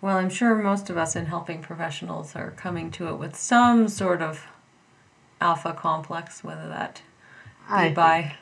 Well, 0.00 0.18
I'm 0.18 0.30
sure 0.30 0.54
most 0.56 0.88
of 0.90 0.96
us 0.96 1.16
in 1.16 1.26
helping 1.26 1.62
professionals 1.62 2.36
are 2.36 2.50
coming 2.52 2.90
to 2.92 3.08
it 3.08 3.16
with 3.16 3.34
some 3.36 3.88
sort 3.88 4.22
of 4.22 4.46
alpha 5.40 5.72
complex, 5.72 6.44
whether 6.44 6.68
that 6.68 7.02
be 7.68 7.74
I 7.74 7.92
by 7.92 8.36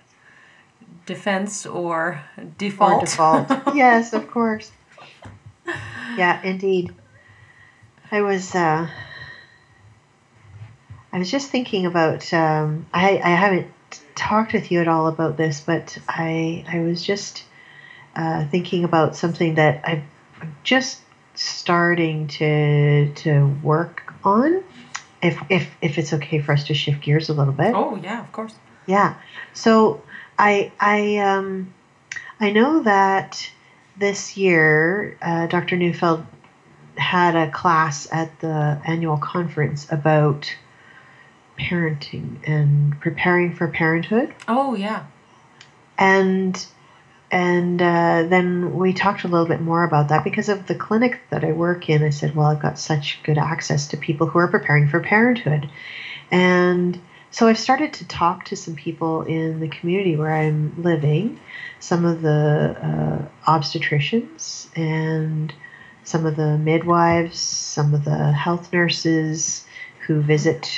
defense 1.07 1.67
or 1.67 1.85
or 1.85 2.23
default. 2.59 3.01
default. 3.07 3.51
yes, 3.75 4.13
of 4.13 4.31
course. 4.31 4.71
Yeah, 6.17 6.41
indeed. 6.43 6.95
I 8.11 8.23
was 8.23 8.55
uh, 8.55 8.89
I 11.13 11.19
was 11.19 11.31
just 11.31 11.51
thinking 11.51 11.87
about 11.87 12.33
um, 12.33 12.87
I 12.93 13.19
I 13.19 13.31
haven't 13.31 13.69
talked 14.15 14.53
with 14.53 14.71
you 14.71 14.81
at 14.81 14.89
all 14.89 15.07
about 15.07 15.37
this, 15.37 15.61
but 15.61 15.99
I 16.09 16.65
I 16.69 16.81
was 16.81 17.03
just 17.03 17.45
uh, 18.17 18.47
thinking 18.47 18.85
about 18.85 19.17
something 19.17 19.57
that 19.57 19.81
I'm 19.85 20.05
just 20.63 21.01
starting 21.35 22.29
to 22.29 23.13
to 23.13 23.47
work 23.63 24.15
on. 24.25 24.63
If 25.23 25.39
if 25.49 25.75
if 25.81 25.99
it's 25.99 26.13
okay 26.13 26.41
for 26.41 26.53
us 26.53 26.65
to 26.65 26.75
shift 26.75 27.01
gears 27.03 27.29
a 27.29 27.33
little 27.33 27.53
bit. 27.53 27.75
oh, 27.75 27.97
yeah, 28.03 28.21
of 28.21 28.31
course. 28.33 28.55
Yeah. 28.87 29.15
So 29.55 30.03
I 30.39 30.73
I 30.81 31.19
um 31.19 31.73
I 32.41 32.51
know 32.51 32.83
that 32.83 33.51
this 33.97 34.37
year 34.37 35.17
uh, 35.23 35.47
Dr. 35.47 35.77
Neufeld 35.77 36.25
had 36.97 37.37
a 37.37 37.51
class 37.51 38.09
at 38.13 38.41
the 38.41 38.81
annual 38.85 39.17
conference 39.19 39.91
about 39.91 40.55
parenting 41.59 42.37
and 42.49 42.99
preparing 43.01 43.55
for 43.55 43.69
parenthood 43.69 44.35
Oh, 44.49 44.75
yeah. 44.75 45.05
and 45.99 46.67
and 47.31 47.81
uh, 47.83 48.25
then 48.29 48.77
we 48.77 48.93
talked 48.93 49.25
a 49.25 49.29
little 49.29 49.47
bit 49.47 49.61
more 49.61 49.83
about 49.83 50.09
that 50.09 50.23
because 50.23 50.49
of 50.49 50.67
the 50.69 50.75
clinic 50.75 51.19
that 51.31 51.43
I 51.45 51.51
work 51.51 51.89
in. 51.89 52.05
I 52.05 52.11
said, 52.11 52.37
well, 52.37 52.47
I've 52.47 52.63
got 52.63 52.79
such 52.79 53.21
good 53.25 53.39
access 53.39 53.89
to 53.89 53.97
people 53.97 54.29
who 54.29 54.39
are 54.39 54.47
preparing 54.47 54.87
for 54.89 55.01
parenthood, 55.01 55.69
and 56.31 57.01
so 57.35 57.49
I've 57.49 57.59
started 57.59 57.95
to 57.95 58.07
talk 58.07 58.45
to 58.45 58.57
some 58.57 58.77
people 58.77 59.23
in 59.23 59.59
the 59.59 59.67
community 59.67 60.15
where 60.15 60.33
I'm 60.33 60.73
living, 60.81 61.41
some 61.81 62.05
of 62.05 62.23
the 62.23 62.77
uh, 62.81 63.51
obstetricians 63.51 64.69
and 64.77 65.53
some 66.05 66.27
of 66.27 66.37
the 66.37 66.57
midwives, 66.57 67.41
some 67.41 67.93
of 67.93 68.05
the 68.05 68.31
health 68.31 68.73
nurses 68.73 69.67
who 70.07 70.21
visit 70.21 70.71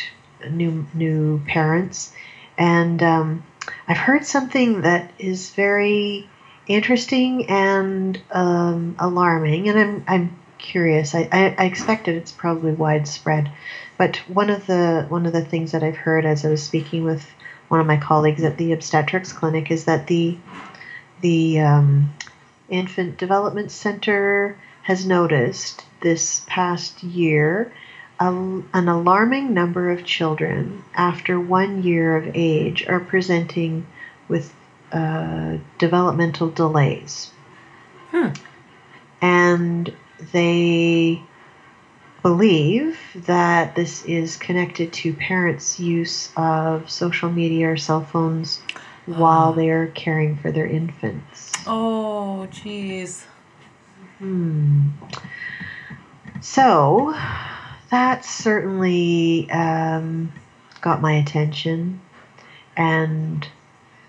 new 0.51 0.87
new 0.95 1.43
parents, 1.47 2.15
and 2.57 3.03
um, 3.03 3.45
I've 3.87 3.99
heard 3.99 4.25
something 4.25 4.81
that 4.81 5.11
is 5.19 5.51
very 5.51 6.27
interesting 6.67 7.51
and 7.51 8.19
um, 8.31 8.97
alarming, 8.99 9.69
and 9.69 9.79
I'm 9.79 10.05
I'm 10.09 10.39
curious. 10.57 11.15
I, 11.15 11.29
I, 11.31 11.55
I 11.59 11.65
expected 11.67 12.17
it's 12.17 12.33
probably 12.33 12.73
widespread, 12.73 13.53
but 13.99 14.17
one 14.29 14.51
of 14.51 14.67
the 14.67 15.07
one 15.09 15.27
of 15.27 15.33
the 15.33 15.45
things 15.45 15.73
that 15.73 15.83
I've 15.83 15.97
heard 15.97 16.25
as 16.25 16.45
I 16.45 16.51
was 16.51 16.63
speaking 16.63 17.05
with 17.05 17.27
one 17.69 17.81
of 17.81 17.87
my 17.87 17.97
colleagues 17.97 18.45
at 18.45 18.57
the 18.57 18.73
obstetrics 18.73 19.33
clinic 19.33 19.71
is 19.71 19.85
that 19.87 20.07
the 20.07 20.39
the 21.21 21.61
um, 21.61 22.15
infant 22.69 23.19
development 23.19 23.71
center 23.71 24.59
has 24.83 25.07
noticed 25.07 25.85
this 26.01 26.43
past 26.47 27.03
year 27.03 27.73
a, 28.21 28.29
an 28.29 28.89
alarming 28.89 29.53
number 29.53 29.91
of 29.91 30.05
children 30.05 30.85
after 30.95 31.39
one 31.39 31.83
year 31.83 32.17
of 32.17 32.31
age 32.35 32.87
are 32.87 33.01
presenting 33.01 33.87
with 34.29 34.55
uh, 34.93 35.57
developmental 35.79 36.49
delays. 36.51 37.31
Hmm. 38.11 38.29
And 39.21 39.93
they 40.33 41.23
believe 42.27 42.99
that 43.15 43.77
this 43.77 44.05
is 44.05 44.37
connected 44.37 44.93
to 44.93 45.13
parents' 45.15 45.79
use 45.79 46.29
of 46.37 46.91
social 46.91 47.31
media 47.31 47.71
or 47.71 47.77
cell 47.77 48.03
phones 48.03 48.61
while 49.07 49.53
they 49.53 49.71
are 49.71 49.87
caring 49.87 50.37
for 50.37 50.51
their 50.51 50.67
infants. 50.67 51.53
Oh, 51.69 52.49
jeez. 52.51 53.23
Hmm. 54.19 54.89
So 56.41 57.15
that 57.93 58.25
certainly 58.25 59.49
um, 59.53 60.33
got 60.81 61.01
my 61.01 61.13
attention, 61.13 62.01
and 62.77 63.47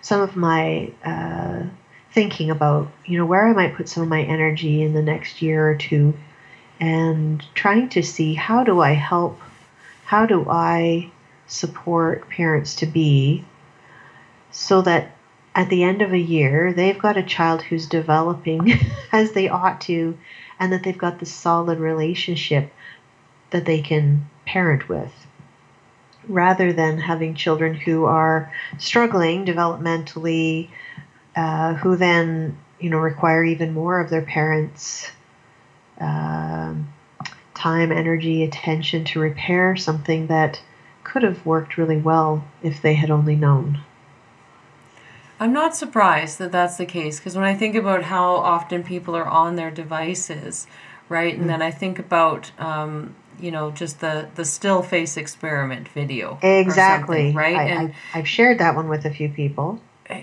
some 0.01 0.21
of 0.21 0.35
my 0.35 0.91
uh, 1.05 1.65
thinking 2.13 2.49
about 2.49 2.91
you 3.05 3.19
know 3.19 3.27
where 3.27 3.47
I 3.47 3.53
might 3.53 3.75
put 3.75 3.87
some 3.87 4.01
of 4.01 4.09
my 4.09 4.23
energy 4.23 4.81
in 4.81 4.93
the 4.93 5.03
next 5.03 5.43
year 5.43 5.69
or 5.69 5.75
two, 5.75 6.15
and 6.79 7.43
trying 7.55 7.89
to 7.89 8.03
see 8.03 8.33
how 8.33 8.63
do 8.63 8.81
I 8.81 8.93
help, 8.93 9.39
how 10.05 10.25
do 10.25 10.45
I 10.49 11.11
support 11.47 12.29
parents 12.29 12.75
to 12.75 12.85
be, 12.85 13.43
so 14.51 14.81
that 14.81 15.15
at 15.55 15.69
the 15.69 15.83
end 15.83 16.03
of 16.03 16.13
a 16.13 16.19
year, 16.19 16.71
they've 16.71 16.99
got 16.99 17.17
a 17.17 17.23
child 17.23 17.63
who's 17.63 17.87
developing 17.87 18.79
as 19.11 19.31
they 19.31 19.49
ought 19.49 19.81
to, 19.81 20.17
and 20.59 20.71
that 20.71 20.83
they've 20.83 20.97
got 20.97 21.19
this 21.19 21.33
solid 21.33 21.79
relationship 21.79 22.71
that 23.49 23.65
they 23.65 23.81
can 23.81 24.29
parent 24.45 24.87
with. 24.87 25.11
Rather 26.27 26.73
than 26.73 26.99
having 26.99 27.33
children 27.33 27.73
who 27.73 28.05
are 28.05 28.51
struggling 28.77 29.45
developmentally, 29.45 30.69
uh, 31.35 31.73
who 31.75 31.95
then 31.95 32.57
you 32.79 32.89
know 32.89 32.99
require 32.99 33.43
even 33.43 33.73
more 33.73 33.99
of 33.99 34.09
their 34.09 34.21
parents' 34.21 35.09
um, 35.99 36.93
time, 37.55 37.91
energy, 37.91 38.43
attention 38.43 39.03
to 39.05 39.19
repair 39.19 39.75
something 39.75 40.27
that 40.27 40.61
could 41.03 41.23
have 41.23 41.45
worked 41.45 41.77
really 41.77 41.97
well 41.97 42.45
if 42.61 42.81
they 42.81 42.93
had 42.93 43.09
only 43.09 43.35
known. 43.35 43.79
I'm 45.39 45.53
not 45.53 45.75
surprised 45.75 46.39
that 46.39 46.51
that's 46.51 46.77
the 46.77 46.85
case 46.85 47.19
because 47.19 47.35
when 47.35 47.45
I 47.45 47.53
think 47.53 47.75
about 47.75 48.03
how 48.03 48.35
often 48.35 48.83
people 48.83 49.15
are 49.15 49.27
on 49.27 49.55
their 49.55 49.69
devices, 49.69 50.67
right, 51.09 51.35
and 51.37 51.49
then 51.49 51.61
I 51.61 51.71
think 51.71 51.99
about, 51.99 52.51
um, 52.59 53.15
you 53.39 53.51
know, 53.51 53.69
just 53.71 53.99
the 53.99 54.29
the 54.35 54.43
still 54.45 54.81
face 54.81 55.15
experiment 55.15 55.87
video, 55.89 56.39
Exactly. 56.41 57.33
right, 57.33 57.55
I, 57.55 57.63
and 57.65 57.93
I, 58.13 58.19
I've 58.19 58.27
shared 58.27 58.57
that 58.59 58.75
one 58.75 58.89
with 58.89 59.05
a 59.05 59.11
few 59.11 59.29
people. 59.29 59.79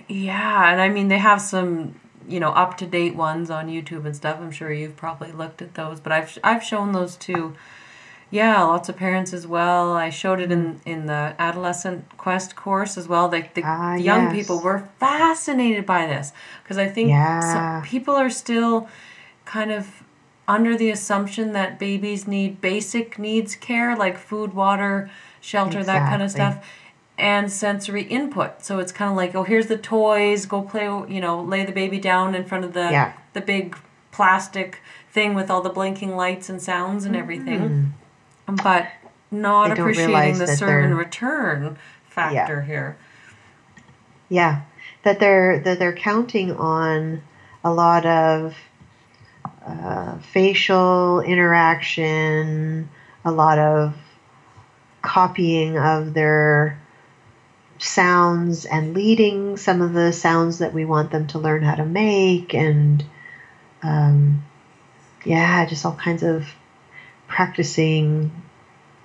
yeah, 0.08 0.72
and 0.72 0.80
I 0.80 0.88
mean 0.88 1.08
they 1.08 1.18
have 1.18 1.40
some, 1.40 1.94
you 2.28 2.40
know, 2.40 2.50
up 2.50 2.76
to 2.78 2.86
date 2.86 3.14
ones 3.14 3.50
on 3.50 3.68
YouTube 3.68 4.04
and 4.06 4.14
stuff. 4.16 4.38
I'm 4.40 4.50
sure 4.50 4.72
you've 4.72 4.96
probably 4.96 5.32
looked 5.32 5.62
at 5.62 5.74
those, 5.74 6.00
but 6.00 6.12
I've 6.12 6.38
I've 6.44 6.62
shown 6.62 6.92
those 6.92 7.16
too. 7.16 7.54
Yeah, 8.30 8.62
lots 8.64 8.88
of 8.88 8.96
parents 8.96 9.32
as 9.32 9.46
well. 9.46 9.92
I 9.92 10.10
showed 10.10 10.40
it 10.40 10.50
in 10.50 10.80
in 10.84 11.06
the 11.06 11.34
adolescent 11.38 12.16
quest 12.16 12.56
course 12.56 12.96
as 12.98 13.06
well. 13.06 13.28
Like 13.30 13.54
the, 13.54 13.62
Ah, 13.64 13.94
the 13.96 14.02
young 14.02 14.24
yes. 14.24 14.32
people 14.34 14.60
were 14.60 14.88
fascinated 14.98 15.86
by 15.86 16.06
this 16.06 16.32
because 16.62 16.78
I 16.78 16.88
think 16.88 17.10
Yeah. 17.10 17.40
some 17.40 17.82
people 17.82 18.14
are 18.14 18.30
still 18.30 18.88
kind 19.44 19.70
of 19.70 20.02
under 20.48 20.76
the 20.76 20.90
assumption 20.90 21.52
that 21.52 21.78
babies 21.78 22.26
need 22.26 22.60
basic 22.60 23.18
needs 23.18 23.54
care 23.56 23.94
like 23.96 24.18
food, 24.18 24.52
water, 24.54 25.10
shelter, 25.40 25.84
that 25.84 26.08
kind 26.08 26.22
of 26.22 26.30
stuff. 26.30 26.64
And 27.16 27.50
sensory 27.50 28.02
input. 28.02 28.64
So 28.64 28.80
it's 28.80 28.90
kind 28.90 29.10
of 29.10 29.16
like, 29.16 29.34
oh, 29.34 29.44
here's 29.44 29.68
the 29.68 29.78
toys. 29.78 30.46
Go 30.46 30.62
play. 30.62 30.84
You 30.84 31.20
know, 31.20 31.40
lay 31.40 31.64
the 31.64 31.72
baby 31.72 32.00
down 32.00 32.34
in 32.34 32.44
front 32.44 32.64
of 32.64 32.72
the 32.72 32.90
Yeah. 32.90 33.12
the 33.34 33.40
big 33.40 33.76
plastic 34.10 34.80
thing 35.12 35.34
with 35.34 35.48
all 35.50 35.60
the 35.62 35.70
blinking 35.70 36.16
lights 36.16 36.48
and 36.48 36.60
sounds 36.60 37.04
and 37.04 37.14
everything. 37.14 37.94
But 38.46 38.88
not 39.30 39.70
appreciating 39.78 40.38
the 40.38 40.46
serve 40.46 40.84
and 40.84 40.98
return 40.98 41.76
factor 42.08 42.62
here. 42.62 42.96
Yeah, 44.28 44.62
that 45.02 45.20
they're 45.20 45.60
that 45.60 45.78
they're 45.78 45.94
counting 45.94 46.52
on 46.56 47.22
a 47.62 47.72
lot 47.72 48.04
of 48.06 48.54
uh, 49.66 50.18
facial 50.18 51.20
interaction, 51.20 52.88
a 53.24 53.30
lot 53.32 53.58
of 53.58 53.94
copying 55.02 55.78
of 55.78 56.14
their 56.14 56.80
sounds 57.84 58.64
and 58.64 58.94
leading 58.94 59.56
some 59.56 59.82
of 59.82 59.92
the 59.92 60.12
sounds 60.12 60.58
that 60.58 60.72
we 60.72 60.84
want 60.84 61.10
them 61.10 61.26
to 61.28 61.38
learn 61.38 61.62
how 61.62 61.74
to 61.74 61.84
make, 61.84 62.54
and 62.54 63.04
um, 63.82 64.42
yeah, 65.24 65.64
just 65.66 65.84
all 65.84 65.92
kinds 65.92 66.22
of 66.22 66.46
practicing 67.26 68.30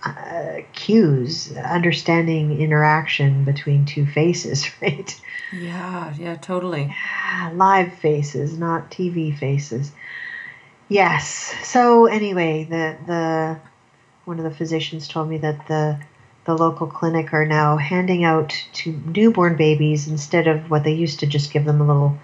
uh, 0.03 0.61
cues, 0.73 1.55
understanding 1.57 2.59
interaction 2.59 3.43
between 3.43 3.85
two 3.85 4.05
faces, 4.05 4.69
right? 4.81 5.19
Yeah, 5.51 6.13
yeah, 6.17 6.35
totally. 6.35 6.95
Ah, 7.03 7.51
live 7.53 7.93
faces, 7.93 8.57
not 8.57 8.91
TV 8.91 9.37
faces. 9.37 9.91
Yes. 10.87 11.27
So 11.63 12.05
anyway, 12.05 12.65
the 12.69 12.97
the 13.05 13.59
one 14.25 14.37
of 14.37 14.43
the 14.43 14.51
physicians 14.51 15.07
told 15.07 15.29
me 15.29 15.37
that 15.39 15.67
the 15.67 15.99
the 16.49 16.57
local 16.57 16.87
clinic 16.87 17.31
are 17.31 17.45
now 17.45 17.77
handing 17.77 18.23
out 18.23 18.49
to 18.73 18.91
newborn 18.91 19.55
babies 19.55 20.07
instead 20.07 20.47
of 20.47 20.67
what 20.71 20.83
they 20.83 20.93
used 20.93 21.19
to 21.19 21.27
just 21.27 21.53
give 21.53 21.63
them 21.63 21.79
a 21.79 21.85
little, 21.85 22.17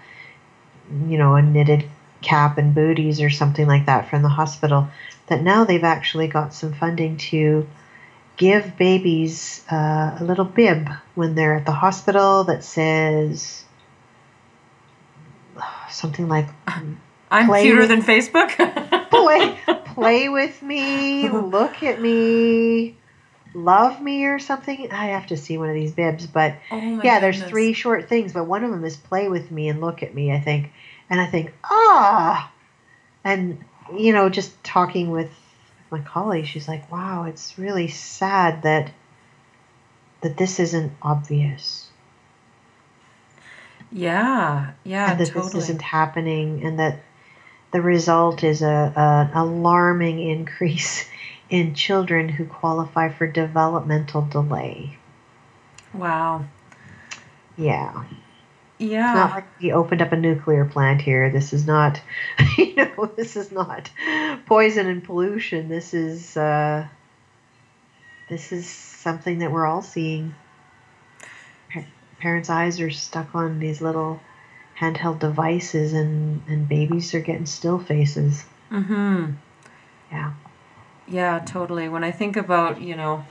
you 1.06 1.16
know, 1.16 1.36
a 1.36 1.42
knitted 1.42 1.88
cap 2.22 2.58
and 2.58 2.74
booties 2.74 3.20
or 3.20 3.30
something 3.30 3.68
like 3.68 3.86
that 3.86 4.10
from 4.10 4.22
the 4.22 4.28
hospital. 4.28 4.88
That 5.28 5.42
now 5.42 5.64
they've 5.64 5.84
actually 5.84 6.26
got 6.26 6.54
some 6.54 6.72
funding 6.72 7.18
to 7.30 7.68
give 8.36 8.76
babies 8.76 9.64
uh, 9.70 10.16
a 10.18 10.24
little 10.24 10.44
bib 10.44 10.88
when 11.14 11.36
they're 11.36 11.54
at 11.54 11.64
the 11.64 11.70
hospital 11.70 12.42
that 12.44 12.64
says 12.64 13.64
something 15.88 16.26
like 16.26 16.48
I'm 17.30 17.48
cuter 17.62 17.82
with- 17.82 17.88
than 17.90 18.02
Facebook. 18.02 18.50
play 19.10 19.56
play 19.94 20.28
with 20.28 20.60
me 20.62 21.28
look 21.30 21.84
at 21.84 22.00
me 22.00 22.96
love 23.54 24.00
me 24.02 24.24
or 24.26 24.38
something 24.38 24.90
i 24.92 25.06
have 25.06 25.26
to 25.26 25.36
see 25.36 25.56
one 25.56 25.68
of 25.68 25.74
these 25.74 25.92
bibs 25.92 26.26
but 26.26 26.54
oh 26.70 27.00
yeah 27.02 27.20
there's 27.20 27.42
three 27.42 27.72
short 27.72 28.08
things 28.08 28.32
but 28.32 28.44
one 28.44 28.64
of 28.64 28.70
them 28.70 28.84
is 28.84 28.96
play 28.96 29.28
with 29.28 29.50
me 29.50 29.68
and 29.68 29.80
look 29.80 30.02
at 30.02 30.14
me 30.14 30.32
i 30.32 30.40
think. 30.40 30.70
And 31.08 31.20
i 31.20 31.26
think 31.26 31.54
ah! 31.64 32.52
And 33.24 33.64
you 33.96 34.12
know 34.12 34.28
just 34.28 34.62
talking 34.64 35.10
with 35.10 35.30
my 35.90 36.00
colleague 36.00 36.46
she's 36.46 36.68
like 36.68 36.90
wow 36.90 37.24
it's 37.24 37.58
really 37.58 37.88
sad 37.88 38.62
that 38.62 38.90
that 40.26 40.36
this 40.36 40.58
isn't 40.58 40.92
obvious. 41.02 41.88
Yeah, 43.92 44.72
yeah, 44.84 45.12
and 45.12 45.20
that 45.20 45.28
totally. 45.28 45.44
this 45.44 45.54
isn't 45.64 45.82
happening 45.82 46.64
and 46.64 46.78
that 46.80 47.00
the 47.70 47.80
result 47.80 48.42
is 48.42 48.62
a, 48.62 48.92
an 48.96 49.30
alarming 49.36 50.20
increase 50.20 51.08
in 51.48 51.74
children 51.74 52.28
who 52.28 52.44
qualify 52.44 53.08
for 53.08 53.26
developmental 53.26 54.22
delay. 54.22 54.96
wow. 55.92 56.44
Yeah. 57.56 58.04
Yeah. 58.78 59.08
It's 59.08 59.14
not 59.14 59.30
like 59.30 59.44
we 59.60 59.72
opened 59.72 60.02
up 60.02 60.12
a 60.12 60.16
nuclear 60.16 60.64
plant 60.66 61.00
here. 61.00 61.30
This 61.30 61.52
is 61.52 61.66
not, 61.66 62.00
you 62.58 62.74
know, 62.76 63.06
this 63.16 63.36
is 63.36 63.50
not 63.50 63.90
poison 64.44 64.86
and 64.86 65.02
pollution. 65.02 65.68
This 65.68 65.94
is, 65.94 66.36
uh, 66.36 66.86
this 68.28 68.52
is 68.52 68.68
something 68.68 69.38
that 69.38 69.50
we're 69.50 69.66
all 69.66 69.82
seeing. 69.82 70.34
Pa- 71.72 71.84
Parents' 72.18 72.50
eyes 72.50 72.80
are 72.80 72.90
stuck 72.90 73.34
on 73.34 73.58
these 73.58 73.80
little 73.80 74.20
handheld 74.78 75.18
devices, 75.20 75.94
and, 75.94 76.42
and 76.48 76.68
babies 76.68 77.14
are 77.14 77.20
getting 77.20 77.46
still 77.46 77.78
faces. 77.78 78.44
mm-hmm. 78.70 79.32
Yeah. 80.12 80.32
Yeah, 81.08 81.38
totally. 81.44 81.88
When 81.88 82.02
I 82.02 82.10
think 82.10 82.36
about, 82.36 82.80
you 82.80 82.96
know, 82.96 83.24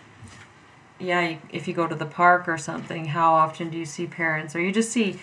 yeah, 1.00 1.38
if 1.52 1.68
you 1.68 1.74
go 1.74 1.88
to 1.88 1.96
the 1.96 2.06
park 2.06 2.48
or 2.48 2.58
something, 2.58 3.06
how 3.06 3.34
often 3.34 3.70
do 3.70 3.78
you 3.78 3.86
see 3.86 4.08
parents? 4.08 4.56
Or 4.56 4.62
you 4.62 4.72
just 4.72 4.92
see, 4.92 5.20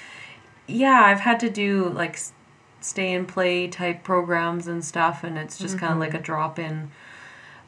yeah, 0.67 1.03
I've 1.05 1.21
had 1.21 1.41
to 1.41 1.51
do 1.51 1.89
like 1.89 2.19
stay 2.81 3.13
and 3.15 3.27
play 3.27 3.69
type 3.69 4.05
programs 4.05 4.67
and 4.67 4.85
stuff, 4.85 5.25
and 5.25 5.39
it's 5.39 5.59
just 5.59 5.79
kind 5.79 5.93
of 5.93 5.99
like 5.99 6.11
mm-hmm. 6.11 6.19
a 6.19 6.23
drop 6.23 6.59
in 6.59 6.91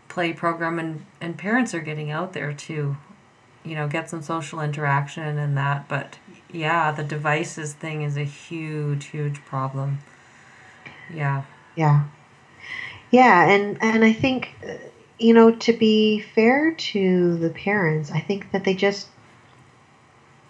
play 0.09 0.32
program, 0.32 0.78
and, 0.78 1.05
and 1.20 1.39
parents 1.39 1.73
are 1.74 1.81
getting 1.81 2.11
out 2.11 2.35
there 2.35 2.52
to, 2.52 2.97
you 3.65 3.74
know, 3.74 3.89
get 3.89 4.11
some 4.11 4.23
social 4.23 4.61
interaction 4.61 5.39
and 5.39 5.56
that. 5.56 5.89
But 5.89 6.19
yeah, 6.52 6.93
the 6.93 7.05
devices 7.05 7.73
thing 7.73 8.02
is 8.02 8.16
a 8.16 8.24
huge, 8.24 9.06
huge 9.06 9.44
problem. 9.47 10.01
Yeah. 11.12 11.44
Yeah. 11.74 12.05
Yeah, 13.15 13.49
and 13.49 13.78
and 13.81 14.05
I 14.05 14.12
think 14.12 14.57
you 15.20 15.35
know 15.35 15.53
to 15.53 15.73
be 15.73 16.19
fair 16.19 16.73
to 16.73 17.36
the 17.39 17.51
parents, 17.51 18.11
I 18.11 18.19
think 18.19 18.51
that 18.51 18.65
they 18.65 18.74
just 18.74 19.07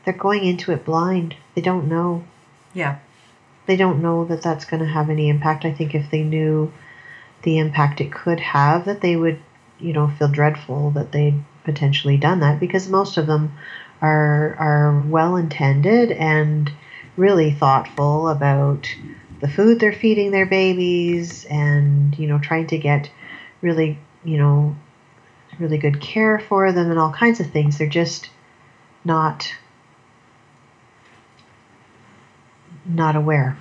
they're 0.05 0.15
going 0.15 0.45
into 0.45 0.73
it 0.73 0.87
blind. 0.87 1.37
They 1.55 1.61
don't 1.61 1.89
know. 1.91 2.25
Yeah. 2.73 3.01
They 3.67 3.77
don't 3.77 4.01
know 4.01 4.25
that 4.27 4.41
that's 4.41 4.65
going 4.65 4.81
to 4.81 4.89
have 4.89 5.11
any 5.11 5.29
impact. 5.29 5.67
I 5.67 5.73
think 5.73 5.95
if 5.95 6.11
they 6.11 6.23
knew 6.23 6.73
the 7.43 7.59
impact 7.59 8.01
it 8.01 8.13
could 8.13 8.41
have, 8.41 8.87
that 8.87 9.03
they 9.03 9.17
would, 9.17 9.41
you 9.79 9.93
know, 9.93 10.09
feel 10.19 10.29
dreadful 10.29 10.91
that 10.93 11.13
they'd 11.13 11.45
potentially 11.65 12.17
done 12.17 12.41
that 12.41 12.61
because 12.61 12.89
most 12.89 13.19
of 13.19 13.27
them 13.27 13.53
are 14.01 14.57
are 14.59 15.03
well 15.07 15.37
intended 15.37 16.13
and 16.13 16.73
really 17.17 17.51
thoughtful 17.51 18.29
about 18.29 18.89
the 19.45 19.51
food 19.51 19.79
they're 19.79 19.93
feeding 19.93 20.31
their 20.31 20.47
babies 20.47 21.45
and 21.51 22.19
you 22.19 22.27
know 22.27 22.39
trying 22.39 22.67
to 22.67 22.79
get 22.79 23.11
really 23.61 23.99
you 24.25 24.39
know 24.39 24.75
really 25.59 25.77
good 25.77 26.01
care 26.01 26.39
for 26.39 26.73
them 26.73 26.91
and 26.91 26.99
all 26.99 27.13
kinds 27.13 27.41
of 27.41 27.51
things. 27.51 27.77
They're 27.77 27.87
just 27.87 28.31
not 29.05 29.55
not 32.87 33.17
aware. 33.17 33.59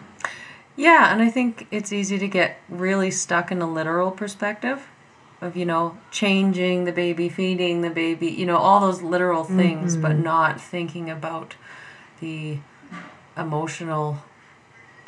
Yeah, 0.78 1.12
and 1.12 1.22
I 1.22 1.30
think 1.30 1.68
it's 1.70 1.92
easy 1.92 2.18
to 2.18 2.30
get 2.30 2.62
really 2.70 3.12
stuck 3.12 3.52
in 3.52 3.62
a 3.62 3.70
literal 3.70 4.10
perspective 4.10 4.88
of, 5.42 5.58
you 5.58 5.66
know, 5.66 5.98
changing 6.12 6.86
the 6.86 6.94
baby, 6.94 7.28
feeding 7.28 7.82
the 7.82 7.90
baby, 7.90 8.28
you 8.28 8.46
know, 8.46 8.58
all 8.58 8.80
those 8.80 9.02
literal 9.02 9.44
things, 9.44 9.98
but 9.98 10.14
mm-hmm. 10.14 10.24
not 10.24 10.62
thinking 10.62 11.10
about 11.10 11.56
the 12.22 12.60
emotional 13.36 14.24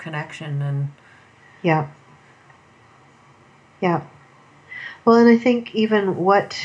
connection 0.05 0.61
and 0.61 0.89
Yeah. 1.63 1.87
Yeah. 3.81 4.01
Well, 5.03 5.17
and 5.17 5.27
I 5.27 5.37
think 5.37 5.73
even 5.73 6.15
what 6.15 6.55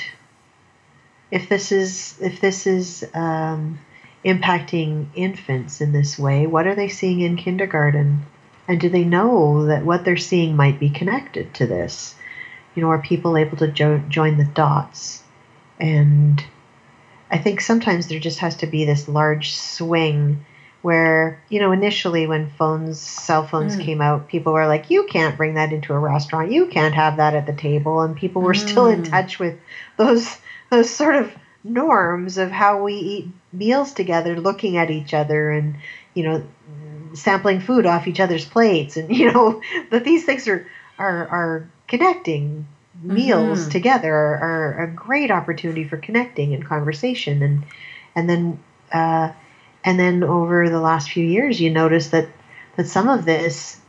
if 1.30 1.48
this 1.48 1.72
is 1.72 2.18
if 2.20 2.40
this 2.40 2.66
is 2.66 3.08
um, 3.14 3.78
impacting 4.24 5.06
infants 5.14 5.80
in 5.80 5.92
this 5.92 6.18
way, 6.18 6.46
what 6.46 6.66
are 6.66 6.74
they 6.74 6.88
seeing 6.88 7.20
in 7.20 7.36
kindergarten? 7.36 8.26
And 8.68 8.78
do 8.78 8.90
they 8.90 9.04
know 9.04 9.66
that 9.66 9.86
what 9.86 10.04
they're 10.04 10.28
seeing 10.30 10.54
might 10.54 10.78
be 10.78 10.90
connected 10.90 11.54
to 11.54 11.66
this? 11.66 12.14
You 12.74 12.82
know, 12.82 12.90
are 12.90 12.98
people 12.98 13.38
able 13.38 13.56
to 13.56 13.68
jo- 13.68 14.04
join 14.08 14.36
the 14.36 14.44
dots? 14.44 15.22
And 15.78 16.44
I 17.30 17.38
think 17.38 17.62
sometimes 17.62 18.06
there 18.06 18.20
just 18.20 18.40
has 18.40 18.56
to 18.56 18.66
be 18.66 18.84
this 18.84 19.08
large 19.08 19.56
swing 19.56 20.44
where, 20.82 21.38
you 21.48 21.60
know, 21.60 21.72
initially 21.72 22.26
when 22.26 22.46
phones, 22.46 22.98
cell 23.00 23.42
phones 23.42 23.76
Mm. 23.76 23.80
came 23.80 24.00
out, 24.00 24.28
people 24.28 24.52
were 24.52 24.66
like, 24.66 24.90
you 24.90 25.04
can't 25.04 25.36
bring 25.36 25.54
that 25.54 25.72
into 25.72 25.92
a 25.92 25.98
restaurant. 25.98 26.50
You 26.50 26.66
can't 26.66 26.94
have 26.94 27.16
that 27.16 27.34
at 27.34 27.46
the 27.46 27.52
table. 27.52 28.00
And 28.00 28.16
people 28.16 28.42
were 28.42 28.54
still 28.54 28.86
in 28.86 29.02
Mm. 29.02 29.10
touch 29.10 29.38
with 29.38 29.54
those, 29.96 30.38
those 30.70 30.90
sort 30.90 31.16
of 31.16 31.32
norms 31.64 32.38
of 32.38 32.50
how 32.50 32.82
we 32.82 32.94
eat 32.94 33.28
meals 33.52 33.92
together, 33.92 34.40
looking 34.40 34.76
at 34.76 34.90
each 34.90 35.12
other 35.12 35.50
and, 35.50 35.76
you 36.14 36.24
know, 36.24 36.42
sampling 37.14 37.60
food 37.60 37.86
off 37.86 38.06
each 38.08 38.20
other's 38.20 38.44
plates. 38.44 38.96
And, 38.96 39.10
you 39.14 39.32
know, 39.32 39.60
that 39.90 40.04
these 40.04 40.24
things 40.24 40.48
are, 40.48 40.64
are, 40.98 41.26
are 41.28 41.68
connecting 41.88 42.66
meals 43.02 43.66
Mhm. 43.66 43.70
together 43.70 44.14
are, 44.14 44.38
are 44.38 44.82
a 44.82 44.86
great 44.88 45.30
opportunity 45.30 45.84
for 45.84 45.96
connecting 45.96 46.52
and 46.54 46.64
conversation 46.64 47.42
and 47.42 47.64
and 48.14 48.28
then 48.28 48.58
uh, 48.92 49.28
and 49.84 49.98
then 49.98 50.22
over 50.22 50.68
the 50.68 50.80
last 50.80 51.10
few 51.10 51.24
years 51.24 51.60
you 51.60 51.70
notice 51.70 52.08
that 52.08 52.28
that 52.76 52.86
some 52.86 53.08
of 53.08 53.24
this 53.24 53.80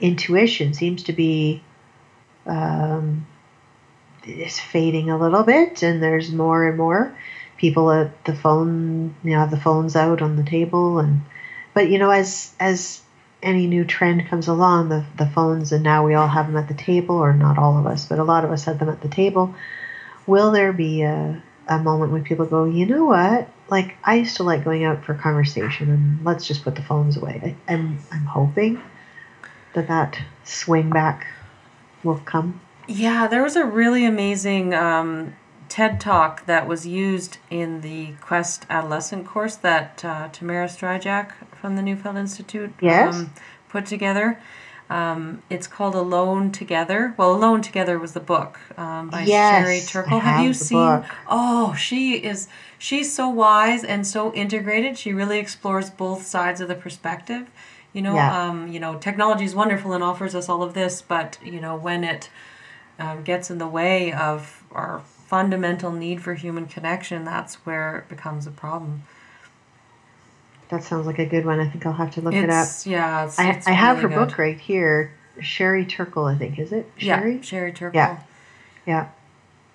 intuition 0.00 0.74
seems 0.74 1.04
to 1.04 1.12
be 1.12 1.62
um, 2.46 3.26
is 4.24 4.58
fading 4.58 5.10
a 5.10 5.18
little 5.18 5.42
bit, 5.42 5.82
and 5.82 6.02
there's 6.02 6.30
more 6.32 6.66
and 6.66 6.76
more 6.76 7.14
people 7.56 7.90
at 7.90 8.24
the 8.24 8.34
phone, 8.34 9.14
you 9.22 9.30
know, 9.30 9.38
have 9.38 9.50
the 9.50 9.60
phones 9.60 9.94
out 9.94 10.22
on 10.22 10.36
the 10.36 10.42
table, 10.44 10.98
and 10.98 11.22
but 11.74 11.88
you 11.90 11.98
know, 11.98 12.10
as 12.10 12.54
as 12.58 13.00
any 13.42 13.66
new 13.66 13.84
trend 13.84 14.28
comes 14.28 14.48
along, 14.48 14.88
the 14.88 15.04
the 15.16 15.26
phones, 15.26 15.72
and 15.72 15.82
now 15.82 16.04
we 16.06 16.14
all 16.14 16.28
have 16.28 16.46
them 16.46 16.56
at 16.56 16.68
the 16.68 16.74
table, 16.74 17.16
or 17.16 17.32
not 17.32 17.58
all 17.58 17.78
of 17.78 17.86
us, 17.86 18.06
but 18.06 18.18
a 18.18 18.24
lot 18.24 18.44
of 18.44 18.50
us 18.50 18.64
have 18.64 18.78
them 18.78 18.88
at 18.88 19.00
the 19.00 19.08
table. 19.08 19.54
Will 20.26 20.50
there 20.52 20.72
be 20.72 21.02
a 21.02 21.42
a 21.68 21.78
moment 21.78 22.12
when 22.12 22.24
people 22.24 22.46
go, 22.46 22.64
you 22.64 22.86
know 22.86 23.04
what? 23.06 23.48
Like 23.72 23.96
I 24.04 24.16
used 24.16 24.36
to 24.36 24.42
like 24.42 24.64
going 24.64 24.84
out 24.84 25.02
for 25.02 25.14
conversation, 25.14 25.90
and 25.90 26.22
let's 26.26 26.46
just 26.46 26.62
put 26.62 26.74
the 26.74 26.82
phones 26.82 27.16
away. 27.16 27.40
I, 27.42 27.72
I'm 27.72 27.98
I'm 28.12 28.26
hoping 28.26 28.82
that 29.72 29.88
that 29.88 30.20
swing 30.44 30.90
back 30.90 31.26
will 32.04 32.20
come. 32.26 32.60
Yeah, 32.86 33.26
there 33.28 33.42
was 33.42 33.56
a 33.56 33.64
really 33.64 34.04
amazing 34.04 34.74
um, 34.74 35.34
TED 35.70 36.02
talk 36.02 36.44
that 36.44 36.68
was 36.68 36.86
used 36.86 37.38
in 37.48 37.80
the 37.80 38.12
Quest 38.20 38.66
Adolescent 38.68 39.26
course 39.26 39.56
that 39.56 40.04
uh, 40.04 40.28
Tamara 40.28 40.66
Strijack 40.66 41.32
from 41.58 41.76
the 41.76 41.80
Neufeld 41.82 42.16
Institute 42.18 42.74
Yes. 42.78 43.14
um, 43.14 43.32
put 43.70 43.86
together. 43.86 44.38
Um, 44.92 45.42
it's 45.48 45.66
called 45.66 45.94
Alone 45.94 46.52
Together. 46.52 47.14
Well, 47.16 47.32
Alone 47.34 47.62
Together 47.62 47.98
was 47.98 48.12
the 48.12 48.20
book 48.20 48.58
um, 48.76 49.08
by 49.10 49.22
Yes, 49.24 49.64
Sherry 49.64 49.80
Turkle. 49.80 50.20
Have, 50.20 50.36
have 50.36 50.44
you 50.44 50.52
seen? 50.52 50.78
book. 50.78 51.04
Oh, 51.28 51.74
she 51.74 52.14
is. 52.16 52.48
She's 52.78 53.14
so 53.14 53.28
wise 53.28 53.84
and 53.84 54.06
so 54.06 54.32
integrated. 54.34 54.98
She 54.98 55.12
really 55.12 55.38
explores 55.38 55.88
both 55.90 56.22
sides 56.26 56.60
of 56.60 56.68
the 56.68 56.74
perspective. 56.74 57.50
You 57.92 58.02
know, 58.02 58.14
Yeah. 58.14 58.48
um, 58.48 58.68
you 58.68 58.80
know, 58.80 58.96
technology 58.98 59.44
is 59.44 59.54
wonderful 59.54 59.92
and 59.92 60.02
offers 60.04 60.34
us 60.34 60.48
all 60.48 60.62
of 60.62 60.74
this, 60.74 61.00
but 61.02 61.38
you 61.44 61.60
know, 61.60 61.76
when 61.76 62.04
it 62.04 62.28
um, 62.98 63.22
gets 63.22 63.50
in 63.50 63.58
the 63.58 63.66
way 63.68 64.12
of 64.12 64.62
our 64.72 65.00
fundamental 65.26 65.90
need 65.90 66.20
for 66.22 66.34
human 66.34 66.66
connection, 66.66 67.24
that's 67.24 67.54
where 67.66 67.98
it 67.98 68.08
becomes 68.08 68.46
a 68.46 68.50
problem. 68.50 69.04
That 70.72 70.82
sounds 70.82 71.06
like 71.06 71.18
a 71.18 71.26
good 71.26 71.44
one. 71.44 71.60
I 71.60 71.68
think 71.68 71.84
I'll 71.84 71.92
have 71.92 72.12
to 72.12 72.22
look 72.22 72.32
it 72.32 72.48
up. 72.48 72.66
Yeah, 72.86 73.26
it's, 73.26 73.38
I, 73.38 73.50
it's 73.50 73.66
I 73.66 73.72
have 73.72 73.98
her 73.98 74.08
good. 74.08 74.14
book 74.14 74.38
right 74.38 74.58
here. 74.58 75.12
Sherry 75.38 75.84
Turkle, 75.84 76.24
I 76.24 76.34
think, 76.34 76.58
is 76.58 76.72
it? 76.72 76.90
Sherry? 76.96 77.34
Yeah, 77.34 77.40
Sherry 77.42 77.72
Turkle. 77.72 78.00
Yeah. 78.00 78.22
Yeah. 78.86 79.08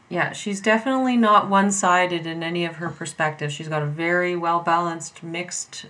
Yeah, 0.09 0.31
she's 0.31 0.59
definitely 0.59 1.15
not 1.15 1.49
one 1.49 1.69
sided 1.69 2.25
in 2.25 2.41
any 2.41 2.65
of 2.65 2.77
her 2.77 2.89
perspectives. 2.89 3.53
She's 3.53 3.67
got 3.67 3.83
a 3.83 3.85
very 3.85 4.35
well 4.35 4.61
balanced, 4.61 5.21
mixed, 5.21 5.85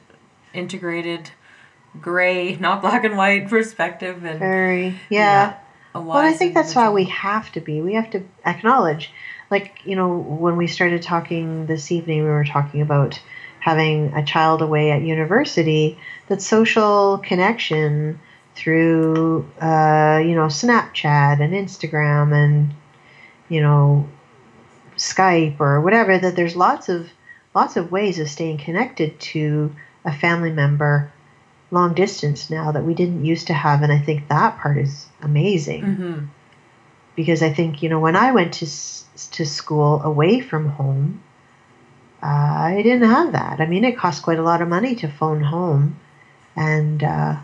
integrated, 0.53 1.31
gray, 2.01 2.55
not 2.59 2.81
black 2.81 3.05
and 3.05 3.15
white 3.15 3.47
perspective. 3.47 4.25
And 4.25 4.39
Very. 4.39 4.99
Yeah. 5.09 5.55
a 5.95 6.01
Well, 6.01 6.17
I 6.17 6.33
think 6.33 6.53
that's 6.53 6.75
why 6.75 6.89
we 6.89 7.05
have 7.05 7.49
to 7.53 7.61
be. 7.61 7.79
We 7.79 7.93
have 7.93 8.11
to 8.11 8.23
acknowledge, 8.45 9.13
like, 9.49 9.79
you 9.85 9.95
know, 9.95 10.17
when 10.17 10.57
we 10.57 10.67
started 10.67 11.01
talking 11.01 11.65
this 11.65 11.93
evening, 11.93 12.23
we 12.23 12.29
were 12.29 12.43
talking 12.43 12.81
about 12.81 13.21
having 13.67 14.13
a 14.13 14.23
child 14.23 14.61
away 14.61 14.91
at 14.91 15.01
university, 15.01 15.97
that 16.29 16.41
social 16.41 17.17
connection 17.17 18.17
through, 18.55 19.45
uh, 19.59 20.21
you 20.23 20.35
know, 20.35 20.47
Snapchat 20.47 21.41
and 21.41 21.51
Instagram 21.53 22.31
and, 22.33 22.73
you 23.49 23.61
know, 23.61 24.07
Skype 24.95 25.59
or 25.59 25.81
whatever, 25.81 26.17
that 26.17 26.35
there's 26.37 26.55
lots 26.55 26.87
of 26.87 27.09
lots 27.53 27.75
of 27.75 27.91
ways 27.91 28.19
of 28.19 28.29
staying 28.29 28.57
connected 28.57 29.19
to 29.19 29.75
a 30.05 30.13
family 30.13 30.51
member 30.51 31.11
long 31.69 31.93
distance 31.93 32.49
now 32.49 32.71
that 32.71 32.85
we 32.85 32.93
didn't 32.93 33.25
used 33.25 33.47
to 33.47 33.53
have 33.53 33.81
and 33.83 33.91
i 33.91 33.97
think 33.99 34.25
that 34.29 34.57
part 34.59 34.77
is 34.77 35.05
amazing 35.21 35.83
Mhm. 35.83 36.27
because 37.15 37.41
i 37.43 37.51
think 37.51 37.81
you 37.83 37.89
know 37.89 37.99
when 37.99 38.15
i 38.15 38.31
went 38.31 38.53
to 38.53 38.65
to 39.37 39.43
school 39.45 40.01
away 40.03 40.39
from 40.39 40.69
home 40.69 41.19
uh, 42.23 42.25
i 42.25 42.81
didn't 42.83 43.09
have 43.09 43.31
that 43.31 43.59
i 43.59 43.65
mean 43.65 43.83
it 43.83 43.97
cost 43.97 44.23
quite 44.23 44.39
a 44.39 44.43
lot 44.43 44.61
of 44.61 44.67
money 44.67 44.95
to 44.95 45.07
phone 45.07 45.43
home 45.43 45.99
and 46.55 47.03
uh, 47.03 47.35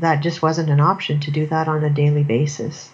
that 0.00 0.22
just 0.22 0.42
wasn't 0.42 0.70
an 0.70 0.80
option 0.80 1.18
to 1.20 1.30
do 1.30 1.46
that 1.46 1.68
on 1.68 1.82
a 1.84 1.90
daily 1.90 2.22
basis 2.22 2.90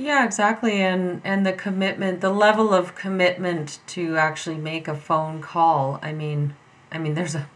Yeah, 0.00 0.24
exactly. 0.24 0.80
And 0.80 1.20
and 1.24 1.44
the 1.44 1.52
commitment, 1.52 2.22
the 2.22 2.30
level 2.32 2.72
of 2.72 2.94
commitment 2.94 3.80
to 3.88 4.16
actually 4.16 4.56
make 4.56 4.88
a 4.88 4.94
phone 4.94 5.42
call. 5.42 5.98
I 6.02 6.12
mean, 6.12 6.54
I 6.90 6.96
mean 6.96 7.12
there's 7.12 7.34
a 7.34 7.46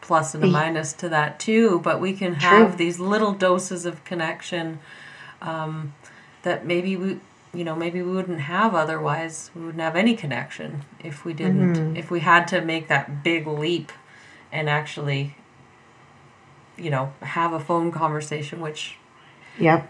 plus 0.00 0.34
and 0.34 0.44
a 0.44 0.46
minus 0.46 0.92
to 0.92 1.08
that 1.08 1.38
too, 1.38 1.80
but 1.84 2.00
we 2.00 2.12
can 2.12 2.32
True. 2.34 2.48
have 2.48 2.76
these 2.76 2.98
little 2.98 3.32
doses 3.32 3.86
of 3.86 4.04
connection 4.04 4.80
um, 5.40 5.94
that 6.42 6.66
maybe 6.66 6.96
we 6.96 7.20
you 7.54 7.64
know, 7.64 7.76
maybe 7.76 8.02
we 8.02 8.10
wouldn't 8.12 8.40
have 8.40 8.74
otherwise. 8.74 9.50
We 9.54 9.62
wouldn't 9.62 9.82
have 9.82 9.96
any 9.96 10.16
connection 10.16 10.84
if 10.98 11.24
we 11.24 11.32
didn't 11.32 11.74
Mhm. 11.74 11.96
if 11.96 12.10
we 12.10 12.20
had 12.20 12.48
to 12.48 12.60
make 12.60 12.88
that 12.88 13.22
big 13.22 13.46
leap 13.46 13.92
and 14.52 14.68
actually 14.68 15.36
you 16.76 16.90
know, 16.90 17.12
have 17.22 17.52
a 17.52 17.60
phone 17.60 17.92
conversation 17.92 18.60
which 18.60 18.98
yep 19.58 19.88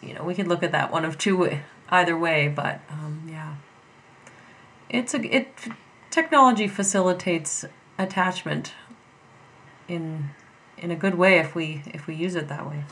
you 0.00 0.12
know, 0.14 0.22
we 0.22 0.34
could 0.34 0.48
look 0.48 0.62
at 0.62 0.72
that 0.72 0.92
one 0.92 1.04
of 1.04 1.16
two 1.16 1.58
either 1.90 2.16
way, 2.16 2.48
but 2.48 2.80
um, 2.90 3.22
yeah, 3.30 3.54
it's 4.90 5.14
a 5.14 5.36
it 5.36 5.48
technology 6.10 6.68
facilitates 6.68 7.64
attachment 7.98 8.72
in 9.88 10.30
in 10.78 10.90
a 10.90 10.96
good 10.96 11.14
way 11.14 11.38
if 11.38 11.54
we 11.54 11.82
if 11.86 12.06
we 12.06 12.14
use 12.14 12.34
it 12.34 12.48
that 12.48 12.68
way. 12.68 12.84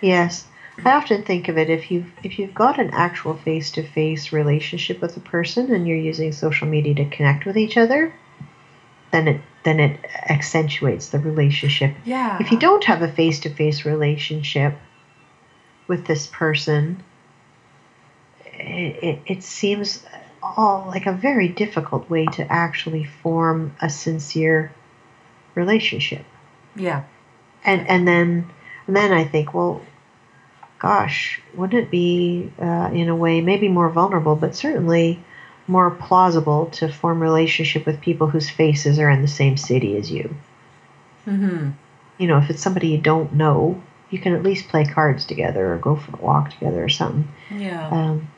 Yes, 0.00 0.46
I 0.84 0.92
often 0.92 1.22
think 1.22 1.48
of 1.48 1.58
it 1.58 1.70
if 1.70 1.90
you've 1.90 2.10
if 2.22 2.38
you've 2.38 2.54
got 2.54 2.78
an 2.78 2.90
actual 2.92 3.34
face 3.36 3.70
to 3.72 3.82
face 3.82 4.32
relationship 4.32 5.00
with 5.00 5.16
a 5.16 5.20
person 5.20 5.72
and 5.72 5.86
you're 5.86 5.96
using 5.96 6.32
social 6.32 6.68
media 6.68 6.94
to 6.94 7.04
connect 7.10 7.44
with 7.46 7.56
each 7.56 7.76
other, 7.76 8.14
then 9.10 9.28
it 9.28 9.40
then 9.64 9.80
it 9.80 10.00
accentuates 10.28 11.08
the 11.08 11.18
relationship. 11.18 11.94
Yeah. 12.04 12.38
If 12.40 12.52
you 12.52 12.58
don't 12.58 12.84
have 12.84 13.02
a 13.02 13.08
face 13.12 13.40
to 13.40 13.50
face 13.50 13.84
relationship 13.84 14.74
with 15.88 16.06
this 16.06 16.26
person, 16.28 17.02
it, 18.44 19.02
it, 19.02 19.18
it 19.26 19.42
seems 19.42 20.04
all 20.42 20.84
like 20.86 21.06
a 21.06 21.12
very 21.12 21.48
difficult 21.48 22.08
way 22.08 22.24
to 22.26 22.50
actually 22.52 23.04
form 23.04 23.74
a 23.82 23.90
sincere 23.90 24.70
relationship 25.56 26.24
Yeah. 26.76 27.02
and 27.64 27.86
and 27.88 28.06
then 28.06 28.48
and 28.86 28.96
then 28.96 29.12
I 29.12 29.24
think, 29.24 29.52
well, 29.52 29.82
gosh, 30.78 31.40
wouldn't 31.54 31.84
it 31.84 31.90
be 31.90 32.50
uh, 32.60 32.90
in 32.92 33.08
a 33.08 33.16
way 33.16 33.40
maybe 33.40 33.68
more 33.68 33.90
vulnerable, 33.90 34.36
but 34.36 34.54
certainly 34.54 35.22
more 35.66 35.90
plausible 35.90 36.66
to 36.66 36.90
form 36.90 37.20
relationship 37.20 37.84
with 37.84 38.00
people 38.00 38.28
whose 38.28 38.48
faces 38.48 38.98
are 38.98 39.10
in 39.10 39.22
the 39.22 39.28
same 39.28 39.56
city 39.56 39.96
as 39.96 40.10
you? 40.10 40.34
Mm-hmm. 41.26 41.70
You 42.18 42.26
know, 42.26 42.38
if 42.38 42.50
it's 42.50 42.62
somebody 42.62 42.88
you 42.88 42.98
don't 42.98 43.34
know, 43.34 43.82
you 44.10 44.18
can 44.18 44.34
at 44.34 44.42
least 44.42 44.68
play 44.68 44.84
cards 44.84 45.26
together 45.26 45.74
or 45.74 45.78
go 45.78 45.96
for 45.96 46.16
a 46.16 46.20
walk 46.20 46.50
together 46.50 46.82
or 46.82 46.88
something. 46.88 47.28
Yeah. 47.50 47.88
Um, 47.88 48.28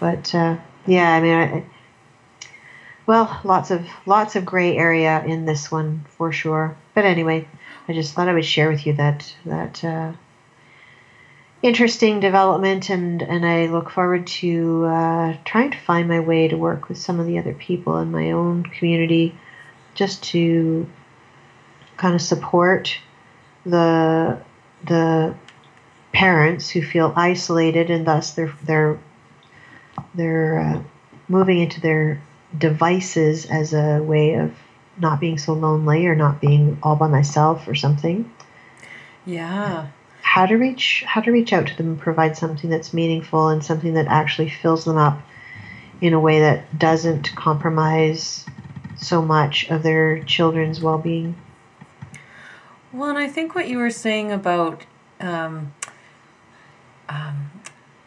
but 0.00 0.34
uh, 0.34 0.56
yeah, 0.86 1.12
I 1.12 1.20
mean, 1.20 1.34
I, 1.34 1.64
well, 3.06 3.40
lots 3.44 3.70
of 3.70 3.86
lots 4.06 4.36
of 4.36 4.44
gray 4.44 4.76
area 4.76 5.24
in 5.24 5.44
this 5.44 5.70
one 5.70 6.04
for 6.08 6.32
sure. 6.32 6.76
But 6.94 7.04
anyway, 7.04 7.48
I 7.88 7.92
just 7.92 8.14
thought 8.14 8.28
I 8.28 8.32
would 8.34 8.44
share 8.44 8.70
with 8.70 8.86
you 8.86 8.94
that 8.94 9.34
that 9.44 9.84
uh, 9.84 10.12
interesting 11.62 12.20
development, 12.20 12.90
and 12.90 13.22
and 13.22 13.46
I 13.46 13.66
look 13.66 13.90
forward 13.90 14.26
to 14.38 14.84
uh, 14.86 15.36
trying 15.44 15.70
to 15.70 15.78
find 15.78 16.08
my 16.08 16.20
way 16.20 16.48
to 16.48 16.56
work 16.56 16.88
with 16.88 16.98
some 16.98 17.20
of 17.20 17.26
the 17.26 17.38
other 17.38 17.54
people 17.54 17.98
in 17.98 18.10
my 18.10 18.32
own 18.32 18.64
community, 18.64 19.34
just 19.94 20.22
to 20.24 20.88
kind 21.96 22.14
of 22.14 22.20
support 22.20 22.98
the 23.64 24.38
the 24.84 25.34
parents 26.12 26.68
who 26.68 26.82
feel 26.82 27.12
isolated 27.16 27.90
and 27.90 28.06
thus 28.06 28.32
they're 28.32 28.54
they're 28.64 28.98
they're 30.14 30.60
uh, 30.60 30.82
moving 31.28 31.60
into 31.60 31.80
their 31.80 32.20
devices 32.58 33.46
as 33.46 33.72
a 33.72 34.02
way 34.02 34.34
of 34.34 34.52
not 34.98 35.20
being 35.20 35.38
so 35.38 35.54
lonely 35.54 36.06
or 36.06 36.14
not 36.14 36.40
being 36.40 36.78
all 36.82 36.96
by 36.96 37.08
myself 37.08 37.66
or 37.66 37.74
something 37.74 38.30
yeah. 39.24 39.88
How 40.32 40.46
to 40.46 40.54
reach 40.54 41.04
how 41.06 41.20
to 41.20 41.30
reach 41.30 41.52
out 41.52 41.66
to 41.66 41.76
them 41.76 41.88
and 41.88 41.98
provide 41.98 42.34
something 42.34 42.70
that's 42.70 42.94
meaningful 42.94 43.48
and 43.48 43.62
something 43.62 43.92
that 43.92 44.06
actually 44.06 44.48
fills 44.48 44.86
them 44.86 44.96
up 44.96 45.20
in 46.00 46.14
a 46.14 46.18
way 46.18 46.40
that 46.40 46.78
doesn't 46.78 47.36
compromise 47.36 48.46
so 48.96 49.20
much 49.20 49.68
of 49.68 49.82
their 49.82 50.22
children's 50.22 50.80
well-being. 50.80 51.36
Well, 52.94 53.10
and 53.10 53.18
I 53.18 53.28
think 53.28 53.54
what 53.54 53.68
you 53.68 53.76
were 53.76 53.90
saying 53.90 54.32
about, 54.32 54.86
um, 55.20 55.74
um, 57.10 57.50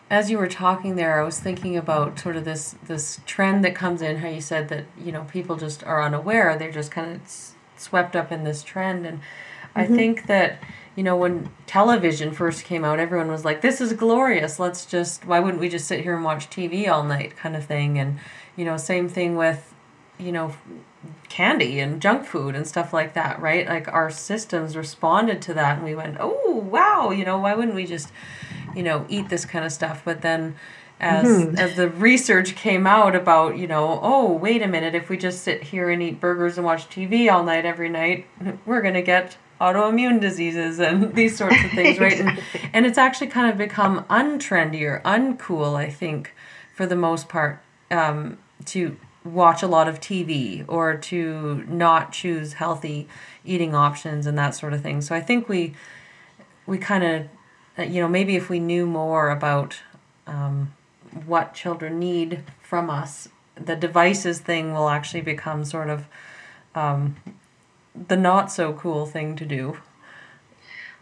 as 0.10 0.32
you 0.32 0.40
were 0.40 0.48
talking 0.48 0.96
there, 0.96 1.22
I 1.22 1.24
was 1.24 1.40
thinking 1.40 1.78
about 1.78 2.18
sort 2.18 2.38
of 2.38 2.44
this 2.44 2.74
this 2.88 3.22
trend 3.28 3.64
that 3.66 3.76
comes 3.76 4.02
in. 4.02 4.18
How 4.18 4.30
you 4.30 4.42
said 4.42 4.70
that 4.70 4.86
you 4.98 5.12
know 5.12 5.26
people 5.26 5.58
just 5.58 5.84
are 5.84 6.02
unaware; 6.02 6.58
they're 6.58 6.72
just 6.72 6.90
kind 6.90 7.18
of 7.18 7.22
s- 7.22 7.54
swept 7.78 8.16
up 8.16 8.32
in 8.32 8.44
this 8.44 8.64
trend, 8.64 9.06
and 9.06 9.20
I 9.76 9.86
think 9.86 10.26
that 10.26 10.58
you 10.96 11.04
know, 11.04 11.16
when 11.18 11.50
television 11.68 12.32
first 12.32 12.64
came 12.64 12.86
out, 12.86 13.00
everyone 13.00 13.30
was 13.30 13.44
like, 13.46 13.62
"This 13.62 13.82
is 13.82 13.94
glorious. 13.94 14.60
Let's 14.60 14.86
just 14.86 15.26
why 15.26 15.40
wouldn't 15.40 15.60
we 15.62 15.70
just 15.70 15.88
sit 15.88 16.02
here 16.02 16.16
and 16.16 16.24
watch 16.24 16.50
TV 16.50 16.88
all 16.88 17.04
night?" 17.04 17.36
kind 17.36 17.56
of 17.56 17.66
thing. 17.66 18.00
And 18.00 18.20
you 18.56 18.66
know, 18.66 18.78
same 18.78 19.10
thing 19.10 19.36
with 19.36 19.74
you 20.18 20.32
know 20.32 20.54
candy 21.30 21.80
and 21.80 22.02
junk 22.02 22.26
food 22.26 22.56
and 22.56 22.66
stuff 22.66 22.94
like 22.94 23.14
that, 23.14 23.42
right? 23.42 23.68
Like 23.68 23.88
our 23.94 24.10
systems 24.10 24.78
responded 24.78 25.42
to 25.44 25.54
that, 25.56 25.78
and 25.78 25.86
we 25.86 25.96
went, 25.96 26.18
"Oh 26.20 26.66
wow, 26.70 27.12
you 27.12 27.26
know, 27.26 27.38
why 27.40 27.54
wouldn't 27.56 27.76
we 27.76 27.86
just 27.86 28.12
you 28.76 28.84
know 28.84 29.06
eat 29.10 29.30
this 29.30 29.46
kind 29.46 29.66
of 29.66 29.72
stuff?" 29.72 30.02
But 30.06 30.22
then 30.22 30.56
as 30.98 31.28
Mhm. 31.28 31.60
as 31.60 31.76
the 31.76 31.90
research 31.90 32.56
came 32.56 32.88
out 32.88 33.18
about 33.18 33.58
you 33.58 33.68
know 33.68 34.00
oh 34.02 34.32
wait 34.32 34.62
a 34.62 34.68
minute 34.68 34.96
if 34.96 35.10
we 35.10 35.18
just 35.18 35.44
sit 35.44 35.62
here 35.62 35.90
and 35.90 36.02
eat 36.02 36.22
burgers 36.22 36.58
and 36.58 36.66
watch 36.66 36.88
TV 36.90 37.30
all 37.30 37.44
night 37.44 37.66
every 37.66 37.90
night 37.90 38.26
we're 38.66 38.82
gonna 38.82 39.02
get 39.02 39.36
autoimmune 39.60 40.20
diseases 40.20 40.80
and 40.80 41.16
these 41.16 41.38
sorts 41.38 41.64
of 41.64 41.72
things 41.72 42.00
right? 42.00 42.20
And, 42.20 42.40
and 42.74 42.86
it's 42.86 42.98
actually 42.98 43.28
kind 43.28 43.50
of 43.52 43.58
become 43.58 44.04
untrendy 44.06 44.82
or 44.82 45.02
uncool 45.06 45.76
I 45.76 45.90
think 45.90 46.34
for 46.74 46.86
the 46.86 46.96
most 46.96 47.30
part 47.30 47.62
um, 47.92 48.38
to 48.66 48.98
watch 49.24 49.64
a 49.64 49.68
lot 49.68 49.88
of 49.88 50.00
TV 50.00 50.64
or 50.68 50.96
to 50.96 51.66
not 51.68 52.12
choose 52.12 52.54
healthy 52.54 53.08
eating 53.44 53.74
options 53.74 54.28
and 54.28 54.38
that 54.38 54.54
sort 54.54 54.74
of 54.74 54.82
thing. 54.82 55.02
So 55.02 55.16
I 55.16 55.22
think 55.22 55.50
we 55.50 55.74
we 56.66 56.78
kind 56.78 57.04
of 57.04 57.90
you 57.92 58.02
know 58.02 58.08
maybe 58.08 58.36
if 58.36 58.50
we 58.50 58.60
knew 58.60 58.86
more 58.86 59.30
about 59.30 59.78
um, 60.28 60.74
what 61.26 61.54
children 61.54 62.00
need 62.00 62.44
from 62.62 62.90
us, 62.90 63.30
the 63.56 63.76
devices 63.76 64.40
thing 64.40 64.74
will 64.74 64.90
actually 64.90 65.22
become 65.22 65.66
sort 65.66 65.90
of 65.90 66.06
um, 66.76 67.16
the 68.08 68.18
not 68.18 68.52
so 68.52 68.74
cool 68.74 69.06
thing 69.06 69.36
to 69.38 69.46
do. 69.46 69.78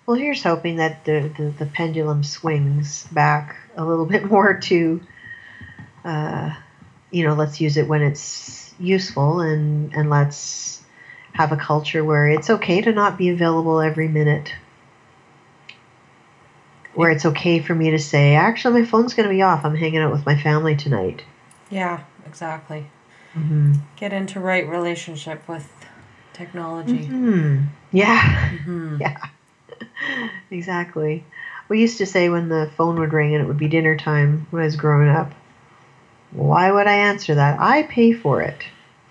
Well, 0.05 0.17
here's 0.17 0.43
hoping 0.43 0.77
that 0.77 1.05
the, 1.05 1.31
the, 1.37 1.43
the 1.49 1.65
pendulum 1.65 2.23
swings 2.23 3.07
back 3.07 3.55
a 3.75 3.85
little 3.85 4.05
bit 4.13 4.25
more 4.25 4.55
to, 4.55 5.01
uh, 6.03 6.53
you 7.11 7.25
know, 7.25 7.33
let's 7.33 7.61
use 7.61 7.77
it 7.77 7.87
when 7.87 8.01
it's 8.01 8.73
useful 8.79 9.39
and, 9.39 9.93
and 9.93 10.09
let's 10.09 10.81
have 11.33 11.51
a 11.51 11.57
culture 11.57 12.03
where 12.03 12.27
it's 12.27 12.49
okay 12.49 12.81
to 12.81 12.91
not 12.91 13.17
be 13.17 13.29
available 13.29 13.79
every 13.79 14.07
minute. 14.07 14.53
Where 16.93 17.09
it's 17.09 17.25
okay 17.25 17.59
for 17.59 17.73
me 17.73 17.89
to 17.91 17.99
say, 17.99 18.35
actually, 18.35 18.81
my 18.81 18.87
phone's 18.87 19.15
going 19.15 19.27
to 19.27 19.33
be 19.33 19.41
off. 19.41 19.65
I'm 19.65 19.75
hanging 19.75 19.99
out 19.99 20.11
with 20.11 20.27
my 20.27 20.37
family 20.39 20.75
tonight. 20.75 21.23
Yeah, 21.71 22.03
exactly. 22.27 22.85
Mm-hmm. 23.33 23.73
Get 23.95 24.13
into 24.13 24.39
right 24.39 24.67
relationship 24.67 25.47
with 25.47 25.82
technology. 26.33 27.05
Hmm. 27.05 27.61
Yeah. 27.91 28.49
hmm 28.49 28.97
Yeah. 28.99 29.17
exactly. 30.51 31.23
We 31.69 31.79
used 31.81 31.97
to 31.99 32.05
say 32.05 32.29
when 32.29 32.49
the 32.49 32.69
phone 32.75 32.99
would 32.99 33.13
ring 33.13 33.33
and 33.33 33.43
it 33.43 33.47
would 33.47 33.57
be 33.57 33.67
dinner 33.67 33.95
time 33.97 34.47
when 34.49 34.61
I 34.61 34.65
was 34.65 34.75
growing 34.75 35.09
up, 35.09 35.31
why 36.31 36.71
would 36.71 36.87
I 36.87 36.93
answer 36.93 37.35
that? 37.35 37.59
I 37.59 37.83
pay 37.83 38.11
for 38.11 38.41
it 38.41 38.63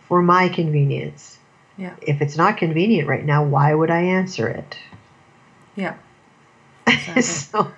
for 0.08 0.22
my 0.22 0.48
convenience. 0.48 1.38
Yeah. 1.76 1.94
If 2.02 2.20
it's 2.20 2.36
not 2.36 2.58
convenient 2.58 3.08
right 3.08 3.24
now, 3.24 3.44
why 3.44 3.72
would 3.74 3.90
I 3.90 4.02
answer 4.02 4.48
it? 4.48 4.76
Yeah. 5.76 5.96
Exactly. 6.86 7.22
so 7.22 7.72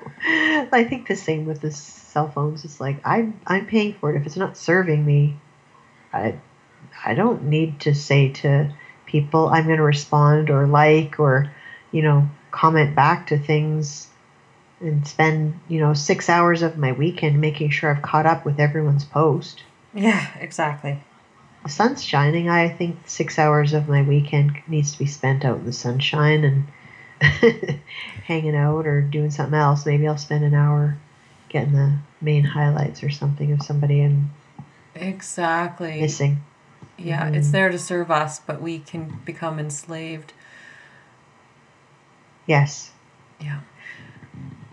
I 0.72 0.84
think 0.88 1.08
the 1.08 1.16
same 1.16 1.44
with 1.46 1.60
the 1.60 1.70
cell 1.70 2.30
phones. 2.30 2.64
It's 2.64 2.80
like 2.80 2.96
I'm 3.04 3.38
I'm 3.46 3.66
paying 3.66 3.94
for 3.94 4.10
it. 4.14 4.20
If 4.20 4.26
it's 4.26 4.36
not 4.36 4.56
serving 4.56 5.04
me, 5.04 5.36
I 6.12 6.36
I 7.04 7.14
don't 7.14 7.44
need 7.44 7.80
to 7.80 7.94
say 7.94 8.30
to 8.30 8.72
people 9.14 9.48
I'm 9.48 9.66
going 9.66 9.76
to 9.76 9.84
respond 9.84 10.50
or 10.50 10.66
like 10.66 11.20
or 11.20 11.52
you 11.92 12.02
know 12.02 12.28
comment 12.50 12.96
back 12.96 13.28
to 13.28 13.38
things 13.38 14.08
and 14.80 15.06
spend 15.06 15.60
you 15.68 15.78
know 15.78 15.94
six 15.94 16.28
hours 16.28 16.62
of 16.62 16.76
my 16.76 16.90
weekend 16.90 17.40
making 17.40 17.70
sure 17.70 17.90
I've 17.94 18.02
caught 18.02 18.26
up 18.26 18.44
with 18.44 18.58
everyone's 18.58 19.04
post. 19.04 19.62
yeah, 19.94 20.26
exactly. 20.40 20.98
The 21.62 21.70
sun's 21.70 22.02
shining. 22.04 22.48
I 22.50 22.68
think 22.68 22.96
six 23.06 23.38
hours 23.38 23.72
of 23.72 23.88
my 23.88 24.02
weekend 24.02 24.60
needs 24.66 24.90
to 24.92 24.98
be 24.98 25.06
spent 25.06 25.44
out 25.44 25.58
in 25.58 25.64
the 25.64 25.72
sunshine 25.72 26.42
and 26.44 26.66
hanging 28.26 28.56
out 28.56 28.84
or 28.88 29.00
doing 29.00 29.30
something 29.30 29.54
else. 29.58 29.86
Maybe 29.86 30.08
I'll 30.08 30.18
spend 30.18 30.44
an 30.44 30.54
hour 30.54 30.98
getting 31.48 31.72
the 31.72 31.98
main 32.20 32.42
highlights 32.42 33.04
or 33.04 33.10
something 33.10 33.52
of 33.52 33.62
somebody 33.62 34.02
I'm 34.02 34.30
Exactly. 34.96 36.00
missing. 36.00 36.38
Yeah, 36.96 37.28
Mhm. 37.28 37.34
it's 37.36 37.50
there 37.50 37.70
to 37.70 37.78
serve 37.78 38.10
us, 38.10 38.38
but 38.38 38.62
we 38.62 38.78
can 38.78 39.20
become 39.24 39.58
enslaved. 39.58 40.32
Yes. 42.46 42.92
Yeah. 43.40 43.60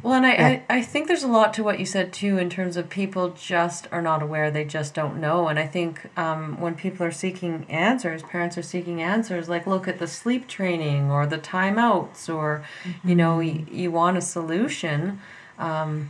Well, 0.03 0.13
and 0.15 0.25
I, 0.25 0.33
Yeah. 0.33 0.47
I, 0.47 0.77
I 0.77 0.81
think 0.81 1.07
there's 1.07 1.23
a 1.23 1.27
lot 1.27 1.53
to 1.55 1.63
what 1.63 1.79
you 1.79 1.85
said 1.85 2.11
too 2.11 2.37
in 2.39 2.49
terms 2.49 2.75
of 2.75 2.89
people 2.89 3.29
just 3.29 3.87
are 3.91 4.01
not 4.01 4.23
aware, 4.23 4.49
they 4.49 4.65
just 4.65 4.93
don't 4.95 5.19
know. 5.21 5.47
And 5.47 5.59
I 5.59 5.67
think 5.67 6.09
um, 6.17 6.59
when 6.59 6.73
people 6.75 7.05
are 7.05 7.11
seeking 7.11 7.65
answers, 7.69 8.23
parents 8.23 8.57
are 8.57 8.63
seeking 8.63 9.01
answers, 9.01 9.47
like 9.47 9.67
look 9.67 9.87
at 9.87 9.99
the 9.99 10.07
sleep 10.07 10.47
training 10.47 11.11
or 11.11 11.27
the 11.27 11.37
timeouts, 11.37 12.33
or, 12.33 12.63
you 13.03 13.13
know, 13.15 13.39
you, 13.39 13.65
you 13.71 13.91
want 13.91 14.17
a 14.17 14.21
solution. 14.21 15.21
Um, 15.59 16.09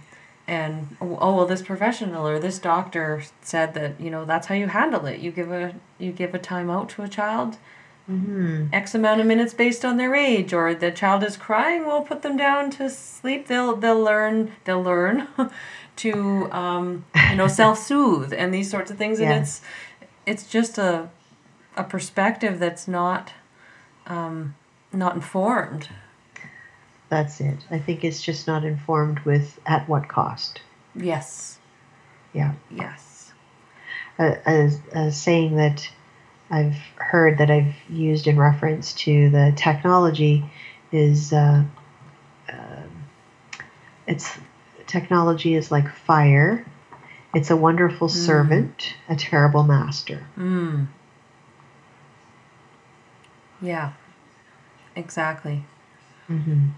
and 0.52 0.98
oh 1.00 1.36
well 1.36 1.46
this 1.46 1.62
professional 1.62 2.28
or 2.28 2.38
this 2.38 2.60
doctor 2.60 3.24
said 3.42 3.74
that 3.74 4.00
you 4.00 4.12
know 4.12 4.26
that's 4.26 4.48
how 4.48 4.56
you 4.56 4.68
handle 4.68 5.06
it 5.06 5.20
you 5.20 5.32
give 5.32 5.52
a 5.52 5.74
you 5.98 6.12
give 6.12 6.36
a 6.36 6.40
timeout 6.40 6.90
to 6.90 7.02
a 7.02 7.08
child 7.08 7.58
hmm 8.08 8.66
X 8.74 8.94
amount 8.96 9.22
of 9.22 9.28
minutes 9.28 9.54
based 9.54 9.86
on 9.86 9.98
their 9.98 10.14
age, 10.16 10.54
or 10.54 10.74
the 10.74 10.92
child 10.92 11.24
is 11.24 11.38
crying, 11.38 11.86
we'll 11.86 12.02
put 12.02 12.22
them 12.24 12.36
down 12.36 12.70
to 12.72 12.90
sleep. 12.90 13.48
They'll 13.48 13.76
they'll 13.76 14.02
learn 14.02 14.52
they'll 14.66 14.82
learn 14.84 15.28
to 15.98 16.52
um, 16.52 17.06
you 17.30 17.36
know 17.36 17.48
self 17.48 17.78
soothe 17.78 18.34
and 18.34 18.54
these 18.54 18.70
sorts 18.70 18.90
of 18.92 18.98
things. 18.98 19.20
And 19.20 19.30
it's 19.44 19.62
it's 20.26 20.46
just 20.50 20.78
a 20.78 21.10
a 21.78 21.84
perspective 21.84 22.60
that's 22.60 22.88
not 22.88 23.34
um, 24.08 24.56
not 24.92 25.16
informed. 25.16 25.88
That's 27.12 27.42
it. 27.42 27.58
I 27.70 27.78
think 27.78 28.06
it's 28.06 28.22
just 28.22 28.48
not 28.48 28.64
informed 28.64 29.20
with 29.20 29.60
at 29.66 29.90
what 29.90 30.08
cost. 30.08 30.62
Yes. 30.96 31.60
Yeah. 32.32 32.54
Yes. 32.74 33.34
A, 34.18 34.38
a, 34.48 34.72
a 34.98 35.12
saying 35.12 35.58
that 35.58 35.92
I've 36.50 36.78
heard 36.96 37.40
that 37.40 37.52
I've 37.52 37.76
used 37.90 38.28
in 38.28 38.40
reference 38.40 38.94
to 38.94 39.30
the 39.30 39.52
technology 39.58 40.46
is 40.94 41.34
uh, 41.34 41.66
um 42.50 43.04
it's 44.08 44.40
technology 44.88 45.56
is 45.56 45.70
like 45.70 45.94
fire. 45.94 46.66
It's 47.36 47.50
a 47.52 47.58
wonderful 47.58 48.08
servant, 48.08 48.96
a 49.10 49.18
terrible 49.18 49.64
master. 49.64 50.26
Mm. 50.38 50.88
Yeah. 53.62 53.92
Exactly. 54.96 55.66
hmm 56.28 56.70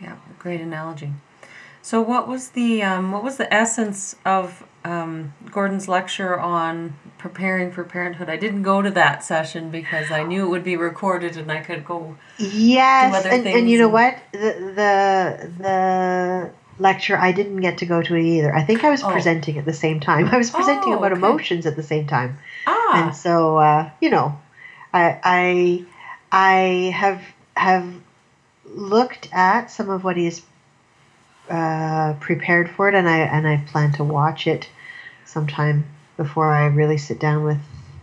Yeah, 0.00 0.16
great 0.38 0.60
analogy. 0.60 1.12
So, 1.82 2.00
what 2.02 2.26
was 2.26 2.50
the 2.50 2.82
um, 2.82 3.12
what 3.12 3.22
was 3.22 3.36
the 3.36 3.52
essence 3.52 4.16
of 4.24 4.66
um, 4.84 5.34
Gordon's 5.50 5.86
lecture 5.88 6.38
on 6.38 6.94
preparing 7.16 7.70
for 7.70 7.84
parenthood? 7.84 8.28
I 8.28 8.36
didn't 8.36 8.62
go 8.62 8.82
to 8.82 8.90
that 8.90 9.22
session 9.22 9.70
because 9.70 10.10
I 10.10 10.24
knew 10.24 10.46
it 10.46 10.48
would 10.48 10.64
be 10.64 10.76
recorded 10.76 11.36
and 11.36 11.50
I 11.50 11.60
could 11.60 11.84
go. 11.84 12.16
Yes, 12.38 13.14
other 13.14 13.30
and, 13.30 13.46
and 13.46 13.70
you 13.70 13.78
know 13.78 13.88
what? 13.88 14.18
The, 14.32 14.38
the 14.38 15.50
the 15.62 16.50
lecture 16.78 17.16
I 17.16 17.32
didn't 17.32 17.60
get 17.60 17.78
to 17.78 17.86
go 17.86 18.02
to 18.02 18.14
it 18.16 18.22
either. 18.24 18.54
I 18.54 18.64
think 18.64 18.82
I 18.84 18.90
was 18.90 19.02
Oh. 19.04 19.10
presenting 19.10 19.56
at 19.56 19.64
the 19.64 19.72
same 19.72 20.00
time. 20.00 20.26
I 20.32 20.36
was 20.38 20.50
presenting 20.50 20.92
Oh, 20.92 20.98
about 20.98 21.12
okay. 21.12 21.20
emotions 21.20 21.66
at 21.66 21.76
the 21.76 21.82
same 21.84 22.06
time. 22.06 22.38
Ah, 22.66 23.06
and 23.06 23.16
so 23.16 23.58
uh, 23.58 23.90
you 24.00 24.10
know 24.10 24.38
I, 24.92 25.20
I 25.22 25.84
I 26.32 26.90
have 26.90 27.22
have 27.56 27.86
looked 28.76 29.28
at 29.32 29.70
some 29.70 29.90
of 29.90 30.04
what 30.04 30.16
he's 30.16 30.42
uh, 31.48 32.14
prepared 32.20 32.70
for 32.70 32.88
it, 32.88 32.94
and 32.94 33.08
I 33.08 33.18
and 33.18 33.46
I 33.46 33.58
plan 33.58 33.92
to 33.92 34.04
watch 34.04 34.46
it 34.46 34.68
sometime 35.24 35.86
before 36.16 36.52
I 36.52 36.66
really 36.66 36.98
sit 36.98 37.18
down 37.20 37.44
with 37.44 37.58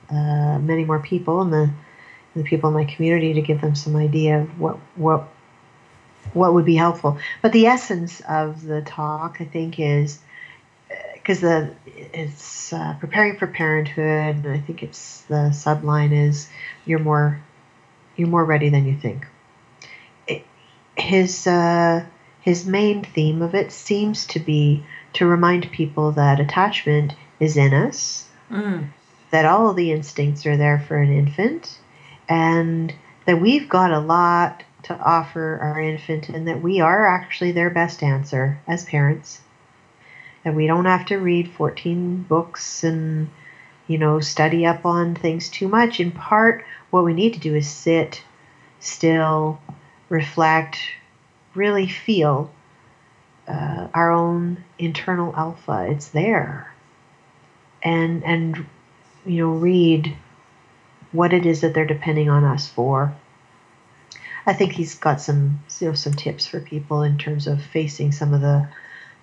uh, 0.09 0.59
many 0.59 0.85
more 0.85 0.99
people 0.99 1.41
and 1.41 1.53
the 1.53 1.69
the 2.35 2.43
people 2.43 2.69
in 2.69 2.75
my 2.75 2.85
community 2.85 3.33
to 3.33 3.41
give 3.41 3.61
them 3.61 3.75
some 3.75 3.95
idea 3.95 4.41
of 4.41 4.59
what 4.59 4.77
what 4.95 5.27
what 6.33 6.53
would 6.53 6.65
be 6.65 6.75
helpful. 6.75 7.17
But 7.41 7.51
the 7.51 7.67
essence 7.67 8.21
of 8.21 8.63
the 8.63 8.81
talk, 8.81 9.37
I 9.39 9.45
think, 9.45 9.79
is 9.79 10.19
because 11.13 11.41
the 11.41 11.73
it's 11.95 12.73
uh, 12.73 12.95
preparing 12.99 13.37
for 13.37 13.47
parenthood, 13.47 14.45
and 14.45 14.47
I 14.47 14.59
think 14.59 14.83
it's 14.83 15.21
the 15.23 15.51
subline 15.51 16.11
is 16.11 16.47
you're 16.85 16.99
more 16.99 17.41
you're 18.15 18.27
more 18.27 18.45
ready 18.45 18.69
than 18.69 18.85
you 18.85 18.95
think. 18.95 19.27
His 20.95 21.47
uh, 21.47 22.05
his 22.41 22.65
main 22.65 23.03
theme 23.03 23.41
of 23.41 23.55
it 23.55 23.71
seems 23.71 24.27
to 24.27 24.39
be 24.39 24.85
to 25.13 25.25
remind 25.25 25.71
people 25.71 26.11
that 26.13 26.39
attachment 26.39 27.13
is 27.39 27.57
in 27.57 27.73
us, 27.73 28.27
mm, 28.49 28.87
that 29.31 29.45
all 29.45 29.69
of 29.69 29.75
the 29.75 29.91
instincts 29.91 30.45
are 30.45 30.57
there 30.57 30.79
for 30.79 30.97
an 30.97 31.11
infant, 31.11 31.77
and 32.27 32.93
that 33.25 33.41
we've 33.41 33.69
got 33.69 33.91
a 33.91 33.99
lot 33.99 34.63
to 34.83 34.97
offer 34.99 35.59
our 35.61 35.79
infant 35.79 36.29
and 36.29 36.47
that 36.47 36.61
we 36.61 36.81
are 36.81 37.07
actually 37.07 37.51
their 37.51 37.69
best 37.69 38.03
answer 38.03 38.59
as 38.67 38.83
parents. 38.85 39.41
That 40.43 40.55
we 40.55 40.67
don't 40.67 40.85
have 40.85 41.05
to 41.05 41.17
read 41.17 41.51
14 41.51 42.23
books 42.23 42.83
and, 42.83 43.29
you 43.87 43.97
know, 43.97 44.19
study 44.19 44.65
up 44.65 44.85
on 44.85 45.15
things 45.15 45.49
too 45.49 45.69
much. 45.69 46.01
In 46.01 46.11
part, 46.11 46.65
what 46.89 47.05
we 47.05 47.13
need 47.13 47.33
to 47.35 47.39
do 47.39 47.55
is 47.55 47.69
sit 47.69 48.21
still, 48.81 49.61
reflect, 50.13 50.77
really 51.55 51.87
feel 51.87 52.53
uh, 53.47 53.87
our 53.93 54.11
own 54.11 54.63
internal 54.77 55.35
alpha. 55.35 55.87
It's 55.89 56.09
there. 56.09 56.71
And, 57.81 58.23
and, 58.23 58.65
you 59.25 59.39
know, 59.39 59.53
read 59.53 60.15
what 61.11 61.33
it 61.33 61.45
is 61.45 61.61
that 61.61 61.73
they're 61.73 61.85
depending 61.85 62.29
on 62.29 62.43
us 62.43 62.69
for. 62.69 63.15
I 64.45 64.53
think 64.53 64.73
he's 64.73 64.95
got 64.95 65.21
some 65.21 65.61
you 65.79 65.87
know 65.87 65.93
some 65.93 66.13
tips 66.13 66.45
for 66.45 66.59
people 66.59 67.01
in 67.01 67.17
terms 67.17 67.47
of 67.47 67.61
facing 67.61 68.11
some 68.11 68.33
of 68.33 68.41
the 68.41 68.67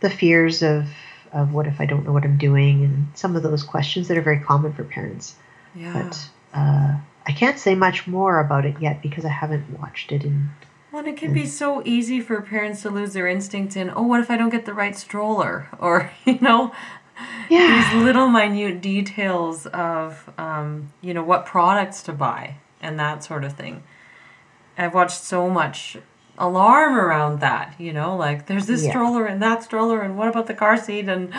the 0.01 0.09
fears 0.09 0.63
of 0.63 0.87
of 1.33 1.53
what 1.53 1.67
if 1.67 1.79
I 1.79 1.85
don't 1.85 2.07
know 2.07 2.13
what 2.13 2.25
I'm 2.25 2.39
doing 2.39 2.85
and 2.85 3.07
some 3.15 3.37
of 3.37 3.43
those 3.43 3.63
questions 3.63 4.09
that 4.09 4.17
are 4.17 4.23
very 4.23 4.41
common 4.41 4.73
for 4.73 4.83
parents. 4.83 5.35
Yeah. 5.75 5.93
But 5.93 6.29
uh, 6.55 6.97
I 7.27 7.33
can't 7.33 7.59
say 7.59 7.75
much 7.75 8.07
more 8.07 8.41
about 8.41 8.65
it 8.65 8.81
yet 8.81 9.03
because 9.03 9.25
I 9.25 9.29
haven't 9.29 9.79
watched 9.79 10.11
it 10.11 10.25
in. 10.25 10.51
Well, 10.93 11.01
and 11.01 11.09
it 11.09 11.17
can 11.17 11.33
be 11.33 11.47
so 11.47 11.83
easy 11.85 12.21
for 12.21 12.41
parents 12.43 12.83
to 12.83 12.91
lose 12.91 13.13
their 13.13 13.29
instinct 13.29 13.77
in, 13.77 13.91
oh, 13.95 14.03
what 14.03 14.21
if 14.21 14.31
I 14.31 14.37
don't 14.37 14.51
get 14.51 14.65
the 14.65 14.75
right 14.75 14.97
stroller? 14.97 15.69
Or, 15.79 16.11
you 16.25 16.39
know, 16.41 16.73
Yeah. 17.49 17.67
these 17.69 17.93
little 17.93 18.29
minute 18.29 18.81
details 18.81 19.67
of, 19.67 20.31
um, 20.39 20.93
you 21.01 21.15
know, 21.15 21.23
what 21.23 21.47
products 21.47 22.03
to 22.05 22.13
buy 22.13 22.55
and 22.83 22.99
that 22.99 23.23
sort 23.23 23.45
of 23.45 23.53
thing. 23.55 23.83
I've 24.77 24.95
watched 24.95 25.23
so 25.23 25.49
much 25.51 25.99
alarm 26.39 26.95
around 26.97 27.41
that, 27.41 27.75
you 27.79 27.93
know, 27.93 28.17
like 28.17 28.47
there's 28.47 28.67
this 28.67 28.83
Yeah. 28.85 28.91
stroller 28.91 29.27
and 29.27 29.43
that 29.43 29.63
stroller, 29.63 30.01
and 30.01 30.17
what 30.17 30.29
about 30.29 30.47
the 30.47 30.55
car 30.55 30.77
seat? 30.77 31.09
And, 31.09 31.33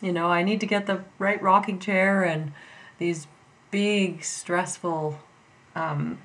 you 0.00 0.12
know, 0.12 0.28
I 0.28 0.42
need 0.42 0.60
to 0.60 0.66
get 0.66 0.86
the 0.86 1.00
right 1.18 1.40
rocking 1.42 1.78
chair 1.78 2.22
and 2.24 2.52
these 2.98 3.26
big, 3.70 4.24
stressful 4.24 5.18
um, 5.76 6.18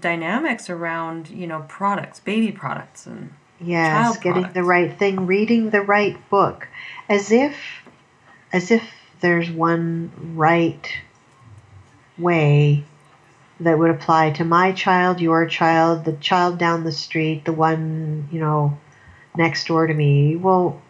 dynamics 0.00 0.70
around, 0.70 1.28
you 1.28 1.46
know, 1.46 1.64
products, 1.68 2.20
baby 2.20 2.52
products. 2.52 3.06
And 3.06 3.32
Yes, 3.60 4.16
getting 4.18 4.42
products. 4.42 4.54
the 4.54 4.64
right 4.64 4.98
thing, 4.98 5.26
reading 5.26 5.70
the 5.70 5.82
right 5.82 6.16
book, 6.30 6.66
as 7.08 7.30
if, 7.30 7.56
as 8.52 8.70
if 8.70 8.82
there's 9.20 9.50
one 9.50 10.10
right 10.34 10.92
way 12.18 12.84
that 13.60 13.78
would 13.78 13.90
apply 13.90 14.30
to 14.30 14.44
my 14.44 14.72
child, 14.72 15.20
your 15.20 15.46
child, 15.46 16.04
the 16.04 16.12
child 16.14 16.58
down 16.58 16.84
the 16.84 16.92
street, 16.92 17.44
the 17.44 17.52
one 17.52 18.28
you 18.32 18.40
know 18.40 18.78
next 19.36 19.66
door 19.66 19.86
to 19.86 19.94
me. 19.94 20.36
Well, 20.36 20.80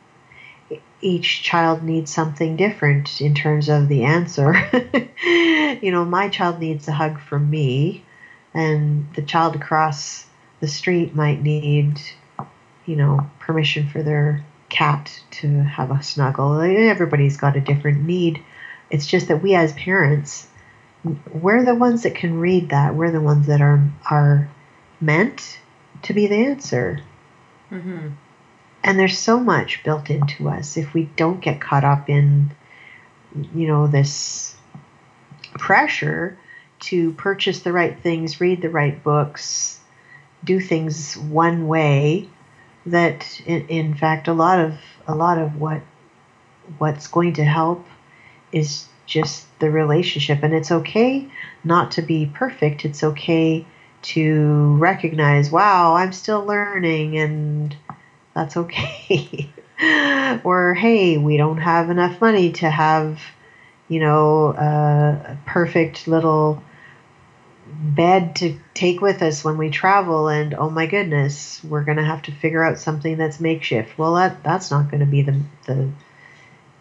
each 1.01 1.43
child 1.43 1.83
needs 1.83 2.13
something 2.13 2.57
different 2.57 3.21
in 3.21 3.35
terms 3.35 3.69
of 3.69 3.89
the 3.89 4.05
answer. 4.05 4.55
you 5.83 5.91
know, 5.91 6.05
my 6.05 6.29
child 6.29 6.61
needs 6.61 6.89
a 6.89 6.93
hug 6.93 7.21
from 7.21 7.51
me, 7.51 8.05
and 8.55 9.07
the 9.15 9.23
child 9.23 9.57
across 9.57 10.27
the 10.61 10.69
street 10.69 11.15
might 11.15 11.43
need 11.43 12.01
you 12.87 12.97
know, 12.97 13.31
permission 13.39 13.89
for 13.89 14.03
their 14.03 14.45
cat 14.69 15.23
to 15.31 15.63
have 15.63 15.91
a 15.91 16.03
snuggle. 16.03 16.61
Everybody's 16.61 17.37
got 17.37 17.57
a 17.57 17.61
different 17.61 18.05
need. 18.05 18.43
It's 18.91 19.07
just 19.07 19.29
that 19.29 19.43
we 19.43 19.55
as 19.55 19.73
parents, 19.75 20.49
we're 21.33 21.65
the 21.65 21.75
ones 21.75 22.03
that 22.03 22.15
can 22.15 22.39
read 22.39 22.71
that. 22.71 22.95
We're 22.95 23.11
the 23.11 23.21
ones 23.21 23.47
that 23.47 23.61
are 23.61 23.83
are 24.11 24.49
meant 25.01 25.59
to 26.03 26.15
be 26.15 26.27
the 26.27 26.47
answer. 26.47 27.01
hmm 27.69 28.09
And 28.83 28.99
there's 28.99 29.19
so 29.19 29.41
much 29.41 29.83
built 29.85 30.11
into 30.11 30.49
us 30.49 30.77
if 30.77 30.95
we 30.95 31.05
don't 31.17 31.41
get 31.41 31.61
caught 31.61 31.85
up 31.85 32.09
in, 32.09 32.51
you 33.55 33.67
know, 33.67 33.87
this 33.87 34.57
pressure 35.55 36.39
to 36.83 37.13
purchase 37.13 37.61
the 37.61 37.73
right 37.73 37.99
things, 38.01 38.41
read 38.41 38.61
the 38.61 38.71
right 38.71 39.03
books, 39.03 39.79
do 40.45 40.61
things 40.61 41.17
one 41.17 41.69
way. 41.69 42.29
That 42.87 43.41
in, 43.47 43.69
in 43.69 43.95
fact, 43.95 44.29
a 44.29 44.33
lot 44.33 44.59
of 44.59 44.75
a 45.07 45.15
lot 45.15 45.39
of 45.39 45.61
what 45.61 45.83
what's 46.79 47.07
going 47.07 47.35
to 47.35 47.45
help 47.45 47.87
is 48.51 48.87
just 49.07 49.47
the 49.61 49.71
relationship, 49.71 50.43
and 50.43 50.53
it's 50.53 50.73
okay 50.73 51.29
not 51.65 51.93
to 51.93 52.03
be 52.03 52.27
perfect. 52.27 52.85
It's 52.85 53.05
okay 53.05 53.65
to 54.03 54.77
recognize, 54.79 55.51
wow, 55.51 55.95
I'm 55.95 56.13
still 56.13 56.45
learning, 56.45 57.17
and 57.19 57.77
that's 58.35 58.57
okay. 58.57 59.49
or 60.45 60.75
hey, 60.75 61.19
we 61.19 61.37
don't 61.37 61.59
have 61.59 61.91
enough 61.91 62.21
money 62.21 62.53
to 62.53 62.69
have, 62.69 63.21
you 63.89 64.01
know, 64.01 64.49
a 64.49 65.39
perfect 65.47 66.09
little 66.09 66.63
bed 67.83 68.37
to 68.37 68.57
take 68.75 69.01
with 69.01 69.23
us 69.23 69.43
when 69.43 69.59
we 69.59 69.69
travel 69.69 70.29
and 70.29 70.55
oh 70.55 70.71
my 70.71 70.87
goodness 70.87 71.63
we're 71.65 71.83
going 71.83 71.97
to 71.97 72.05
have 72.05 72.23
to 72.23 72.31
figure 72.33 72.63
out 72.63 72.79
something 72.79 73.17
that's 73.17 73.41
makeshift. 73.41 73.99
Well 73.99 74.15
that 74.15 74.43
that's 74.45 74.71
not 74.71 74.91
going 74.91 75.01
to 75.01 75.07
be 75.07 75.23
the 75.23 75.41
the 75.67 75.91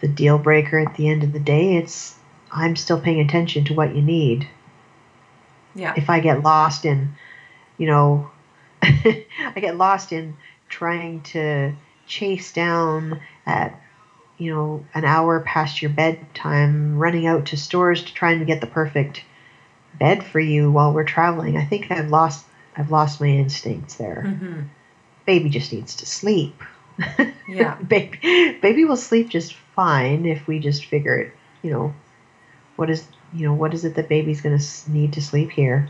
the 0.01 0.07
deal 0.07 0.37
breaker 0.37 0.77
at 0.79 0.95
the 0.95 1.09
end 1.09 1.23
of 1.23 1.33
the 1.33 1.39
day. 1.39 1.77
It's 1.77 2.15
i'm 2.51 2.75
still 2.75 2.99
paying 2.99 3.19
attention 3.19 3.65
to 3.65 3.73
what 3.73 3.95
you 3.95 4.01
need. 4.01 4.47
Yeah. 5.73 5.93
if 5.95 6.09
I 6.09 6.19
get 6.19 6.43
lost 6.43 6.85
in, 6.85 7.15
you 7.77 7.87
know, 7.87 8.29
I 8.81 9.55
get 9.55 9.77
lost 9.77 10.11
in 10.11 10.35
trying 10.67 11.21
to 11.21 11.73
chase 12.07 12.51
down 12.51 13.21
at, 13.45 13.79
you 14.37 14.53
know, 14.53 14.85
an 14.93 15.05
hour 15.05 15.39
past 15.39 15.81
your 15.81 15.91
bedtime, 15.91 16.97
running 16.97 17.25
out 17.25 17.47
to 17.47 17.57
stores 17.57 18.03
to 18.03 18.13
try 18.13 18.33
and 18.33 18.45
get 18.45 18.59
the 18.59 18.67
perfect 18.67 19.23
bed 20.01 20.23
for 20.23 20.39
you 20.39 20.71
while 20.71 20.91
we're 20.91 21.03
traveling. 21.03 21.55
I 21.57 21.63
think 21.63 21.91
I've 21.91 22.09
lost 22.09 22.43
I've 22.75 22.89
lost 22.89 23.21
my 23.21 23.27
instincts 23.27 23.95
there. 23.95 24.23
hmm 24.23 24.61
Baby 25.27 25.49
just 25.49 25.71
needs 25.71 25.95
to 25.97 26.05
sleep. 26.07 26.55
Yeah. 27.47 27.75
baby, 27.87 28.57
baby 28.61 28.85
will 28.85 28.97
sleep 28.97 29.29
just 29.29 29.53
fine 29.75 30.25
if 30.25 30.47
we 30.47 30.57
just 30.59 30.85
figure 30.85 31.15
it. 31.17 31.33
You 31.61 31.71
know, 31.71 31.93
what 32.77 32.89
is 32.89 33.05
you 33.33 33.45
know 33.47 33.53
what 33.53 33.73
is 33.75 33.85
it 33.85 33.93
that 33.95 34.09
baby's 34.09 34.41
going 34.41 34.57
to 34.57 34.91
need 34.91 35.13
to 35.13 35.21
sleep 35.21 35.51
here? 35.51 35.87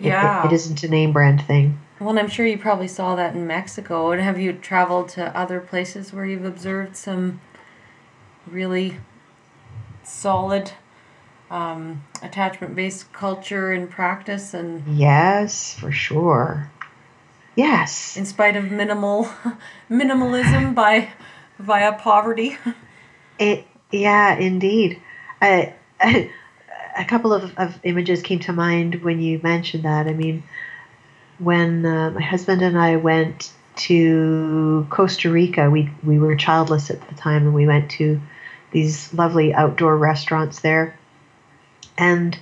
It- 0.00 0.06
it- 0.06 0.08
Yeah. 0.08 0.46
it 0.46 0.52
isn't 0.52 0.82
a 0.82 0.88
name 0.88 1.12
brand 1.12 1.42
thing. 1.42 1.78
Well, 2.00 2.10
and 2.10 2.18
I'm 2.20 2.28
sure 2.28 2.46
you 2.46 2.56
probably 2.56 2.88
saw 2.88 3.14
that 3.16 3.34
in 3.34 3.46
Mexico. 3.46 4.12
And 4.12 4.22
have 4.22 4.38
you 4.40 4.52
traveled 4.54 5.08
to 5.10 5.36
other 5.36 5.60
places 5.60 6.12
where 6.12 6.24
you've 6.24 6.44
observed 6.46 6.96
some 6.96 7.40
really 8.46 8.96
solid 10.04 10.72
um, 11.50 12.04
attachment 12.22 12.74
based 12.74 13.12
culture 13.12 13.72
and 13.72 13.90
practice, 13.90 14.54
and 14.54 14.82
Yes, 14.96 15.74
for 15.74 15.92
sure. 15.92 16.70
Yes. 17.56 18.16
in 18.16 18.24
spite 18.24 18.56
of 18.56 18.70
minimal 18.70 19.28
minimalism 19.90 20.74
by 20.76 21.10
via 21.58 21.92
poverty? 21.92 22.56
It, 23.38 23.66
yeah, 23.90 24.36
indeed. 24.36 25.00
I, 25.40 25.74
I, 26.00 26.30
a 26.96 27.04
couple 27.04 27.32
of, 27.32 27.56
of 27.56 27.78
images 27.82 28.22
came 28.22 28.40
to 28.40 28.52
mind 28.52 29.02
when 29.02 29.20
you 29.20 29.40
mentioned 29.42 29.84
that. 29.84 30.06
I 30.06 30.12
mean, 30.12 30.42
when 31.38 31.86
uh, 31.86 32.10
my 32.10 32.20
husband 32.20 32.62
and 32.62 32.78
I 32.78 32.96
went 32.96 33.52
to 33.76 34.86
Costa 34.90 35.30
Rica, 35.30 35.70
we, 35.70 35.90
we 36.02 36.18
were 36.18 36.34
childless 36.34 36.90
at 36.90 37.06
the 37.08 37.14
time, 37.14 37.46
and 37.46 37.54
we 37.54 37.66
went 37.66 37.90
to 37.92 38.20
these 38.72 39.14
lovely 39.14 39.54
outdoor 39.54 39.96
restaurants 39.96 40.60
there. 40.60 40.97
And 41.98 42.38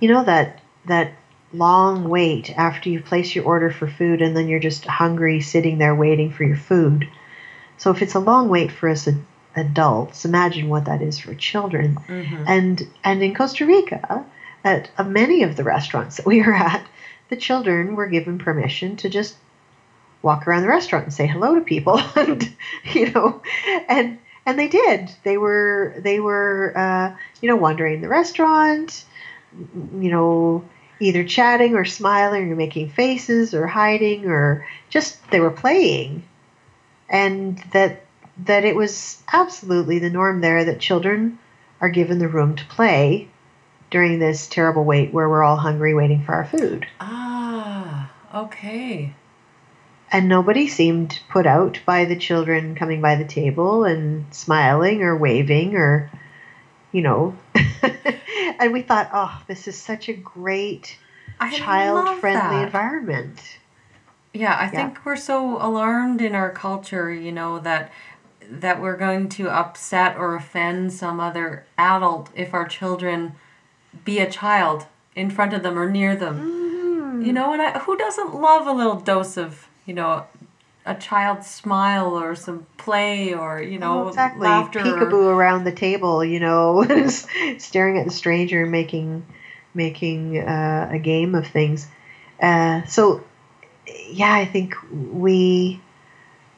you 0.00 0.08
know 0.08 0.24
that 0.24 0.60
that 0.86 1.12
long 1.52 2.08
wait 2.08 2.50
after 2.58 2.90
you 2.90 3.00
place 3.00 3.34
your 3.34 3.44
order 3.44 3.70
for 3.70 3.88
food, 3.88 4.20
and 4.20 4.36
then 4.36 4.48
you're 4.48 4.60
just 4.60 4.84
hungry, 4.84 5.40
sitting 5.40 5.78
there 5.78 5.94
waiting 5.94 6.30
for 6.30 6.44
your 6.44 6.56
food. 6.56 7.08
So 7.78 7.90
if 7.90 8.02
it's 8.02 8.14
a 8.14 8.20
long 8.20 8.48
wait 8.48 8.72
for 8.72 8.88
us 8.88 9.06
ad- 9.06 9.24
adults, 9.54 10.24
imagine 10.24 10.68
what 10.68 10.86
that 10.86 11.02
is 11.02 11.18
for 11.18 11.34
children. 11.34 11.98
Mm-hmm. 12.08 12.44
And 12.46 12.88
and 13.04 13.22
in 13.22 13.34
Costa 13.34 13.64
Rica, 13.64 14.24
at 14.64 14.90
uh, 14.98 15.04
many 15.04 15.44
of 15.44 15.56
the 15.56 15.64
restaurants 15.64 16.16
that 16.16 16.26
we 16.26 16.42
were 16.42 16.54
at, 16.54 16.86
the 17.28 17.36
children 17.36 17.96
were 17.96 18.06
given 18.06 18.38
permission 18.38 18.96
to 18.96 19.08
just 19.08 19.36
walk 20.22 20.48
around 20.48 20.62
the 20.62 20.68
restaurant 20.68 21.04
and 21.04 21.14
say 21.14 21.26
hello 21.26 21.54
to 21.54 21.60
people, 21.60 22.00
and 22.16 22.52
you 22.92 23.12
know, 23.12 23.40
and 23.88 24.18
and 24.46 24.58
they 24.58 24.68
did. 24.68 25.10
They 25.24 25.36
were 25.36 25.94
they 25.98 26.20
were 26.20 26.72
uh, 26.76 27.16
you 27.40 27.48
know 27.48 27.56
wandering 27.56 28.00
the 28.00 28.08
restaurant, 28.08 29.04
you 29.52 30.10
know, 30.10 30.64
either 31.00 31.24
chatting 31.24 31.74
or 31.74 31.84
smiling 31.84 32.50
or 32.50 32.56
making 32.56 32.90
faces 32.90 33.52
or 33.54 33.66
hiding 33.66 34.26
or 34.26 34.66
just 34.88 35.18
they 35.30 35.40
were 35.40 35.50
playing, 35.50 36.22
and 37.10 37.58
that 37.72 38.04
that 38.44 38.64
it 38.64 38.76
was 38.76 39.22
absolutely 39.32 39.98
the 39.98 40.10
norm 40.10 40.40
there 40.40 40.64
that 40.64 40.78
children 40.78 41.38
are 41.80 41.88
given 41.88 42.18
the 42.18 42.28
room 42.28 42.54
to 42.56 42.64
play 42.66 43.28
during 43.90 44.18
this 44.18 44.46
terrible 44.46 44.84
wait 44.84 45.12
where 45.12 45.28
we're 45.28 45.42
all 45.42 45.56
hungry 45.56 45.94
waiting 45.94 46.22
for 46.24 46.34
our 46.34 46.44
food. 46.44 46.86
Ah, 47.00 48.10
Okay. 48.34 49.14
And 50.12 50.28
nobody 50.28 50.68
seemed 50.68 51.20
put 51.28 51.46
out 51.46 51.80
by 51.84 52.04
the 52.04 52.16
children 52.16 52.74
coming 52.74 53.00
by 53.00 53.16
the 53.16 53.24
table 53.24 53.84
and 53.84 54.32
smiling 54.32 55.02
or 55.02 55.16
waving 55.16 55.76
or, 55.76 56.10
you 56.92 57.02
know. 57.02 57.36
and 58.60 58.72
we 58.72 58.82
thought, 58.82 59.10
oh, 59.12 59.42
this 59.48 59.66
is 59.66 59.76
such 59.76 60.08
a 60.08 60.12
great 60.12 60.96
child 61.52 62.18
friendly 62.20 62.62
environment. 62.62 63.58
Yeah, 64.32 64.54
I 64.54 64.64
Yeah. 64.64 64.70
think 64.70 65.04
we're 65.04 65.16
so 65.16 65.56
alarmed 65.60 66.20
in 66.20 66.34
our 66.34 66.50
culture, 66.50 67.12
you 67.12 67.32
know, 67.32 67.58
that 67.60 67.90
that 68.48 68.80
we're 68.80 68.96
going 68.96 69.28
to 69.28 69.50
upset 69.50 70.16
or 70.16 70.36
offend 70.36 70.92
some 70.92 71.18
other 71.18 71.66
adult 71.76 72.30
if 72.36 72.54
our 72.54 72.64
children 72.68 73.34
be 74.04 74.20
a 74.20 74.30
child 74.30 74.86
in 75.16 75.30
front 75.30 75.52
of 75.52 75.64
them 75.64 75.76
or 75.76 75.90
near 75.90 76.14
them. 76.14 76.38
Mm-hmm. 76.38 77.22
You 77.22 77.32
know, 77.32 77.52
and 77.52 77.60
I, 77.60 77.78
who 77.80 77.96
doesn't 77.96 78.34
love 78.34 78.66
a 78.68 78.72
little 78.72 79.00
dose 79.00 79.36
of, 79.36 79.65
you 79.86 79.94
know, 79.94 80.26
a 80.84 80.94
child's 80.94 81.46
smile 81.48 82.16
or 82.18 82.34
some 82.34 82.66
play 82.76 83.34
or, 83.34 83.60
you 83.62 83.78
know, 83.78 84.04
Oh, 84.04 84.08
exactly. 84.08 84.46
laughter. 84.46 84.80
or- 84.80 84.82
Peekaboo 84.84 85.28
around 85.34 85.64
the 85.64 85.72
table, 85.72 86.24
you 86.24 86.38
know, 86.40 86.84
staring 87.58 87.98
at 87.98 88.04
the 88.06 88.12
stranger 88.12 88.62
and 88.62 88.70
making 88.72 89.24
making 89.74 90.38
uh, 90.38 90.88
a 90.90 90.98
game 90.98 91.34
of 91.34 91.46
things. 91.46 91.86
Uh, 92.40 92.82
so, 92.84 93.22
yeah, 94.10 94.32
I 94.32 94.44
think 94.44 94.74
we 94.90 95.80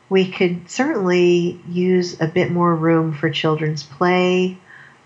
we 0.09 0.30
could 0.30 0.70
certainly 0.70 1.60
use 1.68 2.20
a 2.20 2.26
bit 2.28 2.50
more 2.50 2.74
room 2.74 3.12
for 3.12 3.28
children's 3.30 3.82
play, 3.82 4.56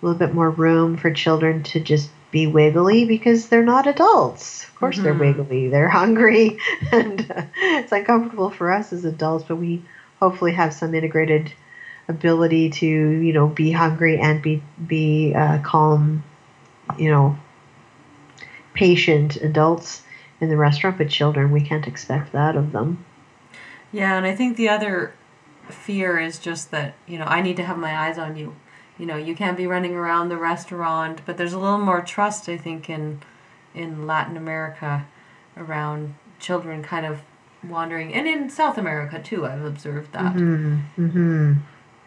a 0.03 0.05
little 0.07 0.19
bit 0.19 0.35
more 0.35 0.51
room 0.51 0.97
for 0.97 1.11
children 1.11 1.63
to 1.65 1.81
just 1.81 2.11
be 2.33 2.49
wiggly 2.49 3.05
because 3.05 3.47
they're 3.49 3.63
not 3.63 3.87
adults. 3.87 4.65
Of 4.65 4.75
course, 4.81 4.99
they're 4.99 5.15
Mhm. 5.15 5.37
wiggly. 5.39 5.69
They're 5.69 5.89
hungry, 6.01 6.59
and 6.91 7.31
uh, 7.31 7.43
it's 7.57 7.93
uncomfortable 7.93 8.51
for 8.51 8.73
us 8.73 8.93
as 8.93 9.05
adults. 9.05 9.45
But 9.47 9.57
we 9.57 9.85
hopefully 10.19 10.53
have 10.53 10.73
some 10.75 10.95
integrated 10.95 11.53
ability 12.09 12.71
to, 12.71 12.87
you 12.87 13.33
know, 13.33 13.47
be 13.47 13.71
hungry 13.71 14.19
and 14.19 14.43
be 14.43 14.61
be 14.85 15.35
uh, 15.37 15.59
calm, 15.63 16.25
you 16.99 17.11
know, 17.11 17.37
patient 18.75 19.37
adults 19.37 20.03
in 20.41 20.49
the 20.49 20.57
restaurant. 20.57 20.99
But 20.99 21.09
children, 21.11 21.53
we 21.53 21.61
can't 21.61 21.87
expect 21.87 22.33
that 22.33 22.57
of 22.57 22.73
them. 22.73 23.05
Yeah, 23.93 24.17
and 24.17 24.27
I 24.27 24.35
think 24.35 24.57
the 24.57 24.69
other 24.71 25.13
fear 25.69 26.19
is 26.19 26.39
just 26.39 26.71
that, 26.71 26.95
you 27.07 27.19
know, 27.19 27.27
I 27.27 27.43
need 27.43 27.57
to 27.57 27.65
have 27.65 27.79
my 27.79 27.95
eyes 27.95 28.19
on 28.19 28.37
you. 28.37 28.57
You 28.99 29.07
know, 29.07 29.17
you 29.17 29.35
can't 29.35 29.57
be 29.57 29.67
running 29.67 29.95
around 29.95 30.29
the 30.29 30.37
restaurant, 30.37 31.23
but 31.25 31.37
there's 31.37 31.53
a 31.53 31.59
little 31.59 31.79
more 31.79 32.03
trust 32.03 32.49
I 32.49 32.57
think 32.57 32.89
in 32.91 33.23
in 33.75 34.07
Latin 34.07 34.37
America 34.37 35.07
around 35.57 36.15
children 36.39 36.83
kind 36.83 37.07
of 37.07 37.23
wandering 37.67 38.13
and 38.13 38.27
in 38.27 38.51
South 38.51 38.79
America 38.79 39.21
too. 39.23 39.47
I've 39.47 39.65
observed 39.65 40.13
that. 40.13 40.35
Mm-hmm. 40.35 41.55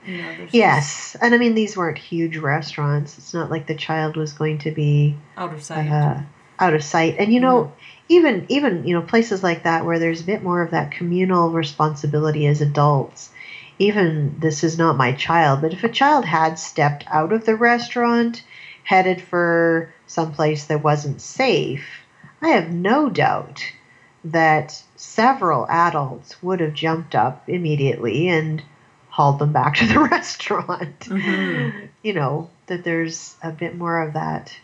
You 0.06 0.18
know, 0.18 0.24
there's 0.24 0.38
just 0.38 0.54
Yes, 0.54 1.16
and 1.22 1.34
I 1.34 1.38
mean 1.38 1.56
these 1.56 1.76
weren't 1.76 1.98
huge 1.98 2.38
restaurants. 2.38 3.18
It's 3.18 3.34
not 3.34 3.50
like 3.50 3.68
the 3.68 3.76
child 3.76 4.18
was 4.18 4.34
going 4.34 4.60
to 4.60 4.72
be 4.72 5.18
out 5.38 5.54
of 5.54 5.64
sight. 5.64 5.90
uh, 5.90 6.22
out 6.60 6.74
of 6.74 6.84
sight. 6.84 7.16
And 7.18 7.34
you 7.34 7.40
know, 7.40 7.74
even 8.10 8.46
even 8.50 8.86
you 8.88 8.94
know 8.94 9.02
places 9.02 9.44
like 9.44 9.64
that 9.64 9.86
where 9.86 10.00
there's 10.00 10.22
a 10.22 10.26
bit 10.26 10.44
more 10.44 10.62
of 10.62 10.72
that 10.72 10.92
communal 10.92 11.50
responsibility 11.52 12.46
as 12.48 12.62
adults. 12.62 13.32
Even 13.78 14.36
this 14.40 14.64
is 14.64 14.78
not 14.78 14.98
my 14.98 15.12
child, 15.12 15.62
but 15.62 15.74
if 15.74 15.84
a 15.84 15.90
child 15.90 16.26
had 16.26 16.58
stepped 16.58 17.06
out 17.08 17.34
of 17.34 17.46
the 17.46 17.56
restaurant, 17.56 18.44
headed 18.84 19.22
for 19.22 19.94
someplace 20.08 20.66
that 20.66 20.84
wasn't 20.84 21.22
safe, 21.22 21.86
I 22.42 22.50
have 22.50 22.72
no 22.72 23.10
doubt 23.10 23.64
that 24.24 24.82
several 24.96 25.68
adults 25.70 26.42
would 26.42 26.60
have 26.60 26.74
jumped 26.74 27.16
up 27.16 27.50
immediately 27.50 28.28
and 28.28 28.64
hauled 29.10 29.40
them 29.40 29.54
back 29.54 29.76
to 29.78 29.88
the 29.88 30.00
restaurant. 30.00 31.00
Mhm. 31.02 31.90
You 32.02 32.14
know, 32.14 32.50
that 32.68 32.84
there's 32.84 33.36
a 33.44 33.52
bit 33.52 33.78
more 33.78 34.02
of 34.02 34.14
that 34.14 34.56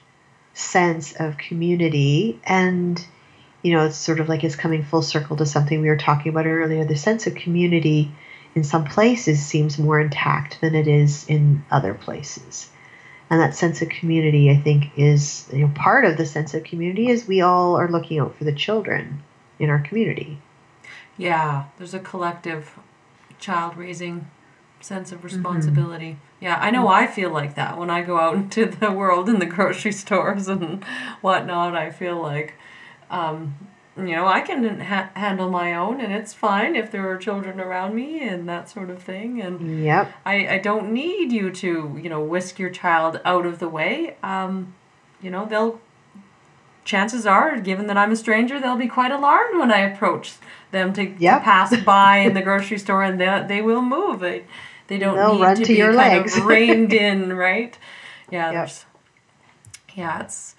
sense 0.53 1.13
of 1.13 1.37
community 1.37 2.39
and 2.43 3.03
you 3.61 3.73
know 3.73 3.85
it's 3.85 3.95
sort 3.95 4.19
of 4.19 4.27
like 4.27 4.43
it's 4.43 4.57
coming 4.57 4.83
full 4.83 5.01
circle 5.01 5.37
to 5.37 5.45
something 5.45 5.79
we 5.79 5.87
were 5.87 5.95
talking 5.95 6.29
about 6.29 6.45
earlier 6.45 6.83
the 6.83 6.97
sense 6.97 7.25
of 7.25 7.35
community 7.35 8.11
in 8.55 8.63
some 8.63 8.85
places 8.85 9.43
seems 9.45 9.77
more 9.77 9.99
intact 9.99 10.59
than 10.61 10.75
it 10.75 10.87
is 10.87 11.25
in 11.27 11.63
other 11.71 11.93
places 11.93 12.69
and 13.29 13.39
that 13.39 13.55
sense 13.55 13.81
of 13.81 13.89
community 13.89 14.49
i 14.49 14.57
think 14.57 14.91
is 14.97 15.47
you 15.53 15.59
know 15.59 15.71
part 15.75 16.05
of 16.05 16.17
the 16.17 16.25
sense 16.25 16.53
of 16.53 16.63
community 16.63 17.09
is 17.09 17.27
we 17.27 17.41
all 17.41 17.75
are 17.75 17.89
looking 17.89 18.19
out 18.19 18.35
for 18.35 18.43
the 18.43 18.53
children 18.53 19.23
in 19.59 19.69
our 19.69 19.79
community 19.79 20.37
Yeah, 21.17 21.65
there's 21.77 21.93
a 21.93 21.99
collective 21.99 22.79
child 23.39 23.77
raising 23.77 24.29
sense 24.79 25.11
of 25.11 25.23
responsibility. 25.23 26.17
Yeah, 26.39 26.57
I 26.59 26.71
know 26.71 26.87
I 26.87 27.05
feel 27.05 27.29
like 27.29 27.55
that 27.55 27.77
when 27.77 27.89
I 27.89 28.01
go 28.01 28.17
out 28.17 28.35
into 28.41 28.65
the 28.65 28.91
world 28.91 29.29
in 29.29 29.39
the 29.39 29.45
grocery 29.45 29.91
stores 29.91 30.47
and 30.47 30.83
whatnot. 31.21 31.75
I 31.75 31.91
feel 31.91 32.19
like, 32.19 32.55
um, 33.09 33.55
you 33.97 34.15
know, 34.15 34.25
I 34.25 34.39
can 34.41 34.79
ha- 34.79 35.09
handle 35.15 35.49
my 35.49 35.73
own 35.75 35.99
and 35.99 36.13
it's 36.13 36.33
fine 36.33 36.75
if 36.75 36.91
there 36.91 37.09
are 37.09 37.17
children 37.17 37.59
around 37.59 37.93
me 37.93 38.21
and 38.25 38.47
that 38.47 38.69
sort 38.69 38.89
of 38.89 39.03
thing. 39.03 39.41
And 39.41 39.83
yep 39.83 40.11
I, 40.25 40.47
I 40.55 40.57
don't 40.59 40.91
need 40.93 41.31
you 41.31 41.51
to, 41.51 41.99
you 42.01 42.09
know, 42.09 42.21
whisk 42.23 42.57
your 42.57 42.69
child 42.69 43.19
out 43.25 43.45
of 43.45 43.59
the 43.59 43.67
way. 43.67 44.15
Um, 44.23 44.73
you 45.21 45.29
know, 45.29 45.45
they'll, 45.45 45.81
chances 46.85 47.25
are, 47.27 47.59
given 47.59 47.87
that 47.87 47.97
I'm 47.97 48.11
a 48.11 48.15
stranger, 48.15 48.59
they'll 48.59 48.77
be 48.77 48.87
quite 48.87 49.11
alarmed 49.11 49.59
when 49.59 49.71
I 49.71 49.79
approach 49.79 50.33
them 50.71 50.93
to, 50.93 51.13
to 51.37 51.43
pass 51.43 51.75
by 51.83 52.17
in 52.17 52.33
the 52.33 52.41
grocery 52.41 52.77
store 52.79 53.03
and 53.03 53.19
they, 53.19 53.45
they 53.47 53.61
will 53.61 53.81
move. 53.81 54.21
They, 54.21 54.45
they 54.87 54.97
don't 54.97 55.15
They'll 55.15 55.33
need 55.35 55.41
run 55.41 55.55
to, 55.57 55.63
to 55.63 55.67
be 55.67 55.77
your 55.77 55.93
kind 55.93 56.25
of 56.25 56.45
reined 56.45 56.93
in, 56.93 57.33
right? 57.33 57.77
Yeah, 58.31 58.51
Yep. 58.51 58.69
yeah, 59.95 60.21
it's, 60.23 60.55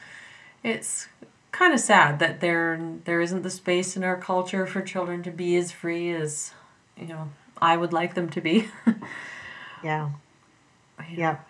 it's 0.63 1.09
kind 1.53 1.73
of 1.74 1.81
sad 1.81 2.19
that 2.19 2.41
there 2.41 2.81
there 3.05 3.20
isn't 3.20 3.43
the 3.43 3.51
space 3.51 3.97
in 3.97 4.03
our 4.05 4.16
culture 4.16 4.66
for 4.66 4.81
children 4.83 5.23
to 5.23 5.31
be 5.31 5.57
as 5.57 5.70
free 5.70 6.11
as, 6.11 6.53
you 6.97 7.07
know, 7.07 7.31
I 7.61 7.77
would 7.77 7.93
like 7.93 8.15
them 8.15 8.29
to 8.31 8.41
be. 8.41 8.69
yeah 9.85 10.11
You 11.11 11.16
know. 11.16 11.23
Yep. 11.23 11.49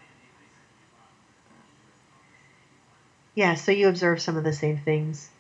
Yeah, 3.35 3.55
so 3.55 3.73
you 3.73 3.89
observe 3.89 4.21
some 4.21 4.37
of 4.37 4.45
the 4.45 4.53
same 4.53 4.77
things. 4.79 5.31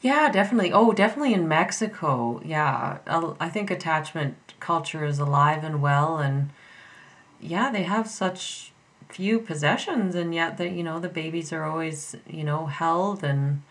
Yeah, 0.00 0.30
definitely. 0.30 0.72
Oh, 0.72 0.92
definitely 0.92 1.32
in 1.32 1.48
Mexico. 1.48 2.40
Yeah, 2.44 2.98
I 3.06 3.48
think 3.48 3.70
attachment 3.70 4.36
culture 4.60 5.04
is 5.04 5.18
alive 5.18 5.64
and 5.64 5.80
well, 5.80 6.18
and 6.18 6.50
yeah, 7.40 7.70
they 7.70 7.84
have 7.84 8.08
such 8.08 8.72
few 9.12 9.38
possessions, 9.38 10.14
and 10.14 10.34
yet 10.34 10.56
the 10.58 10.68
you 10.68 10.82
know 10.82 11.00
the 11.00 11.08
babies 11.08 11.52
are 11.52 11.64
always 11.64 12.16
you 12.28 12.44
know 12.44 12.66
held, 12.66 13.22
and 13.24 13.62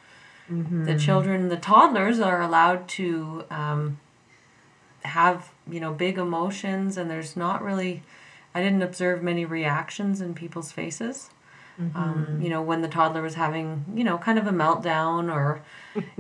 the 0.50 0.98
children, 0.98 1.50
the 1.50 1.58
toddlers, 1.58 2.20
are 2.20 2.42
allowed 2.42 2.88
to 2.90 3.44
um, 3.52 4.00
have 5.04 5.52
you 5.70 5.80
know 5.80 5.94
big 5.94 6.18
emotions, 6.18 6.98
and 6.98 7.10
there's 7.10 7.36
not 7.36 7.64
really. 7.64 8.04
I 8.56 8.64
didn't 8.64 8.82
observe 8.82 9.22
many 9.22 9.46
reactions 9.46 10.22
in 10.22 10.34
people's 10.34 10.72
faces. 10.72 11.30
Um, 11.80 11.94
mm-hmm. 11.96 12.42
you 12.42 12.50
know, 12.50 12.62
when 12.62 12.82
the 12.82 12.90
toddler 12.90 13.22
was 13.22 13.36
having, 13.36 13.86
you 13.96 14.04
know, 14.04 14.18
kind 14.18 14.38
of 14.38 14.46
a 14.46 14.52
meltdown 14.52 15.34
or, 15.34 15.62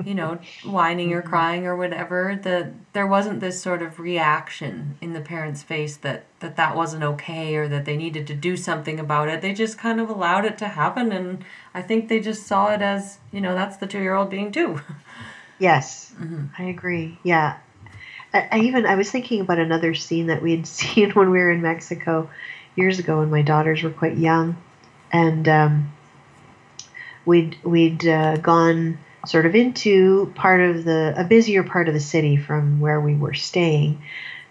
you 0.02 0.14
know, 0.14 0.40
whining 0.65 1.11
or 1.11 1.22
mm-hmm. 1.22 1.30
crying 1.30 1.65
or 1.65 1.76
whatever, 1.76 2.40
that 2.44 2.72
there 2.94 3.06
wasn't 3.06 3.41
this 3.41 3.61
sort 3.61 3.81
of 3.81 3.99
reaction 3.99 4.98
in 5.02 5.11
the 5.11 5.19
parent's 5.19 5.61
face 5.61 5.98
that 5.98 6.23
that 6.40 6.56
that 6.56 6.77
wasn't 6.77 7.03
okay 7.03 7.56
or 7.56 7.68
that 7.68 7.84
they 7.84 7.98
needed 7.98 8.26
to 8.27 8.34
do 8.34 8.56
something 8.56 8.99
about 8.99 9.27
it. 9.27 9.41
They 9.41 9.53
just 9.53 9.77
kind 9.77 9.99
of 9.99 10.10
allowed 10.10 10.45
it 10.45 10.57
to 10.60 10.69
happen, 10.69 11.11
and 11.11 11.44
I 11.73 11.81
think 11.81 12.07
they 12.07 12.22
just 12.22 12.48
saw 12.48 12.72
it 12.73 12.81
as, 12.81 13.19
you 13.31 13.41
know, 13.41 13.53
that's 13.53 13.77
the 13.77 13.88
two 13.88 13.99
year 13.99 14.15
old 14.15 14.30
being 14.30 14.52
two. 14.52 14.80
Yes, 15.60 16.14
mm-hmm. 16.18 16.45
I 16.57 16.68
agree. 16.68 17.19
Yeah. 17.22 17.57
I, 18.34 18.48
I 18.52 18.60
even 18.60 18.86
I 18.86 18.95
was 18.95 19.11
thinking 19.11 19.41
about 19.41 19.60
another 19.60 19.94
scene 19.94 20.27
that 20.27 20.41
we 20.41 20.56
had 20.56 20.65
seen 20.77 21.11
when 21.11 21.30
we 21.30 21.38
were 21.38 21.52
in 21.52 21.61
Mexico 21.61 22.30
years 22.76 22.98
ago 22.98 23.19
when 23.19 23.30
my 23.30 23.41
daughters 23.41 23.84
were 23.84 23.90
quite 23.90 24.18
young, 24.18 24.56
and 25.11 25.48
um, 25.48 25.91
we'd 27.26 27.57
we'd 27.64 28.06
uh, 28.06 28.38
gone 28.38 28.98
sort 29.26 29.45
of 29.45 29.56
into 29.56 30.31
part 30.36 30.61
of 30.61 30.84
the 30.84 31.14
a 31.18 31.23
busier 31.23 31.64
part 31.64 31.88
of 31.88 31.94
the 31.94 31.99
city 31.99 32.38
from 32.38 32.80
where 32.80 32.99
we 32.99 33.15
were 33.15 33.34
staying 33.34 34.02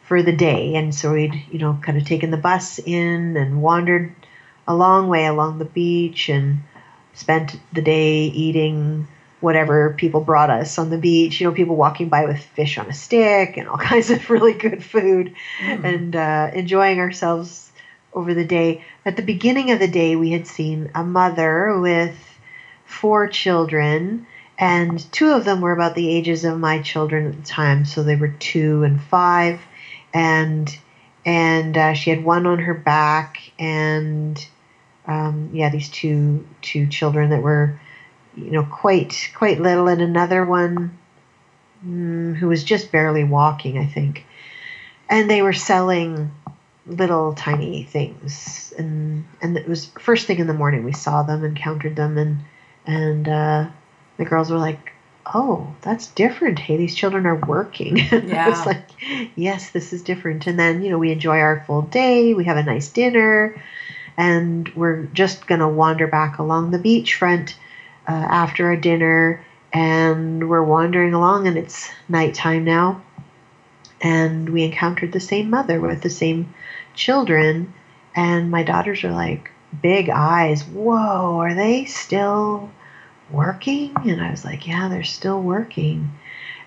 for 0.02 0.22
the 0.22 0.32
day, 0.32 0.74
and 0.74 0.94
so 0.94 1.12
we'd 1.12 1.34
you 1.50 1.58
know 1.58 1.78
kind 1.82 1.98
of 1.98 2.04
taken 2.04 2.30
the 2.30 2.36
bus 2.36 2.78
in 2.78 3.36
and 3.36 3.62
wandered 3.62 4.14
a 4.66 4.74
long 4.74 5.08
way 5.08 5.26
along 5.26 5.58
the 5.58 5.64
beach 5.64 6.28
and 6.28 6.58
spent 7.14 7.58
the 7.72 7.82
day 7.82 8.24
eating 8.24 9.08
whatever 9.40 9.94
people 9.96 10.20
brought 10.20 10.50
us 10.50 10.78
on 10.78 10.90
the 10.90 10.98
beach. 10.98 11.40
You 11.40 11.46
know, 11.46 11.54
people 11.54 11.76
walking 11.76 12.08
by 12.08 12.24
with 12.24 12.38
fish 12.38 12.76
on 12.78 12.88
a 12.88 12.92
stick 12.92 13.56
and 13.56 13.68
all 13.68 13.78
kinds 13.92 14.10
of 14.10 14.30
really 14.30 14.52
good 14.52 14.84
food 14.84 15.34
and 15.60 16.14
uh, 16.14 16.50
enjoying 16.52 17.00
ourselves 17.00 17.67
over 18.12 18.34
the 18.34 18.44
day. 18.44 18.84
At 19.04 19.16
the 19.16 19.22
beginning 19.22 19.70
of 19.70 19.78
the 19.78 19.88
day, 19.88 20.16
we 20.16 20.30
had 20.30 20.46
seen 20.46 20.90
a 20.94 21.04
mother 21.04 21.78
with 21.78 22.16
four 22.84 23.28
children 23.28 24.26
and 24.58 25.00
two 25.12 25.30
of 25.30 25.44
them 25.44 25.60
were 25.60 25.72
about 25.72 25.94
the 25.94 26.10
ages 26.10 26.44
of 26.44 26.58
my 26.58 26.82
children 26.82 27.28
at 27.28 27.36
the 27.36 27.42
time, 27.48 27.84
so 27.84 28.02
they 28.02 28.16
were 28.16 28.28
two 28.28 28.82
and 28.82 29.00
five, 29.00 29.60
and 30.12 30.76
and 31.24 31.76
uh, 31.76 31.94
she 31.94 32.10
had 32.10 32.24
one 32.24 32.44
on 32.46 32.58
her 32.58 32.74
back, 32.74 33.38
and 33.58 34.44
um, 35.06 35.50
yeah, 35.52 35.70
these 35.70 35.88
two 35.88 36.44
two 36.60 36.88
children 36.88 37.30
that 37.30 37.42
were, 37.42 37.80
you 38.36 38.50
know, 38.50 38.64
quite 38.64 39.30
quite 39.36 39.60
little, 39.60 39.86
and 39.86 40.02
another 40.02 40.44
one 40.44 40.98
mm, 41.86 42.34
who 42.34 42.48
was 42.48 42.64
just 42.64 42.90
barely 42.90 43.22
walking, 43.22 43.78
I 43.78 43.86
think, 43.86 44.24
and 45.08 45.30
they 45.30 45.40
were 45.40 45.52
selling 45.52 46.32
little 46.88 47.32
tiny 47.32 47.82
things, 47.82 48.72
and 48.78 49.24
and 49.40 49.56
it 49.56 49.68
was 49.68 49.86
first 49.98 50.26
thing 50.26 50.38
in 50.38 50.46
the 50.46 50.54
morning 50.54 50.84
we 50.84 50.92
saw 50.92 51.22
them, 51.22 51.44
encountered 51.44 51.96
them, 51.96 52.18
and 52.18 52.38
and 52.86 53.28
uh, 53.28 53.68
the 54.16 54.24
girls 54.24 54.50
were 54.50 54.58
like, 54.58 54.92
"Oh, 55.34 55.74
that's 55.82 56.06
different. 56.08 56.58
Hey, 56.58 56.76
these 56.76 56.94
children 56.94 57.26
are 57.26 57.36
working." 57.36 57.98
Yeah. 58.10 58.46
I 58.46 58.48
was 58.48 58.66
like, 58.66 58.80
"Yes, 59.36 59.70
this 59.70 59.92
is 59.92 60.02
different." 60.02 60.46
And 60.46 60.58
then 60.58 60.82
you 60.82 60.90
know 60.90 60.98
we 60.98 61.10
enjoy 61.10 61.38
our 61.38 61.56
full 61.66 61.82
day. 61.82 62.34
We 62.34 62.44
have 62.44 62.56
a 62.56 62.62
nice 62.62 62.88
dinner, 62.88 63.54
and 64.16 64.68
we're 64.74 65.04
just 65.12 65.46
gonna 65.46 65.68
wander 65.68 66.06
back 66.06 66.38
along 66.38 66.70
the 66.70 66.78
beachfront 66.78 67.54
uh, 68.06 68.12
after 68.12 68.66
our 68.66 68.76
dinner, 68.76 69.40
and 69.72 70.48
we're 70.48 70.62
wandering 70.62 71.14
along, 71.14 71.46
and 71.46 71.58
it's 71.58 71.90
nighttime 72.08 72.64
now, 72.64 73.00
and 74.00 74.48
we 74.48 74.62
encountered 74.62 75.12
the 75.12 75.20
same 75.20 75.50
mother 75.50 75.80
with 75.80 76.00
the 76.00 76.10
same 76.10 76.48
children, 76.98 77.72
and 78.14 78.50
my 78.50 78.62
daughters 78.62 79.04
are 79.04 79.12
like 79.12 79.50
big 79.82 80.10
eyes. 80.10 80.62
Whoa, 80.64 81.38
are 81.40 81.54
they 81.54 81.84
still? 81.86 82.70
working? 83.30 83.92
And 84.04 84.20
I 84.22 84.30
was 84.30 84.44
like, 84.44 84.66
yeah, 84.66 84.88
they're 84.88 85.04
still 85.04 85.40
working. 85.40 86.10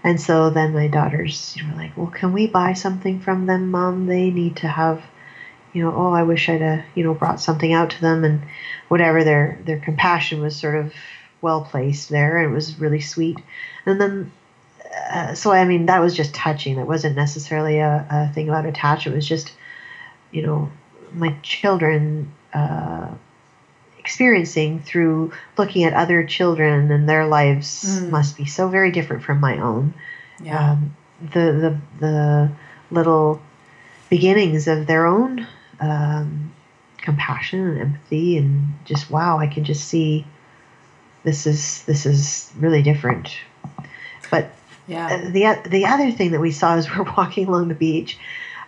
And 0.04 0.20
so 0.20 0.50
then 0.50 0.74
my 0.74 0.88
daughters 0.88 1.58
were 1.64 1.76
like, 1.76 1.96
well, 1.96 2.08
can 2.08 2.34
we 2.34 2.48
buy 2.48 2.74
something 2.74 3.20
from 3.20 3.46
them, 3.46 3.72
mom? 3.72 4.08
They 4.08 4.32
need 4.32 4.58
to 4.58 4.68
have, 4.68 5.04
you 5.74 5.84
know, 5.84 5.94
oh, 5.96 6.12
I 6.12 6.24
wish 6.24 6.50
I'd, 6.50 6.62
uh, 6.62 6.82
you 6.96 7.04
know, 7.04 7.14
brought 7.14 7.40
something 7.40 7.72
out 7.72 7.92
to 7.92 8.02
them 8.02 8.24
and 8.24 8.42
whatever. 8.88 9.24
Their 9.24 9.60
their 9.66 9.80
compassion 9.80 10.42
was 10.42 10.56
sort 10.56 10.76
of 10.76 10.94
well 11.42 11.64
placed 11.64 12.10
there, 12.10 12.38
and 12.38 12.52
it 12.52 12.56
was 12.56 12.80
really 12.80 13.02
sweet. 13.02 13.40
And 13.86 14.02
then, 14.02 14.32
uh, 15.12 15.36
so 15.36 15.52
I 15.52 15.66
mean, 15.66 15.86
that 15.86 16.02
was 16.02 16.16
just 16.16 16.34
touching. 16.34 16.78
That 16.78 16.88
wasn't 16.88 17.16
necessarily 17.16 17.78
a, 17.80 18.06
a 18.10 18.34
thing 18.34 18.50
about 18.50 18.66
attachment. 18.66 19.14
It 19.14 19.18
was 19.18 19.28
just, 19.28 19.54
you 20.32 20.42
know, 20.46 20.72
my 21.14 21.36
children. 21.44 22.32
Uh, 22.54 23.08
experiencing 24.00 24.82
through 24.82 25.32
looking 25.60 25.84
at 25.84 25.94
other 25.94 26.24
children 26.24 26.92
and 26.92 27.08
their 27.08 27.28
lives 27.28 28.02
Mm. 28.02 28.10
must 28.10 28.36
be 28.36 28.46
so 28.46 28.68
very 28.68 28.92
different 28.92 29.22
from 29.22 29.40
my 29.40 29.60
own. 29.60 29.94
Yeah. 30.44 30.72
Um, 30.72 30.96
the 31.22 31.52
the 31.64 31.78
the 32.00 32.52
little 32.90 33.40
beginnings 34.10 34.68
of 34.68 34.88
their 34.88 35.06
own 35.06 35.46
um, 35.80 36.52
compassion 36.98 37.60
and 37.60 37.80
empathy 37.80 38.38
and 38.38 38.74
just 38.86 39.12
wow, 39.12 39.38
I 39.38 39.46
can 39.46 39.64
just 39.64 39.88
see 39.88 40.26
this 41.24 41.46
is 41.46 41.84
this 41.84 42.08
is 42.08 42.52
really 42.58 42.82
different. 42.82 43.30
But 44.32 44.50
yeah. 44.88 45.30
the 45.30 45.70
the 45.70 45.86
other 45.86 46.12
thing 46.12 46.32
that 46.32 46.42
we 46.42 46.52
saw 46.52 46.74
as 46.76 46.90
we're 46.98 47.04
walking 47.04 47.48
along 47.48 47.68
the 47.68 47.76
beach, 47.76 48.18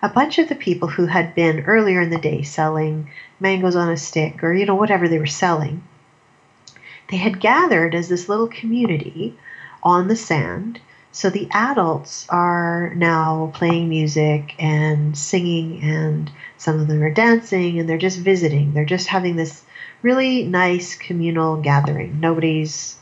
a 0.04 0.10
bunch 0.10 0.38
of 0.38 0.50
the 0.50 0.56
people 0.56 0.90
who 0.90 1.06
had 1.06 1.34
been 1.34 1.62
earlier 1.62 2.02
in 2.02 2.10
the 2.10 2.20
day 2.20 2.42
selling 2.44 3.10
mangoes 3.40 3.76
on 3.76 3.90
a 3.90 3.98
stick 3.98 4.44
or 4.44 4.54
you 4.54 4.66
know 4.66 4.76
whatever 4.76 5.08
they 5.08 5.18
were 5.18 5.26
selling, 5.26 5.82
they 7.10 7.18
had 7.18 7.40
gathered 7.40 7.96
as 7.96 8.10
this 8.10 8.28
little 8.28 8.48
community 8.48 9.36
on 9.82 10.10
the 10.10 10.16
sand. 10.16 10.80
So 11.14 11.30
the 11.30 11.48
adults 11.52 12.28
are 12.30 12.94
now 12.96 13.52
playing 13.54 13.88
music 13.88 14.56
and 14.60 15.18
singing, 15.18 15.82
and 15.84 16.30
some 16.58 16.80
of 16.80 16.88
them 16.88 17.02
are 17.04 17.12
dancing, 17.12 17.80
and 17.80 17.88
they're 17.88 17.98
just 17.98 18.20
visiting. 18.20 18.74
They're 18.74 18.84
just 18.84 19.08
having 19.08 19.36
this 19.36 19.64
really 20.02 20.44
nice 20.44 20.96
communal 20.96 21.62
gathering. 21.62 22.20
Nobody's 22.20 22.98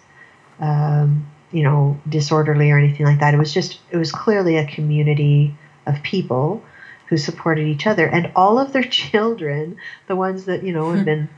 um, 0.59 1.25
you 1.51 1.63
know, 1.63 1.99
disorderly 2.07 2.69
or 2.69 2.77
anything 2.77 3.05
like 3.05 3.19
that. 3.19 3.33
It 3.33 3.37
was 3.37 3.53
just, 3.53 3.79
it 3.89 3.97
was 3.97 4.11
clearly 4.11 4.57
a 4.57 4.67
community 4.67 5.55
of 5.87 6.03
people 6.03 6.63
who 7.11 7.17
supported 7.17 7.67
each 7.67 7.85
other. 7.85 8.07
And 8.07 8.31
all 8.37 8.57
of 8.57 8.71
their 8.71 8.83
children, 9.01 9.77
the 10.07 10.15
ones 10.15 10.45
that, 10.45 10.63
you 10.63 10.71
know, 10.73 10.93
have 10.93 11.05
been 11.05 11.29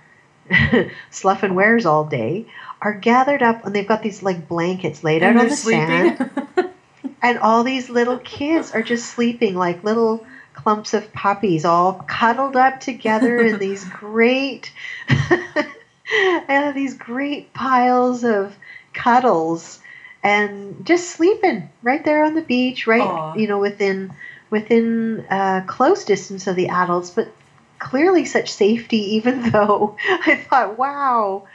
sloughing 1.10 1.56
wares 1.56 1.86
all 1.86 2.06
day, 2.06 2.46
are 2.80 2.94
gathered 2.94 3.42
up 3.42 3.66
and 3.66 3.76
they've 3.76 3.88
got 3.88 4.04
these 4.04 4.22
like 4.22 4.48
blankets 4.48 5.04
laid 5.04 5.24
and 5.24 5.38
out 5.38 5.44
on 5.44 5.50
the 5.50 5.56
sand. 5.56 6.30
And 7.24 7.40
all 7.40 7.64
these 7.64 7.90
little 7.90 8.18
kids 8.18 8.72
are 8.72 8.82
just 8.82 9.06
sleeping 9.06 9.56
like 9.56 9.86
little 9.86 10.26
clumps 10.54 10.94
of 10.94 11.12
puppies, 11.14 11.64
all 11.64 11.94
cuddled 11.94 12.58
up 12.58 12.82
together 12.82 13.38
in 13.40 13.60
these 13.60 13.86
great, 13.86 14.74
and 16.50 16.76
these 16.76 16.96
great 16.96 17.54
piles 17.54 18.26
of 18.26 18.54
cuddles, 18.92 19.80
and 20.22 20.86
just 20.86 21.12
sleeping 21.12 21.70
right 21.82 22.04
there 22.04 22.26
on 22.26 22.36
the 22.36 22.42
beach, 22.42 22.88
right, 22.88 23.02
Aw. 23.02 23.36
you 23.36 23.48
know, 23.48 23.60
within 23.60 24.14
within 24.54 25.26
uh, 25.32 25.62
close 25.66 26.06
distance 26.06 26.46
of 26.46 26.56
the 26.56 26.68
adults, 26.70 27.10
but 27.10 27.28
clearly 27.80 28.24
such 28.24 28.54
safety. 28.54 29.16
Even 29.18 29.50
though 29.50 29.98
I 30.08 30.36
thought, 30.36 30.78
wow, 30.78 31.48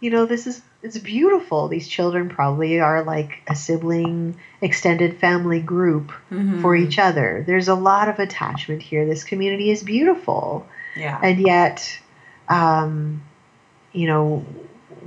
you 0.00 0.10
know, 0.10 0.26
this 0.26 0.46
is 0.46 0.60
it's 0.82 0.98
beautiful. 0.98 1.68
These 1.68 1.88
children 1.88 2.28
probably 2.28 2.78
are 2.80 3.02
like 3.04 3.40
a 3.48 3.54
sibling 3.54 4.36
extended 4.60 5.16
family 5.18 5.60
group 5.60 6.12
Mhm. 6.30 6.60
for 6.60 6.76
each 6.76 6.98
other. 6.98 7.42
There's 7.46 7.68
a 7.68 7.74
lot 7.74 8.08
of 8.08 8.18
attachment 8.18 8.82
here. 8.82 9.06
This 9.06 9.24
community 9.24 9.70
is 9.70 9.82
beautiful. 9.82 10.66
Yeah. 10.94 11.18
And 11.22 11.40
yet, 11.40 11.98
um, 12.48 13.22
you 13.92 14.06
know, 14.08 14.44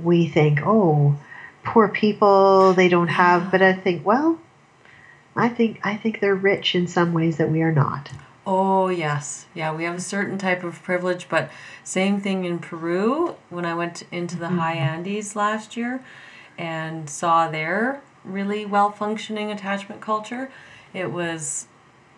we 0.02 0.26
think, 0.26 0.60
oh, 0.66 1.14
poor 1.62 1.88
people, 1.88 2.72
they 2.72 2.88
don't 2.88 3.08
have, 3.08 3.50
but 3.50 3.60
I 3.62 3.72
think, 3.74 4.04
well, 4.04 4.38
I 5.36 5.48
think 5.48 5.80
I 5.84 5.96
think 5.96 6.20
they're 6.20 6.34
rich 6.34 6.74
in 6.74 6.86
some 6.86 7.12
ways 7.12 7.36
that 7.36 7.50
we 7.50 7.62
are 7.62 7.72
not. 7.72 8.10
Oh, 8.46 8.88
yes. 8.88 9.46
Yeah, 9.54 9.74
we 9.74 9.82
have 9.84 9.96
a 9.96 10.00
certain 10.00 10.38
type 10.38 10.62
of 10.62 10.80
privilege, 10.82 11.28
but 11.28 11.50
same 11.82 12.20
thing 12.20 12.44
in 12.44 12.60
Peru 12.60 13.34
when 13.50 13.66
I 13.66 13.74
went 13.74 14.04
into 14.12 14.36
the 14.36 14.50
high 14.50 14.74
Andes 14.74 15.34
last 15.34 15.76
year 15.76 16.04
and 16.56 17.10
saw 17.10 17.48
their 17.48 18.00
really 18.24 18.64
well 18.64 18.90
functioning 18.92 19.50
attachment 19.50 20.00
culture. 20.00 20.50
It 20.94 21.10
was, 21.10 21.66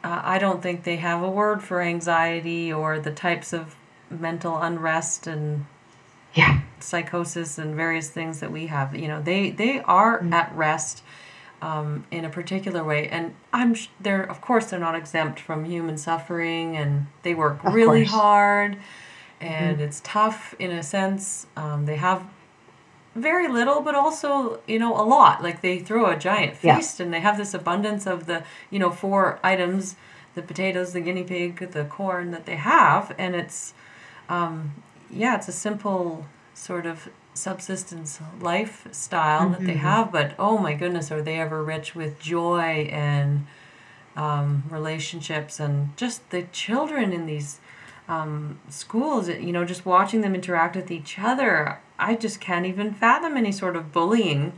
uh, 0.05 0.21
I 0.23 0.39
don't 0.39 0.63
think 0.63 0.85
they 0.85 0.97
have 0.97 1.23
a 1.23 1.31
word 1.31 1.63
for 1.63 1.81
anxiety 1.81 2.71
or 2.71 3.01
the 3.01 3.11
types 3.11 3.55
of 3.55 3.75
mental 4.11 4.59
unrest 4.59 5.27
and 5.27 5.65
Yeah. 6.35 6.61
psychosis 6.79 7.57
and 7.57 7.75
various 7.75 8.11
things 8.11 8.41
that 8.41 8.53
we 8.53 8.67
have. 8.67 8.95
You 8.95 9.09
know, 9.09 9.23
they 9.23 9.51
they 9.51 9.81
are 9.81 10.23
at 10.33 10.55
rest 10.55 11.03
um, 11.63 12.05
in 12.11 12.25
a 12.25 12.29
particular 12.31 12.85
way, 12.85 13.09
and 13.09 13.35
I'm 13.53 13.75
sh- 13.75 13.89
they're 14.01 14.23
of 14.23 14.41
course 14.41 14.67
they're 14.67 14.79
not 14.81 14.95
exempt 14.95 15.41
from 15.41 15.65
human 15.65 15.99
suffering, 15.99 16.77
and 16.77 17.07
they 17.23 17.35
work 17.35 17.65
Of 17.65 17.75
really 17.75 18.01
course. 18.07 18.11
hard, 18.11 18.77
and 19.41 19.81
it's 19.81 20.01
tough 20.05 20.55
in 20.59 20.71
a 20.71 20.83
sense. 20.83 21.47
Um, 21.57 21.87
they 21.87 21.97
have 21.97 22.25
very 23.15 23.49
little, 23.49 23.81
but 23.81 23.95
also 23.95 24.61
you 24.69 24.79
know 24.79 24.95
a 24.97 25.03
lot. 25.03 25.43
Like 25.43 25.61
they 25.61 25.79
throw 25.81 26.07
a 26.07 26.17
giant 26.17 26.57
Yeah. 26.63 26.77
feast, 26.77 27.01
and 27.01 27.13
they 27.13 27.21
have 27.21 27.37
this 27.37 27.55
abundance 27.55 28.07
of 28.07 28.27
the 28.27 28.45
you 28.71 28.79
know 28.79 28.91
four 28.91 29.39
items: 29.43 29.97
the 30.35 30.43
potatoes, 30.43 30.93
the 30.93 31.01
guinea 31.01 31.25
pig, 31.25 31.71
the 31.73 31.85
corn 31.85 32.31
that 32.31 32.47
they 32.47 32.57
have, 32.57 33.15
and 33.19 33.35
it's 33.35 33.75
um, 34.29 34.75
yeah, 35.11 35.35
it's 35.37 35.49
a 35.49 35.53
simple 35.53 36.27
sort 36.55 36.87
of 36.87 37.09
subsistence 37.39 38.21
lifestyle 38.41 39.49
that 39.51 39.65
they 39.65 39.75
have, 39.75 40.11
but 40.13 40.35
oh 40.39 40.59
my 40.59 40.75
goodness, 40.75 41.11
are 41.11 41.23
they 41.23 41.39
ever 41.39 41.63
rich 41.63 41.95
with 41.95 42.19
joy 42.21 42.89
and 42.93 43.47
um, 44.17 44.65
relationships 44.71 45.61
and 45.61 45.97
just 45.97 46.29
the 46.31 46.43
children 46.53 47.13
in 47.13 47.27
these 47.27 47.61
um, 48.09 48.59
schools, 48.69 49.29
you 49.29 49.53
know, 49.53 49.65
just 49.65 49.85
watching 49.87 50.23
them 50.23 50.35
interact 50.35 50.75
with 50.75 50.91
each 50.91 51.19
other. 51.19 51.79
I 51.99 52.15
just 52.17 52.41
can't 52.41 52.67
even 52.67 52.93
fathom 52.95 53.37
any 53.37 53.53
sort 53.53 53.77
of 53.77 53.93
bullying. 53.93 54.55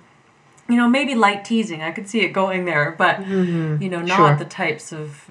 You 0.69 0.77
know, 0.77 0.89
maybe 0.89 1.17
light 1.17 1.45
teasing, 1.45 1.83
I 1.83 1.91
could 1.91 2.09
see 2.09 2.21
it 2.21 2.29
going 2.33 2.65
there, 2.65 2.95
but, 2.97 3.27
you 3.27 3.89
know, 3.89 4.01
not 4.03 4.17
Sure. 4.17 4.37
the 4.37 4.45
types 4.45 4.93
of 4.93 5.29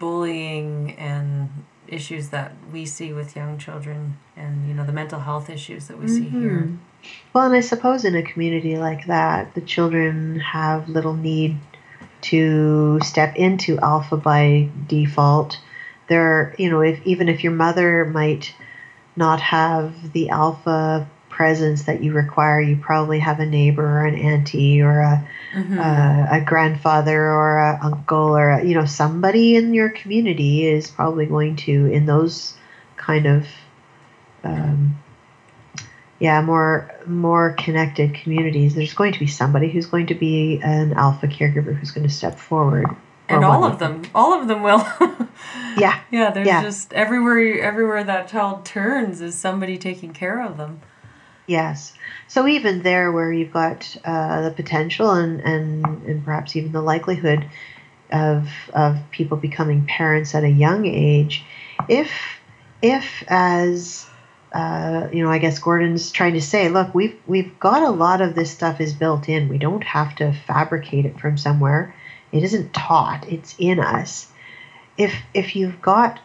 bullying 0.00 0.96
and 0.98 1.48
issues 1.90 2.28
that 2.30 2.52
we 2.72 2.86
see 2.86 3.12
with 3.12 3.36
young 3.36 3.58
children 3.58 4.16
and, 4.36 4.68
you 4.68 4.74
know, 4.74 4.84
the 4.84 4.92
mental 4.92 5.20
health 5.20 5.50
issues 5.50 5.88
that 5.88 5.98
we 5.98 6.08
see 6.08 6.22
mm-hmm. 6.22 6.40
here. 6.40 6.68
Well, 7.32 7.46
and 7.46 7.54
I 7.54 7.60
suppose 7.60 8.04
in 8.04 8.14
a 8.14 8.22
community 8.22 8.76
like 8.76 9.06
that, 9.06 9.54
the 9.54 9.60
children 9.60 10.40
have 10.40 10.88
little 10.88 11.14
need 11.14 11.58
to 12.22 13.00
step 13.00 13.36
into 13.36 13.78
alpha 13.78 14.16
by 14.16 14.68
default. 14.86 15.58
There, 16.08 16.54
you 16.58 16.70
know, 16.70 16.80
if 16.80 17.00
even 17.06 17.28
if 17.28 17.42
your 17.42 17.52
mother 17.52 18.04
might 18.04 18.54
not 19.16 19.40
have 19.40 20.12
the 20.12 20.30
alpha 20.30 21.08
presence 21.40 21.84
that 21.84 22.02
you 22.02 22.12
require, 22.12 22.60
you 22.60 22.76
probably 22.76 23.18
have 23.18 23.40
a 23.40 23.46
neighbor 23.46 23.82
or 23.82 24.04
an 24.04 24.14
auntie 24.14 24.82
or 24.82 25.00
a, 25.00 25.26
uh, 25.56 26.26
a 26.32 26.42
grandfather 26.44 27.18
or 27.18 27.56
a 27.56 27.78
uncle 27.82 28.36
or 28.36 28.50
a, 28.50 28.62
you 28.62 28.74
know 28.74 28.84
somebody 28.84 29.56
in 29.56 29.72
your 29.72 29.88
community 29.88 30.66
is 30.66 30.90
probably 30.90 31.24
going 31.24 31.56
to 31.56 31.86
in 31.86 32.04
those 32.04 32.52
kind 32.98 33.24
of 33.24 33.46
um, 34.44 34.98
yeah 36.18 36.42
more 36.42 36.94
more 37.06 37.54
connected 37.54 38.12
communities. 38.12 38.74
There's 38.74 38.92
going 38.92 39.14
to 39.14 39.18
be 39.18 39.26
somebody 39.26 39.70
who's 39.70 39.86
going 39.86 40.08
to 40.08 40.14
be 40.14 40.60
an 40.62 40.92
alpha 40.92 41.26
caregiver 41.26 41.74
who's 41.74 41.90
going 41.90 42.06
to 42.06 42.12
step 42.12 42.38
forward. 42.38 42.84
and 43.30 43.42
all 43.42 43.64
of 43.64 43.78
them, 43.78 44.02
all 44.14 44.38
of 44.38 44.46
them 44.46 44.62
will. 44.62 44.86
Yeah. 45.78 45.98
yeah. 46.10 46.32
There's 46.32 46.46
Yeah. 46.46 46.62
just 46.62 46.92
everywhere, 46.92 47.62
everywhere 47.62 48.04
that 48.04 48.28
child 48.28 48.66
turns 48.66 49.22
is 49.22 49.34
somebody 49.36 49.78
taking 49.78 50.12
care 50.12 50.42
of 50.42 50.58
them. 50.58 50.80
Yes. 51.50 51.94
So 52.28 52.46
even 52.46 52.82
there, 52.82 53.10
where 53.10 53.32
you've 53.32 53.52
got 53.52 53.96
uh, 54.04 54.42
the 54.42 54.52
potential 54.52 55.10
and, 55.10 55.40
and 55.40 55.84
and 56.06 56.24
perhaps 56.24 56.54
even 56.54 56.70
the 56.70 56.80
likelihood 56.80 57.44
of 58.12 58.48
of 58.72 58.98
people 59.10 59.36
becoming 59.36 59.84
parents 59.84 60.32
at 60.36 60.44
a 60.44 60.48
young 60.48 60.86
age, 60.86 61.42
if 61.88 62.12
if 62.80 63.24
as 63.26 64.08
uh, 64.52 65.08
you 65.12 65.24
know, 65.24 65.30
I 65.30 65.38
guess 65.38 65.58
Gordon's 65.58 66.12
trying 66.12 66.34
to 66.34 66.40
say, 66.40 66.68
look, 66.68 66.94
we've 66.94 67.18
we've 67.26 67.58
got 67.58 67.82
a 67.82 67.90
lot 67.90 68.20
of 68.20 68.36
this 68.36 68.52
stuff 68.52 68.80
is 68.80 68.92
built 68.92 69.28
in. 69.28 69.48
We 69.48 69.58
don't 69.58 69.82
have 69.82 70.14
to 70.16 70.32
fabricate 70.32 71.04
it 71.04 71.18
from 71.18 71.36
somewhere. 71.36 71.96
It 72.30 72.44
isn't 72.44 72.72
taught. 72.72 73.26
It's 73.28 73.56
in 73.58 73.80
us. 73.80 74.30
If 74.96 75.12
if 75.34 75.56
you've 75.56 75.82
got 75.82 76.20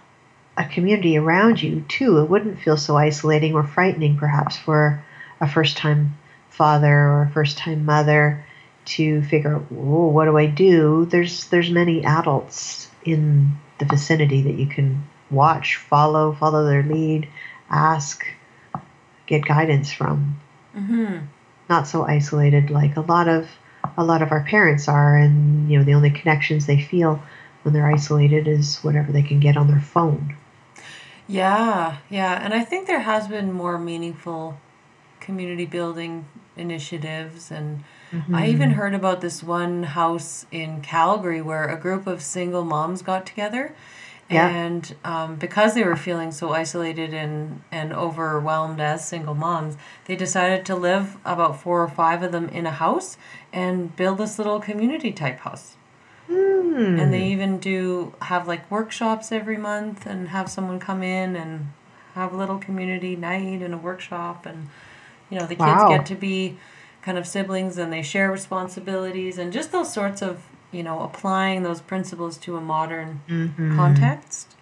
a 0.56 0.66
community 0.66 1.18
around 1.18 1.64
you 1.64 1.84
too, 1.88 2.20
it 2.20 2.30
wouldn't 2.30 2.60
feel 2.60 2.78
so 2.78 2.96
isolating 2.96 3.56
or 3.56 3.64
frightening, 3.64 4.18
perhaps 4.18 4.56
for 4.56 5.04
a 5.42 5.48
first 5.48 5.78
time 5.78 6.18
father 6.50 6.94
or 6.94 7.24
a 7.24 7.30
first 7.32 7.58
time 7.58 7.86
mother 7.86 8.46
to 8.86 9.22
figure 9.24 9.56
out, 9.56 9.66
oh, 9.72 10.08
what 10.08 10.26
do 10.26 10.38
I 10.38 10.46
do? 10.46 11.06
There's 11.06 11.48
there's 11.48 11.70
many 11.70 12.06
adults 12.06 12.90
in 13.04 13.58
the 13.80 13.86
vicinity 13.86 14.44
that 14.44 14.56
you 14.56 14.68
can 14.68 15.04
watch, 15.30 15.78
follow, 15.78 16.34
follow 16.34 16.66
their 16.66 16.84
lead, 16.84 17.28
ask, 17.70 18.26
get 19.26 19.46
guidance 19.46 19.92
from. 19.92 20.40
Mm-hmm. 20.76 21.26
Not 21.70 21.88
so 21.88 22.04
isolated 22.04 22.70
like 22.70 22.96
a 22.96 23.02
lot 23.02 23.28
of 23.28 23.50
a 23.98 24.04
lot 24.04 24.22
of 24.22 24.32
our 24.32 24.44
parents 24.44 24.88
are, 24.88 25.18
and 25.18 25.70
you 25.70 25.78
know 25.78 25.84
the 25.84 25.94
only 25.94 26.12
connections 26.12 26.66
they 26.66 26.82
feel 26.82 27.22
when 27.64 27.74
they're 27.74 27.92
isolated 27.92 28.48
is 28.48 28.78
whatever 28.84 29.12
they 29.12 29.24
can 29.24 29.40
get 29.40 29.58
on 29.58 29.68
their 29.68 29.82
phone. 29.82 30.36
Yeah, 31.28 31.98
yeah, 32.10 32.40
and 32.44 32.54
I 32.54 32.64
think 32.64 32.86
there 32.86 33.00
has 33.00 33.28
been 33.28 33.52
more 33.52 33.80
meaningful 33.80 34.60
community 35.26 35.66
building 35.66 36.26
initiatives, 36.56 37.52
and 37.52 37.84
I 38.34 38.48
even 38.48 38.72
heard 38.72 38.94
about 38.94 39.20
this 39.20 39.44
one 39.44 39.84
house 39.84 40.46
in 40.52 40.82
Calgary 40.82 41.42
where 41.42 41.68
a 41.68 41.78
group 41.86 42.08
of 42.08 42.22
single 42.22 42.64
moms 42.64 43.02
got 43.02 43.26
together, 43.26 43.76
Yeah. 44.30 44.48
and 44.50 44.96
um, 45.04 45.36
because 45.36 45.74
they 45.74 45.84
were 45.84 45.98
feeling 46.08 46.32
so 46.32 46.46
isolated 46.54 47.14
and 47.14 47.62
and 47.72 47.92
overwhelmed 47.94 48.80
as 48.80 49.08
single 49.08 49.36
moms, 49.36 49.76
they 50.06 50.16
decided 50.16 50.66
to 50.66 50.76
live 50.90 51.18
about 51.26 51.60
four 51.62 51.78
or 51.84 51.90
five 51.90 52.24
of 52.24 52.32
them 52.32 52.48
in 52.50 52.66
a 52.66 52.72
house 52.86 53.18
and 53.52 53.96
build 53.96 54.18
this 54.18 54.38
little 54.40 54.60
community 54.70 55.12
type 55.12 55.40
house. 55.40 55.76
Hmm. 56.28 56.98
And 57.00 57.14
they 57.14 57.26
even 57.34 57.60
do 57.60 58.14
have 58.22 58.48
like 58.48 58.70
workshops 58.72 59.32
every 59.32 59.58
month 59.58 60.06
and 60.08 60.30
have 60.30 60.48
someone 60.50 60.80
come 60.80 61.04
in 61.04 61.36
and 61.36 61.52
have 62.16 62.34
a 62.34 62.38
little 62.38 62.58
community 62.58 63.16
night 63.16 63.62
and 63.62 63.74
a 63.74 63.78
workshop 63.78 64.46
and 64.46 64.70
you 65.30 65.40
know 65.40 65.46
the 65.46 65.56
kids 65.56 65.68
Wow. 65.68 65.90
get 65.90 66.06
to 66.08 66.16
be 66.16 66.58
kind 67.02 67.18
of 67.18 67.28
siblings 67.28 67.78
and 67.78 67.94
they 67.94 68.02
share 68.02 68.32
responsibilities 68.32 69.38
and 69.38 69.54
just 69.54 69.72
those 69.72 69.94
sorts 69.94 70.22
of 70.22 70.44
you 70.72 70.84
know 70.84 71.02
applying 71.02 71.64
those 71.64 71.82
principles 71.82 72.38
to 72.38 72.58
a 72.58 72.62
modern 72.62 73.22
Mhm. 73.30 73.76
context. 73.76 74.56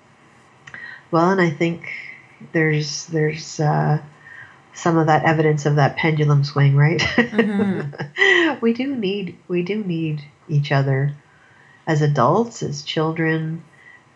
Well, 1.12 1.30
and 1.30 1.40
I 1.42 1.50
think 1.50 1.92
there's 2.52 3.06
there's 3.08 3.60
uh, 3.60 4.02
some 4.74 4.98
of 4.98 5.08
that 5.08 5.24
evidence 5.26 5.66
of 5.66 5.76
that 5.76 5.96
pendulum 5.96 6.44
swing, 6.44 6.76
right? 6.76 7.02
we 8.62 8.74
do 8.74 8.96
need 8.96 9.38
we 9.48 9.62
do 9.62 9.84
need 9.84 10.24
each 10.50 10.72
other 10.72 11.14
as 11.86 12.02
adults, 12.02 12.64
as 12.64 12.82
children, 12.82 13.64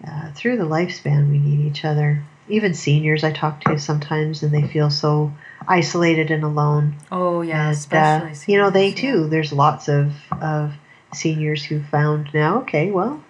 uh, 0.08 0.32
through 0.32 0.58
the 0.58 0.66
lifespan. 0.66 1.30
We 1.30 1.38
need 1.38 1.60
each 1.68 1.86
other. 1.86 2.24
Even 2.50 2.74
seniors, 2.74 3.24
I 3.24 3.32
talk 3.32 3.62
to 3.62 3.78
sometimes, 3.78 4.42
and 4.42 4.54
they 4.54 4.66
feel 4.68 4.90
so 4.90 5.34
isolated 5.68 6.32
and 6.32 6.44
alone. 6.44 6.96
Oh 7.12 7.42
yeah, 7.42 7.70
And, 7.70 7.70
uh, 7.70 7.72
especially 7.72 8.54
you 8.54 8.60
know, 8.60 8.70
they 8.70 8.90
yeah. 8.90 8.96
too. 8.96 9.28
There's 9.28 9.54
lots 9.54 9.88
of 9.88 10.14
of 10.42 10.74
seniors 11.14 11.64
who 11.64 11.84
found 11.84 12.34
now. 12.34 12.60
Okay, 12.62 12.92
well, 12.92 13.24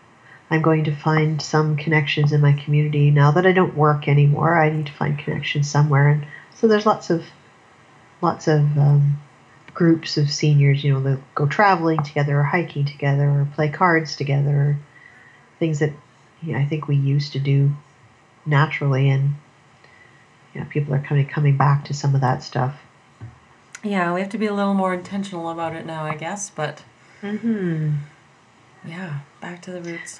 I'm 0.49 0.61
going 0.61 0.85
to 0.85 0.95
find 0.95 1.41
some 1.41 1.75
connections 1.75 2.31
in 2.31 2.41
my 2.41 2.53
community 2.53 3.11
now 3.11 3.31
that 3.31 3.45
I 3.45 3.51
don't 3.51 3.75
work 3.75 4.07
anymore. 4.07 4.57
I 4.57 4.69
need 4.69 4.87
to 4.87 4.93
find 4.93 5.17
connections 5.17 5.69
somewhere, 5.69 6.09
and 6.09 6.25
so 6.55 6.67
there's 6.67 6.85
lots 6.85 7.09
of 7.09 7.25
lots 8.21 8.47
of 8.47 8.77
um, 8.77 9.17
groups 9.73 10.17
of 10.17 10.29
seniors. 10.29 10.83
You 10.83 10.93
know, 10.93 11.01
that 11.01 11.19
go 11.35 11.47
traveling 11.47 12.03
together, 12.03 12.39
or 12.39 12.43
hiking 12.43 12.85
together, 12.85 13.27
or 13.27 13.47
play 13.55 13.69
cards 13.69 14.15
together, 14.15 14.55
or 14.55 14.79
things 15.59 15.79
that 15.79 15.93
you 16.41 16.53
know, 16.53 16.59
I 16.59 16.65
think 16.65 16.87
we 16.87 16.95
used 16.95 17.33
to 17.33 17.39
do 17.39 17.71
naturally, 18.45 19.09
and 19.09 19.35
you 20.57 20.63
know, 20.63 20.69
people 20.71 20.93
are 20.95 20.99
kind 20.99 21.21
of 21.21 21.27
coming 21.31 21.55
back 21.55 21.85
to 21.85 21.93
some 21.93 22.15
of 22.15 22.21
that 22.21 22.41
stuff. 22.41 22.75
Yeah, 23.83 24.11
we 24.13 24.21
have 24.21 24.29
to 24.31 24.39
be 24.39 24.47
a 24.47 24.53
little 24.53 24.73
more 24.73 24.91
intentional 24.91 25.51
about 25.51 25.75
it 25.75 25.85
now, 25.85 26.03
I 26.03 26.15
guess. 26.15 26.49
But 26.49 26.83
Mm-hmm. 27.21 27.93
yeah, 28.87 29.19
back 29.39 29.61
to 29.63 29.71
the 29.71 29.81
roots. 29.81 30.19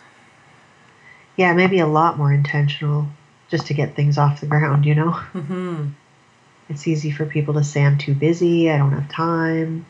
Yeah, 1.35 1.53
maybe 1.53 1.79
a 1.79 1.87
lot 1.87 2.17
more 2.17 2.31
intentional 2.31 3.07
just 3.49 3.67
to 3.67 3.73
get 3.73 3.95
things 3.95 4.17
off 4.17 4.41
the 4.41 4.47
ground, 4.47 4.85
you 4.85 4.93
know? 4.95 5.11
hmm 5.11 5.87
It's 6.69 6.87
easy 6.87 7.11
for 7.11 7.25
people 7.25 7.53
to 7.55 7.63
say, 7.63 7.83
I'm 7.83 7.97
too 7.97 8.13
busy, 8.13 8.69
I 8.69 8.77
don't 8.77 8.91
have 8.91 9.09
time. 9.09 9.85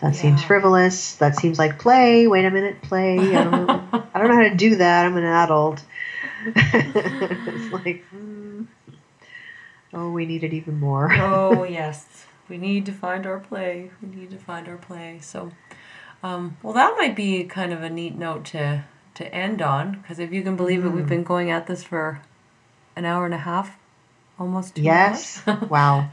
That 0.00 0.14
seems 0.14 0.42
frivolous. 0.44 1.14
That 1.16 1.36
seems 1.36 1.58
like 1.58 1.78
play. 1.78 2.26
Wait 2.26 2.44
a 2.44 2.50
minute, 2.50 2.82
play. 2.82 3.34
I 3.34 3.42
don't 3.42 3.52
know, 3.52 3.82
I 4.14 4.18
don't 4.18 4.28
know 4.28 4.34
how 4.36 4.48
to 4.48 4.54
do 4.54 4.76
that. 4.76 5.06
I'm 5.06 5.16
an 5.16 5.24
adult. 5.24 5.82
it's 6.56 7.72
like, 7.72 8.04
hmm. 8.10 8.33
Oh, 9.94 10.10
we 10.10 10.26
need 10.26 10.44
it 10.44 10.52
even 10.52 10.78
more. 10.78 11.12
oh 11.14 11.64
yes, 11.80 12.26
we 12.48 12.58
need 12.58 12.86
to 12.86 12.92
find 12.92 13.26
our 13.26 13.38
play. 13.38 13.90
We 14.02 14.08
need 14.14 14.30
to 14.30 14.38
find 14.38 14.68
our 14.68 14.76
play. 14.76 15.18
So, 15.22 15.52
um, 16.22 16.56
well, 16.62 16.74
that 16.74 16.94
might 16.98 17.16
be 17.16 17.44
kind 17.44 17.72
of 17.72 17.82
a 17.82 17.90
neat 17.90 18.16
note 18.16 18.44
to 18.46 18.84
to 19.14 19.32
end 19.32 19.62
on 19.62 20.00
because 20.00 20.18
if 20.18 20.32
you 20.32 20.42
can 20.42 20.56
believe 20.56 20.84
it, 20.84 20.88
we've 20.88 21.08
been 21.08 21.22
going 21.22 21.50
at 21.50 21.66
this 21.66 21.84
for 21.84 22.20
an 22.96 23.04
hour 23.04 23.24
and 23.24 23.34
a 23.34 23.38
half, 23.38 23.76
almost 24.38 24.78
yes. 24.78 25.42
wow. 25.68 26.08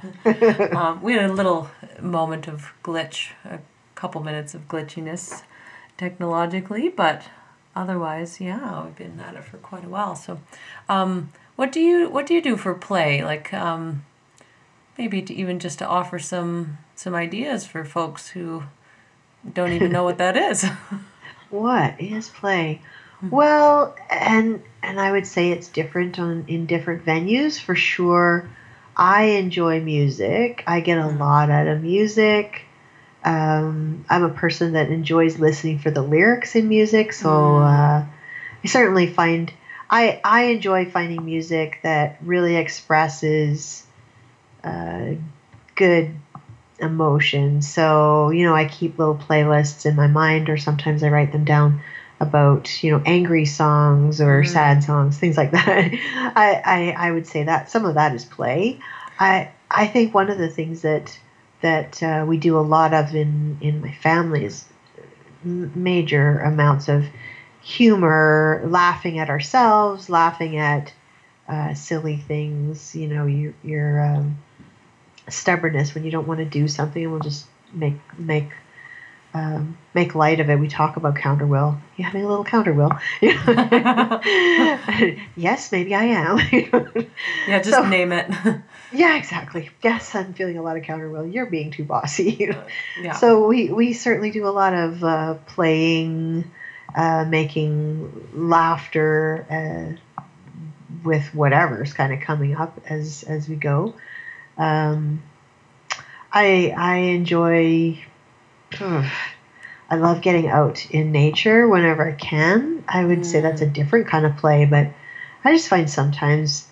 um, 0.73 1.01
we 1.01 1.13
had 1.13 1.29
a 1.29 1.33
little 1.33 1.69
moment 1.99 2.47
of 2.47 2.71
glitch, 2.83 3.31
a 3.45 3.59
couple 3.95 4.21
minutes 4.21 4.53
of 4.53 4.67
glitchiness 4.67 5.43
technologically, 5.97 6.89
but 6.89 7.23
otherwise, 7.75 8.39
yeah, 8.41 8.83
we've 8.83 8.95
been 8.95 9.19
at 9.19 9.35
it 9.35 9.43
for 9.43 9.57
quite 9.57 9.85
a 9.85 9.89
while. 9.89 10.15
So, 10.15 10.39
um, 10.89 11.31
what 11.55 11.71
do 11.71 11.79
you 11.79 12.09
what 12.09 12.25
do 12.25 12.33
you 12.33 12.41
do 12.41 12.57
for 12.57 12.73
play? 12.73 13.23
Like, 13.23 13.53
um, 13.53 14.03
maybe 14.97 15.21
to 15.21 15.33
even 15.33 15.59
just 15.59 15.79
to 15.79 15.87
offer 15.87 16.19
some 16.19 16.77
some 16.95 17.15
ideas 17.15 17.65
for 17.65 17.83
folks 17.83 18.29
who 18.29 18.63
don't 19.53 19.71
even 19.73 19.91
know 19.91 20.03
what 20.03 20.17
that 20.17 20.37
is. 20.37 20.65
What 21.51 21.99
is 21.99 22.29
play? 22.29 22.81
Well, 23.29 23.93
and 24.09 24.63
and 24.81 24.99
I 24.99 25.11
would 25.11 25.27
say 25.27 25.51
it's 25.51 25.67
different 25.67 26.17
on 26.17 26.45
in 26.47 26.65
different 26.65 27.05
venues 27.05 27.59
for 27.59 27.75
sure. 27.75 28.49
I 28.95 29.23
enjoy 29.23 29.81
music. 29.81 30.63
I 30.65 30.79
get 30.79 30.97
a 30.97 31.07
lot 31.07 31.49
out 31.49 31.67
of 31.67 31.83
music. 31.83 32.61
Um, 33.23 34.05
I'm 34.09 34.23
a 34.23 34.29
person 34.29 34.73
that 34.73 34.89
enjoys 34.89 35.37
listening 35.37 35.79
for 35.79 35.91
the 35.91 36.01
lyrics 36.01 36.55
in 36.55 36.67
music, 36.67 37.13
so 37.13 37.57
uh, 37.57 38.05
I 38.63 38.67
certainly 38.67 39.07
find 39.07 39.51
I 39.91 40.21
I 40.23 40.43
enjoy 40.43 40.85
finding 40.89 41.25
music 41.25 41.79
that 41.83 42.17
really 42.23 42.55
expresses 42.55 43.85
uh, 44.63 45.13
good 45.75 46.15
emotion. 46.79 47.61
So, 47.61 48.29
you 48.31 48.45
know, 48.45 48.55
I 48.55 48.65
keep 48.65 48.97
little 48.97 49.15
playlists 49.15 49.85
in 49.85 49.95
my 49.95 50.07
mind, 50.07 50.49
or 50.49 50.57
sometimes 50.57 51.03
I 51.03 51.09
write 51.09 51.31
them 51.31 51.45
down 51.45 51.81
about, 52.19 52.83
you 52.83 52.91
know, 52.91 53.01
angry 53.05 53.45
songs 53.45 54.21
or 54.21 54.43
sad 54.43 54.83
songs, 54.83 55.17
things 55.17 55.37
like 55.37 55.51
that. 55.51 55.67
I, 56.35 56.61
I, 56.65 57.07
I 57.07 57.11
would 57.11 57.27
say 57.27 57.43
that 57.43 57.69
some 57.69 57.85
of 57.85 57.95
that 57.95 58.13
is 58.15 58.25
play. 58.25 58.79
I, 59.19 59.49
I 59.69 59.87
think 59.87 60.13
one 60.13 60.29
of 60.29 60.37
the 60.37 60.49
things 60.49 60.81
that 60.81 61.17
that 61.61 62.01
uh, 62.01 62.25
we 62.27 62.37
do 62.37 62.57
a 62.57 62.61
lot 62.61 62.91
of 62.91 63.13
in, 63.13 63.57
in 63.61 63.81
my 63.81 63.91
family 63.91 64.45
is 64.45 64.65
m- 65.45 65.71
major 65.75 66.39
amounts 66.39 66.89
of 66.89 67.05
humor, 67.61 68.61
laughing 68.65 69.19
at 69.19 69.29
ourselves, 69.29 70.09
laughing 70.09 70.57
at 70.57 70.93
uh, 71.47 71.73
silly 71.73 72.17
things. 72.17 72.95
You 72.95 73.07
know, 73.07 73.25
your 73.25 73.53
your 73.63 74.01
um, 74.01 74.37
stubbornness 75.29 75.93
when 75.95 76.03
you 76.03 76.11
don't 76.11 76.27
want 76.27 76.39
to 76.39 76.45
do 76.45 76.67
something, 76.67 77.09
we'll 77.09 77.19
just 77.19 77.45
make 77.73 77.95
make 78.17 78.49
um, 79.33 79.77
make 79.93 80.13
light 80.15 80.39
of 80.39 80.49
it. 80.49 80.57
We 80.59 80.67
talk 80.67 80.97
about 80.97 81.15
counterwill. 81.15 81.77
You 81.97 82.03
having 82.03 82.23
a 82.25 82.27
little 82.27 82.43
counterwill? 82.45 82.99
yes, 85.37 85.71
maybe 85.71 85.95
I 85.95 86.03
am. 86.03 86.39
yeah, 87.47 87.59
just 87.59 87.69
So- 87.69 87.87
name 87.87 88.11
it. 88.11 88.29
yeah, 88.91 89.15
exactly. 89.17 89.69
Yes, 89.83 90.13
I'm 90.15 90.33
feeling 90.33 90.57
a 90.57 90.61
lot 90.61 90.75
of 90.77 90.83
counterwill. 90.83 91.31
You're 91.33 91.45
being 91.45 91.71
too 91.71 91.85
bossy. 91.85 92.51
yeah. 93.01 93.13
So 93.13 93.47
we, 93.47 93.69
we 93.69 93.93
certainly 93.93 94.31
do 94.31 94.45
a 94.45 94.49
lot 94.51 94.73
of 94.73 95.01
uh, 95.03 95.35
playing, 95.45 96.51
uh, 96.95 97.25
making 97.27 98.29
laughter 98.33 99.45
uh, 99.49 100.21
with 101.03 101.33
whatever's 101.33 101.93
kind 101.93 102.13
of 102.13 102.19
coming 102.21 102.55
up 102.55 102.79
as 102.87 103.23
as 103.23 103.47
we 103.47 103.55
go. 103.55 103.93
Um, 104.57 105.21
I 106.31 106.73
I 106.77 106.95
enjoy. 106.97 108.03
I 108.79 109.95
love 109.97 110.21
getting 110.21 110.47
out 110.47 110.89
in 110.89 111.11
nature 111.11 111.67
whenever 111.67 112.07
I 112.07 112.13
can. 112.13 112.85
I 112.87 113.03
would 113.03 113.25
say 113.25 113.41
that's 113.41 113.59
a 113.59 113.65
different 113.65 114.07
kind 114.07 114.25
of 114.25 114.37
play, 114.37 114.63
but 114.63 114.87
I 115.43 115.51
just 115.51 115.67
find 115.67 115.89
sometimes 115.89 116.65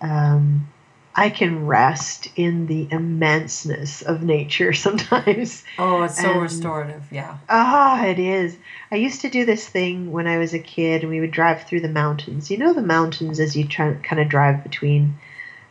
um, 0.00 0.71
I 1.14 1.28
can 1.28 1.66
rest 1.66 2.28
in 2.36 2.66
the 2.66 2.86
immenseness 2.86 4.02
of 4.02 4.22
nature 4.22 4.72
sometimes. 4.86 5.64
oh, 5.78 6.02
it's 6.02 6.20
so 6.20 6.32
and- 6.32 6.42
restorative. 6.42 7.02
Yeah. 7.10 7.36
Ah, 7.48 8.04
it 8.06 8.18
is. 8.18 8.56
I 8.90 8.96
used 8.96 9.20
to 9.22 9.30
do 9.30 9.44
this 9.44 9.68
thing 9.68 10.10
when 10.12 10.26
I 10.26 10.38
was 10.38 10.54
a 10.54 10.58
kid, 10.58 11.02
and 11.02 11.10
we 11.10 11.20
would 11.20 11.30
drive 11.30 11.64
through 11.64 11.80
the 11.80 11.88
mountains. 11.88 12.50
You 12.50 12.58
know 12.58 12.72
the 12.72 12.82
mountains 12.82 13.40
as 13.40 13.56
you 13.56 13.66
try 13.66 13.94
kind 14.02 14.20
of 14.22 14.28
drive 14.28 14.62
between 14.62 15.18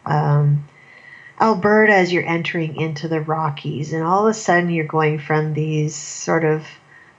um, 0.05 0.67
Alberta 1.39 1.93
as 1.93 2.13
you're 2.13 2.25
entering 2.25 2.75
into 2.79 3.07
the 3.07 3.21
Rockies, 3.21 3.93
and 3.93 4.03
all 4.03 4.27
of 4.27 4.31
a 4.31 4.33
sudden 4.33 4.69
you're 4.69 4.85
going 4.85 5.17
from 5.19 5.53
these 5.53 5.95
sort 5.95 6.43
of 6.45 6.67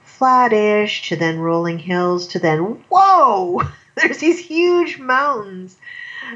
flattish 0.03 1.09
to 1.09 1.15
then 1.17 1.39
rolling 1.39 1.79
hills 1.79 2.27
to 2.27 2.39
then 2.39 2.59
whoa, 2.89 3.61
there's 3.95 4.19
these 4.19 4.39
huge 4.39 4.97
mountains, 4.97 5.75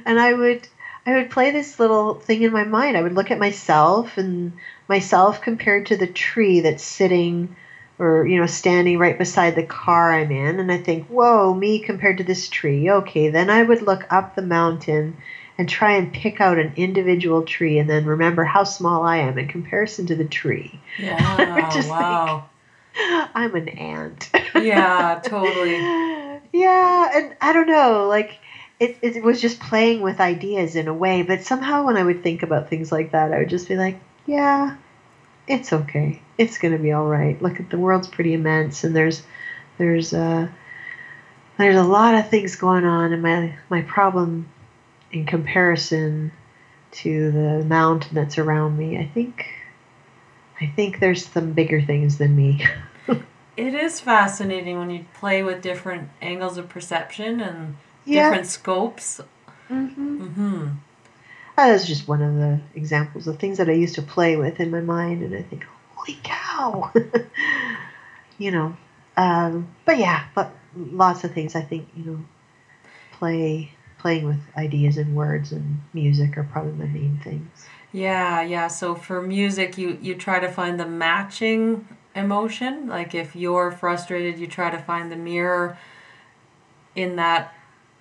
and 0.05 0.19
I 0.19 0.33
would 0.33 0.67
I 1.07 1.13
would 1.13 1.29
play 1.29 1.51
this 1.51 1.79
little 1.79 2.15
thing 2.15 2.41
in 2.41 2.51
my 2.51 2.65
mind. 2.65 2.97
I 2.97 3.01
would 3.01 3.13
look 3.13 3.31
at 3.31 3.39
myself 3.39 4.17
and 4.17 4.51
myself 4.89 5.39
compared 5.39 5.85
to 5.87 5.95
the 5.95 6.07
tree 6.07 6.59
that's 6.59 6.83
sitting 6.83 7.49
or 7.97 8.27
you 8.27 8.39
know 8.39 8.45
standing 8.45 8.99
right 8.99 9.17
beside 9.17 9.55
the 9.55 9.63
car 9.63 10.13
I'm 10.13 10.31
in 10.31 10.59
and 10.59 10.71
I 10.71 10.77
think 10.77 11.05
whoa 11.05 11.53
me 11.53 11.79
compared 11.79 12.17
to 12.17 12.23
this 12.23 12.47
tree 12.47 12.91
okay 12.91 13.29
then 13.29 13.49
I 13.49 13.63
would 13.63 13.81
look 13.81 14.05
up 14.11 14.35
the 14.35 14.41
mountain 14.41 15.15
and 15.57 15.67
try 15.67 15.93
and 15.93 16.11
pick 16.11 16.39
out 16.39 16.59
an 16.59 16.73
individual 16.75 17.41
tree 17.41 17.79
and 17.79 17.89
then 17.89 18.05
remember 18.05 18.43
how 18.43 18.65
small 18.65 19.03
I 19.03 19.17
am 19.17 19.37
in 19.37 19.47
comparison 19.47 20.05
to 20.07 20.15
the 20.15 20.25
tree 20.25 20.79
Yeah. 20.99 21.69
just 21.73 21.89
wow. 21.89 22.43
I'm 23.33 23.55
an 23.55 23.69
ant 23.69 24.29
yeah, 24.55 25.19
totally. 25.23 25.77
yeah 26.51 27.09
and 27.13 27.33
I 27.41 27.53
don't 27.53 27.67
know 27.67 28.07
like 28.07 28.37
it, 28.79 28.97
it 29.01 29.23
was 29.23 29.41
just 29.41 29.59
playing 29.59 30.01
with 30.01 30.19
ideas 30.19 30.75
in 30.75 30.87
a 30.87 30.93
way 30.93 31.23
but 31.23 31.41
somehow 31.41 31.85
when 31.85 31.97
I 31.97 32.03
would 32.03 32.23
think 32.23 32.43
about 32.43 32.69
things 32.69 32.91
like 32.91 33.11
that 33.11 33.33
I 33.33 33.39
would 33.39 33.49
just 33.49 33.67
be 33.67 33.75
like 33.75 33.99
yeah 34.25 34.75
it's 35.47 35.71
okay. 35.71 36.21
It's 36.37 36.57
gonna 36.57 36.77
be 36.77 36.91
all 36.91 37.07
right. 37.07 37.41
Look 37.41 37.57
the 37.69 37.77
world's 37.77 38.07
pretty 38.07 38.33
immense, 38.33 38.83
and 38.83 38.95
there's 38.95 39.23
there's 39.77 40.13
uh 40.13 40.47
there's 41.57 41.77
a 41.77 41.83
lot 41.83 42.15
of 42.15 42.29
things 42.29 42.55
going 42.57 42.85
on, 42.85 43.13
and 43.13 43.23
my 43.23 43.55
my 43.69 43.81
problem 43.81 44.49
in 45.11 45.25
comparison 45.25 46.31
to 46.91 47.31
the 47.31 47.65
mountain 47.65 48.13
that's 48.13 48.37
around 48.37 48.77
me, 48.77 48.97
I 48.97 49.05
think 49.13 49.45
I 50.59 50.67
think 50.67 50.99
there's 50.99 51.25
some 51.25 51.53
bigger 51.53 51.81
things 51.81 52.17
than 52.17 52.35
me. 52.35 52.65
It 53.55 53.73
is 53.73 53.99
fascinating 53.99 54.77
when 54.77 54.91
you 54.91 55.05
play 55.15 55.41
with 55.41 55.63
different 55.63 56.09
angles 56.21 56.59
of 56.59 56.69
perception 56.69 57.41
and 57.41 57.75
Yeah. 58.07 58.29
different 58.29 58.47
scopes. 58.47 59.21
Mm-hmm. 59.69 60.23
Mm-hmm. 60.23 60.67
That's 61.55 61.87
just 61.87 62.07
one 62.07 62.21
of 62.21 62.35
the 62.35 62.59
examples 62.75 63.27
of 63.27 63.39
things 63.39 63.57
that 63.57 63.67
I 63.67 63.73
used 63.73 63.95
to 63.95 64.01
play 64.01 64.35
with 64.35 64.59
in 64.59 64.69
my 64.69 64.81
mind, 64.81 65.23
and 65.23 65.35
I 65.35 65.41
think, 65.41 65.65
holy 65.95 66.19
cow, 66.23 66.93
you 68.37 68.51
know. 68.51 68.77
Um, 69.17 69.67
but 69.83 69.97
yeah, 69.97 70.25
but 70.35 70.51
lots 70.75 71.23
of 71.23 71.33
things 71.33 71.55
I 71.55 71.61
think 71.61 71.87
you 71.95 72.05
know, 72.05 72.19
play 73.11 73.71
playing 73.97 74.25
with 74.25 74.39
ideas 74.55 74.97
and 74.97 75.15
words 75.15 75.51
and 75.51 75.81
music 75.93 76.37
are 76.37 76.43
probably 76.43 76.73
my 76.73 76.85
main 76.85 77.19
things. 77.23 77.65
Yeah, 77.91 78.41
yeah. 78.41 78.67
So 78.67 78.93
for 78.93 79.21
music, 79.21 79.77
you 79.77 79.97
you 80.01 80.13
try 80.15 80.39
to 80.39 80.49
find 80.49 80.79
the 80.79 80.85
matching 80.85 81.87
emotion. 82.15 82.87
Like 82.87 83.15
if 83.15 83.35
you're 83.35 83.71
frustrated, 83.71 84.39
you 84.39 84.45
try 84.47 84.69
to 84.69 84.77
find 84.77 85.11
the 85.11 85.15
mirror 85.15 85.77
in 86.95 87.15
that 87.15 87.53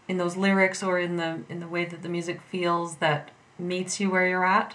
in 0.08 0.18
those 0.18 0.36
lyrics 0.36 0.82
or 0.82 0.98
in 0.98 1.16
the 1.16 1.40
in 1.48 1.60
the 1.60 1.68
way 1.68 1.84
that 1.84 2.02
the 2.02 2.08
music 2.08 2.40
feels 2.50 2.96
that 2.96 3.30
meets 3.58 4.00
you 4.00 4.10
where 4.10 4.26
you're 4.28 4.44
at. 4.44 4.74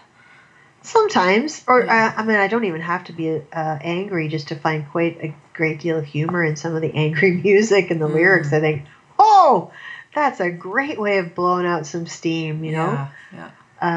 Sometimes, 0.84 1.64
or 1.68 1.88
uh, 1.88 2.14
I 2.18 2.24
mean, 2.24 2.38
I 2.38 2.48
don't 2.48 2.64
even 2.66 2.82
have 2.82 3.04
to 3.06 3.14
be 3.14 3.30
uh, 3.54 3.78
angry 3.82 4.28
just 4.30 4.48
to 4.48 4.56
find 4.56 4.90
quite 4.90 5.18
a 5.22 5.36
great 5.54 5.80
deal 5.80 5.98
of 5.98 6.06
humor 6.06 6.44
in 6.44 6.56
some 6.56 6.76
of 6.76 6.82
the 6.82 6.92
angry 6.96 7.34
music 7.34 7.92
and 7.92 8.02
the 8.02 8.08
Mm. 8.08 8.14
lyrics. 8.14 8.52
I 8.52 8.60
think, 8.60 8.86
oh, 9.20 9.72
that's 10.16 10.40
a 10.40 10.50
great 10.50 11.00
way 11.00 11.20
of 11.20 11.36
blowing 11.36 11.68
out 11.68 11.86
some 11.86 12.08
steam, 12.08 12.64
you 12.64 12.72
know. 12.72 12.92
Yeah, 12.92 13.08
yeah. 13.34 13.52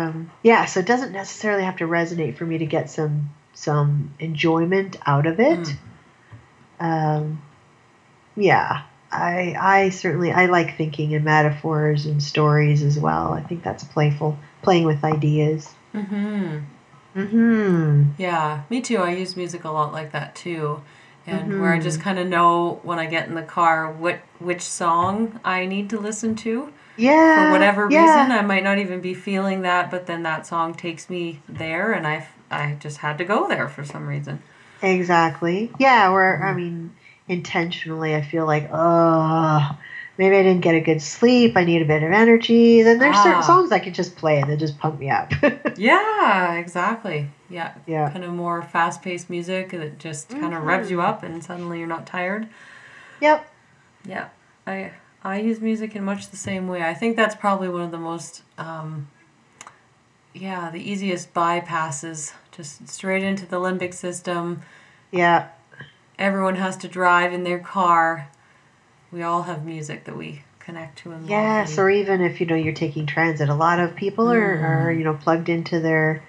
um, 0.06 0.30
yeah, 0.42 0.66
so 0.66 0.80
it 0.80 0.86
doesn't 0.86 1.12
necessarily 1.12 1.64
have 1.64 1.76
to 1.78 1.86
resonate 1.86 2.36
for 2.36 2.44
me 2.44 2.58
to 2.58 2.66
get 2.66 2.90
some 2.90 3.30
some 3.54 4.12
enjoyment 4.18 4.96
out 5.06 5.26
of 5.26 5.40
it. 5.40 5.74
Mm. 6.80 7.16
Um, 7.16 7.42
yeah, 8.36 8.82
I 9.14 9.56
I 9.58 9.88
certainly 9.90 10.32
I 10.32 10.46
like 10.46 10.76
thinking 10.76 11.12
in 11.12 11.24
metaphors 11.24 12.06
and 12.06 12.22
stories 12.22 12.82
as 12.82 12.98
well. 12.98 13.32
I 13.32 13.42
think 13.42 13.62
that's 13.62 13.84
playful, 13.84 14.38
playing 14.62 14.84
with 14.84 15.04
ideas. 15.04 15.72
Mm-hmm. 15.94 16.58
Hmm. 17.14 18.04
Yeah, 18.18 18.62
me 18.68 18.80
too. 18.80 18.98
I 18.98 19.14
use 19.14 19.36
music 19.36 19.64
a 19.64 19.70
lot 19.70 19.92
like 19.92 20.12
that 20.12 20.34
too. 20.34 20.82
And 21.26 21.60
where 21.60 21.72
I 21.72 21.78
just 21.78 22.00
kind 22.00 22.18
of 22.18 22.26
know 22.26 22.80
when 22.82 22.98
I 22.98 23.06
get 23.06 23.28
in 23.28 23.34
the 23.34 23.42
car 23.42 23.90
what 23.90 24.20
which 24.40 24.60
song 24.60 25.40
I 25.44 25.64
need 25.64 25.88
to 25.90 25.98
listen 25.98 26.34
to. 26.36 26.72
Yeah. 26.96 27.46
For 27.46 27.52
whatever 27.52 27.88
yeah. 27.90 28.00
reason, 28.00 28.32
I 28.32 28.42
might 28.42 28.62
not 28.62 28.78
even 28.78 29.00
be 29.00 29.14
feeling 29.14 29.62
that, 29.62 29.90
but 29.90 30.06
then 30.06 30.22
that 30.24 30.46
song 30.46 30.74
takes 30.74 31.08
me 31.08 31.40
there 31.48 31.92
and 31.92 32.06
I 32.06 32.28
I 32.50 32.76
just 32.78 32.98
had 32.98 33.16
to 33.18 33.24
go 33.24 33.48
there 33.48 33.68
for 33.68 33.84
some 33.84 34.06
reason. 34.06 34.42
Exactly. 34.82 35.72
Yeah, 35.78 36.10
where 36.10 36.44
I 36.44 36.52
mean, 36.52 36.94
intentionally, 37.28 38.14
I 38.14 38.22
feel 38.22 38.46
like, 38.46 38.68
oh, 38.72 39.78
maybe 40.18 40.36
I 40.36 40.42
didn't 40.42 40.60
get 40.62 40.74
a 40.74 40.80
good 40.80 41.00
sleep. 41.02 41.56
I 41.56 41.64
need 41.64 41.82
a 41.82 41.84
bit 41.84 42.02
of 42.02 42.12
energy. 42.12 42.82
Then 42.82 42.98
there's 42.98 43.16
Ah. 43.16 43.22
certain 43.22 43.42
songs 43.42 43.72
I 43.72 43.78
can 43.78 43.94
just 43.94 44.16
play 44.16 44.40
and 44.40 44.50
they 44.50 44.56
just 44.56 44.78
pump 44.78 44.98
me 45.00 45.10
up. 45.10 45.32
Yeah, 45.76 46.52
exactly. 46.54 47.28
Yeah. 47.50 47.72
Yeah. 47.86 48.08
Kind 48.10 48.24
of 48.24 48.32
more 48.32 48.62
fast-paced 48.62 49.28
music 49.28 49.70
that 49.70 49.98
just 49.98 50.28
kind 50.28 50.54
of 50.54 50.62
revs 50.62 50.90
you 50.90 51.00
up 51.00 51.22
and 51.24 51.42
suddenly 51.42 51.78
you're 51.78 51.88
not 51.88 52.06
tired. 52.06 52.48
yep. 53.20 53.50
Yeah, 54.06 54.28
I 54.66 54.92
I 55.24 55.40
use 55.40 55.60
music 55.60 55.96
in 55.96 56.04
much 56.04 56.28
the 56.28 56.36
same 56.36 56.68
way. 56.68 56.82
I 56.82 56.92
think 56.92 57.16
that's 57.16 57.34
probably 57.34 57.68
one 57.70 57.80
of 57.80 57.90
the 57.90 57.98
most, 57.98 58.42
um, 58.58 59.08
yeah, 60.34 60.70
the 60.70 60.78
easiest 60.90 61.32
bypasses. 61.32 62.34
Just 62.52 62.86
straight 62.88 63.22
into 63.22 63.46
the 63.46 63.56
limbic 63.56 63.94
system. 63.94 64.60
Yeah. 65.10 65.48
Everyone 66.18 66.56
has 66.56 66.76
to 66.78 66.88
drive 66.88 67.32
in 67.32 67.44
their 67.44 67.58
car. 67.58 68.28
We 69.10 69.22
all 69.22 69.42
have 69.42 69.64
music 69.64 70.04
that 70.04 70.16
we 70.16 70.42
connect 70.60 70.98
to 70.98 71.12
and. 71.12 71.28
Yes, 71.28 71.78
or 71.78 71.90
even 71.90 72.20
if 72.20 72.40
you 72.40 72.46
know 72.46 72.54
you're 72.54 72.72
taking 72.72 73.06
transit, 73.06 73.48
a 73.48 73.54
lot 73.54 73.80
of 73.80 73.96
people 73.96 74.30
are, 74.30 74.86
are 74.86 74.92
you 74.92 75.04
know 75.04 75.14
plugged 75.14 75.48
into 75.48 75.80
their 75.80 76.22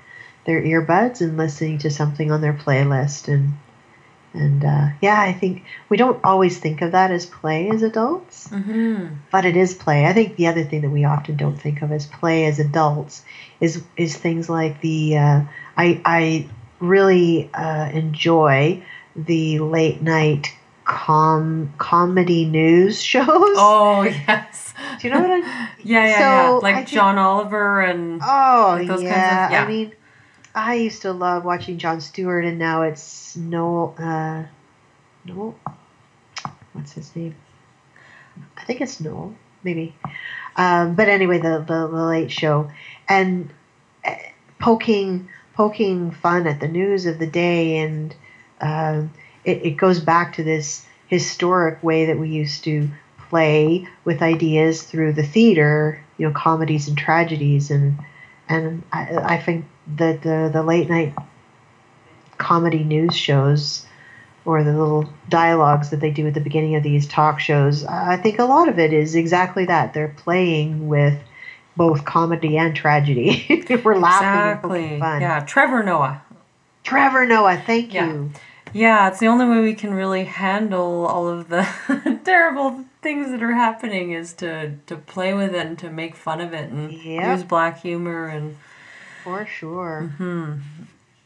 their 0.45 0.61
earbuds 0.61 1.21
and 1.21 1.37
listening 1.37 1.79
to 1.79 1.89
something 1.89 2.31
on 2.31 2.41
their 2.41 2.53
playlist, 2.53 3.27
and 3.27 3.53
and 4.33 4.65
uh, 4.65 4.87
yeah, 5.01 5.19
I 5.19 5.33
think 5.33 5.63
we 5.89 5.97
don't 5.97 6.19
always 6.23 6.57
think 6.57 6.81
of 6.81 6.91
that 6.91 7.11
as 7.11 7.25
play 7.25 7.69
as 7.69 7.81
adults, 7.83 8.49
Mhm. 8.49 9.17
but 9.31 9.45
it 9.45 9.55
is 9.55 9.73
play. 9.73 10.05
I 10.05 10.13
think 10.13 10.35
the 10.35 10.47
other 10.47 10.63
thing 10.63 10.81
that 10.81 10.89
we 10.89 11.05
often 11.05 11.37
don't 11.37 11.59
think 11.59 11.81
of 11.81 11.91
as 11.91 12.05
play 12.05 12.45
as 12.45 12.59
adults 12.59 13.23
is 13.59 13.83
is 13.97 14.17
things 14.17 14.49
like 14.49 14.81
the 14.81 15.17
uh, 15.17 15.41
I 15.77 16.01
I 16.03 16.47
really 16.79 17.49
uh, 17.53 17.89
enjoy 17.93 18.83
the 19.15 19.59
late 19.59 20.01
night 20.01 20.53
com 20.83 21.73
comedy 21.77 22.45
news 22.45 23.01
shows. 23.11 23.25
Oh 23.27 24.03
yes. 24.03 24.73
Do 25.01 25.07
you 25.07 25.13
know 25.13 25.21
what 25.21 25.31
I? 25.31 25.69
Yeah, 25.83 26.05
yeah, 26.07 26.13
So, 26.15 26.19
yeah. 26.21 26.49
I 26.49 26.59
Like 26.61 26.75
think- 26.77 26.87
John 26.89 27.17
Oliver 27.17 27.81
and 27.81 28.19
Oh 28.23 28.75
Like 28.79 28.87
those 28.87 29.01
kinds 29.01 29.03
of- 29.03 29.11
yeah. 29.11 29.51
yeah. 29.51 29.63
I 29.63 29.67
mean, 29.67 29.91
I 30.55 30.75
used 30.75 31.01
to 31.03 31.11
love 31.11 31.43
watching 31.45 31.77
Jon 31.77 32.01
Stewart, 32.01 32.43
and 32.45 32.57
now 32.57 32.81
it's 32.83 33.35
Noel. 33.35 33.93
Uh, 33.99 34.43
Noel. 35.25 35.55
What's 36.73 36.93
his 36.93 37.15
name? 37.15 37.35
I 38.57 38.63
think 38.63 38.81
it's 38.81 38.99
Noel, 39.01 39.35
maybe. 39.63 39.95
Um, 40.55 40.95
but 40.95 41.09
anyway, 41.09 41.39
the, 41.39 41.59
the 41.59 41.87
the 41.87 42.03
Late 42.05 42.31
Show, 42.31 42.71
and 43.09 43.51
uh, 44.05 44.15
poking 44.59 45.27
poking 45.55 46.11
fun 46.11 46.47
at 46.47 46.59
the 46.61 46.67
news 46.67 47.05
of 47.05 47.19
the 47.19 47.27
day, 47.27 47.77
and 47.77 48.15
uh, 48.61 49.03
it, 49.43 49.65
it 49.65 49.71
goes 49.71 49.99
back 49.99 50.35
to 50.35 50.43
this 50.43 50.85
historic 51.07 51.81
way 51.83 52.05
that 52.07 52.17
we 52.17 52.29
used 52.29 52.63
to 52.63 52.89
play 53.29 53.87
with 54.03 54.21
ideas 54.21 54.83
through 54.83 55.13
the 55.13 55.23
theater, 55.23 56.03
you 56.17 56.27
know, 56.27 56.33
comedies 56.33 56.87
and 56.87 56.97
tragedies, 56.97 57.71
and 57.71 57.97
and 58.47 58.83
I, 58.91 59.35
I 59.35 59.41
think 59.41 59.65
that 59.95 60.21
the 60.21 60.49
the 60.51 60.63
late 60.63 60.89
night 60.89 61.13
comedy 62.37 62.83
news 62.83 63.15
shows 63.15 63.85
or 64.45 64.63
the 64.63 64.71
little 64.71 65.09
dialogues 65.27 65.89
that 65.89 65.99
they 65.99 66.11
do 66.11 66.27
at 66.27 66.33
the 66.33 66.39
beginning 66.39 66.75
of 66.75 66.83
these 66.83 67.07
talk 67.07 67.39
shows, 67.39 67.83
I 67.83 68.17
think 68.17 68.37
a 68.37 68.45
lot 68.45 68.69
of 68.69 68.77
it 68.77 68.93
is 68.93 69.15
exactly 69.15 69.65
that. 69.65 69.93
They're 69.93 70.13
playing 70.15 70.87
with 70.87 71.19
both 71.75 72.05
comedy 72.05 72.57
and 72.57 72.75
tragedy. 72.75 73.65
We're 73.83 73.97
laughing. 73.97 74.29
Exactly. 74.29 74.97
Yeah, 74.99 75.43
Trevor 75.45 75.83
Noah. 75.83 76.21
Trevor 76.85 77.25
Noah, 77.25 77.57
thank 77.65 77.93
Yeah. 77.93 78.07
you. 78.07 78.31
Yeah, 78.71 79.07
it's 79.07 79.19
the 79.19 79.27
only 79.27 79.45
way 79.45 79.61
we 79.61 79.73
can 79.73 79.93
really 79.93 80.25
handle 80.25 81.05
all 81.05 81.27
of 81.27 81.47
the 81.49 81.65
terrible 82.25 82.83
things 83.01 83.31
that 83.31 83.41
are 83.41 83.53
happening 83.53 84.11
is 84.11 84.33
to 84.33 84.71
to 84.87 84.95
play 84.95 85.33
with 85.33 85.53
it 85.53 85.65
and 85.65 85.79
to 85.79 85.89
make 85.89 86.15
fun 86.15 86.39
of 86.41 86.53
it 86.53 86.69
and 86.71 86.91
Yep. 86.91 87.37
use 87.37 87.43
black 87.43 87.79
humor 87.81 88.27
and 88.27 88.55
For 89.23 89.45
sure. 89.45 90.11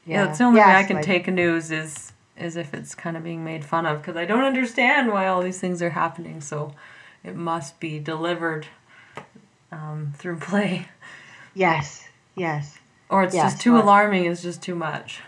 yeah, 0.06 0.26
that's 0.26 0.38
the 0.38 0.44
only 0.46 0.60
way 0.60 0.66
I 0.76 0.84
can 0.84 0.98
like- 0.98 1.06
take 1.06 1.28
news 1.28 1.72
is 1.72 2.14
is 2.38 2.56
if 2.56 2.74
it's 2.74 2.96
kind 2.96 3.18
of 3.18 3.24
being 3.24 3.44
made 3.44 3.66
fun 3.66 3.86
of 3.86 4.02
because 4.02 4.16
I 4.16 4.24
don't 4.26 4.46
understand 4.46 5.10
why 5.12 5.28
all 5.28 5.42
these 5.42 5.60
things 5.60 5.82
are 5.82 5.90
happening. 5.90 6.40
So 6.40 6.74
it 7.24 7.36
must 7.36 7.80
be 7.82 8.00
delivered 8.00 8.68
um, 9.72 10.14
through 10.18 10.38
play, 10.50 10.88
Yes, 11.54 12.08
yes. 12.36 12.78
or 13.10 13.24
it's 13.24 13.36
Yes, 13.36 13.54
just 13.54 13.62
too 13.64 13.74
right. 13.74 13.84
alarming. 13.84 14.26
It's 14.26 14.42
just 14.42 14.62
too 14.62 14.76
much. 14.76 15.22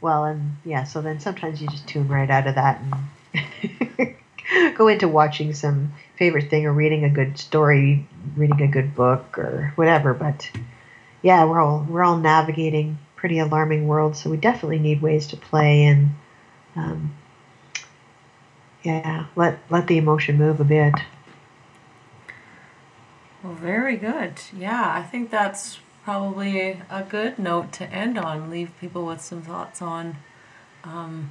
Well, 0.00 0.24
and 0.24 0.56
yeah, 0.64 0.84
so 0.84 1.00
then 1.00 1.20
sometimes 1.20 1.60
you 1.60 1.68
just 1.68 1.88
tune 1.88 2.08
right 2.08 2.30
out 2.30 2.46
of 2.46 2.54
that 2.54 2.80
and 2.80 4.14
go 4.76 4.88
into 4.88 5.08
watching 5.08 5.54
some 5.54 5.92
favorite 6.16 6.50
thing 6.50 6.66
or 6.66 6.72
reading 6.72 7.04
a 7.04 7.10
good 7.10 7.38
story, 7.38 8.06
reading 8.36 8.62
a 8.62 8.68
good 8.68 8.94
book 8.94 9.38
or 9.38 9.72
whatever. 9.76 10.14
But 10.14 10.50
yeah, 11.22 11.44
we're 11.44 11.60
all 11.60 11.86
we're 11.88 12.02
all 12.02 12.16
navigating 12.16 12.98
pretty 13.16 13.38
alarming 13.38 13.88
world, 13.88 14.16
so 14.16 14.30
we 14.30 14.36
definitely 14.36 14.78
need 14.78 15.02
ways 15.02 15.26
to 15.28 15.36
play 15.36 15.84
and 15.84 16.10
um, 16.76 17.14
yeah, 18.84 19.26
let 19.34 19.58
let 19.68 19.88
the 19.88 19.98
emotion 19.98 20.38
move 20.38 20.60
a 20.60 20.64
bit. 20.64 20.94
Well, 23.42 23.54
very 23.54 23.96
good. 23.96 24.34
Yeah, 24.56 24.92
I 24.94 25.02
think 25.02 25.30
that's 25.30 25.78
probably 26.08 26.80
a 26.88 27.02
good 27.06 27.38
note 27.38 27.70
to 27.70 27.84
end 27.92 28.16
on. 28.16 28.48
Leave 28.48 28.72
people 28.80 29.04
with 29.04 29.20
some 29.20 29.42
thoughts 29.42 29.82
on 29.82 30.16
um, 30.82 31.30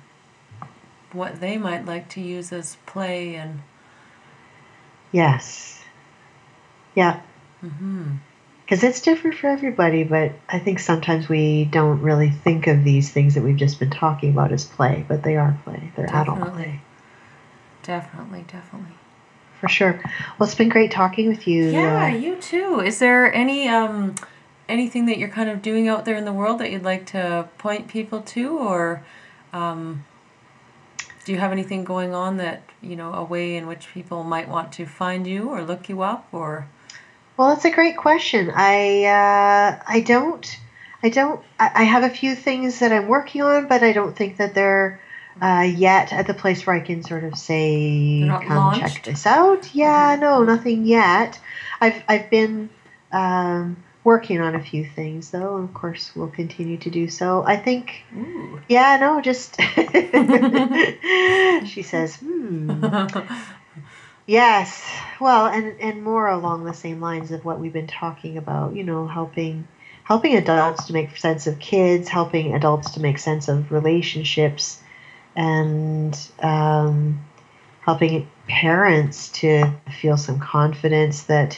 what 1.11 1.39
they 1.39 1.57
might 1.57 1.83
like 1.83 2.07
to 2.07 2.21
use 2.21 2.53
as 2.53 2.77
play 2.85 3.33
and 3.33 3.59
Yes. 5.11 5.81
Yeah. 6.93 7.21
hmm 7.59 8.17
Because 8.65 8.83
it's 8.83 9.01
different 9.01 9.37
for 9.37 9.47
everybody, 9.47 10.03
but 10.03 10.33
I 10.47 10.59
think 10.59 10.77
sometimes 10.77 11.27
we 11.27 11.65
don't 11.65 12.03
really 12.03 12.29
think 12.29 12.67
of 12.67 12.83
these 12.83 13.09
things 13.09 13.33
that 13.33 13.41
we've 13.41 13.57
just 13.57 13.79
been 13.79 13.89
talking 13.89 14.29
about 14.29 14.51
as 14.51 14.65
play, 14.65 15.03
but 15.07 15.23
they 15.23 15.37
are 15.37 15.57
play. 15.63 15.91
They're 15.95 16.05
adult 16.05 16.37
play. 16.37 16.45
definitely, 16.51 16.81
definitely, 17.81 18.45
definitely. 18.47 18.95
For 19.59 19.69
sure. 19.69 19.99
Well, 20.37 20.47
it's 20.47 20.53
been 20.53 20.69
great 20.69 20.91
talking 20.91 21.29
with 21.29 21.47
you. 21.47 21.63
Yeah, 21.63 22.11
uh, 22.13 22.15
you 22.15 22.35
too. 22.35 22.79
Is 22.79 22.99
there 22.99 23.33
any 23.33 23.67
um 23.67 24.13
anything 24.69 25.05
that 25.05 25.17
you're 25.17 25.29
kind 25.29 25.49
of 25.49 25.61
doing 25.61 25.87
out 25.87 26.05
there 26.05 26.15
in 26.15 26.25
the 26.25 26.33
world 26.33 26.59
that 26.59 26.71
you'd 26.71 26.83
like 26.83 27.05
to 27.07 27.47
point 27.57 27.87
people 27.87 28.21
to, 28.21 28.57
or 28.57 29.03
um, 29.53 30.05
do 31.25 31.31
you 31.31 31.39
have 31.39 31.51
anything 31.51 31.83
going 31.83 32.13
on 32.13 32.37
that 32.37 32.63
you 32.81 32.95
know 32.95 33.13
a 33.13 33.23
way 33.23 33.55
in 33.55 33.67
which 33.67 33.91
people 33.93 34.23
might 34.23 34.47
want 34.47 34.71
to 34.73 34.85
find 34.85 35.27
you 35.27 35.49
or 35.49 35.63
look 35.63 35.89
you 35.89 36.01
up 36.01 36.27
or? 36.31 36.67
Well, 37.35 37.49
that's 37.49 37.65
a 37.65 37.71
great 37.71 37.97
question. 37.97 38.51
I 38.53 39.05
uh, 39.05 39.83
I 39.87 39.99
don't 40.01 40.59
I 41.03 41.09
don't 41.09 41.43
I, 41.59 41.71
I 41.75 41.83
have 41.83 42.03
a 42.03 42.09
few 42.09 42.35
things 42.35 42.79
that 42.79 42.91
I'm 42.91 43.07
working 43.07 43.41
on, 43.43 43.67
but 43.67 43.83
I 43.83 43.93
don't 43.93 44.15
think 44.15 44.37
that 44.37 44.53
they're 44.53 44.99
uh, 45.41 45.67
yet 45.75 46.11
at 46.13 46.25
the 46.25 46.33
place 46.33 46.65
where 46.65 46.75
I 46.75 46.79
can 46.79 47.03
sort 47.03 47.23
of 47.23 47.37
say 47.37 48.21
come 48.27 48.57
launched? 48.57 48.95
check 48.95 49.03
this 49.03 49.25
out. 49.25 49.73
Yeah, 49.75 50.17
no, 50.19 50.43
nothing 50.43 50.85
yet. 50.85 51.39
I've 51.79 52.03
I've 52.07 52.29
been 52.29 52.69
um, 53.11 53.83
working 54.03 54.39
on 54.39 54.55
a 54.55 54.63
few 54.63 54.85
things 54.85 55.31
though, 55.31 55.57
and 55.57 55.67
of 55.67 55.73
course 55.73 56.15
we'll 56.15 56.29
continue 56.29 56.77
to 56.77 56.89
do 56.89 57.09
so. 57.09 57.43
I 57.45 57.57
think 57.57 58.03
Ooh. 58.15 58.61
yeah, 58.67 58.97
no, 58.97 59.21
just 59.21 59.59
she 61.67 61.81
says, 61.81 62.15
hmm. 62.23 62.83
Yes. 64.27 64.85
Well, 65.21 65.47
and 65.47 65.79
and 65.79 66.03
more 66.03 66.27
along 66.27 66.65
the 66.65 66.73
same 66.73 66.99
lines 66.99 67.31
of 67.31 67.45
what 67.45 67.59
we've 67.59 67.71
been 67.71 67.87
talking 67.87 68.37
about, 68.37 68.75
you 68.75 68.83
know, 68.83 69.07
helping 69.07 69.67
helping 70.03 70.35
adults 70.35 70.87
to 70.87 70.93
make 70.93 71.15
sense 71.17 71.47
of 71.47 71.57
kids, 71.59 72.09
helping 72.09 72.53
adults 72.53 72.91
to 72.91 72.99
make 72.99 73.17
sense 73.17 73.47
of 73.47 73.71
relationships, 73.71 74.81
and 75.35 76.19
um, 76.39 77.25
helping 77.81 78.27
parents 78.49 79.29
to 79.29 79.71
feel 80.01 80.17
some 80.17 80.39
confidence 80.39 81.23
that 81.23 81.57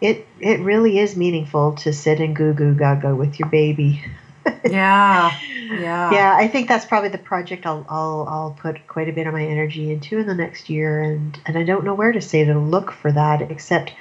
it 0.00 0.26
it 0.40 0.60
really 0.60 0.98
is 0.98 1.16
meaningful 1.16 1.74
to 1.76 1.92
sit 1.92 2.20
and 2.20 2.34
goo 2.34 2.52
goo 2.52 2.74
gaga 2.74 3.14
with 3.14 3.38
your 3.38 3.48
baby. 3.48 4.02
yeah, 4.64 5.38
yeah, 5.70 6.10
yeah, 6.10 6.34
I 6.36 6.48
think 6.48 6.68
that's 6.68 6.86
probably 6.86 7.10
the 7.10 7.18
project 7.18 7.66
I'll, 7.66 7.84
I'll 7.88 8.26
I'll 8.28 8.56
put 8.58 8.86
quite 8.86 9.08
a 9.08 9.12
bit 9.12 9.26
of 9.26 9.34
my 9.34 9.44
energy 9.44 9.92
into 9.92 10.18
in 10.18 10.26
the 10.26 10.34
next 10.34 10.70
year, 10.70 11.00
and 11.00 11.38
and 11.44 11.58
I 11.58 11.64
don't 11.64 11.84
know 11.84 11.94
where 11.94 12.12
to 12.12 12.20
say 12.20 12.44
to 12.44 12.58
look 12.58 12.90
for 12.90 13.12
that, 13.12 13.50
except 13.50 13.92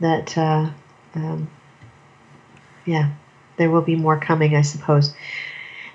that 0.00 0.36
uh, 0.36 0.70
um, 1.14 1.48
yeah, 2.84 3.10
there 3.56 3.70
will 3.70 3.82
be 3.82 3.96
more 3.96 4.18
coming, 4.18 4.56
I 4.56 4.62
suppose. 4.62 5.14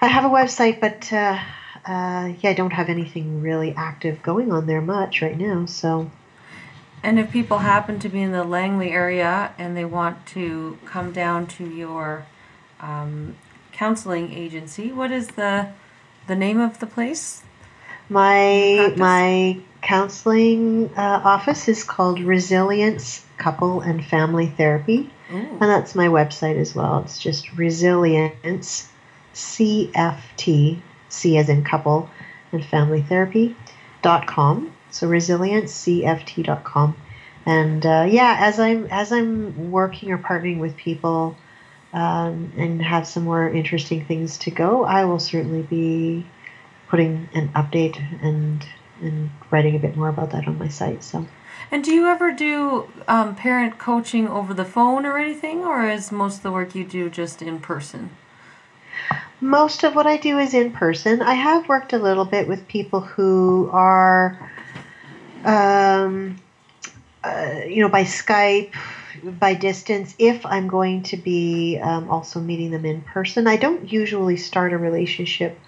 I 0.02 0.08
have 0.08 0.26
a 0.26 0.30
website, 0.30 0.80
but 0.80 1.12
uh, 1.14 1.40
uh, 1.86 2.34
yeah, 2.40 2.50
I 2.50 2.54
don't 2.54 2.74
have 2.74 2.90
anything 2.90 3.42
really 3.42 3.74
active 3.76 4.24
going 4.24 4.52
on 4.52 4.66
there 4.66 4.82
much 4.82 5.22
right 5.22 5.38
now. 5.38 5.66
So 5.66 6.10
And 7.04 7.20
if 7.20 7.32
people 7.32 7.60
happen 7.60 8.00
to 8.00 8.10
be 8.10 8.22
in 8.22 8.32
the 8.32 8.44
Langley 8.44 8.92
area 8.92 9.54
and 9.58 9.76
they 9.76 9.86
want 9.86 10.26
to 10.28 10.78
come 10.86 11.12
down 11.12 11.48
to 11.48 11.68
your 11.68 12.26
um, 12.80 13.36
counseling 13.72 14.32
agency, 14.34 14.92
what 14.92 15.12
is 15.12 15.30
the 15.30 15.70
the 16.28 16.36
name 16.36 16.60
of 16.60 16.80
the 16.80 16.86
place? 16.86 17.44
my 18.12 18.76
Practice. 18.78 19.00
my 19.00 19.58
counseling 19.82 20.92
uh, 20.98 21.22
office 21.24 21.68
is 21.68 21.84
called 21.84 22.20
Resilience 22.20 23.26
Couple 23.38 23.82
and 23.82 24.06
Family 24.06 24.48
Therapy. 24.48 25.10
Ooh. 25.32 25.36
And 25.36 25.62
that's 25.62 25.96
my 25.96 26.08
website 26.08 26.58
as 26.58 26.76
well. 26.76 27.00
It's 27.00 27.18
just 27.18 27.54
resilience, 27.54 28.90
CFT, 29.34 30.82
C 31.08 31.38
as 31.38 31.48
in 31.48 31.64
couple, 31.64 32.10
and 32.52 32.64
family 32.66 33.02
therapy 33.02 33.56
dot 34.02 34.28
com. 34.28 34.74
So 34.92 35.08
resilience, 35.08 35.88
dot. 36.44 36.96
And 37.46 37.86
uh, 37.86 38.08
yeah, 38.10 38.38
as 38.40 38.60
I'm 38.60 38.86
as 38.88 39.12
I'm 39.12 39.72
working 39.72 40.12
or 40.12 40.18
partnering 40.18 40.60
with 40.60 40.78
people 40.78 41.36
um, 41.94 42.54
and 42.56 42.82
have 42.82 43.08
some 43.08 43.24
more 43.24 43.50
interesting 43.50 44.06
things 44.06 44.38
to 44.40 44.52
go, 44.52 44.84
I 44.84 45.06
will 45.06 45.20
certainly 45.20 45.64
be 45.64 46.26
putting 46.88 47.30
an 47.34 47.50
update 47.50 47.98
and 48.22 48.66
and 49.02 49.32
writing 49.50 49.76
a 49.76 49.80
bit 49.80 49.98
more 49.98 50.10
about 50.10 50.32
that 50.32 50.48
on 50.48 50.60
my 50.60 50.68
site. 50.68 51.04
So. 51.04 51.26
And 51.72 51.84
do 51.84 51.92
you 51.92 52.08
ever 52.08 52.32
do 52.32 52.90
um, 53.08 53.36
parent 53.36 53.78
coaching 53.78 54.28
over 54.28 54.54
the 54.54 54.66
phone 54.66 55.06
or 55.06 55.18
anything, 55.18 55.60
or 55.60 55.86
is 55.90 56.12
most 56.12 56.38
of 56.38 56.44
the 56.44 56.52
work 56.52 56.76
you 56.76 56.84
do 56.84 57.10
just 57.10 57.42
in 57.42 57.60
person? 57.60 58.12
Most 59.40 59.84
of 59.84 59.96
what 59.96 60.06
I 60.06 60.18
do 60.18 60.38
is 60.38 60.54
in 60.54 60.72
person. 60.72 61.22
I 61.22 61.34
have 61.34 61.68
worked 61.68 61.94
a 61.94 61.98
little 61.98 62.26
bit 62.26 62.48
with 62.48 62.68
people 62.68 63.00
who 63.02 63.70
are, 63.72 64.52
um, 65.46 66.38
uh, 67.24 67.62
you 67.68 67.82
know, 67.82 67.90
by 67.90 68.04
Skype, 68.04 68.74
by 69.24 69.54
distance, 69.54 70.16
if 70.18 70.46
I'm 70.46 70.68
going 70.68 71.04
to 71.04 71.18
be 71.18 71.80
um, 71.80 72.10
also 72.10 72.40
meeting 72.40 72.72
them 72.72 72.86
in 72.86 73.02
person. 73.02 73.48
I 73.48 73.58
don't 73.58 73.92
usually 73.92 74.38
start 74.38 74.74
a 74.74 74.78
relationship 74.78 75.60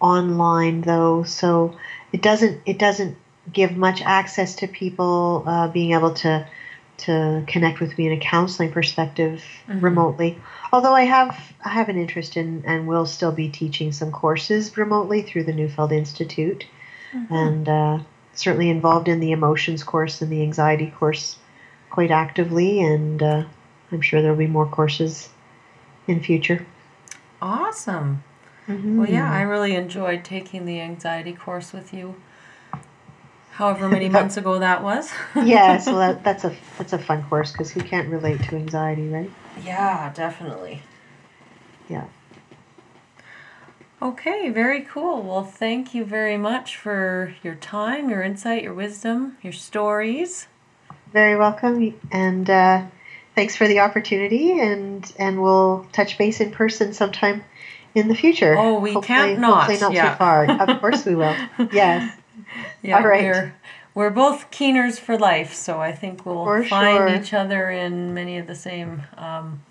online 0.00 0.82
though, 0.82 1.22
so 1.22 1.76
it 2.12 2.22
doesn't 2.22 2.60
it 2.66 2.78
doesn't 2.78 3.16
give 3.52 3.76
much 3.76 4.02
access 4.02 4.56
to 4.56 4.68
people 4.68 5.44
uh, 5.46 5.68
being 5.68 5.92
able 5.92 6.14
to 6.14 6.46
to 6.98 7.42
connect 7.46 7.80
with 7.80 7.96
me 7.96 8.06
in 8.06 8.12
a 8.12 8.20
counseling 8.20 8.70
perspective 8.70 9.42
remotely. 9.80 10.38
Although 10.72 10.94
I 10.94 11.04
have 11.04 11.54
I 11.64 11.70
have 11.70 11.88
an 11.88 11.96
interest 11.96 12.36
in 12.36 12.64
and 12.66 12.86
will 12.86 13.06
still 13.06 13.32
be 13.32 13.48
teaching 13.48 13.92
some 13.92 14.12
courses 14.12 14.76
remotely 14.76 15.22
through 15.22 15.44
the 15.44 15.52
Neufeld 15.52 15.92
Institute, 15.92 16.66
and 17.30 17.68
uh, 17.68 17.98
certainly 18.40 18.70
involved 18.70 19.06
in 19.06 19.20
the 19.20 19.32
emotions 19.32 19.82
course 19.84 20.22
and 20.22 20.32
the 20.32 20.42
anxiety 20.42 20.90
course 20.98 21.36
quite 21.90 22.10
actively, 22.10 22.80
and 22.80 23.22
uh, 23.22 23.44
I'm 23.92 24.00
sure 24.00 24.22
there'll 24.22 24.36
be 24.36 24.46
more 24.46 24.66
courses 24.66 25.28
in 26.06 26.20
future. 26.20 26.66
Awesome. 27.42 28.22
Mhm. 28.66 28.96
Well, 28.96 29.08
yeah, 29.08 29.30
I 29.30 29.42
really 29.42 29.74
enjoyed 29.74 30.24
taking 30.24 30.64
the 30.64 30.80
anxiety 30.80 31.32
course 31.32 31.72
with 31.72 31.92
you. 31.92 32.14
However 33.52 33.88
many 33.88 34.08
months 34.18 34.36
ago 34.36 34.58
that 34.58 34.82
was. 34.82 35.10
yeah, 35.36 35.78
so 35.78 35.96
that, 35.98 36.24
that's 36.24 36.44
a 36.44 36.54
that's 36.78 36.92
a 36.92 36.98
fun 36.98 37.22
course 37.24 37.52
because 37.52 37.70
who 37.70 37.82
can't 37.82 38.08
relate 38.08 38.42
to 38.44 38.56
anxiety, 38.56 39.08
right? 39.08 39.30
yeah, 39.62 40.12
definitely. 40.14 40.82
Yeah. 41.88 42.04
Okay, 44.02 44.48
very 44.48 44.80
cool. 44.82 45.22
Well, 45.22 45.44
thank 45.44 45.94
you 45.94 46.04
very 46.04 46.38
much 46.38 46.76
for 46.76 47.34
your 47.42 47.54
time, 47.56 48.08
your 48.08 48.22
insight, 48.22 48.62
your 48.62 48.72
wisdom, 48.72 49.36
your 49.42 49.52
stories. 49.52 50.46
Very 51.12 51.36
welcome, 51.36 51.94
and 52.10 52.48
uh, 52.48 52.86
thanks 53.34 53.56
for 53.56 53.68
the 53.68 53.80
opportunity. 53.80 54.58
And 54.58 55.10
and 55.18 55.42
we'll 55.42 55.86
touch 55.92 56.16
base 56.16 56.40
in 56.40 56.50
person 56.50 56.94
sometime 56.94 57.44
in 57.94 58.08
the 58.08 58.14
future. 58.14 58.56
Oh, 58.56 58.78
we 58.80 58.94
hopefully, 58.94 59.06
can't 59.06 59.40
not, 59.40 59.66
Hopefully 59.66 59.80
not 59.80 59.92
yeah. 59.92 60.12
too 60.12 60.16
far. 60.18 60.50
of 60.50 60.80
course 60.80 61.04
we 61.04 61.14
will. 61.14 61.36
Yes. 61.72 62.16
Yeah, 62.82 62.96
All 62.96 63.06
right. 63.06 63.22
we're 63.22 63.54
we're 63.94 64.10
both 64.10 64.50
keeners 64.50 64.98
for 64.98 65.16
life, 65.16 65.54
so 65.54 65.78
I 65.78 65.92
think 65.92 66.26
we'll 66.26 66.44
For 66.44 66.64
find 66.64 66.96
sure. 66.96 67.20
each 67.20 67.32
other 67.34 67.70
in 67.70 68.12
many 68.12 68.38
of 68.38 68.48
the 68.48 68.56
same 68.56 69.02
um, 69.16 69.62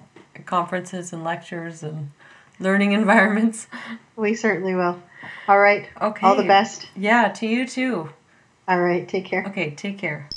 conferences 0.46 1.12
and 1.12 1.24
lectures 1.24 1.84
and 1.84 2.12
learning 2.60 2.92
environments. 2.92 3.68
We 4.16 4.36
certainly 4.36 4.76
will. 4.76 5.02
All 5.48 5.60
right. 5.60 5.90
Okay. 6.02 6.28
All 6.28 6.36
the 6.36 6.44
best. 6.44 6.88
Yeah, 6.96 7.30
to 7.30 7.48
you 7.48 7.68
too. 7.68 8.10
All 8.68 8.82
right. 8.82 9.08
Take 9.08 9.26
care. 9.26 9.46
Okay, 9.48 9.72
take 9.72 9.98
care. 9.98 10.30